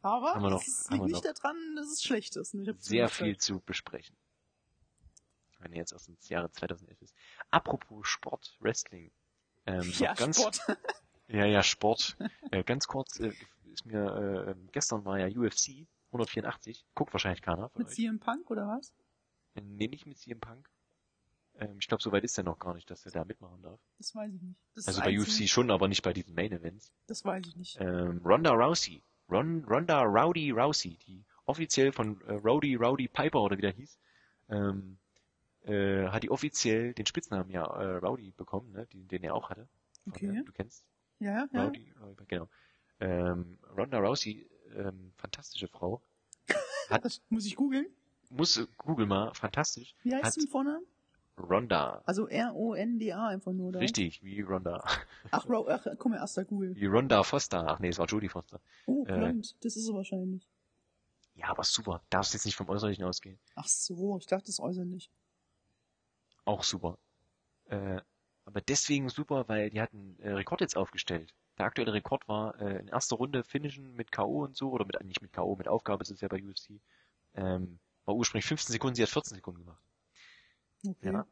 Aber 0.00 0.34
Haben 0.34 0.42
wir 0.42 0.50
noch- 0.50 0.62
wir 0.64 0.90
liegt 0.96 1.04
nicht 1.04 1.24
noch. 1.24 1.34
daran, 1.34 1.76
dass 1.76 1.86
es 1.88 2.02
schlecht 2.02 2.36
ist. 2.36 2.54
ne? 2.54 2.74
Sehr 2.78 3.08
viel 3.08 3.36
zu 3.36 3.60
besprechen. 3.60 4.16
Wenn 5.58 5.72
ihr 5.72 5.78
jetzt 5.78 5.92
aus 5.92 6.06
dem 6.06 6.16
Jahre 6.22 6.50
2011 6.50 7.00
ist. 7.02 7.14
Apropos 7.50 8.06
Sport, 8.08 8.56
Wrestling. 8.60 9.12
Ähm, 9.66 9.82
Ja, 9.98 10.14
ganz, 10.14 10.38
Sport. 10.40 10.60
Ja, 11.32 11.46
ja, 11.46 11.62
Sport. 11.62 12.16
äh, 12.50 12.62
ganz 12.64 12.86
kurz, 12.86 13.18
äh, 13.20 13.32
ist 13.72 13.86
mir, 13.86 14.46
äh, 14.48 14.54
gestern 14.72 15.04
war 15.04 15.18
ja 15.18 15.26
UFC 15.26 15.86
184. 16.12 16.84
Guckt 16.94 17.12
wahrscheinlich 17.14 17.42
keiner 17.42 17.68
von 17.70 17.80
Mit 17.82 17.88
euch. 17.88 17.94
CM 17.96 18.20
Punk 18.20 18.50
oder 18.50 18.68
was? 18.68 18.92
Nee, 19.54 19.88
nicht 19.88 20.06
mit 20.06 20.18
CM 20.18 20.40
Punk. 20.40 20.68
Ähm, 21.56 21.76
ich 21.78 21.88
glaube, 21.88 22.02
soweit 22.02 22.24
ist 22.24 22.36
er 22.38 22.44
noch 22.44 22.58
gar 22.58 22.74
nicht, 22.74 22.90
dass 22.90 23.04
er 23.06 23.12
da 23.12 23.24
mitmachen 23.24 23.62
darf. 23.62 23.80
Das 23.98 24.14
weiß 24.14 24.32
ich 24.34 24.40
nicht. 24.42 24.58
Das 24.74 24.88
Also 24.88 25.00
bei 25.00 25.18
UFC 25.18 25.48
schon, 25.48 25.70
aber 25.70 25.88
nicht 25.88 26.02
bei 26.02 26.12
diesen 26.12 26.34
Main 26.34 26.52
Events. 26.52 26.92
Das 27.06 27.24
weiß 27.24 27.46
ich 27.46 27.56
nicht. 27.56 27.78
Ähm, 27.80 28.20
Ronda 28.24 28.52
Rousey. 28.52 29.02
Ron, 29.30 29.64
Ronda 29.64 30.02
Rowdy 30.02 30.50
Rousey, 30.50 30.98
die 31.06 31.24
offiziell 31.46 31.92
von 31.92 32.20
äh, 32.22 32.32
Rowdy 32.34 32.74
Rowdy 32.74 33.08
Piper 33.08 33.40
oder 33.40 33.56
wie 33.56 33.62
der 33.62 33.72
hieß, 33.72 33.98
ähm, 34.50 34.98
äh, 35.64 36.08
hat 36.08 36.22
die 36.22 36.30
offiziell 36.30 36.92
den 36.92 37.06
Spitznamen 37.06 37.48
ja 37.50 37.64
äh, 37.64 37.96
Rowdy 37.96 38.32
bekommen, 38.36 38.72
ne, 38.72 38.86
den, 38.92 39.08
den 39.08 39.22
er 39.24 39.34
auch 39.34 39.48
hatte. 39.48 39.66
Von, 40.04 40.12
Okay. 40.14 40.38
äh, 40.40 40.44
Du 40.44 40.52
kennst 40.52 40.84
Ja, 41.22 41.48
ja. 41.52 41.64
Rowdy, 41.64 41.92
genau. 42.26 42.48
Ähm, 43.00 43.58
Ronda 43.76 43.98
Rousey, 43.98 44.48
ähm, 44.74 45.12
fantastische 45.16 45.68
Frau. 45.68 46.02
Hat, 46.90 47.04
Das 47.04 47.20
muss 47.28 47.46
ich 47.46 47.56
googeln. 47.56 47.86
muss 48.30 48.56
äh, 48.56 48.66
Google 48.78 49.06
mal, 49.06 49.32
fantastisch. 49.34 49.94
Wie 50.02 50.14
heißt 50.14 50.34
sie 50.34 50.42
im 50.42 50.48
Vornamen? 50.48 50.84
Ronda. 51.38 52.02
Also 52.04 52.28
R-O-N-D-A 52.28 53.28
einfach 53.28 53.52
nur, 53.52 53.68
oder? 53.68 53.80
Richtig, 53.80 54.22
wie 54.22 54.40
Ronda. 54.42 54.84
Ach, 55.30 55.48
Ro 55.48 55.66
ach, 55.68 55.86
guck 55.98 56.10
mal, 56.10 56.18
erster 56.18 56.44
Google. 56.44 56.74
Wie 56.76 56.86
Ronda 56.86 57.22
Foster. 57.22 57.66
Ach 57.68 57.78
nee, 57.78 57.88
es 57.88 57.98
war 57.98 58.06
Jodie 58.06 58.28
Foster. 58.28 58.60
Oh, 58.86 59.04
Äh. 59.06 59.16
blond. 59.16 59.56
Das 59.64 59.76
ist 59.76 59.88
er 59.88 59.94
wahrscheinlich. 59.94 60.46
Ja, 61.34 61.48
aber 61.48 61.64
super. 61.64 62.02
Darfst 62.10 62.34
jetzt 62.34 62.44
nicht 62.44 62.56
vom 62.56 62.68
Äußerlichen 62.68 63.04
ausgehen. 63.04 63.38
Ach 63.54 63.66
so, 63.66 64.18
ich 64.18 64.26
dachte, 64.26 64.46
das 64.46 64.60
äußerlich. 64.60 65.10
Auch 66.44 66.62
super. 66.64 66.98
Äh, 67.66 68.00
aber 68.44 68.60
deswegen 68.60 69.08
super, 69.08 69.48
weil 69.48 69.70
die 69.70 69.80
hatten 69.80 70.16
äh, 70.20 70.30
Rekord 70.30 70.60
jetzt 70.60 70.76
aufgestellt. 70.76 71.34
Der 71.58 71.66
aktuelle 71.66 71.92
Rekord 71.92 72.26
war 72.28 72.60
äh, 72.60 72.80
in 72.80 72.88
erster 72.88 73.16
Runde 73.16 73.44
finishen 73.44 73.94
mit 73.94 74.10
K.O. 74.10 74.44
und 74.44 74.56
so, 74.56 74.70
oder 74.70 74.84
mit, 74.84 75.02
nicht 75.04 75.22
mit 75.22 75.32
K.O., 75.32 75.56
mit 75.56 75.68
Aufgabe 75.68 76.02
ist 76.02 76.10
es 76.10 76.20
ja 76.20 76.28
bei 76.28 76.42
UFC. 76.42 76.80
Ähm, 77.34 77.78
war 78.04 78.14
ursprünglich 78.14 78.46
15 78.46 78.72
Sekunden, 78.72 78.96
sie 78.96 79.02
hat 79.02 79.10
14 79.10 79.36
Sekunden 79.36 79.60
gemacht. 79.60 79.82
Okay. 80.86 81.12
Ja, 81.12 81.26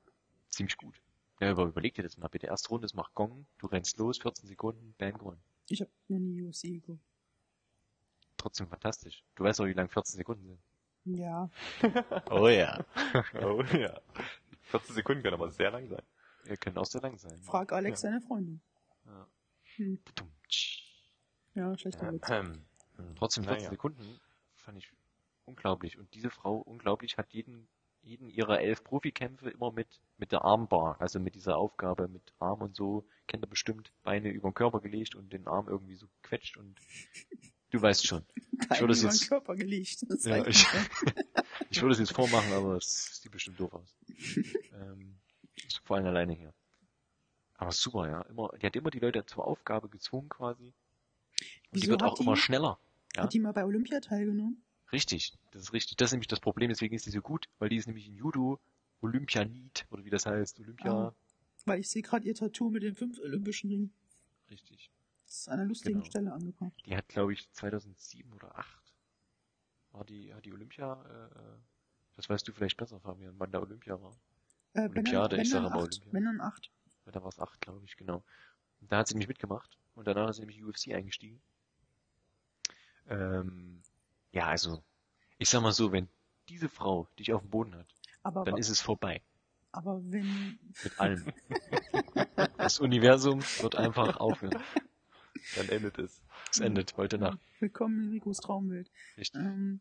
ziemlich 0.51 0.77
gut. 0.77 0.95
Ja, 1.41 1.51
aber 1.51 1.65
überleg 1.65 1.95
dir 1.95 2.03
das 2.03 2.19
mal 2.19 2.29
bitte. 2.29 2.47
Erste 2.47 2.69
Runde, 2.69 2.87
es 2.87 2.95
macht 2.95 3.15
Gong, 3.15 3.47
du 3.59 3.67
rennst 3.67 3.97
los, 3.99 4.19
14 4.19 4.47
Sekunden, 4.47 4.95
bam, 4.99 5.19
gewonnen. 5.19 5.41
Ich 5.69 5.81
habe 5.81 5.91
noch 6.09 6.19
nie 6.19 6.43
UFC 6.43 6.63
geguckt. 6.65 7.03
Trotzdem 8.37 8.69
fantastisch. 8.69 9.23
Du 9.35 9.45
weißt 9.45 9.61
doch, 9.61 9.67
wie 9.67 9.73
lang 9.73 9.89
14 9.89 10.17
Sekunden 10.17 10.47
sind. 10.47 10.61
Ja. 11.05 11.51
Oh 12.31 12.49
ja. 12.49 12.85
oh 13.43 13.63
ja. 13.63 14.01
14 14.63 14.95
Sekunden 14.95 15.23
können 15.23 15.35
aber 15.35 15.51
sehr 15.51 15.71
lang 15.71 15.89
sein. 15.89 16.03
Wir 16.45 16.57
können 16.57 16.79
auch 16.79 16.87
sehr 16.87 17.01
lang 17.01 17.19
sein. 17.19 17.39
Frag 17.43 17.73
Alex 17.73 18.03
Ja. 18.03 18.11
seine 18.11 18.21
Freundin. 18.21 18.61
Ja. 19.07 19.27
Hm. 19.77 19.99
Ja, 21.55 21.77
schlechter 21.79 22.07
Ja. 22.07 22.13
Witz. 22.13 22.29
Ähm, 22.31 22.65
Trotzdem 23.17 23.45
14 23.45 23.59
naja. 23.59 23.71
Sekunden 23.71 24.21
fand 24.57 24.79
ich 24.79 24.93
unglaublich. 25.45 25.99
Und 25.99 26.13
diese 26.15 26.31
Frau, 26.31 26.57
unglaublich, 26.59 27.17
hat 27.19 27.33
jeden, 27.33 27.69
jeden 28.03 28.29
ihrer 28.29 28.61
elf 28.61 28.85
Profikämpfe 28.85 29.51
immer 29.51 29.73
mit, 29.73 30.01
mit 30.19 30.33
der 30.33 30.45
Armbar, 30.45 31.01
also 31.01 31.19
mit 31.19 31.35
dieser 31.35 31.57
Aufgabe 31.57 32.09
mit 32.09 32.23
Arm 32.39 32.61
und 32.63 32.77
so, 32.77 33.07
kennt 33.27 33.45
ihr 33.45 33.49
bestimmt, 33.49 33.93
Beine 34.03 34.31
über 34.31 34.51
den 34.51 34.55
Körper 34.55 34.81
gelegt 34.81 35.15
und 35.15 35.33
den 35.33 35.47
Arm 35.49 35.69
irgendwie 35.69 35.97
so 35.97 36.07
gequetscht 36.23 36.57
und 36.57 36.79
du 37.71 37.81
weißt 37.83 38.07
schon. 38.07 38.25
Kein 38.69 38.81
würde 38.81 38.93
es 38.93 39.01
über 39.03 39.11
den 39.11 39.17
jetzt- 39.19 39.29
Körper 39.29 39.55
gelegt. 39.57 40.05
Das 40.09 40.25
Ja, 40.25 40.37
ich, 40.47 40.47
nicht. 40.47 40.67
ich 41.71 41.81
würde 41.83 41.93
es 41.95 41.99
jetzt 41.99 42.13
vormachen, 42.15 42.53
aber 42.53 42.77
es 42.77 43.21
sieht 43.23 43.33
bestimmt 43.33 43.59
doof 43.59 43.73
aus. 43.75 43.97
ähm, 44.75 45.19
vor 45.79 45.97
allem 45.97 46.07
alleine 46.07 46.33
hier. 46.35 46.53
Aber 47.55 47.73
super, 47.73 48.09
ja. 48.09 48.23
Immer, 48.23 48.51
die 48.61 48.67
hat 48.67 48.77
immer 48.77 48.91
die 48.91 49.01
Leute 49.01 49.25
zur 49.27 49.47
Aufgabe 49.47 49.89
gezwungen 49.89 50.29
quasi. 50.29 50.65
Und 50.65 50.73
die 51.73 51.83
Wieso 51.83 51.91
wird 51.93 52.03
hat 52.03 52.13
auch 52.13 52.21
immer 52.21 52.35
die- 52.35 52.41
schneller. 52.41 52.79
Ja? 53.17 53.25
Hat 53.25 53.33
die 53.35 53.41
mal 53.41 53.53
bei 53.53 53.65
Olympia 53.65 54.01
teilgenommen? 54.01 54.63
Richtig, 54.93 55.33
das 55.53 55.63
ist 55.63 55.73
richtig. 55.73 55.97
Das 55.97 56.09
ist 56.09 56.13
nämlich 56.13 56.29
das 56.29 56.41
Problem, 56.41 56.69
deswegen 56.69 56.95
ist 56.95 57.05
sie 57.05 57.11
so 57.11 57.21
gut, 57.21 57.49
weil 57.59 57.69
die 57.69 57.77
ist 57.77 57.87
nämlich 57.87 58.07
in 58.09 58.15
Judo 58.17 58.59
Olympianit, 59.03 59.87
oder 59.91 60.05
wie 60.05 60.11
das 60.11 60.27
heißt, 60.27 60.59
Olympia. 60.61 60.93
Ah. 61.09 61.15
Weil 61.67 61.81
ich 61.81 61.89
sehe 61.89 62.03
gerade 62.03 62.27
ihr 62.27 62.35
Tattoo 62.35 62.71
mit 62.71 62.83
den 62.83 62.95
fünf 62.97 63.19
olympischen 63.21 63.71
Ringen. 63.71 63.93
Richtig. 64.51 64.91
Das 65.27 65.37
ist 65.41 65.49
an 65.49 65.61
einer 65.61 65.69
lustigen 65.69 65.95
Genau. 66.01 66.05
Stelle 66.07 66.33
angebracht. 66.33 66.73
Die 66.87 66.97
hat, 66.97 67.09
glaube 67.09 67.33
ich, 67.33 67.51
2007 67.53 68.33
oder 68.33 68.57
8 68.59 68.95
war 69.93 70.05
die, 70.05 70.33
hat 70.35 70.45
die 70.45 70.53
Olympia, 70.53 71.03
äh, 71.05 71.39
äh, 71.39 71.59
das 72.17 72.29
weißt 72.29 72.47
du 72.49 72.53
vielleicht 72.53 72.77
besser, 72.77 73.01
Fabian, 73.01 73.35
wann 73.39 73.51
da 73.53 73.61
Olympia 73.61 74.01
war. 74.01 74.17
Äh, 74.75 74.89
Olympiade, 74.89 75.37
wenn 75.37 75.43
ich 75.45 75.51
dann 75.51 75.65
sag 75.65 75.73
aber 75.73 75.83
acht. 75.83 75.93
Olympia. 76.01 76.13
Wenn 76.13 76.25
dann 76.25 76.41
acht. 76.41 76.71
Da 77.07 77.23
war 77.23 77.29
es 77.29 77.39
8, 77.41 77.61
glaube 77.61 77.85
ich, 77.85 77.97
genau. 77.97 78.23
Und 78.81 78.93
da 78.93 78.99
hat 78.99 79.09
sie 79.09 79.15
nämlich 79.15 79.27
mitgemacht 79.29 79.77
und 79.97 80.07
danach 80.07 80.31
ist 80.31 80.37
sie 80.37 80.43
nämlich 80.43 80.63
UFC 80.63 80.93
eingestiegen. 80.95 81.41
Ähm, 83.09 83.83
ja, 84.31 84.47
also, 84.47 84.83
ich 85.39 85.49
sag 85.51 85.63
mal 85.63 85.73
so, 85.73 85.91
wenn 85.91 86.09
diese 86.49 86.69
Frau 86.69 87.09
dich 87.19 87.33
auf 87.33 87.41
dem 87.41 87.51
Boden 87.51 87.75
hat, 87.75 87.87
Aber, 88.23 88.45
dann 88.45 88.57
ist 88.59 88.69
es 88.69 88.81
vorbei. 88.81 89.23
aber 89.73 90.01
wenn, 90.05 90.59
Mit 90.85 91.01
allem. 91.01 91.25
Das 92.57 92.79
Universum 92.79 93.41
wird 93.61 93.75
einfach 93.77 94.19
aufhören. 94.19 94.63
Dann 95.57 95.69
endet 95.71 95.99
es. 95.99 96.23
Es 96.51 96.61
endet 96.61 96.97
heute 96.97 97.19
Nacht. 97.19 97.39
willkommen 97.59 98.05
in 98.05 98.11
Ricos 98.11 98.39
Traumwelt. 98.39 98.91
Richtig. 99.17 99.41
Ähm, 99.41 99.81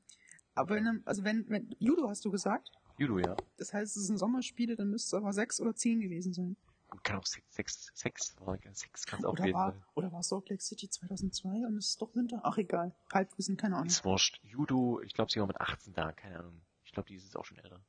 aber 0.56 0.76
wenn, 0.76 1.02
also 1.06 1.24
wenn, 1.24 1.48
wenn, 1.50 1.76
Judo 1.80 2.10
hast 2.10 2.24
du 2.26 2.32
gesagt, 2.32 2.72
Judo, 3.00 3.18
ja. 3.20 3.36
das 3.58 3.74
heißt, 3.74 3.96
es 3.96 4.08
sind 4.08 4.18
Sommerspiele, 4.18 4.76
dann 4.76 4.90
müsste 4.90 5.16
es 5.16 5.22
aber 5.22 5.32
sechs 5.32 5.62
oder 5.62 5.74
zehn 5.74 6.02
gewesen 6.02 6.34
sein. 6.34 6.58
Und 6.92 7.04
kann 7.04 7.18
auch 7.18 7.26
Sex, 7.26 7.46
Sex, 7.50 7.92
Sex, 7.94 8.36
Sex 8.74 9.06
kann 9.06 9.20
es 9.20 9.26
auch 9.26 9.34
Oder 9.34 9.44
gewesen 9.44 9.56
war, 9.56 9.72
sein. 9.72 9.84
oder 9.94 10.12
war 10.12 10.24
Salt 10.24 10.50
Lake 10.50 10.62
City 10.62 10.90
2002 10.90 11.50
und 11.68 11.78
es 11.78 11.90
ist 11.90 12.02
doch 12.02 12.14
Winter? 12.16 12.42
Ach, 12.44 12.58
egal. 12.58 12.94
Halbwissen, 13.14 13.58
keine 13.58 13.76
Ahnung. 13.76 13.88
Ist 13.88 14.04
wurscht. 14.04 14.42
Judo, 14.44 15.00
ich 15.02 15.14
glaube, 15.14 15.32
sie 15.32 15.40
war 15.40 15.48
mit 15.48 15.62
18 15.62 15.94
da, 15.94 16.12
keine 16.12 16.40
Ahnung. 16.40 16.62
Ich 16.84 16.92
glaube, 16.92 17.08
die 17.08 17.16
ist 17.16 17.24
jetzt 17.24 17.38
auch 17.38 17.46
schon 17.46 17.60
älter. 17.60 17.80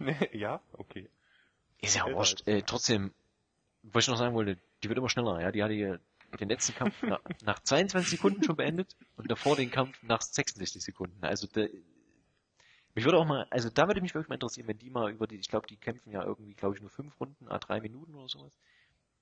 ja, 0.32 0.60
okay. 0.72 1.08
Ist 1.80 1.94
ja 1.94 2.06
Älter 2.06 2.16
wurscht. 2.16 2.48
Äh, 2.48 2.62
trotzdem, 2.62 3.12
was 3.82 4.04
ich 4.04 4.08
noch 4.08 4.16
sagen 4.16 4.34
wollte, 4.34 4.58
die 4.82 4.88
wird 4.88 4.98
immer 4.98 5.10
schneller, 5.10 5.40
ja. 5.40 5.52
Die 5.52 5.62
hatte 5.62 5.74
hier 5.74 6.00
den 6.40 6.48
letzten 6.48 6.74
Kampf 6.74 7.02
nach, 7.02 7.20
nach 7.42 7.58
22 7.60 8.10
Sekunden 8.12 8.42
schon 8.42 8.56
beendet 8.56 8.96
und 9.16 9.30
davor 9.30 9.56
den 9.56 9.70
Kampf 9.70 10.02
nach 10.02 10.22
66 10.22 10.82
Sekunden. 10.82 11.22
Also 11.24 11.46
der, 11.46 11.68
mich 12.98 13.04
würde 13.04 13.18
auch 13.18 13.24
mal, 13.24 13.46
also 13.50 13.70
da 13.70 13.86
würde 13.86 14.00
mich 14.00 14.14
wirklich 14.14 14.28
mal 14.28 14.34
interessieren, 14.34 14.66
wenn 14.68 14.78
die 14.78 14.90
mal 14.90 15.10
über 15.10 15.26
die, 15.26 15.36
ich 15.36 15.48
glaube, 15.48 15.66
die 15.66 15.76
kämpfen 15.76 16.10
ja 16.10 16.22
irgendwie, 16.24 16.54
glaube 16.54 16.74
ich, 16.74 16.80
nur 16.80 16.90
fünf 16.90 17.18
Runden, 17.20 17.48
a 17.48 17.58
drei 17.58 17.80
Minuten 17.80 18.14
oder 18.14 18.28
sowas, 18.28 18.52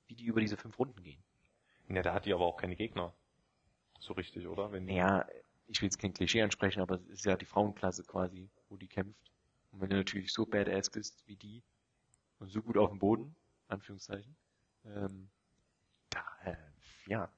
wie 0.06 0.14
die 0.14 0.24
über 0.24 0.40
diese 0.40 0.56
fünf 0.56 0.78
Runden 0.78 1.02
gehen. 1.02 1.22
Ja, 1.88 2.02
da 2.02 2.14
hat 2.14 2.24
die 2.26 2.32
aber 2.32 2.44
auch 2.44 2.56
keine 2.56 2.74
Gegner. 2.74 3.12
So 4.00 4.14
richtig, 4.14 4.46
oder? 4.46 4.72
Wenn 4.72 4.86
Naja, 4.86 5.26
ich 5.68 5.80
will 5.80 5.86
jetzt 5.86 5.98
kein 5.98 6.12
Klischee 6.12 6.42
ansprechen, 6.42 6.80
aber 6.80 6.96
es 6.96 7.06
ist 7.06 7.24
ja 7.24 7.36
die 7.36 7.44
Frauenklasse 7.44 8.02
quasi, 8.04 8.48
wo 8.68 8.76
die 8.76 8.88
kämpft. 8.88 9.30
Und 9.72 9.80
wenn 9.82 9.90
du 9.90 9.96
natürlich 9.96 10.32
so 10.32 10.46
badass 10.46 10.90
bist 10.90 11.26
wie 11.26 11.36
die 11.36 11.62
und 12.38 12.48
so 12.48 12.62
gut 12.62 12.78
auf 12.78 12.90
dem 12.90 12.98
Boden, 12.98 13.36
Anführungszeichen, 13.68 14.36
ähm, 14.84 15.28
da, 16.10 16.24
äh, 16.44 16.56
ja, 17.06 17.30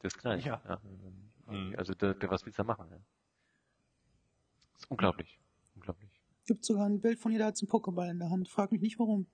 das 0.00 0.16
knallt. 0.16 0.44
Ja. 0.44 0.62
Ähm, 0.84 1.32
Mhm. 1.46 1.74
Also, 1.76 1.94
da, 1.94 2.14
da, 2.14 2.30
was 2.30 2.44
willst 2.46 2.58
du 2.58 2.62
da 2.62 2.66
machen? 2.66 2.88
Ja? 2.90 2.98
Das 4.82 4.86
ist 4.86 4.90
unglaublich. 4.90 5.38
Unglaublich. 5.76 6.10
Gibt 6.46 6.64
sogar 6.64 6.86
ein 6.86 7.00
Bild 7.00 7.20
von 7.20 7.30
ihr, 7.30 7.38
da 7.38 7.46
hat 7.46 7.56
sie 7.56 7.66
einen 7.66 7.70
Pokéball 7.72 8.10
in 8.10 8.18
der 8.18 8.30
Hand. 8.30 8.48
Frag 8.48 8.72
mich 8.72 8.80
nicht 8.80 8.98
warum. 8.98 9.26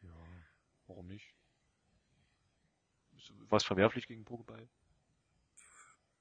Ja, 0.00 0.08
warum 0.86 1.06
nicht? 1.06 1.34
Ist 3.16 3.32
was 3.50 3.62
verwerflich 3.64 4.06
gegen 4.08 4.24
Pokéball? 4.24 4.68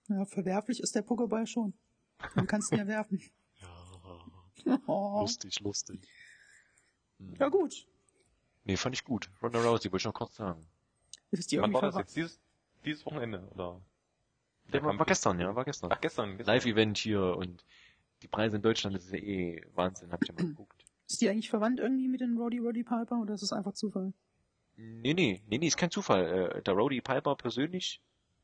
Ja, 0.09 0.25
verwerflich 0.25 0.81
ist 0.81 0.93
der 0.95 1.05
Pokéball 1.05 1.47
schon. 1.47 1.73
Man 2.35 2.47
kann 2.47 2.59
es 2.59 2.71
ihn 2.71 2.77
ja 2.79 2.87
werfen. 2.87 3.21
Ja, 4.65 4.79
Oh. 4.87 5.19
lustig, 5.21 5.59
lustig. 5.59 6.01
Hm. 7.19 7.35
Ja 7.39 7.49
gut. 7.49 7.87
Nee, 8.63 8.77
fand 8.77 8.95
ich 8.95 9.03
gut. 9.03 9.29
Ronda 9.41 9.59
Rousey, 9.59 9.91
wollte 9.91 9.97
ich 10.01 10.05
noch 10.05 10.13
kurz 10.13 10.35
sagen. 10.35 10.65
Ist 11.29 11.51
die 11.51 11.57
Wann 11.57 11.65
irgendwie 11.71 11.81
war 11.83 11.91
das 11.91 11.97
jetzt? 11.99 12.15
Dieses, 12.15 12.39
dieses 12.83 13.05
Wochenende, 13.05 13.47
oder? 13.51 13.79
Der 14.73 14.81
war, 14.83 14.93
war 14.97 15.01
ist- 15.01 15.07
gestern, 15.07 15.39
ja, 15.39 15.55
war 15.55 15.65
gestern. 15.65 15.91
Ach, 15.91 16.01
gestern. 16.01 16.37
gestern. 16.37 16.55
Live-Event 16.55 16.97
hier 16.97 17.21
und 17.37 17.63
die 18.25 18.29
Preise 18.29 18.55
in 18.55 18.61
Deutschland, 18.63 18.95
das 18.95 19.05
ist 19.05 19.11
ja 19.13 19.19
eh 19.19 19.61
Wahnsinn, 19.75 20.11
hab 20.11 20.21
ich 20.23 20.29
ja 20.29 20.33
mal 20.33 20.45
geguckt. 20.49 20.83
Ist 21.07 21.21
die 21.21 21.29
eigentlich 21.29 21.49
verwandt 21.51 21.79
irgendwie 21.79 22.07
mit 22.07 22.21
den 22.21 22.37
Roddy 22.37 22.57
Roddy 22.57 22.83
Piper 22.83 23.19
oder 23.21 23.35
ist 23.35 23.43
es 23.43 23.53
einfach 23.53 23.73
Zufall? 23.73 24.13
Nee, 24.77 25.13
nee, 25.13 25.41
nee, 25.47 25.57
nee, 25.59 25.67
ist 25.67 25.77
kein 25.77 25.91
Zufall. 25.91 26.25
Äh, 26.57 26.61
der 26.63 26.73
Rowdy 26.73 26.99
Piper 27.01 27.35
persönlich 27.35 28.01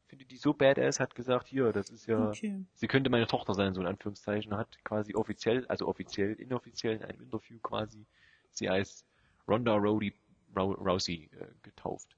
findet 0.08 0.30
die 0.32 0.38
so 0.38 0.54
badass, 0.54 1.00
hat 1.00 1.16
gesagt, 1.16 1.48
hier, 1.48 1.74
das 1.74 1.90
ist 1.90 2.06
ja, 2.06 2.30
Okay. 2.30 2.64
sie 2.76 2.88
könnte 2.88 3.10
meine 3.10 3.28
Tochter 3.28 3.54
sein, 3.54 3.74
so 3.74 3.82
in 3.82 3.88
Anführungszeichen, 3.88 4.56
hat 4.56 4.78
quasi 4.84 5.16
offiziell, 5.16 5.66
also 5.68 5.88
offiziell, 5.88 6.34
inoffiziell 6.34 6.98
in 6.98 7.04
einem 7.04 7.22
Interview 7.22 7.58
quasi, 7.60 8.06
sie 8.52 8.70
als 8.70 9.04
Ronda 9.48 9.74
Rowdy 9.76 10.14
Rou- 10.56 10.74
Rousey 10.76 11.30
äh, 11.34 11.48
getauft. 11.64 12.16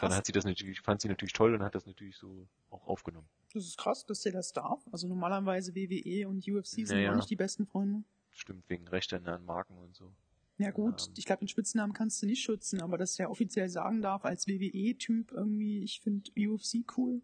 Dann 0.00 0.12
hat 0.14 0.26
sie 0.26 0.32
das 0.32 0.44
natürlich, 0.44 0.80
fand 0.80 1.00
sie 1.00 1.08
natürlich 1.08 1.32
toll 1.32 1.54
und 1.54 1.62
hat 1.62 1.74
das 1.74 1.86
natürlich 1.86 2.16
so 2.16 2.46
auch 2.70 2.86
aufgenommen. 2.86 3.28
Das 3.54 3.64
ist 3.64 3.78
krass, 3.78 4.04
dass 4.06 4.20
der 4.22 4.32
das 4.32 4.52
darf. 4.52 4.86
Also 4.92 5.08
normalerweise 5.08 5.74
WWE 5.74 6.28
und 6.28 6.46
UFC 6.46 6.66
sind 6.86 6.88
Naja. 6.90 7.12
auch 7.12 7.16
nicht 7.16 7.30
die 7.30 7.36
besten 7.36 7.66
Freunde. 7.66 8.04
Stimmt, 8.30 8.68
wegen 8.68 8.86
Rechten 8.88 9.26
an 9.26 9.44
Marken 9.44 9.76
und 9.78 9.94
so. 9.96 10.12
Ja 10.58 10.70
gut, 10.70 11.06
Ähm. 11.08 11.14
ich 11.16 11.24
glaube, 11.24 11.40
den 11.40 11.48
Spitznamen 11.48 11.92
kannst 11.92 12.20
du 12.22 12.26
nicht 12.26 12.42
schützen, 12.42 12.82
aber 12.82 12.98
dass 12.98 13.14
der 13.16 13.30
offiziell 13.30 13.68
sagen 13.68 14.02
darf 14.02 14.24
als 14.24 14.46
WWE-Typ 14.48 15.32
irgendwie, 15.32 15.82
ich 15.82 16.00
finde 16.00 16.30
UFC 16.36 16.84
cool. 16.96 17.22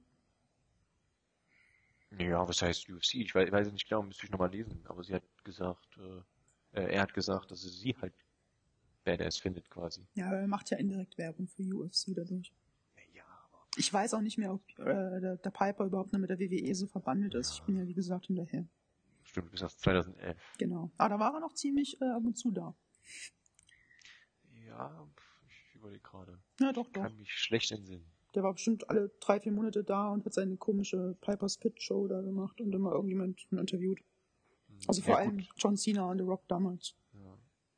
Ja, 2.19 2.47
was 2.47 2.63
heißt 2.63 2.89
UFC? 2.89 3.15
Ich 3.17 3.35
weiß, 3.35 3.51
weiß 3.51 3.73
nicht 3.73 3.89
genau, 3.89 4.03
müsste 4.03 4.25
ich 4.27 4.31
nochmal 4.31 4.51
lesen. 4.51 4.81
Aber 4.87 5.03
sie 5.03 5.15
hat 5.15 5.25
gesagt, 5.45 5.99
äh, 5.99 6.81
äh, 6.81 6.95
er 6.95 7.03
hat 7.03 7.13
gesagt, 7.13 7.51
dass 7.51 7.65
er 7.65 7.71
sie 7.71 7.95
halt 8.01 8.15
badass 9.05 9.37
findet 9.39 9.69
quasi. 9.69 10.07
Ja, 10.15 10.33
er 10.33 10.47
macht 10.47 10.71
ja 10.71 10.79
indirekt 10.79 11.19
Werbung 11.19 11.49
für 11.49 11.63
UFC 11.63 12.15
dadurch. 12.15 12.53
Ich 13.77 13.93
weiß 13.93 14.15
auch 14.15 14.21
nicht 14.21 14.39
mehr, 14.39 14.53
ob 14.53 14.63
äh, 14.79 15.21
der, 15.21 15.37
der 15.37 15.51
Piper 15.51 15.85
überhaupt 15.85 16.13
noch 16.13 16.21
mit 16.21 16.31
der 16.31 16.39
WWE 16.39 16.75
so 16.75 16.87
verbandelt 16.87 17.35
ist. 17.35 17.55
Ich 17.55 17.63
bin 17.63 17.77
ja, 17.77 17.87
wie 17.87 17.95
gesagt, 17.95 18.27
hinterher. 18.27 18.67
stimmt, 19.25 19.51
bis 19.51 19.63
erst 19.63 19.81
2011. 19.81 20.37
Genau. 20.59 20.91
Aber 20.97 21.09
da 21.09 21.19
war 21.19 21.35
er 21.35 21.41
noch 21.41 21.55
ziemlich 21.55 22.01
äh, 22.01 22.05
ab 22.05 22.25
und 22.25 22.37
zu 22.37 22.51
da. 22.51 22.75
Ja, 24.67 25.09
ich 25.49 25.75
überlege 25.75 26.03
gerade. 26.03 26.39
Ja, 26.61 26.73
doch, 26.73 26.89
doch. 26.91 27.03
Kann 27.03 27.17
mich 27.17 27.33
schlecht 27.33 27.73
entsinnen. 27.73 28.11
Der 28.35 28.43
war 28.43 28.53
bestimmt 28.53 28.89
alle 28.91 29.11
drei, 29.21 29.41
vier 29.41 29.53
Monate 29.53 29.85
da 29.85 30.09
und 30.09 30.25
hat 30.25 30.35
seine 30.35 30.57
komische 30.57 31.17
Piper's 31.21 31.57
Pit 31.57 31.81
Show 31.81 32.09
da 32.09 32.21
gemacht 32.21 32.61
und 32.61 32.73
immer 32.75 32.93
irgendjemanden 32.93 33.59
interviewt. 33.59 34.01
Hm. 34.69 34.79
Also 34.89 35.03
vor 35.03 35.15
ja, 35.15 35.21
allem 35.21 35.39
Gut. 35.39 35.53
John 35.57 35.77
Cena 35.77 36.11
und 36.11 36.19
The 36.19 36.25
Rock 36.25 36.47
damals. 36.49 36.97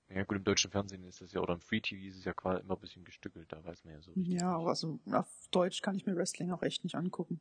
Ja. 0.08 0.22
gut, 0.24 0.36
im 0.36 0.44
deutschen 0.44 0.70
Fernsehen 0.70 1.04
ist 1.04 1.20
das 1.20 1.32
ja, 1.32 1.40
oder 1.40 1.54
im 1.54 1.60
Free 1.60 1.80
TV 1.80 2.08
ist 2.08 2.18
es 2.18 2.24
ja 2.24 2.32
quasi 2.32 2.62
immer 2.62 2.74
ein 2.74 2.80
bisschen 2.80 3.04
gestückelt, 3.04 3.52
da 3.52 3.64
weiß 3.64 3.84
man 3.84 3.94
ja 3.94 4.00
so. 4.00 4.12
Ja, 4.14 4.56
aber 4.56 4.68
also 4.68 5.00
auf 5.10 5.48
Deutsch 5.50 5.82
kann 5.82 5.96
ich 5.96 6.06
mir 6.06 6.16
Wrestling 6.16 6.52
auch 6.52 6.62
echt 6.62 6.84
nicht 6.84 6.94
angucken. 6.94 7.40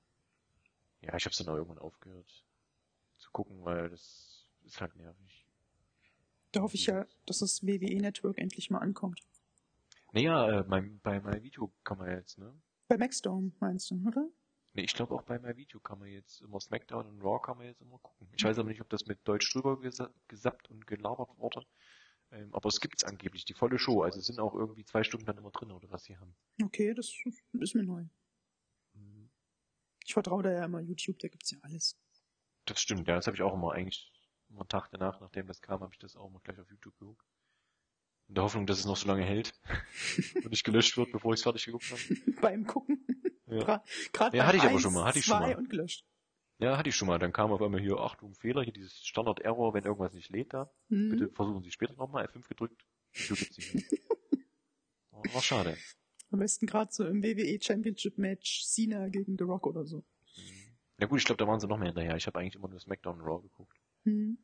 Ja, 1.01 1.15
ich 1.15 1.25
hab's 1.25 1.37
dann 1.37 1.49
auch 1.49 1.55
irgendwann 1.55 1.77
aufgehört 1.79 2.45
zu 3.17 3.29
gucken, 3.31 3.63
weil 3.63 3.89
das 3.89 4.49
ist 4.63 4.81
halt 4.81 4.95
nervig. 4.95 5.45
Da 6.51 6.61
hoffe 6.61 6.75
ich 6.75 6.85
ja, 6.87 7.05
dass 7.25 7.39
das 7.39 7.63
WWE 7.63 8.01
Network 8.01 8.37
endlich 8.37 8.69
mal 8.69 8.79
ankommt. 8.79 9.21
Naja, 10.13 10.59
äh, 10.59 10.63
bei 10.63 11.19
My 11.19 11.43
Video 11.43 11.73
kann 11.83 11.97
man 11.97 12.09
jetzt, 12.09 12.37
ne? 12.37 12.53
Bei 12.87 12.97
Maxdome 12.97 13.51
meinst 13.59 13.91
du, 13.91 14.01
oder? 14.07 14.29
Ne, 14.73 14.83
ich 14.83 14.93
glaube 14.93 15.15
auch 15.15 15.23
bei 15.23 15.39
My 15.39 15.55
Video 15.57 15.79
kann 15.79 15.99
man 15.99 16.09
jetzt 16.09 16.41
immer 16.41 16.59
Smackdown 16.59 17.05
und 17.05 17.21
Raw 17.21 17.41
kann 17.41 17.57
man 17.57 17.65
jetzt 17.67 17.81
immer 17.81 17.97
gucken. 17.99 18.27
Ich 18.33 18.43
weiß 18.43 18.57
aber 18.59 18.69
nicht, 18.69 18.81
ob 18.81 18.89
das 18.89 19.05
mit 19.05 19.27
Deutsch 19.27 19.51
drüber 19.53 19.79
gesa 19.79 20.09
gesappt 20.27 20.69
und 20.69 20.87
gelabert 20.87 21.37
wurde. 21.37 21.65
Ähm, 22.35 22.53
aber 22.53 22.67
es 22.67 22.81
gibt's 22.81 23.03
angeblich, 23.03 23.45
die 23.45 23.53
volle 23.53 23.79
Show. 23.79 24.01
Also 24.01 24.19
sind 24.19 24.39
auch 24.39 24.53
irgendwie 24.53 24.83
zwei 24.83 25.03
Stunden 25.03 25.25
dann 25.25 25.37
immer 25.37 25.51
drin, 25.51 25.71
oder 25.71 25.89
was 25.89 26.03
sie 26.03 26.17
haben. 26.17 26.35
Okay, 26.61 26.93
das 26.93 27.13
ist 27.53 27.75
mir 27.75 27.83
neu. 27.83 28.05
Mhm. 28.93 29.29
Ich 30.05 30.13
vertraue 30.13 30.43
da 30.43 30.51
ja 30.51 30.65
immer 30.65 30.81
YouTube, 30.81 31.17
da 31.19 31.29
gibt's 31.29 31.51
ja 31.51 31.59
alles. 31.61 31.97
Das 32.65 32.81
stimmt, 32.81 33.07
ja, 33.07 33.15
das 33.15 33.27
habe 33.27 33.37
ich 33.37 33.43
auch 33.43 33.53
immer 33.53 33.71
eigentlich 33.71 34.11
immer 34.49 34.61
einen 34.61 34.69
Tag 34.69 34.89
danach, 34.91 35.19
nachdem 35.21 35.47
das 35.47 35.61
kam, 35.61 35.81
habe 35.81 35.93
ich 35.93 35.99
das 35.99 36.15
auch 36.15 36.27
immer 36.27 36.39
gleich 36.41 36.59
auf 36.59 36.69
YouTube 36.69 36.97
geguckt. 36.99 37.25
In 38.27 38.35
der 38.35 38.43
Hoffnung, 38.43 38.65
dass 38.65 38.79
es 38.79 38.85
noch 38.85 38.97
so 38.97 39.07
lange 39.07 39.23
hält 39.23 39.53
und 40.35 40.49
nicht 40.49 40.63
gelöscht 40.63 40.97
wird, 40.97 41.11
bevor 41.11 41.33
ich 41.33 41.39
es 41.39 41.43
fertig 41.43 41.65
geguckt 41.65 41.89
habe. 41.91 42.01
Beim 42.41 42.65
Gucken. 42.65 43.05
Ja. 43.47 43.83
Gerade 44.11 44.37
Ja, 44.37 44.47
hatte 44.47 44.57
ich 44.57 44.63
aber 44.63 44.79
schon 44.79 44.93
mal, 44.93 45.05
hatte 45.05 45.19
ich 45.19 45.25
schon 45.25 45.39
mal. 45.39 45.55
und 45.55 45.69
gelöscht. 45.69 46.05
Ja, 46.59 46.77
hatte 46.77 46.89
ich 46.89 46.95
schon 46.95 47.07
mal. 47.07 47.19
Dann 47.19 47.33
kam 47.33 47.51
auf 47.51 47.61
einmal 47.61 47.81
hier, 47.81 47.97
Achtung, 47.97 48.33
Fehler, 48.35 48.63
hier 48.63 48.73
dieses 48.73 49.05
Standard-Error, 49.05 49.73
wenn 49.73 49.83
irgendwas 49.83 50.13
nicht 50.13 50.29
lädt 50.29 50.53
da. 50.53 50.71
Hm. 50.89 51.09
Bitte 51.09 51.29
versuchen 51.29 51.63
Sie 51.63 51.71
später 51.71 51.93
nochmal, 51.95 52.25
F5 52.25 52.47
gedrückt. 52.47 52.85
Video 53.13 53.35
gibt's 53.35 53.57
nicht. 53.57 54.01
Oh, 55.11 55.23
War 55.33 55.41
schade. 55.41 55.77
Am 56.31 56.39
besten 56.39 56.65
gerade 56.65 56.91
so 56.91 57.05
im 57.05 57.23
WWE 57.23 57.59
Championship 57.61 58.17
Match 58.17 58.65
Cena 58.65 59.07
gegen 59.09 59.37
The 59.37 59.43
Rock 59.43 59.67
oder 59.67 59.85
so. 59.85 60.03
Na 60.97 61.07
gut, 61.07 61.19
ich 61.19 61.25
glaube, 61.25 61.37
da 61.37 61.47
waren 61.47 61.59
sie 61.59 61.67
noch 61.67 61.77
mehr 61.77 61.87
hinterher. 61.87 62.15
Ich 62.15 62.27
habe 62.27 62.39
eigentlich 62.39 62.55
immer 62.55 62.67
nur 62.67 62.79
SmackDown 62.79 63.21
Raw 63.21 63.41
geguckt. 63.41 63.77
Hm. 64.03 64.37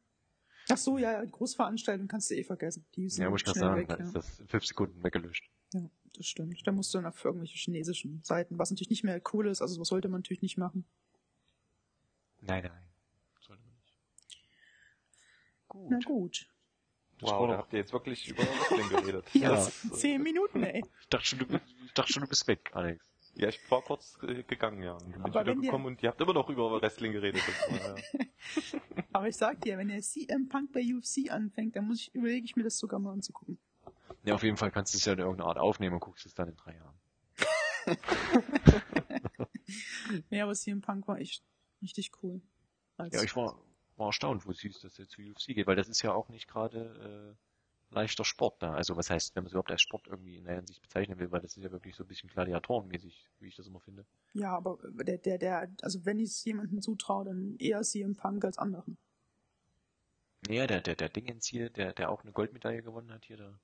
Ach 0.69 0.77
so, 0.77 0.97
ja, 0.97 1.13
ja, 1.13 1.25
Großveranstaltung 1.25 2.07
kannst 2.07 2.29
du 2.29 2.35
eh 2.35 2.43
vergessen. 2.43 2.85
Die 2.95 3.09
sind 3.09 3.23
Ja, 3.23 3.29
muss 3.29 3.41
ich 3.41 3.45
gerade 3.45 3.59
sagen, 3.59 3.75
weg, 3.81 3.87
dann 3.87 3.99
ja. 3.99 4.05
ist 4.05 4.15
das 4.15 4.39
in 4.39 4.47
fünf 4.47 4.65
Sekunden 4.65 5.03
weggelöscht. 5.03 5.49
ja, 5.73 5.89
das 6.15 6.25
stimmt. 6.25 6.61
Da 6.65 6.71
musst 6.71 6.93
du 6.93 6.99
dann 6.99 7.07
auf 7.07 7.23
irgendwelche 7.25 7.57
chinesischen 7.57 8.21
Seiten, 8.23 8.57
was 8.59 8.69
natürlich 8.69 8.89
nicht 8.89 9.03
mehr 9.03 9.21
cool 9.33 9.47
ist, 9.47 9.61
also 9.61 9.79
was 9.79 9.87
sollte 9.87 10.07
man 10.07 10.19
natürlich 10.21 10.41
nicht 10.41 10.57
machen. 10.57 10.85
Nein, 12.41 12.63
nein. 12.63 12.83
Sollte 13.39 13.61
man 13.63 13.71
nicht. 13.73 13.97
Gut. 15.67 15.91
Na 15.91 15.99
gut. 16.05 16.47
Das 17.19 17.29
Wow, 17.29 17.47
da 17.49 17.57
habt 17.57 17.71
ihr 17.73 17.79
jetzt 17.79 17.93
wirklich 17.93 18.27
über 18.27 18.43
Wrestling 18.43 18.89
geredet. 18.89 19.25
Ja, 19.33 19.49
Das, 19.51 19.85
äh, 19.85 19.91
zehn 19.91 20.23
Minuten, 20.23 20.63
ey. 20.63 20.83
Ich 21.01 21.07
dachte 21.07 21.25
schon, 21.25 21.39
du, 21.39 21.45
bist- 21.45 21.63
ich 21.85 21.93
dachte 21.93 22.11
schon, 22.13 22.23
du 22.23 22.29
bist 22.29 22.47
weg, 22.47 22.71
Alex. 22.73 23.05
Ja, 23.35 23.47
ich 23.47 23.59
war 23.71 23.81
kurz 23.81 24.17
gegangen, 24.19 24.81
ja. 24.83 24.93
Und 24.93 25.01
dann 25.03 25.11
bin 25.11 25.19
ich 25.31 25.35
Aber 25.37 25.45
wieder 25.45 25.55
gekommen 25.61 25.85
und 25.85 26.03
ihr 26.03 26.09
habt 26.09 26.19
immer 26.19 26.33
noch 26.33 26.49
über 26.49 26.81
Wrestling 26.81 27.13
geredet. 27.13 27.41
War, 27.69 27.77
ja. 27.79 27.95
Aber 29.13 29.27
ich 29.29 29.37
sag 29.37 29.61
dir, 29.61 29.77
wenn 29.77 29.87
der 29.87 30.01
CM 30.01 30.49
Punk 30.49 30.73
bei 30.73 30.81
UFC 30.81 31.31
anfängt, 31.31 31.75
dann 31.75 31.85
muss 31.87 31.99
ich, 32.01 32.13
überlege 32.15 32.43
ich 32.43 32.55
mir 32.57 32.63
das 32.63 32.77
sogar 32.77 32.99
mal 32.99 33.13
anzugucken. 33.13 33.57
Ja, 34.23 34.33
auf 34.35 34.43
jeden 34.43 34.57
Fall 34.57 34.71
kannst 34.71 34.93
du 34.93 34.97
es 34.97 35.05
ja 35.05 35.13
in 35.13 35.19
irgendeiner 35.19 35.47
Art 35.49 35.57
aufnehmen 35.59 35.93
und 35.95 35.99
guckst 36.01 36.25
es 36.25 36.33
dann 36.33 36.49
in 36.49 36.55
drei 36.57 36.75
Jahren. 36.75 36.99
Ja, 40.29 40.43
aber 40.43 40.53
CM 40.53 40.81
Punk 40.81 41.07
war 41.07 41.19
echt 41.19 41.43
richtig 41.81 42.11
cool. 42.23 42.41
Als- 42.97 43.13
Ja, 43.15 43.23
ich 43.23 43.35
war, 43.35 43.59
war 43.97 44.07
erstaunt, 44.07 44.45
wo 44.45 44.51
es 44.51 44.59
hieß, 44.59 44.79
dass 44.79 44.97
er 44.99 45.07
zu 45.07 45.21
UFC 45.21 45.47
geht, 45.53 45.67
weil 45.67 45.75
das 45.75 45.89
ist 45.89 46.01
ja 46.01 46.13
auch 46.13 46.29
nicht 46.29 46.47
gerade 46.47 47.35
äh, 47.91 47.93
leichter 47.93 48.23
Sport 48.25 48.61
da. 48.61 48.73
Also 48.73 48.95
was 48.95 49.09
heißt, 49.09 49.35
wenn 49.35 49.43
man 49.43 49.47
es 49.47 49.53
überhaupt 49.53 49.71
als 49.71 49.81
Sport 49.81 50.07
irgendwie 50.07 50.37
in 50.37 50.45
der 50.45 50.55
Hinsicht 50.55 50.81
bezeichnen 50.81 51.19
will, 51.19 51.31
weil 51.31 51.41
das 51.41 51.57
ist 51.57 51.63
ja 51.63 51.71
wirklich 51.71 51.95
so 51.95 52.03
ein 52.03 52.07
bisschen 52.07 52.29
gladiatorenmäßig, 52.29 53.27
wie 53.39 53.47
ich 53.47 53.55
das 53.55 53.67
immer 53.67 53.79
finde. 53.81 54.05
Ja, 54.33 54.55
aber 54.55 54.77
der, 55.03 55.17
der, 55.17 55.37
der, 55.37 55.71
also 55.81 56.05
wenn 56.05 56.19
ich 56.19 56.29
es 56.29 56.43
jemandem 56.45 56.81
zutraue, 56.81 57.25
dann 57.25 57.57
eher 57.59 57.81
CM 57.81 58.15
Punk 58.15 58.45
als 58.45 58.57
anderen. 58.57 58.97
Naja, 60.47 60.65
der, 60.67 60.81
der, 60.81 60.95
der 60.95 61.09
Dingens 61.09 61.45
hier, 61.47 61.69
der, 61.69 61.93
der 61.93 62.09
auch 62.09 62.23
eine 62.23 62.31
Goldmedaille 62.31 62.81
gewonnen 62.81 63.11
hat 63.11 63.25
hier, 63.25 63.37
da. 63.37 63.59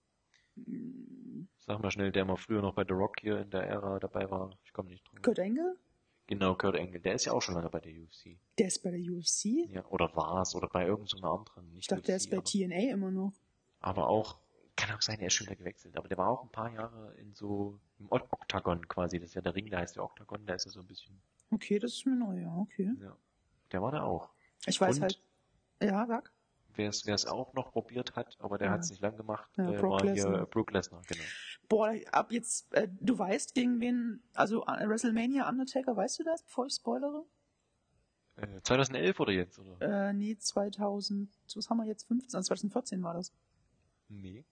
Hm, 0.55 1.47
Sag 1.57 1.81
mal 1.81 1.91
schnell, 1.91 2.11
der 2.11 2.23
mal 2.25 2.37
früher 2.37 2.61
noch 2.61 2.73
bei 2.75 2.83
The 2.85 2.93
Rock 2.93 3.19
hier 3.19 3.39
in 3.39 3.49
der 3.49 3.63
Ära 3.63 3.99
dabei 3.99 4.29
war. 4.29 4.51
Ich 4.63 4.73
komme 4.73 4.89
nicht 4.89 5.03
drauf. 5.07 5.21
Kurt 5.21 5.39
Angle? 5.39 5.77
Genau, 6.27 6.55
Kurt 6.55 6.75
Angle. 6.77 6.99
Der 6.99 7.13
ist 7.15 7.25
ja 7.25 7.31
auch 7.31 7.41
schon 7.41 7.55
lange 7.55 7.69
bei 7.69 7.79
der 7.79 7.93
UFC. 7.93 8.37
Der 8.59 8.67
ist 8.67 8.83
bei 8.83 8.91
der 8.91 8.99
UFC? 8.99 9.69
Ja, 9.69 9.85
oder 9.87 10.13
war's, 10.15 10.55
oder 10.55 10.67
bei 10.67 10.85
irgendeiner 10.85 11.21
so 11.29 11.33
anderen. 11.33 11.73
Nicht 11.73 11.83
Ich 11.85 11.87
dachte, 11.87 12.03
der 12.03 12.17
ist 12.17 12.25
UFC, 12.25 12.31
bei 12.31 12.37
aber, 12.37 12.45
TNA 12.45 12.91
immer 12.93 13.11
noch. 13.11 13.33
aber 13.79 14.07
auch, 14.09 14.37
kann 14.75 14.93
auch 14.95 15.01
sein, 15.01 15.19
er 15.21 15.27
ist 15.27 15.33
schon 15.33 15.47
wieder 15.47 15.55
gewechselt. 15.55 15.95
Aber 15.97 16.07
der 16.09 16.17
war 16.17 16.27
auch 16.29 16.43
ein 16.43 16.49
paar 16.49 16.71
Jahre 16.73 17.13
in 17.15 17.33
so, 17.33 17.79
im 17.99 18.07
O- 18.11 18.15
Oktagon 18.15 18.87
quasi. 18.89 19.19
Das 19.19 19.29
ist 19.29 19.35
ja 19.35 19.41
der 19.41 19.55
Ring, 19.55 19.69
der 19.69 19.79
heißt 19.79 19.95
ja 19.95 20.03
Oktagon, 20.03 20.45
der 20.45 20.55
ist 20.57 20.65
ja 20.65 20.71
so 20.71 20.81
ein 20.81 20.85
bisschen, 20.85 21.17
Okay, 21.49 21.79
das 21.79 21.93
ist 21.93 22.05
mir 22.05 22.15
neu, 22.17 22.41
ja, 22.41 22.53
okay. 22.57 22.91
ja. 23.01 23.15
Der 23.71 23.81
war 23.81 23.91
da 23.91 24.03
auch. 24.03 24.29
Ich 24.65 24.79
weiß 24.81 24.97
Und? 24.97 25.01
halt. 25.03 25.21
Ja, 25.81 26.05
sag. 26.07 26.31
Wer 26.75 26.89
es, 26.89 27.05
wer 27.05 27.15
es 27.15 27.25
auch 27.25 27.53
noch 27.53 27.71
probiert 27.71 28.15
hat, 28.17 28.35
aber 28.39 28.57
der 28.57 28.67
Ja. 28.67 28.73
hat 28.73 28.81
es 28.81 28.89
nicht 28.91 29.01
lang 29.01 29.15
gemacht, 29.15 29.49
Ja, 29.57 29.71
äh, 29.71 29.77
Brock 29.77 29.91
war 29.91 30.01
hier 30.01 30.13
Lesnar. 30.13 30.41
äh, 30.41 30.45
Brook 30.45 30.71
Lesnar, 30.71 31.01
genau. 31.07 31.23
Boah, 31.69 31.93
ab 32.11 32.31
jetzt, 32.31 32.71
äh, 32.73 32.87
du 33.01 33.17
weißt, 33.19 33.53
gegen 33.53 33.79
wen, 33.81 34.21
also 34.33 34.63
äh, 34.65 34.87
WrestleMania 34.87 35.49
Undertaker, 35.49 35.95
weißt 35.95 36.19
du 36.19 36.23
das, 36.23 36.43
bevor 36.43 36.65
ich 36.67 36.73
spoilere? 36.73 37.25
Äh, 38.37 38.61
2011 38.63 39.19
oder 39.19 39.31
jetzt, 39.33 39.59
oder? 39.59 40.09
Äh, 40.09 40.13
nee, 40.13 40.37
2000, 40.37 41.29
was 41.55 41.69
haben 41.69 41.77
wir 41.77 41.85
jetzt, 41.85 42.07
15, 42.07 42.35
also 42.37 42.47
2014 42.47 43.03
war 43.03 43.13
das. 43.15 43.33
Nee. 44.07 44.45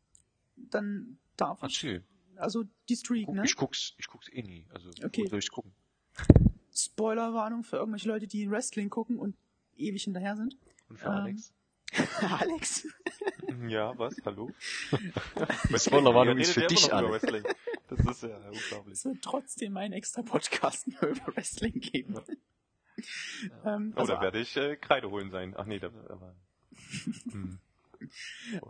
Dann 0.57 1.17
darf 1.37 1.59
ich, 1.63 1.63
Erzähl. 1.83 2.03
also 2.35 2.65
die 2.89 2.95
Streak, 2.97 3.27
Guck, 3.27 3.35
ne? 3.35 3.43
Ich 3.45 3.55
guck's, 3.55 3.93
ich 3.97 4.07
guck's 4.07 4.27
eh 4.31 4.41
nie. 4.41 4.65
Also, 4.73 4.89
Okay. 5.03 5.27
soll 5.27 5.39
ich 5.39 5.49
gucken? 5.51 5.73
Spoilerwarnung 6.73 7.63
für 7.63 7.77
irgendwelche 7.77 8.09
Leute, 8.09 8.27
die 8.27 8.49
Wrestling 8.49 8.89
gucken 8.89 9.17
und 9.17 9.37
ewig 9.77 10.03
hinterher 10.03 10.35
sind. 10.35 10.57
Und 10.89 10.97
für 10.97 11.05
Ähm, 11.07 11.11
Alex? 11.13 11.53
Alex? 12.39 12.87
ja, 13.67 13.97
was? 13.97 14.15
Hallo? 14.25 14.51
Die 15.69 15.79
Spoilerwarnung 15.79 16.37
ist 16.37 16.51
für 16.53 16.61
ja 16.61 16.67
dich, 16.67 16.93
Alex. 16.93 17.23
Wrestling. 17.23 17.43
Das 17.89 17.99
ist 17.99 18.23
ja 18.23 18.37
unglaublich. 18.49 18.93
Es 18.93 19.05
wird 19.05 19.21
trotzdem 19.21 19.77
einen 19.77 19.93
extra 19.93 20.21
Podcast 20.21 20.87
nur 21.01 21.11
über 21.11 21.35
Wrestling 21.35 21.79
geben. 21.79 22.15
ähm, 23.65 23.93
Oh, 23.95 23.99
also, 24.01 24.13
da 24.13 24.21
werde 24.21 24.39
ich 24.39 24.55
äh, 24.57 24.75
Kreide 24.77 25.09
holen 25.09 25.29
sein. 25.31 25.53
Ach 25.57 25.65
nee, 25.65 25.79
da 25.79 25.87
aber. 26.09 26.35
Hm. 27.31 27.59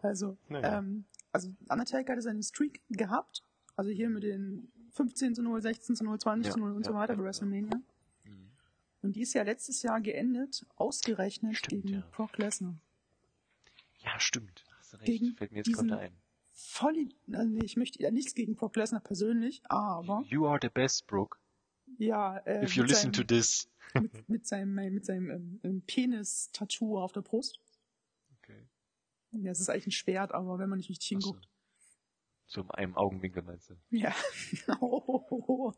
also, 0.02 0.38
Naja. 0.50 0.80
ähm, 0.80 1.06
also 1.32 1.50
Undertaker 1.70 2.14
hatte 2.14 2.22
seinen 2.22 2.44
Streak 2.44 2.82
gehabt. 2.90 3.44
Also 3.76 3.92
hier 3.92 4.10
mit 4.10 4.24
den 4.24 4.72
15 4.92 5.36
zu 5.36 5.44
0, 5.44 5.62
16 5.62 5.96
zu 5.96 6.04
0, 6.04 6.20
20 6.20 6.54
zu 6.54 6.60
Ja, 6.60 6.66
0 6.66 6.76
und 6.76 6.86
so 6.86 6.92
ja, 6.92 6.98
weiter 6.98 7.14
ja, 7.14 7.18
bei 7.18 7.24
ja. 7.24 7.28
WrestleMania. 7.28 7.76
Mhm. 8.24 8.52
Und 9.02 9.16
die 9.16 9.22
ist 9.22 9.34
ja 9.34 9.44
letztes 9.44 9.82
Jahr 9.84 10.02
geendet, 10.02 10.66
ausgerechnet 10.76 11.58
Stimmt, 11.58 11.84
gegen 11.84 11.96
ja. 11.96 12.04
Brock 12.12 12.38
Lesnar. 12.38 12.76
Ja, 14.06 14.20
stimmt. 14.20 14.64
Hast 14.78 14.94
du 14.94 14.98
recht. 14.98 15.06
Gegen 15.08 15.36
Fällt 15.36 15.52
mir 15.52 15.58
jetzt 15.58 15.74
gerade 15.74 15.98
ein. 15.98 16.22
Voll, 16.52 17.10
also 17.34 17.50
nee, 17.50 17.66
ich 17.66 17.76
möchte 17.76 18.02
ja 18.02 18.12
nichts 18.12 18.34
gegen 18.34 18.56
Brock 18.56 18.78
Lesnar 18.78 19.02
persönlich, 19.02 19.62
aber 19.66 20.24
You 20.28 20.48
are 20.48 20.60
the 20.62 20.70
best, 20.70 21.06
Brooke. 21.06 21.38
ja, 21.98 22.38
äh, 22.38 22.64
If 22.64 22.76
you 22.76 22.84
mit 22.84 22.92
listen 22.92 23.12
to 23.12 23.24
seinem, 23.24 23.28
this. 23.28 23.70
mit, 23.94 24.30
mit 24.30 24.48
seinem, 24.48 24.78
äh, 24.78 24.90
mit 24.90 25.06
seinem 25.06 25.30
ähm, 25.32 25.60
ähm, 25.64 25.82
Penis-Tattoo 25.86 26.98
auf 26.98 27.12
der 27.12 27.22
Brust. 27.22 27.60
Okay. 28.40 28.68
Ja, 29.32 29.52
es 29.52 29.60
ist 29.60 29.70
eigentlich 29.70 29.88
ein 29.88 29.92
Schwert, 29.92 30.32
aber 30.34 30.58
wenn 30.58 30.70
man 30.70 30.78
nicht 30.78 30.90
richtig 30.90 31.18
Ach 31.18 31.22
so. 31.22 31.28
hinguckt. 31.32 31.50
So 32.48 32.62
in 32.62 32.72
einem 32.72 32.96
Augenwinkel 32.96 33.44
meinst 33.44 33.70
du? 33.72 33.76
Ja. 33.90 34.16
oh, 34.80 35.74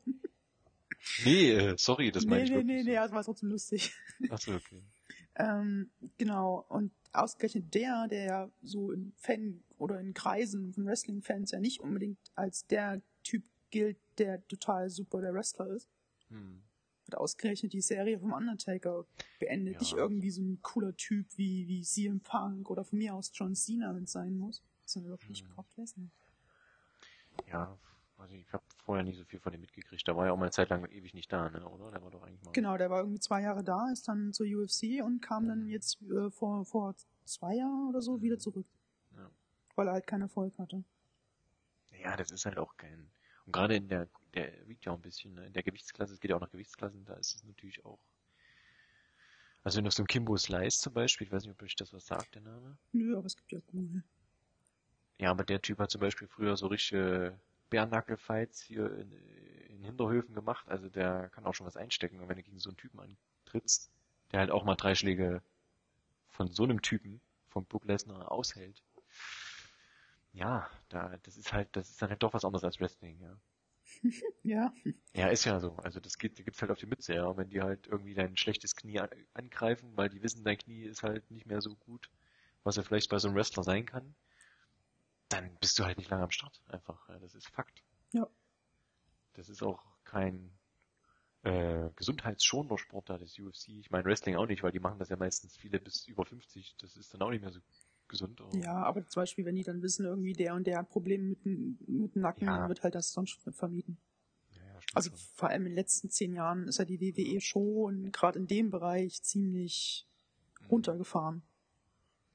Nee, 1.23 1.51
äh, 1.51 1.75
sorry, 1.77 2.11
das 2.11 2.25
meine 2.25 2.43
nee, 2.43 2.49
ich 2.49 2.51
nee, 2.51 2.63
nee, 2.63 2.81
so. 2.81 2.89
nee, 2.89 2.95
das 2.95 3.11
war 3.11 3.23
trotzdem 3.23 3.49
lustig. 3.49 3.93
Achso, 4.29 4.55
okay. 4.55 4.83
Ähm, 5.39 5.91
genau, 6.17 6.65
und 6.67 6.91
ausgerechnet 7.13 7.73
der, 7.73 8.07
der 8.07 8.23
ja 8.25 8.51
so 8.61 8.91
in 8.91 9.11
Fan 9.17 9.63
oder 9.77 9.99
in 9.99 10.13
Kreisen 10.13 10.73
von 10.73 10.85
Wrestling-Fans 10.85 11.51
ja 11.51 11.59
nicht 11.59 11.79
unbedingt 11.81 12.19
als 12.35 12.65
der 12.67 13.01
Typ 13.23 13.43
gilt, 13.69 13.97
der 14.17 14.45
total 14.47 14.89
super 14.89 15.21
der 15.21 15.33
Wrestler 15.33 15.67
ist, 15.67 15.89
Hm. 16.29 16.61
hat 17.07 17.15
ausgerechnet 17.15 17.73
die 17.73 17.81
Serie 17.81 18.19
vom 18.19 18.33
Undertaker 18.33 19.05
beendet. 19.39 19.75
Ja. 19.75 19.79
Nicht 19.79 19.93
irgendwie 19.93 20.31
so 20.31 20.41
ein 20.41 20.61
cooler 20.61 20.95
Typ 20.95 21.25
wie, 21.37 21.67
wie 21.67 21.81
CM 21.83 22.19
Punk 22.21 22.69
oder 22.69 22.83
von 22.83 22.97
mir 22.99 23.13
aus 23.15 23.31
John 23.33 23.55
Cena, 23.55 23.95
wenn 23.95 24.03
es 24.03 24.11
sein 24.11 24.37
muss, 24.37 24.61
sondern 24.85 25.11
wirklich 25.11 25.43
Mhm. 25.43 25.49
Brock 25.49 25.67
Lesnar. 25.77 26.09
Ja, 27.49 27.77
also 28.17 28.33
ich 28.33 28.51
habe 28.51 28.63
vorher 28.83 29.03
nicht 29.03 29.17
so 29.17 29.25
viel 29.25 29.39
von 29.39 29.51
dem 29.51 29.61
mitgekriegt. 29.61 30.07
Da 30.07 30.15
war 30.15 30.25
ja 30.25 30.31
auch 30.31 30.37
mal 30.37 30.45
eine 30.45 30.51
Zeit 30.51 30.69
lang 30.69 30.85
ewig 30.91 31.13
nicht 31.13 31.31
da, 31.31 31.49
ne? 31.49 31.67
oder? 31.67 31.91
Der 31.91 32.01
war 32.03 32.11
doch 32.11 32.23
eigentlich 32.23 32.43
mal. 32.43 32.51
Genau, 32.51 32.77
der 32.77 32.89
war 32.89 32.99
irgendwie 32.99 33.19
zwei 33.19 33.41
Jahre 33.41 33.63
da, 33.63 33.89
ist 33.91 34.07
dann 34.07 34.33
zur 34.33 34.47
UFC 34.47 35.03
und 35.03 35.21
kam 35.21 35.47
dann 35.47 35.67
jetzt 35.67 36.01
äh, 36.01 36.31
vor, 36.31 36.65
vor 36.65 36.95
zwei 37.25 37.55
Jahren 37.55 37.89
oder 37.89 38.01
so 38.01 38.21
wieder 38.21 38.39
zurück. 38.39 38.65
Ja. 39.15 39.29
Weil 39.75 39.87
er 39.87 39.93
halt 39.93 40.07
keinen 40.07 40.23
Erfolg 40.23 40.57
hatte. 40.57 40.83
Ja, 42.01 42.15
das 42.15 42.31
ist 42.31 42.45
halt 42.45 42.57
auch 42.57 42.75
kein. 42.77 43.09
Und 43.45 43.53
gerade 43.53 43.75
in 43.75 43.87
der, 43.87 44.07
der 44.33 44.51
wiegt 44.67 44.85
ja 44.85 44.91
auch 44.91 44.97
ein 44.97 45.01
bisschen, 45.01 45.33
ne? 45.35 45.45
in 45.45 45.53
der 45.53 45.63
Gewichtsklasse, 45.63 46.13
es 46.13 46.19
geht 46.19 46.31
ja 46.31 46.37
auch 46.37 46.41
nach 46.41 46.51
Gewichtsklassen, 46.51 47.05
da 47.05 47.13
ist 47.13 47.35
es 47.35 47.43
natürlich 47.43 47.85
auch. 47.85 47.99
Also 49.63 49.77
wenn 49.77 49.85
du 49.85 49.91
so 49.91 50.03
ein 50.03 50.07
Kimbo 50.07 50.37
Slice 50.37 50.79
zum 50.79 50.93
Beispiel, 50.93 51.27
ich 51.27 51.33
weiß 51.33 51.43
nicht, 51.43 51.51
ob 51.51 51.61
euch 51.61 51.75
das 51.75 51.93
was 51.93 52.05
sagt, 52.05 52.35
der 52.35 52.41
Name. 52.41 52.77
Nö, 52.93 53.17
aber 53.17 53.25
es 53.25 53.35
gibt 53.35 53.51
ja 53.51 53.59
Google. 53.67 54.03
Ja, 55.19 55.31
aber 55.31 55.43
der 55.43 55.61
Typ 55.61 55.79
hat 55.79 55.91
zum 55.91 56.01
Beispiel 56.01 56.27
früher 56.27 56.55
so 56.55 56.67
richtige 56.67 57.39
Bärnackel-Fights 57.69 58.61
hier 58.61 58.91
in, 58.97 59.11
in 59.69 59.83
Hinterhöfen 59.83 60.35
gemacht. 60.35 60.67
Also 60.69 60.89
der 60.89 61.29
kann 61.29 61.45
auch 61.45 61.53
schon 61.53 61.67
was 61.67 61.77
einstecken. 61.77 62.19
Und 62.19 62.29
wenn 62.29 62.37
du 62.37 62.43
gegen 62.43 62.59
so 62.59 62.69
einen 62.69 62.77
Typen 62.77 62.99
antrittst, 62.99 63.91
der 64.31 64.39
halt 64.41 64.51
auch 64.51 64.63
mal 64.63 64.75
drei 64.75 64.95
Schläge 64.95 65.41
von 66.29 66.49
so 66.51 66.63
einem 66.63 66.81
Typen, 66.81 67.21
vom 67.49 67.65
Brook 67.65 67.85
Lesnar, 67.85 68.31
aushält. 68.31 68.83
Ja, 70.33 70.69
da, 70.89 71.17
das 71.23 71.35
ist 71.37 71.51
halt, 71.53 71.69
das 71.75 71.89
ist 71.89 72.01
dann 72.01 72.09
halt 72.09 72.23
doch 72.23 72.33
was 72.33 72.45
anderes 72.45 72.63
als 72.63 72.79
Wrestling, 72.79 73.19
ja. 73.19 73.37
Ja, 74.43 74.73
Ja, 75.13 75.27
ist 75.27 75.45
ja 75.45 75.59
so. 75.59 75.75
Also 75.77 75.99
das 75.99 76.17
geht, 76.17 76.35
gibt's 76.35 76.61
halt 76.61 76.71
auf 76.71 76.77
die 76.77 76.85
Mütze, 76.85 77.15
ja. 77.15 77.25
Und 77.25 77.37
wenn 77.37 77.49
die 77.49 77.61
halt 77.61 77.87
irgendwie 77.87 78.13
dein 78.13 78.37
schlechtes 78.37 78.75
Knie 78.75 78.99
an, 78.99 79.09
angreifen, 79.33 79.91
weil 79.95 80.09
die 80.09 80.21
wissen, 80.23 80.43
dein 80.43 80.57
Knie 80.57 80.83
ist 80.83 81.03
halt 81.03 81.29
nicht 81.31 81.45
mehr 81.45 81.61
so 81.61 81.75
gut, 81.75 82.09
was 82.63 82.77
er 82.77 82.83
vielleicht 82.83 83.09
bei 83.09 83.19
so 83.19 83.27
einem 83.27 83.35
Wrestler 83.37 83.63
sein 83.63 83.85
kann, 83.85 84.15
dann 85.29 85.55
bist 85.59 85.77
du 85.79 85.85
halt 85.85 85.97
nicht 85.97 86.09
lange 86.09 86.23
am 86.23 86.31
Start. 86.31 86.61
Einfach. 86.67 87.07
Ja, 87.09 87.19
das 87.19 87.35
ist 87.35 87.47
Fakt. 87.49 87.83
Ja. 88.13 88.27
Das 89.33 89.49
ist 89.49 89.61
auch 89.61 89.83
kein 90.03 90.51
äh, 91.43 91.89
gesundheitsschonender 91.95 92.77
Sport 92.77 93.09
da, 93.09 93.17
das 93.17 93.37
UFC. 93.37 93.69
Ich 93.69 93.91
meine 93.91 94.05
Wrestling 94.05 94.35
auch 94.35 94.47
nicht, 94.47 94.63
weil 94.63 94.71
die 94.71 94.79
machen 94.79 94.99
das 94.99 95.09
ja 95.09 95.15
meistens 95.17 95.55
viele 95.57 95.79
bis 95.79 96.07
über 96.07 96.25
50. 96.25 96.75
Das 96.79 96.97
ist 96.97 97.13
dann 97.13 97.21
auch 97.21 97.29
nicht 97.29 97.41
mehr 97.41 97.51
so 97.51 97.59
gesund. 98.07 98.39
aber- 98.41 98.55
ja, 98.57 98.73
aber 98.83 99.05
zum 99.05 99.21
Beispiel, 99.21 99.45
wenn 99.45 99.55
die 99.55 99.63
dann 99.63 99.81
wissen, 99.81 100.05
irgendwie 100.05 100.33
der 100.33 100.55
und 100.55 100.65
der 100.65 100.77
hat 100.79 100.89
Probleme 100.89 101.23
mit, 101.23 101.43
dem- 101.45 101.77
mit 101.87 102.15
dem 102.15 102.21
Nacken, 102.21 102.45
Ja. 102.47 102.57
dann 102.59 102.69
wird 102.69 102.81
halt 102.83 102.95
das 102.95 103.11
sonst 103.11 103.33
vermieden. 103.51 103.97
Ja, 104.51 104.61
ja, 104.65 104.79
Also 104.93 105.09
schon. 105.09 105.19
vor 105.35 105.49
allem 105.49 105.63
in 105.63 105.71
den 105.71 105.75
letzten 105.75 106.09
zehn 106.09 106.33
Jahren 106.33 106.67
ist 106.67 106.79
ja 106.79 106.85
die 106.85 106.99
WWE 107.01 107.41
schon 107.41 108.11
gerade 108.13 108.39
in 108.39 108.47
dem 108.47 108.69
Bereich 108.71 109.21
ziemlich 109.23 110.07
Mhm. 110.61 110.65
runtergefahren. 110.67 111.43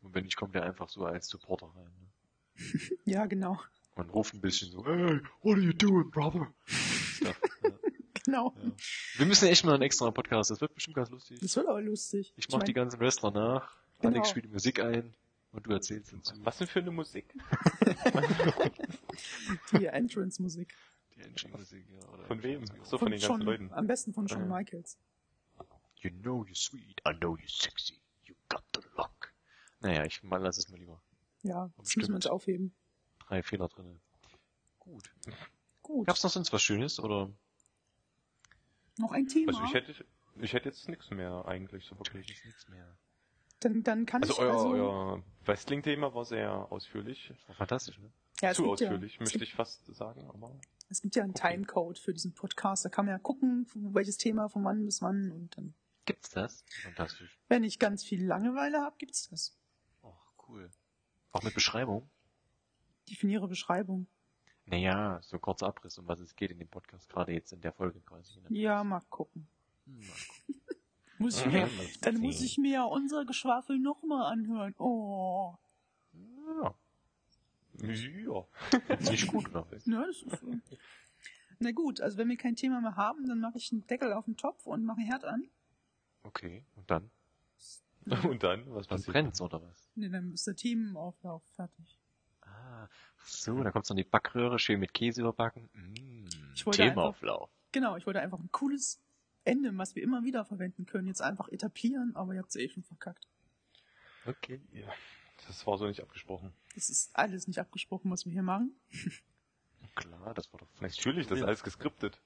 Und 0.02 0.14
wenn 0.14 0.26
ich 0.26 0.36
kommt 0.36 0.54
der 0.54 0.62
einfach 0.64 0.88
so 0.88 1.04
als 1.06 1.26
Supporter 1.28 1.66
rein. 1.74 2.01
Ja, 3.04 3.26
genau. 3.26 3.58
Und 3.94 4.10
ruft 4.14 4.34
ein 4.34 4.40
bisschen 4.40 4.70
so, 4.70 4.84
hey, 4.86 5.20
what 5.42 5.56
are 5.56 5.60
you 5.60 5.72
doing, 5.72 6.10
brother? 6.10 6.52
Stuff, 6.66 7.40
ja. 7.62 7.70
Genau. 8.24 8.54
Ja. 8.62 8.70
Wir 9.16 9.26
müssen 9.26 9.48
echt 9.48 9.64
mal 9.64 9.74
einen 9.74 9.82
extra 9.82 10.08
Podcast, 10.12 10.52
das 10.52 10.60
wird 10.60 10.72
bestimmt 10.74 10.94
ganz 10.94 11.10
lustig. 11.10 11.40
Das 11.40 11.56
wird 11.56 11.66
aber 11.66 11.80
lustig. 11.82 12.32
Ich 12.36 12.48
mach 12.50 12.62
die 12.62 12.72
ganzen 12.72 13.00
Wrestler 13.00 13.32
nach, 13.32 13.76
Genau. 14.00 14.14
Alex 14.14 14.30
spielt 14.30 14.44
die 14.44 14.50
Musik 14.50 14.78
ein 14.80 15.12
und 15.50 15.66
du 15.66 15.72
erzählst 15.72 16.12
dazu. 16.12 16.34
Was 16.44 16.58
denn 16.58 16.68
für 16.68 16.78
eine 16.78 16.92
Musik? 16.92 17.26
die 19.72 19.86
Entrance-Musik. 19.86 20.74
Die 21.16 21.20
Entry-Musik, 21.20 21.84
ja. 21.90 22.08
Oder 22.08 22.24
Von 22.24 22.42
wem? 22.42 22.66
So. 22.66 22.74
So 22.84 22.98
von 22.98 23.10
den 23.10 23.20
ganzen 23.20 23.30
John, 23.32 23.40
Leuten. 23.42 23.72
Am 23.72 23.86
besten 23.86 24.12
von 24.12 24.28
Shawn 24.28 24.48
Ja. 24.48 24.56
Michaels. 24.56 24.98
You 25.98 26.10
know 26.10 26.44
you're 26.44 26.56
sweet, 26.56 27.00
I 27.06 27.12
know 27.14 27.36
you're 27.36 27.48
sexy, 27.48 28.00
you 28.24 28.34
got 28.48 28.64
the 28.74 28.80
look. 28.96 29.32
Naja, 29.80 30.04
ich 30.04 30.22
mal 30.22 30.38
lass 30.40 30.58
es 30.58 30.68
mal 30.68 30.78
lieber. 30.78 31.00
Ja, 31.42 31.70
das 31.78 31.96
müssen 31.96 32.10
wir 32.10 32.16
uns 32.16 32.26
aufheben. 32.26 32.74
Drei 33.26 33.42
Fehler 33.42 33.68
drinne. 33.68 34.00
Gut. 34.78 35.12
Gut. 35.82 36.06
Gab's 36.06 36.22
noch 36.22 36.30
sonst 36.30 36.52
was 36.52 36.62
Schönes 36.62 37.00
oder? 37.00 37.32
Noch 38.98 39.12
ein 39.12 39.26
Thema. 39.26 39.48
Also 39.52 39.64
ich 39.64 39.74
hätte, 39.74 40.04
ich 40.40 40.52
hätte 40.52 40.68
jetzt 40.68 40.88
nichts 40.88 41.10
mehr 41.10 41.44
eigentlich 41.46 41.84
so 41.86 41.98
wirklich. 41.98 42.30
Ist 42.30 42.44
nichts 42.44 42.68
mehr. 42.68 42.96
dann, 43.60 43.82
dann 43.82 44.06
kann 44.06 44.22
Also 44.22 44.34
ich 44.34 44.38
euer, 44.40 44.52
also, 44.52 44.68
euer 44.70 45.22
Wrestling-Thema 45.44 46.14
war 46.14 46.24
sehr 46.24 46.70
ausführlich. 46.70 47.32
War 47.46 47.56
fantastisch, 47.56 47.98
ne? 47.98 48.12
ja, 48.40 48.50
es 48.50 48.56
Zu 48.56 48.64
ja, 48.64 48.70
ausführlich, 48.70 49.14
es 49.14 49.20
möchte 49.20 49.38
gibt, 49.38 49.48
ich 49.48 49.54
fast 49.54 49.86
sagen, 49.94 50.28
aber 50.28 50.58
es 50.88 51.00
gibt 51.00 51.16
ja 51.16 51.22
einen 51.22 51.32
Okay. 51.32 51.54
Timecode 51.54 51.98
für 51.98 52.12
diesen 52.12 52.34
Podcast. 52.34 52.84
Da 52.84 52.88
kann 52.90 53.06
man 53.06 53.14
ja 53.14 53.18
gucken, 53.18 53.66
welches 53.74 54.18
Thema 54.18 54.48
von 54.48 54.64
wann 54.64 54.84
bis 54.84 55.00
wann 55.00 55.32
und 55.32 55.56
dann, 55.56 55.74
Gibt's 56.04 56.30
das? 56.30 56.64
Fantastisch. 56.82 57.38
wenn 57.48 57.62
ich 57.64 57.78
ganz 57.78 58.04
viel 58.04 58.24
Langeweile 58.24 58.80
habe, 58.82 58.96
gibt's 58.98 59.28
das. 59.30 59.56
Oh, 60.02 60.12
cool. 60.48 60.70
Auch 61.32 61.42
mit 61.42 61.54
Beschreibung? 61.54 62.08
Definiere 63.08 63.48
Beschreibung. 63.48 64.06
Naja, 64.66 65.18
so 65.22 65.38
kurzer 65.38 65.66
Abriss, 65.66 65.98
um 65.98 66.06
was 66.06 66.20
es 66.20 66.36
geht 66.36 66.50
in 66.52 66.58
dem 66.58 66.68
Podcast, 66.68 67.08
gerade 67.08 67.32
jetzt 67.32 67.52
in 67.52 67.60
der 67.60 67.72
Folge 67.72 68.00
quasi. 68.00 68.40
Ne? 68.40 68.46
Ja, 68.50 68.84
mal 68.84 69.00
gucken. 69.10 69.48
Hm, 69.86 69.98
mal 69.98 70.06
gucken. 70.28 70.62
Muss 71.18 71.38
ich 71.40 71.46
Mhm. 71.46 71.52
mir, 71.52 71.68
dann 72.00 72.16
muss 72.18 72.40
ich 72.40 72.58
mir 72.58 72.72
ja 72.72 72.84
unser 72.84 73.24
Geschwafel 73.24 73.78
nochmal 73.78 74.32
anhören. 74.32 74.74
Oh. 74.78 75.54
Ja, 76.12 76.74
ja. 77.84 78.46
nicht 79.00 79.26
gut, 79.28 79.50
glaube 79.50 79.76
ich. 79.76 79.86
Ja, 79.86 80.04
das 80.04 80.22
ist 80.22 80.40
so. 80.40 80.52
Na 81.60 81.70
gut, 81.70 82.00
also 82.00 82.18
wenn 82.18 82.28
wir 82.28 82.36
kein 82.36 82.56
Thema 82.56 82.80
mehr 82.80 82.96
haben, 82.96 83.26
dann 83.28 83.38
mache 83.38 83.58
ich 83.58 83.70
einen 83.70 83.86
Deckel 83.86 84.12
auf 84.12 84.24
den 84.24 84.36
Topf 84.36 84.66
und 84.66 84.84
mache 84.84 85.02
Herd 85.02 85.24
an. 85.24 85.48
Okay, 86.24 86.64
und 86.74 86.90
dann? 86.90 87.08
Und 88.28 88.42
dann, 88.42 88.64
was 88.74 88.86
Dann 88.86 88.98
passiert? 88.98 89.12
brennt's, 89.12 89.40
oder 89.40 89.62
was? 89.62 89.88
Ne, 89.94 90.10
dann 90.10 90.32
ist 90.32 90.46
der 90.46 90.56
Themenauflauf 90.56 91.42
fertig. 91.54 91.98
Ah, 92.42 92.88
so, 93.24 93.62
dann 93.62 93.72
kommt's 93.72 93.88
noch 93.88 93.96
die 93.96 94.04
Backröhre, 94.04 94.58
schön 94.58 94.80
mit 94.80 94.92
Käse 94.94 95.20
überbacken. 95.20 95.68
Mm, 95.72 96.26
Ich 96.54 96.66
wollte 96.66 96.82
Themaauflauf. 96.82 97.50
Genau, 97.72 97.96
ich 97.96 98.06
wollte 98.06 98.20
einfach 98.20 98.38
ein 98.38 98.50
cooles 98.52 99.00
Ende, 99.44 99.76
was 99.78 99.94
wir 99.94 100.02
immer 100.02 100.24
wieder 100.24 100.44
verwenden 100.44 100.86
können, 100.86 101.06
jetzt 101.08 101.22
einfach 101.22 101.48
etablieren, 101.48 102.14
aber 102.14 102.34
ihr 102.34 102.40
habt 102.40 102.50
es 102.50 102.56
eh 102.56 102.68
schon 102.68 102.82
verkackt. 102.82 103.26
Okay. 104.26 104.60
Ja, 104.72 104.88
das 105.46 105.66
war 105.66 105.78
so 105.78 105.86
nicht 105.86 106.00
abgesprochen. 106.00 106.52
Es 106.76 106.90
ist 106.90 107.14
alles 107.16 107.46
nicht 107.46 107.58
abgesprochen, 107.58 108.10
was 108.10 108.24
wir 108.24 108.32
hier 108.32 108.42
machen. 108.42 108.74
Klar, 109.94 110.32
das 110.34 110.52
war 110.52 110.60
doch 110.60 110.68
Natürlich, 110.80 111.26
das 111.26 111.38
ist 111.38 111.44
alles 111.44 111.62
geskriptet. 111.62 112.20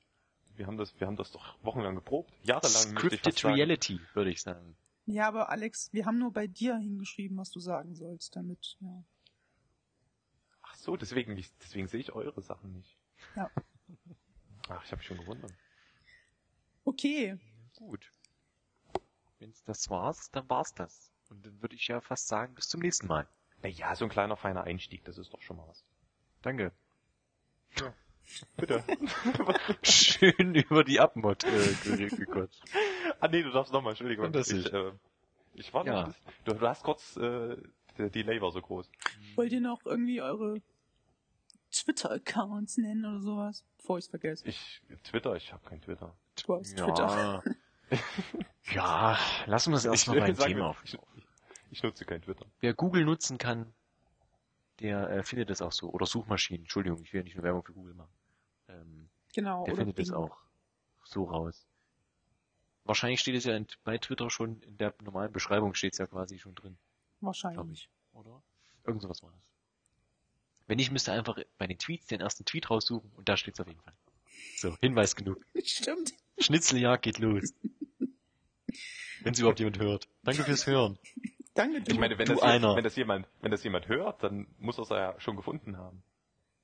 Wir 0.57 0.66
haben 0.66 0.77
das, 0.78 0.98
wir 1.01 1.07
haben 1.07 1.16
das 1.16 1.32
doch 1.32 1.57
wochenlang 1.62 1.94
geprobt. 1.94 2.32
Jahrelang. 2.43 2.97
Scripted. 2.97 3.44
Reality, 3.44 4.01
würde 4.15 4.31
ich 4.31 4.40
sagen. 4.40 4.77
Ja, 5.07 5.28
aber 5.28 5.51
Alex, 5.51 5.93
wir 5.93 6.05
haben 6.05 6.19
nur 6.19 6.33
bei 6.33 6.47
dir 6.47 6.77
hingeschrieben, 6.77 7.37
was 7.37 7.51
du 7.51 7.61
sagen 7.61 7.95
sollst, 7.95 8.35
damit, 8.37 8.77
ja. 8.81 9.05
Ach 10.62 10.74
so, 10.74 10.97
deswegen, 10.97 11.35
deswegen 11.61 11.87
sehe 11.89 12.01
ich 12.01 12.12
eure 12.12 12.43
Sachen 12.43 12.73
nicht. 12.73 12.99
Ja. 13.37 13.51
Ach, 14.69 14.85
ich 14.85 14.91
habe 14.91 14.97
mich 14.99 15.07
schon 15.07 15.19
gewundert. 15.19 15.53
Okay, 16.85 17.39
Gut. 17.77 18.11
Wenn's 19.39 19.62
das 19.65 19.91
war's, 19.91 20.31
dann 20.31 20.49
war's 20.49 20.73
das. 20.74 21.12
Und 21.28 21.45
dann 21.45 21.61
würde 21.61 21.74
ich 21.74 21.87
ja 21.89 22.01
fast 22.01 22.27
sagen, 22.27 22.55
bis 22.55 22.69
zum 22.69 22.81
nächsten 22.81 23.07
Mal. 23.07 23.28
Naja, 23.62 23.95
so 23.95 24.05
ein 24.07 24.11
kleiner 24.11 24.37
feiner 24.37 24.65
Einstieg, 24.65 25.05
das 25.05 25.19
ist 25.19 25.33
doch 25.33 25.43
schon 25.43 25.57
mal 25.59 25.69
was. 25.69 25.85
Danke. 26.43 26.73
Bitte. 28.57 28.83
Schön 29.83 30.55
über 30.55 30.85
die 30.85 30.99
Abmod 31.01 31.45
äh, 31.45 31.74
ge- 31.85 32.09
gekotzt. 32.09 32.62
ah 33.21 33.29
nee, 33.29 33.43
du 33.43 33.51
darfst 33.51 33.73
nochmal, 33.73 33.93
Entschuldigung. 33.93 34.25
Fantastisch. 34.27 34.67
Ich, 34.67 34.73
äh, 34.73 34.93
ich 35.55 35.73
war 35.75 35.87
Ja. 35.87 36.15
du, 36.45 36.55
du 36.55 36.67
hast 36.69 36.83
kurz, 36.83 37.17
äh, 37.17 37.57
der 37.99 38.11
Delay 38.11 38.41
war 38.41 38.51
so 38.53 38.61
groß. 38.61 38.91
wollt 39.37 39.53
ihr 39.53 39.61
noch 39.61 39.85
irgendwie 39.87 40.21
eure 40.21 40.61
Twitter-Accounts 41.73 42.79
nennen 42.79 43.05
oder 43.05 43.21
sowas? 43.21 43.65
Bevor 43.79 43.99
ich's 43.99 44.09
vergesse. 44.09 44.47
Ich, 44.49 44.83
Twitter, 45.05 45.35
ich 45.37 45.53
habe 45.53 45.67
kein 45.69 45.81
Twitter. 45.81 46.15
Du 46.47 46.55
hast 46.57 46.77
Twitter. 46.77 47.43
Ja. 47.89 49.15
ja, 49.15 49.19
lassen 49.47 49.71
wir 49.71 49.77
es 49.77 49.85
erstmal 49.85 50.19
beim 50.19 50.37
Thema 50.37 50.71
auf. 50.71 50.83
ich, 50.85 50.99
ich 51.71 51.83
nutze 51.85 52.05
kein 52.05 52.21
Twitter. 52.21 52.45
Wer 52.59 52.75
Google 52.75 53.05
nutzen 53.05 53.39
kann, 53.39 53.73
der 54.81 55.09
äh, 55.09 55.23
findet 55.23 55.51
es 55.51 55.63
auch 55.63 55.71
so. 55.71 55.91
Oder 55.91 56.05
Suchmaschinen, 56.05 56.63
Entschuldigung, 56.63 57.01
ich 57.01 57.13
will 57.13 57.21
ja 57.21 57.25
nicht 57.25 57.37
nur 57.37 57.45
Werbung 57.45 57.63
für 57.63 57.75
Google 57.75 57.95
machen. 57.95 58.13
Ähm, 58.69 59.09
Genau, 59.35 59.65
der 59.67 59.75
oder 59.75 59.83
findet 59.83 60.01
es 60.01 60.09
Bing. 60.09 60.17
auch 60.17 60.37
so 61.05 61.25
raus. 61.25 61.65
Wahrscheinlich 62.87 63.21
steht 63.21 63.35
es 63.35 63.45
ja 63.45 63.57
in, 63.57 63.67
bei 63.85 63.99
Twitter 63.99 64.31
schon, 64.31 64.61
in 64.63 64.79
der 64.79 64.95
normalen 65.03 65.33
Beschreibung 65.33 65.75
steht 65.75 65.93
es 65.93 65.99
ja 65.99 66.07
quasi 66.07 66.39
schon 66.39 66.55
drin, 66.55 66.77
glaube 67.21 67.27
Wahrscheinlich. 67.27 67.85
ich. 67.85 67.91
Oder? 68.13 68.43
Irgend 68.85 69.03
sowas 69.03 69.23
war 69.23 69.31
das. 69.33 69.49
Wenn 70.67 70.77
nicht, 70.77 70.91
müsste 70.91 71.13
einfach 71.13 71.39
bei 71.59 71.67
den 71.67 71.79
Tweets 71.79 72.07
den 72.07 72.21
ersten 72.21 72.45
Tweet 72.45 72.71
raussuchen 72.71 73.11
und 73.15 73.29
da 73.29 73.37
steht 73.37 73.55
es 73.55 73.61
auf 73.61 73.67
jeden 73.67 73.81
Fall. 73.81 73.95
So, 74.57 74.77
Hinweis 74.81 75.15
genug. 75.17 75.45
Stimmt. 75.65 76.13
Schnitzeljagd 76.39 77.03
geht 77.03 77.19
los. 77.19 77.55
Wenn 79.23 79.33
es 79.33 79.39
überhaupt 79.39 79.59
jemand 79.59 79.79
hört. 79.79 80.09
Danke 80.23 80.45
fürs 80.45 80.67
Hören. 80.67 80.99
Danke, 81.55 81.81
du. 81.81 81.93
Ich 81.93 81.99
meine, 81.99 82.19
wenn 82.19 82.27
du 82.27 82.35
das, 82.35 82.43
einer. 82.43 82.77
wenn 82.77 82.85
das 82.85 82.97
jemand, 82.97 83.27
wenn 83.41 83.51
das 83.51 83.65
jemand 83.65 83.89
hört, 83.89 84.23
dann 84.23 84.47
muss 84.59 84.79
er 84.79 84.83
es 84.83 84.89
ja 84.91 85.15
schon 85.19 85.37
gefunden 85.37 85.79
haben. 85.79 86.03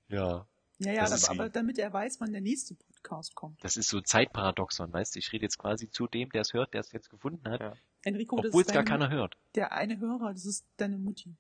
Ja. 0.08 0.46
Ja, 0.84 0.92
ja, 0.92 1.00
Das 1.02 1.12
ist 1.12 1.28
aber, 1.30 1.48
damit 1.48 1.78
er 1.78 1.92
weiß, 1.92 2.20
wann 2.20 2.32
der 2.32 2.40
nächste 2.40 2.74
Podcast 2.74 3.34
kommt. 3.34 3.62
Das 3.64 3.76
ist 3.76 3.88
so 3.88 4.00
Zeitparadoxon, 4.00 4.92
weißt 4.92 5.14
du? 5.14 5.18
Ich 5.18 5.32
rede 5.32 5.44
jetzt 5.44 5.58
quasi 5.58 5.90
zu 5.90 6.06
dem, 6.06 6.30
der 6.30 6.42
es 6.42 6.52
hört, 6.52 6.74
der 6.74 6.80
es 6.80 6.92
jetzt 6.92 7.10
gefunden 7.10 7.48
hat, 7.48 7.60
Ja. 7.60 7.72
Enrico, 8.04 8.36
das 8.36 8.46
obwohl 8.46 8.62
ist 8.62 8.68
es 8.68 8.74
gar 8.74 8.82
deine, 8.84 8.98
keiner 9.06 9.14
hört. 9.14 9.36
der 9.54 9.72
eine 9.72 9.98
Hörer, 9.98 10.32
das 10.32 10.44
ist 10.44 10.66
deine 10.76 10.98
Mutti. 10.98 11.34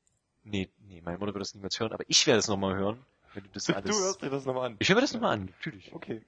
Nee, 0.44 0.68
nee, 0.78 1.00
meine 1.00 1.18
Mutter 1.18 1.34
wird 1.34 1.40
das 1.42 1.54
niemals 1.54 1.78
hören, 1.80 1.92
aber 1.92 2.04
ich 2.08 2.26
werde 2.26 2.38
es 2.38 2.48
nochmal 2.48 2.76
hören, 2.76 3.04
wenn 3.34 3.42
du 3.44 3.50
das 3.50 3.64
Du 3.66 3.74
alles... 3.74 3.98
hörst 3.98 4.22
dir 4.22 4.30
das 4.30 4.44
nochmal 4.44 4.66
an. 4.70 4.76
ich 4.78 4.88
höre 4.88 4.96
mir 4.96 5.00
das 5.02 5.12
nochmal 5.12 5.34
an, 5.34 5.46
natürlich. 5.46 5.92
Okay. 5.92 6.22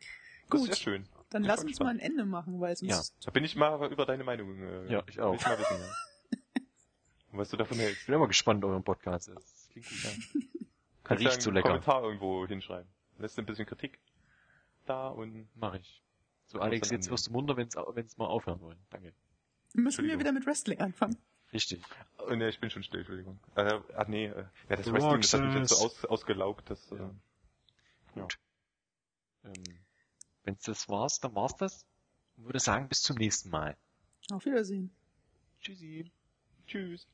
Das 0.51 0.61
Gut. 0.61 0.71
ist 0.71 0.79
ja 0.79 0.83
schön. 0.85 1.09
Dann 1.31 1.43
Ich 1.43 1.49
lass 1.49 1.65
uns 1.65 1.79
mal 1.81 1.89
ein 1.89 1.99
Ende 2.01 2.25
machen, 2.25 2.61
weil 2.61 2.77
sonst 2.77 2.91
Ja. 2.91 3.27
Da 3.27 3.31
bin 3.31 3.45
ich 3.45 3.57
mal 3.57 3.91
über 3.93 4.05
deine 4.07 4.25
Meinung. 4.25 4.57
Äh, 4.63 4.93
Ja, 4.93 5.03
ich 5.09 5.21
auch. 5.21 5.33
Will 5.33 5.39
ich 5.41 5.47
mal 5.47 5.59
wissen, 5.59 5.77
ja. 5.81 6.63
Und 7.33 7.39
was 7.39 7.49
du 7.51 7.57
davon 7.57 7.79
hältst. 7.79 8.01
Ich 8.03 8.07
bin 8.07 8.15
immer 8.15 8.29
gespannt, 8.29 8.65
euren 8.65 8.85
Podcast. 8.85 9.29
Das 9.35 9.69
klingt 9.73 9.89
gut, 9.89 10.03
ja. 10.05 10.11
Kannst 11.03 11.25
Riecht 11.25 11.41
ja 11.43 11.47
einen 11.47 11.55
lecker. 11.55 11.69
Kommentar 11.69 12.03
irgendwo 12.05 12.47
hinschreiben. 12.47 12.89
Lässt 13.19 13.39
ein 13.39 13.47
bisschen 13.47 13.67
Kritik 13.67 13.99
da 14.87 15.09
und 15.09 15.49
Mach 15.55 15.75
ich. 15.75 16.03
So, 16.47 16.61
Alex, 16.61 16.91
jetzt 16.91 17.11
wirst 17.11 17.27
du 17.29 17.33
munter, 17.33 17.57
wenn's, 17.57 17.77
au- 17.77 17.95
wenn's 17.97 18.19
mal 18.19 18.27
aufhören 18.27 18.61
wollen. 18.61 18.79
Danke. 18.91 19.15
müssen 19.73 20.05
wir 20.07 20.19
wieder 20.19 20.33
mit 20.33 20.45
Wrestling 20.47 20.79
anfangen. 20.81 21.17
Richtig. 21.53 21.83
Oh, 22.19 22.35
nee, 22.35 22.49
ich 22.49 22.61
bin 22.61 22.69
schon 22.71 22.83
still, 22.83 23.01
Entschuldigung. 23.01 23.39
Äh, 23.55 23.81
ach 23.97 24.09
nee, 24.09 24.27
äh, 24.27 24.45
ja, 24.69 24.77
das 24.77 24.87
Du 24.87 24.93
Wrestling, 24.93 25.21
das 25.21 25.33
hat 25.35 25.41
mich 25.43 25.55
jetzt 25.55 25.71
so 25.71 25.85
aus, 25.87 26.05
ausgelaugt, 26.05 26.69
dass, 26.69 26.91
äh, 26.93 26.97
Ja. 26.97 27.11
Gut. 28.15 28.39
Ähm, 29.45 29.53
wenn's 30.43 30.63
das 30.65 30.89
war's, 30.89 31.21
dann 31.21 31.35
war's 31.35 31.57
das. 31.57 31.87
Und 32.37 32.45
würde 32.47 32.59
sagen, 32.61 32.89
bis 32.89 33.03
zum 33.03 33.17
nächsten 33.17 33.51
Mal. 33.51 33.77
Auf 34.33 34.45
Wiedersehen. 34.45 34.91
Tschüssi. 35.61 36.11
tschüss. 36.67 37.07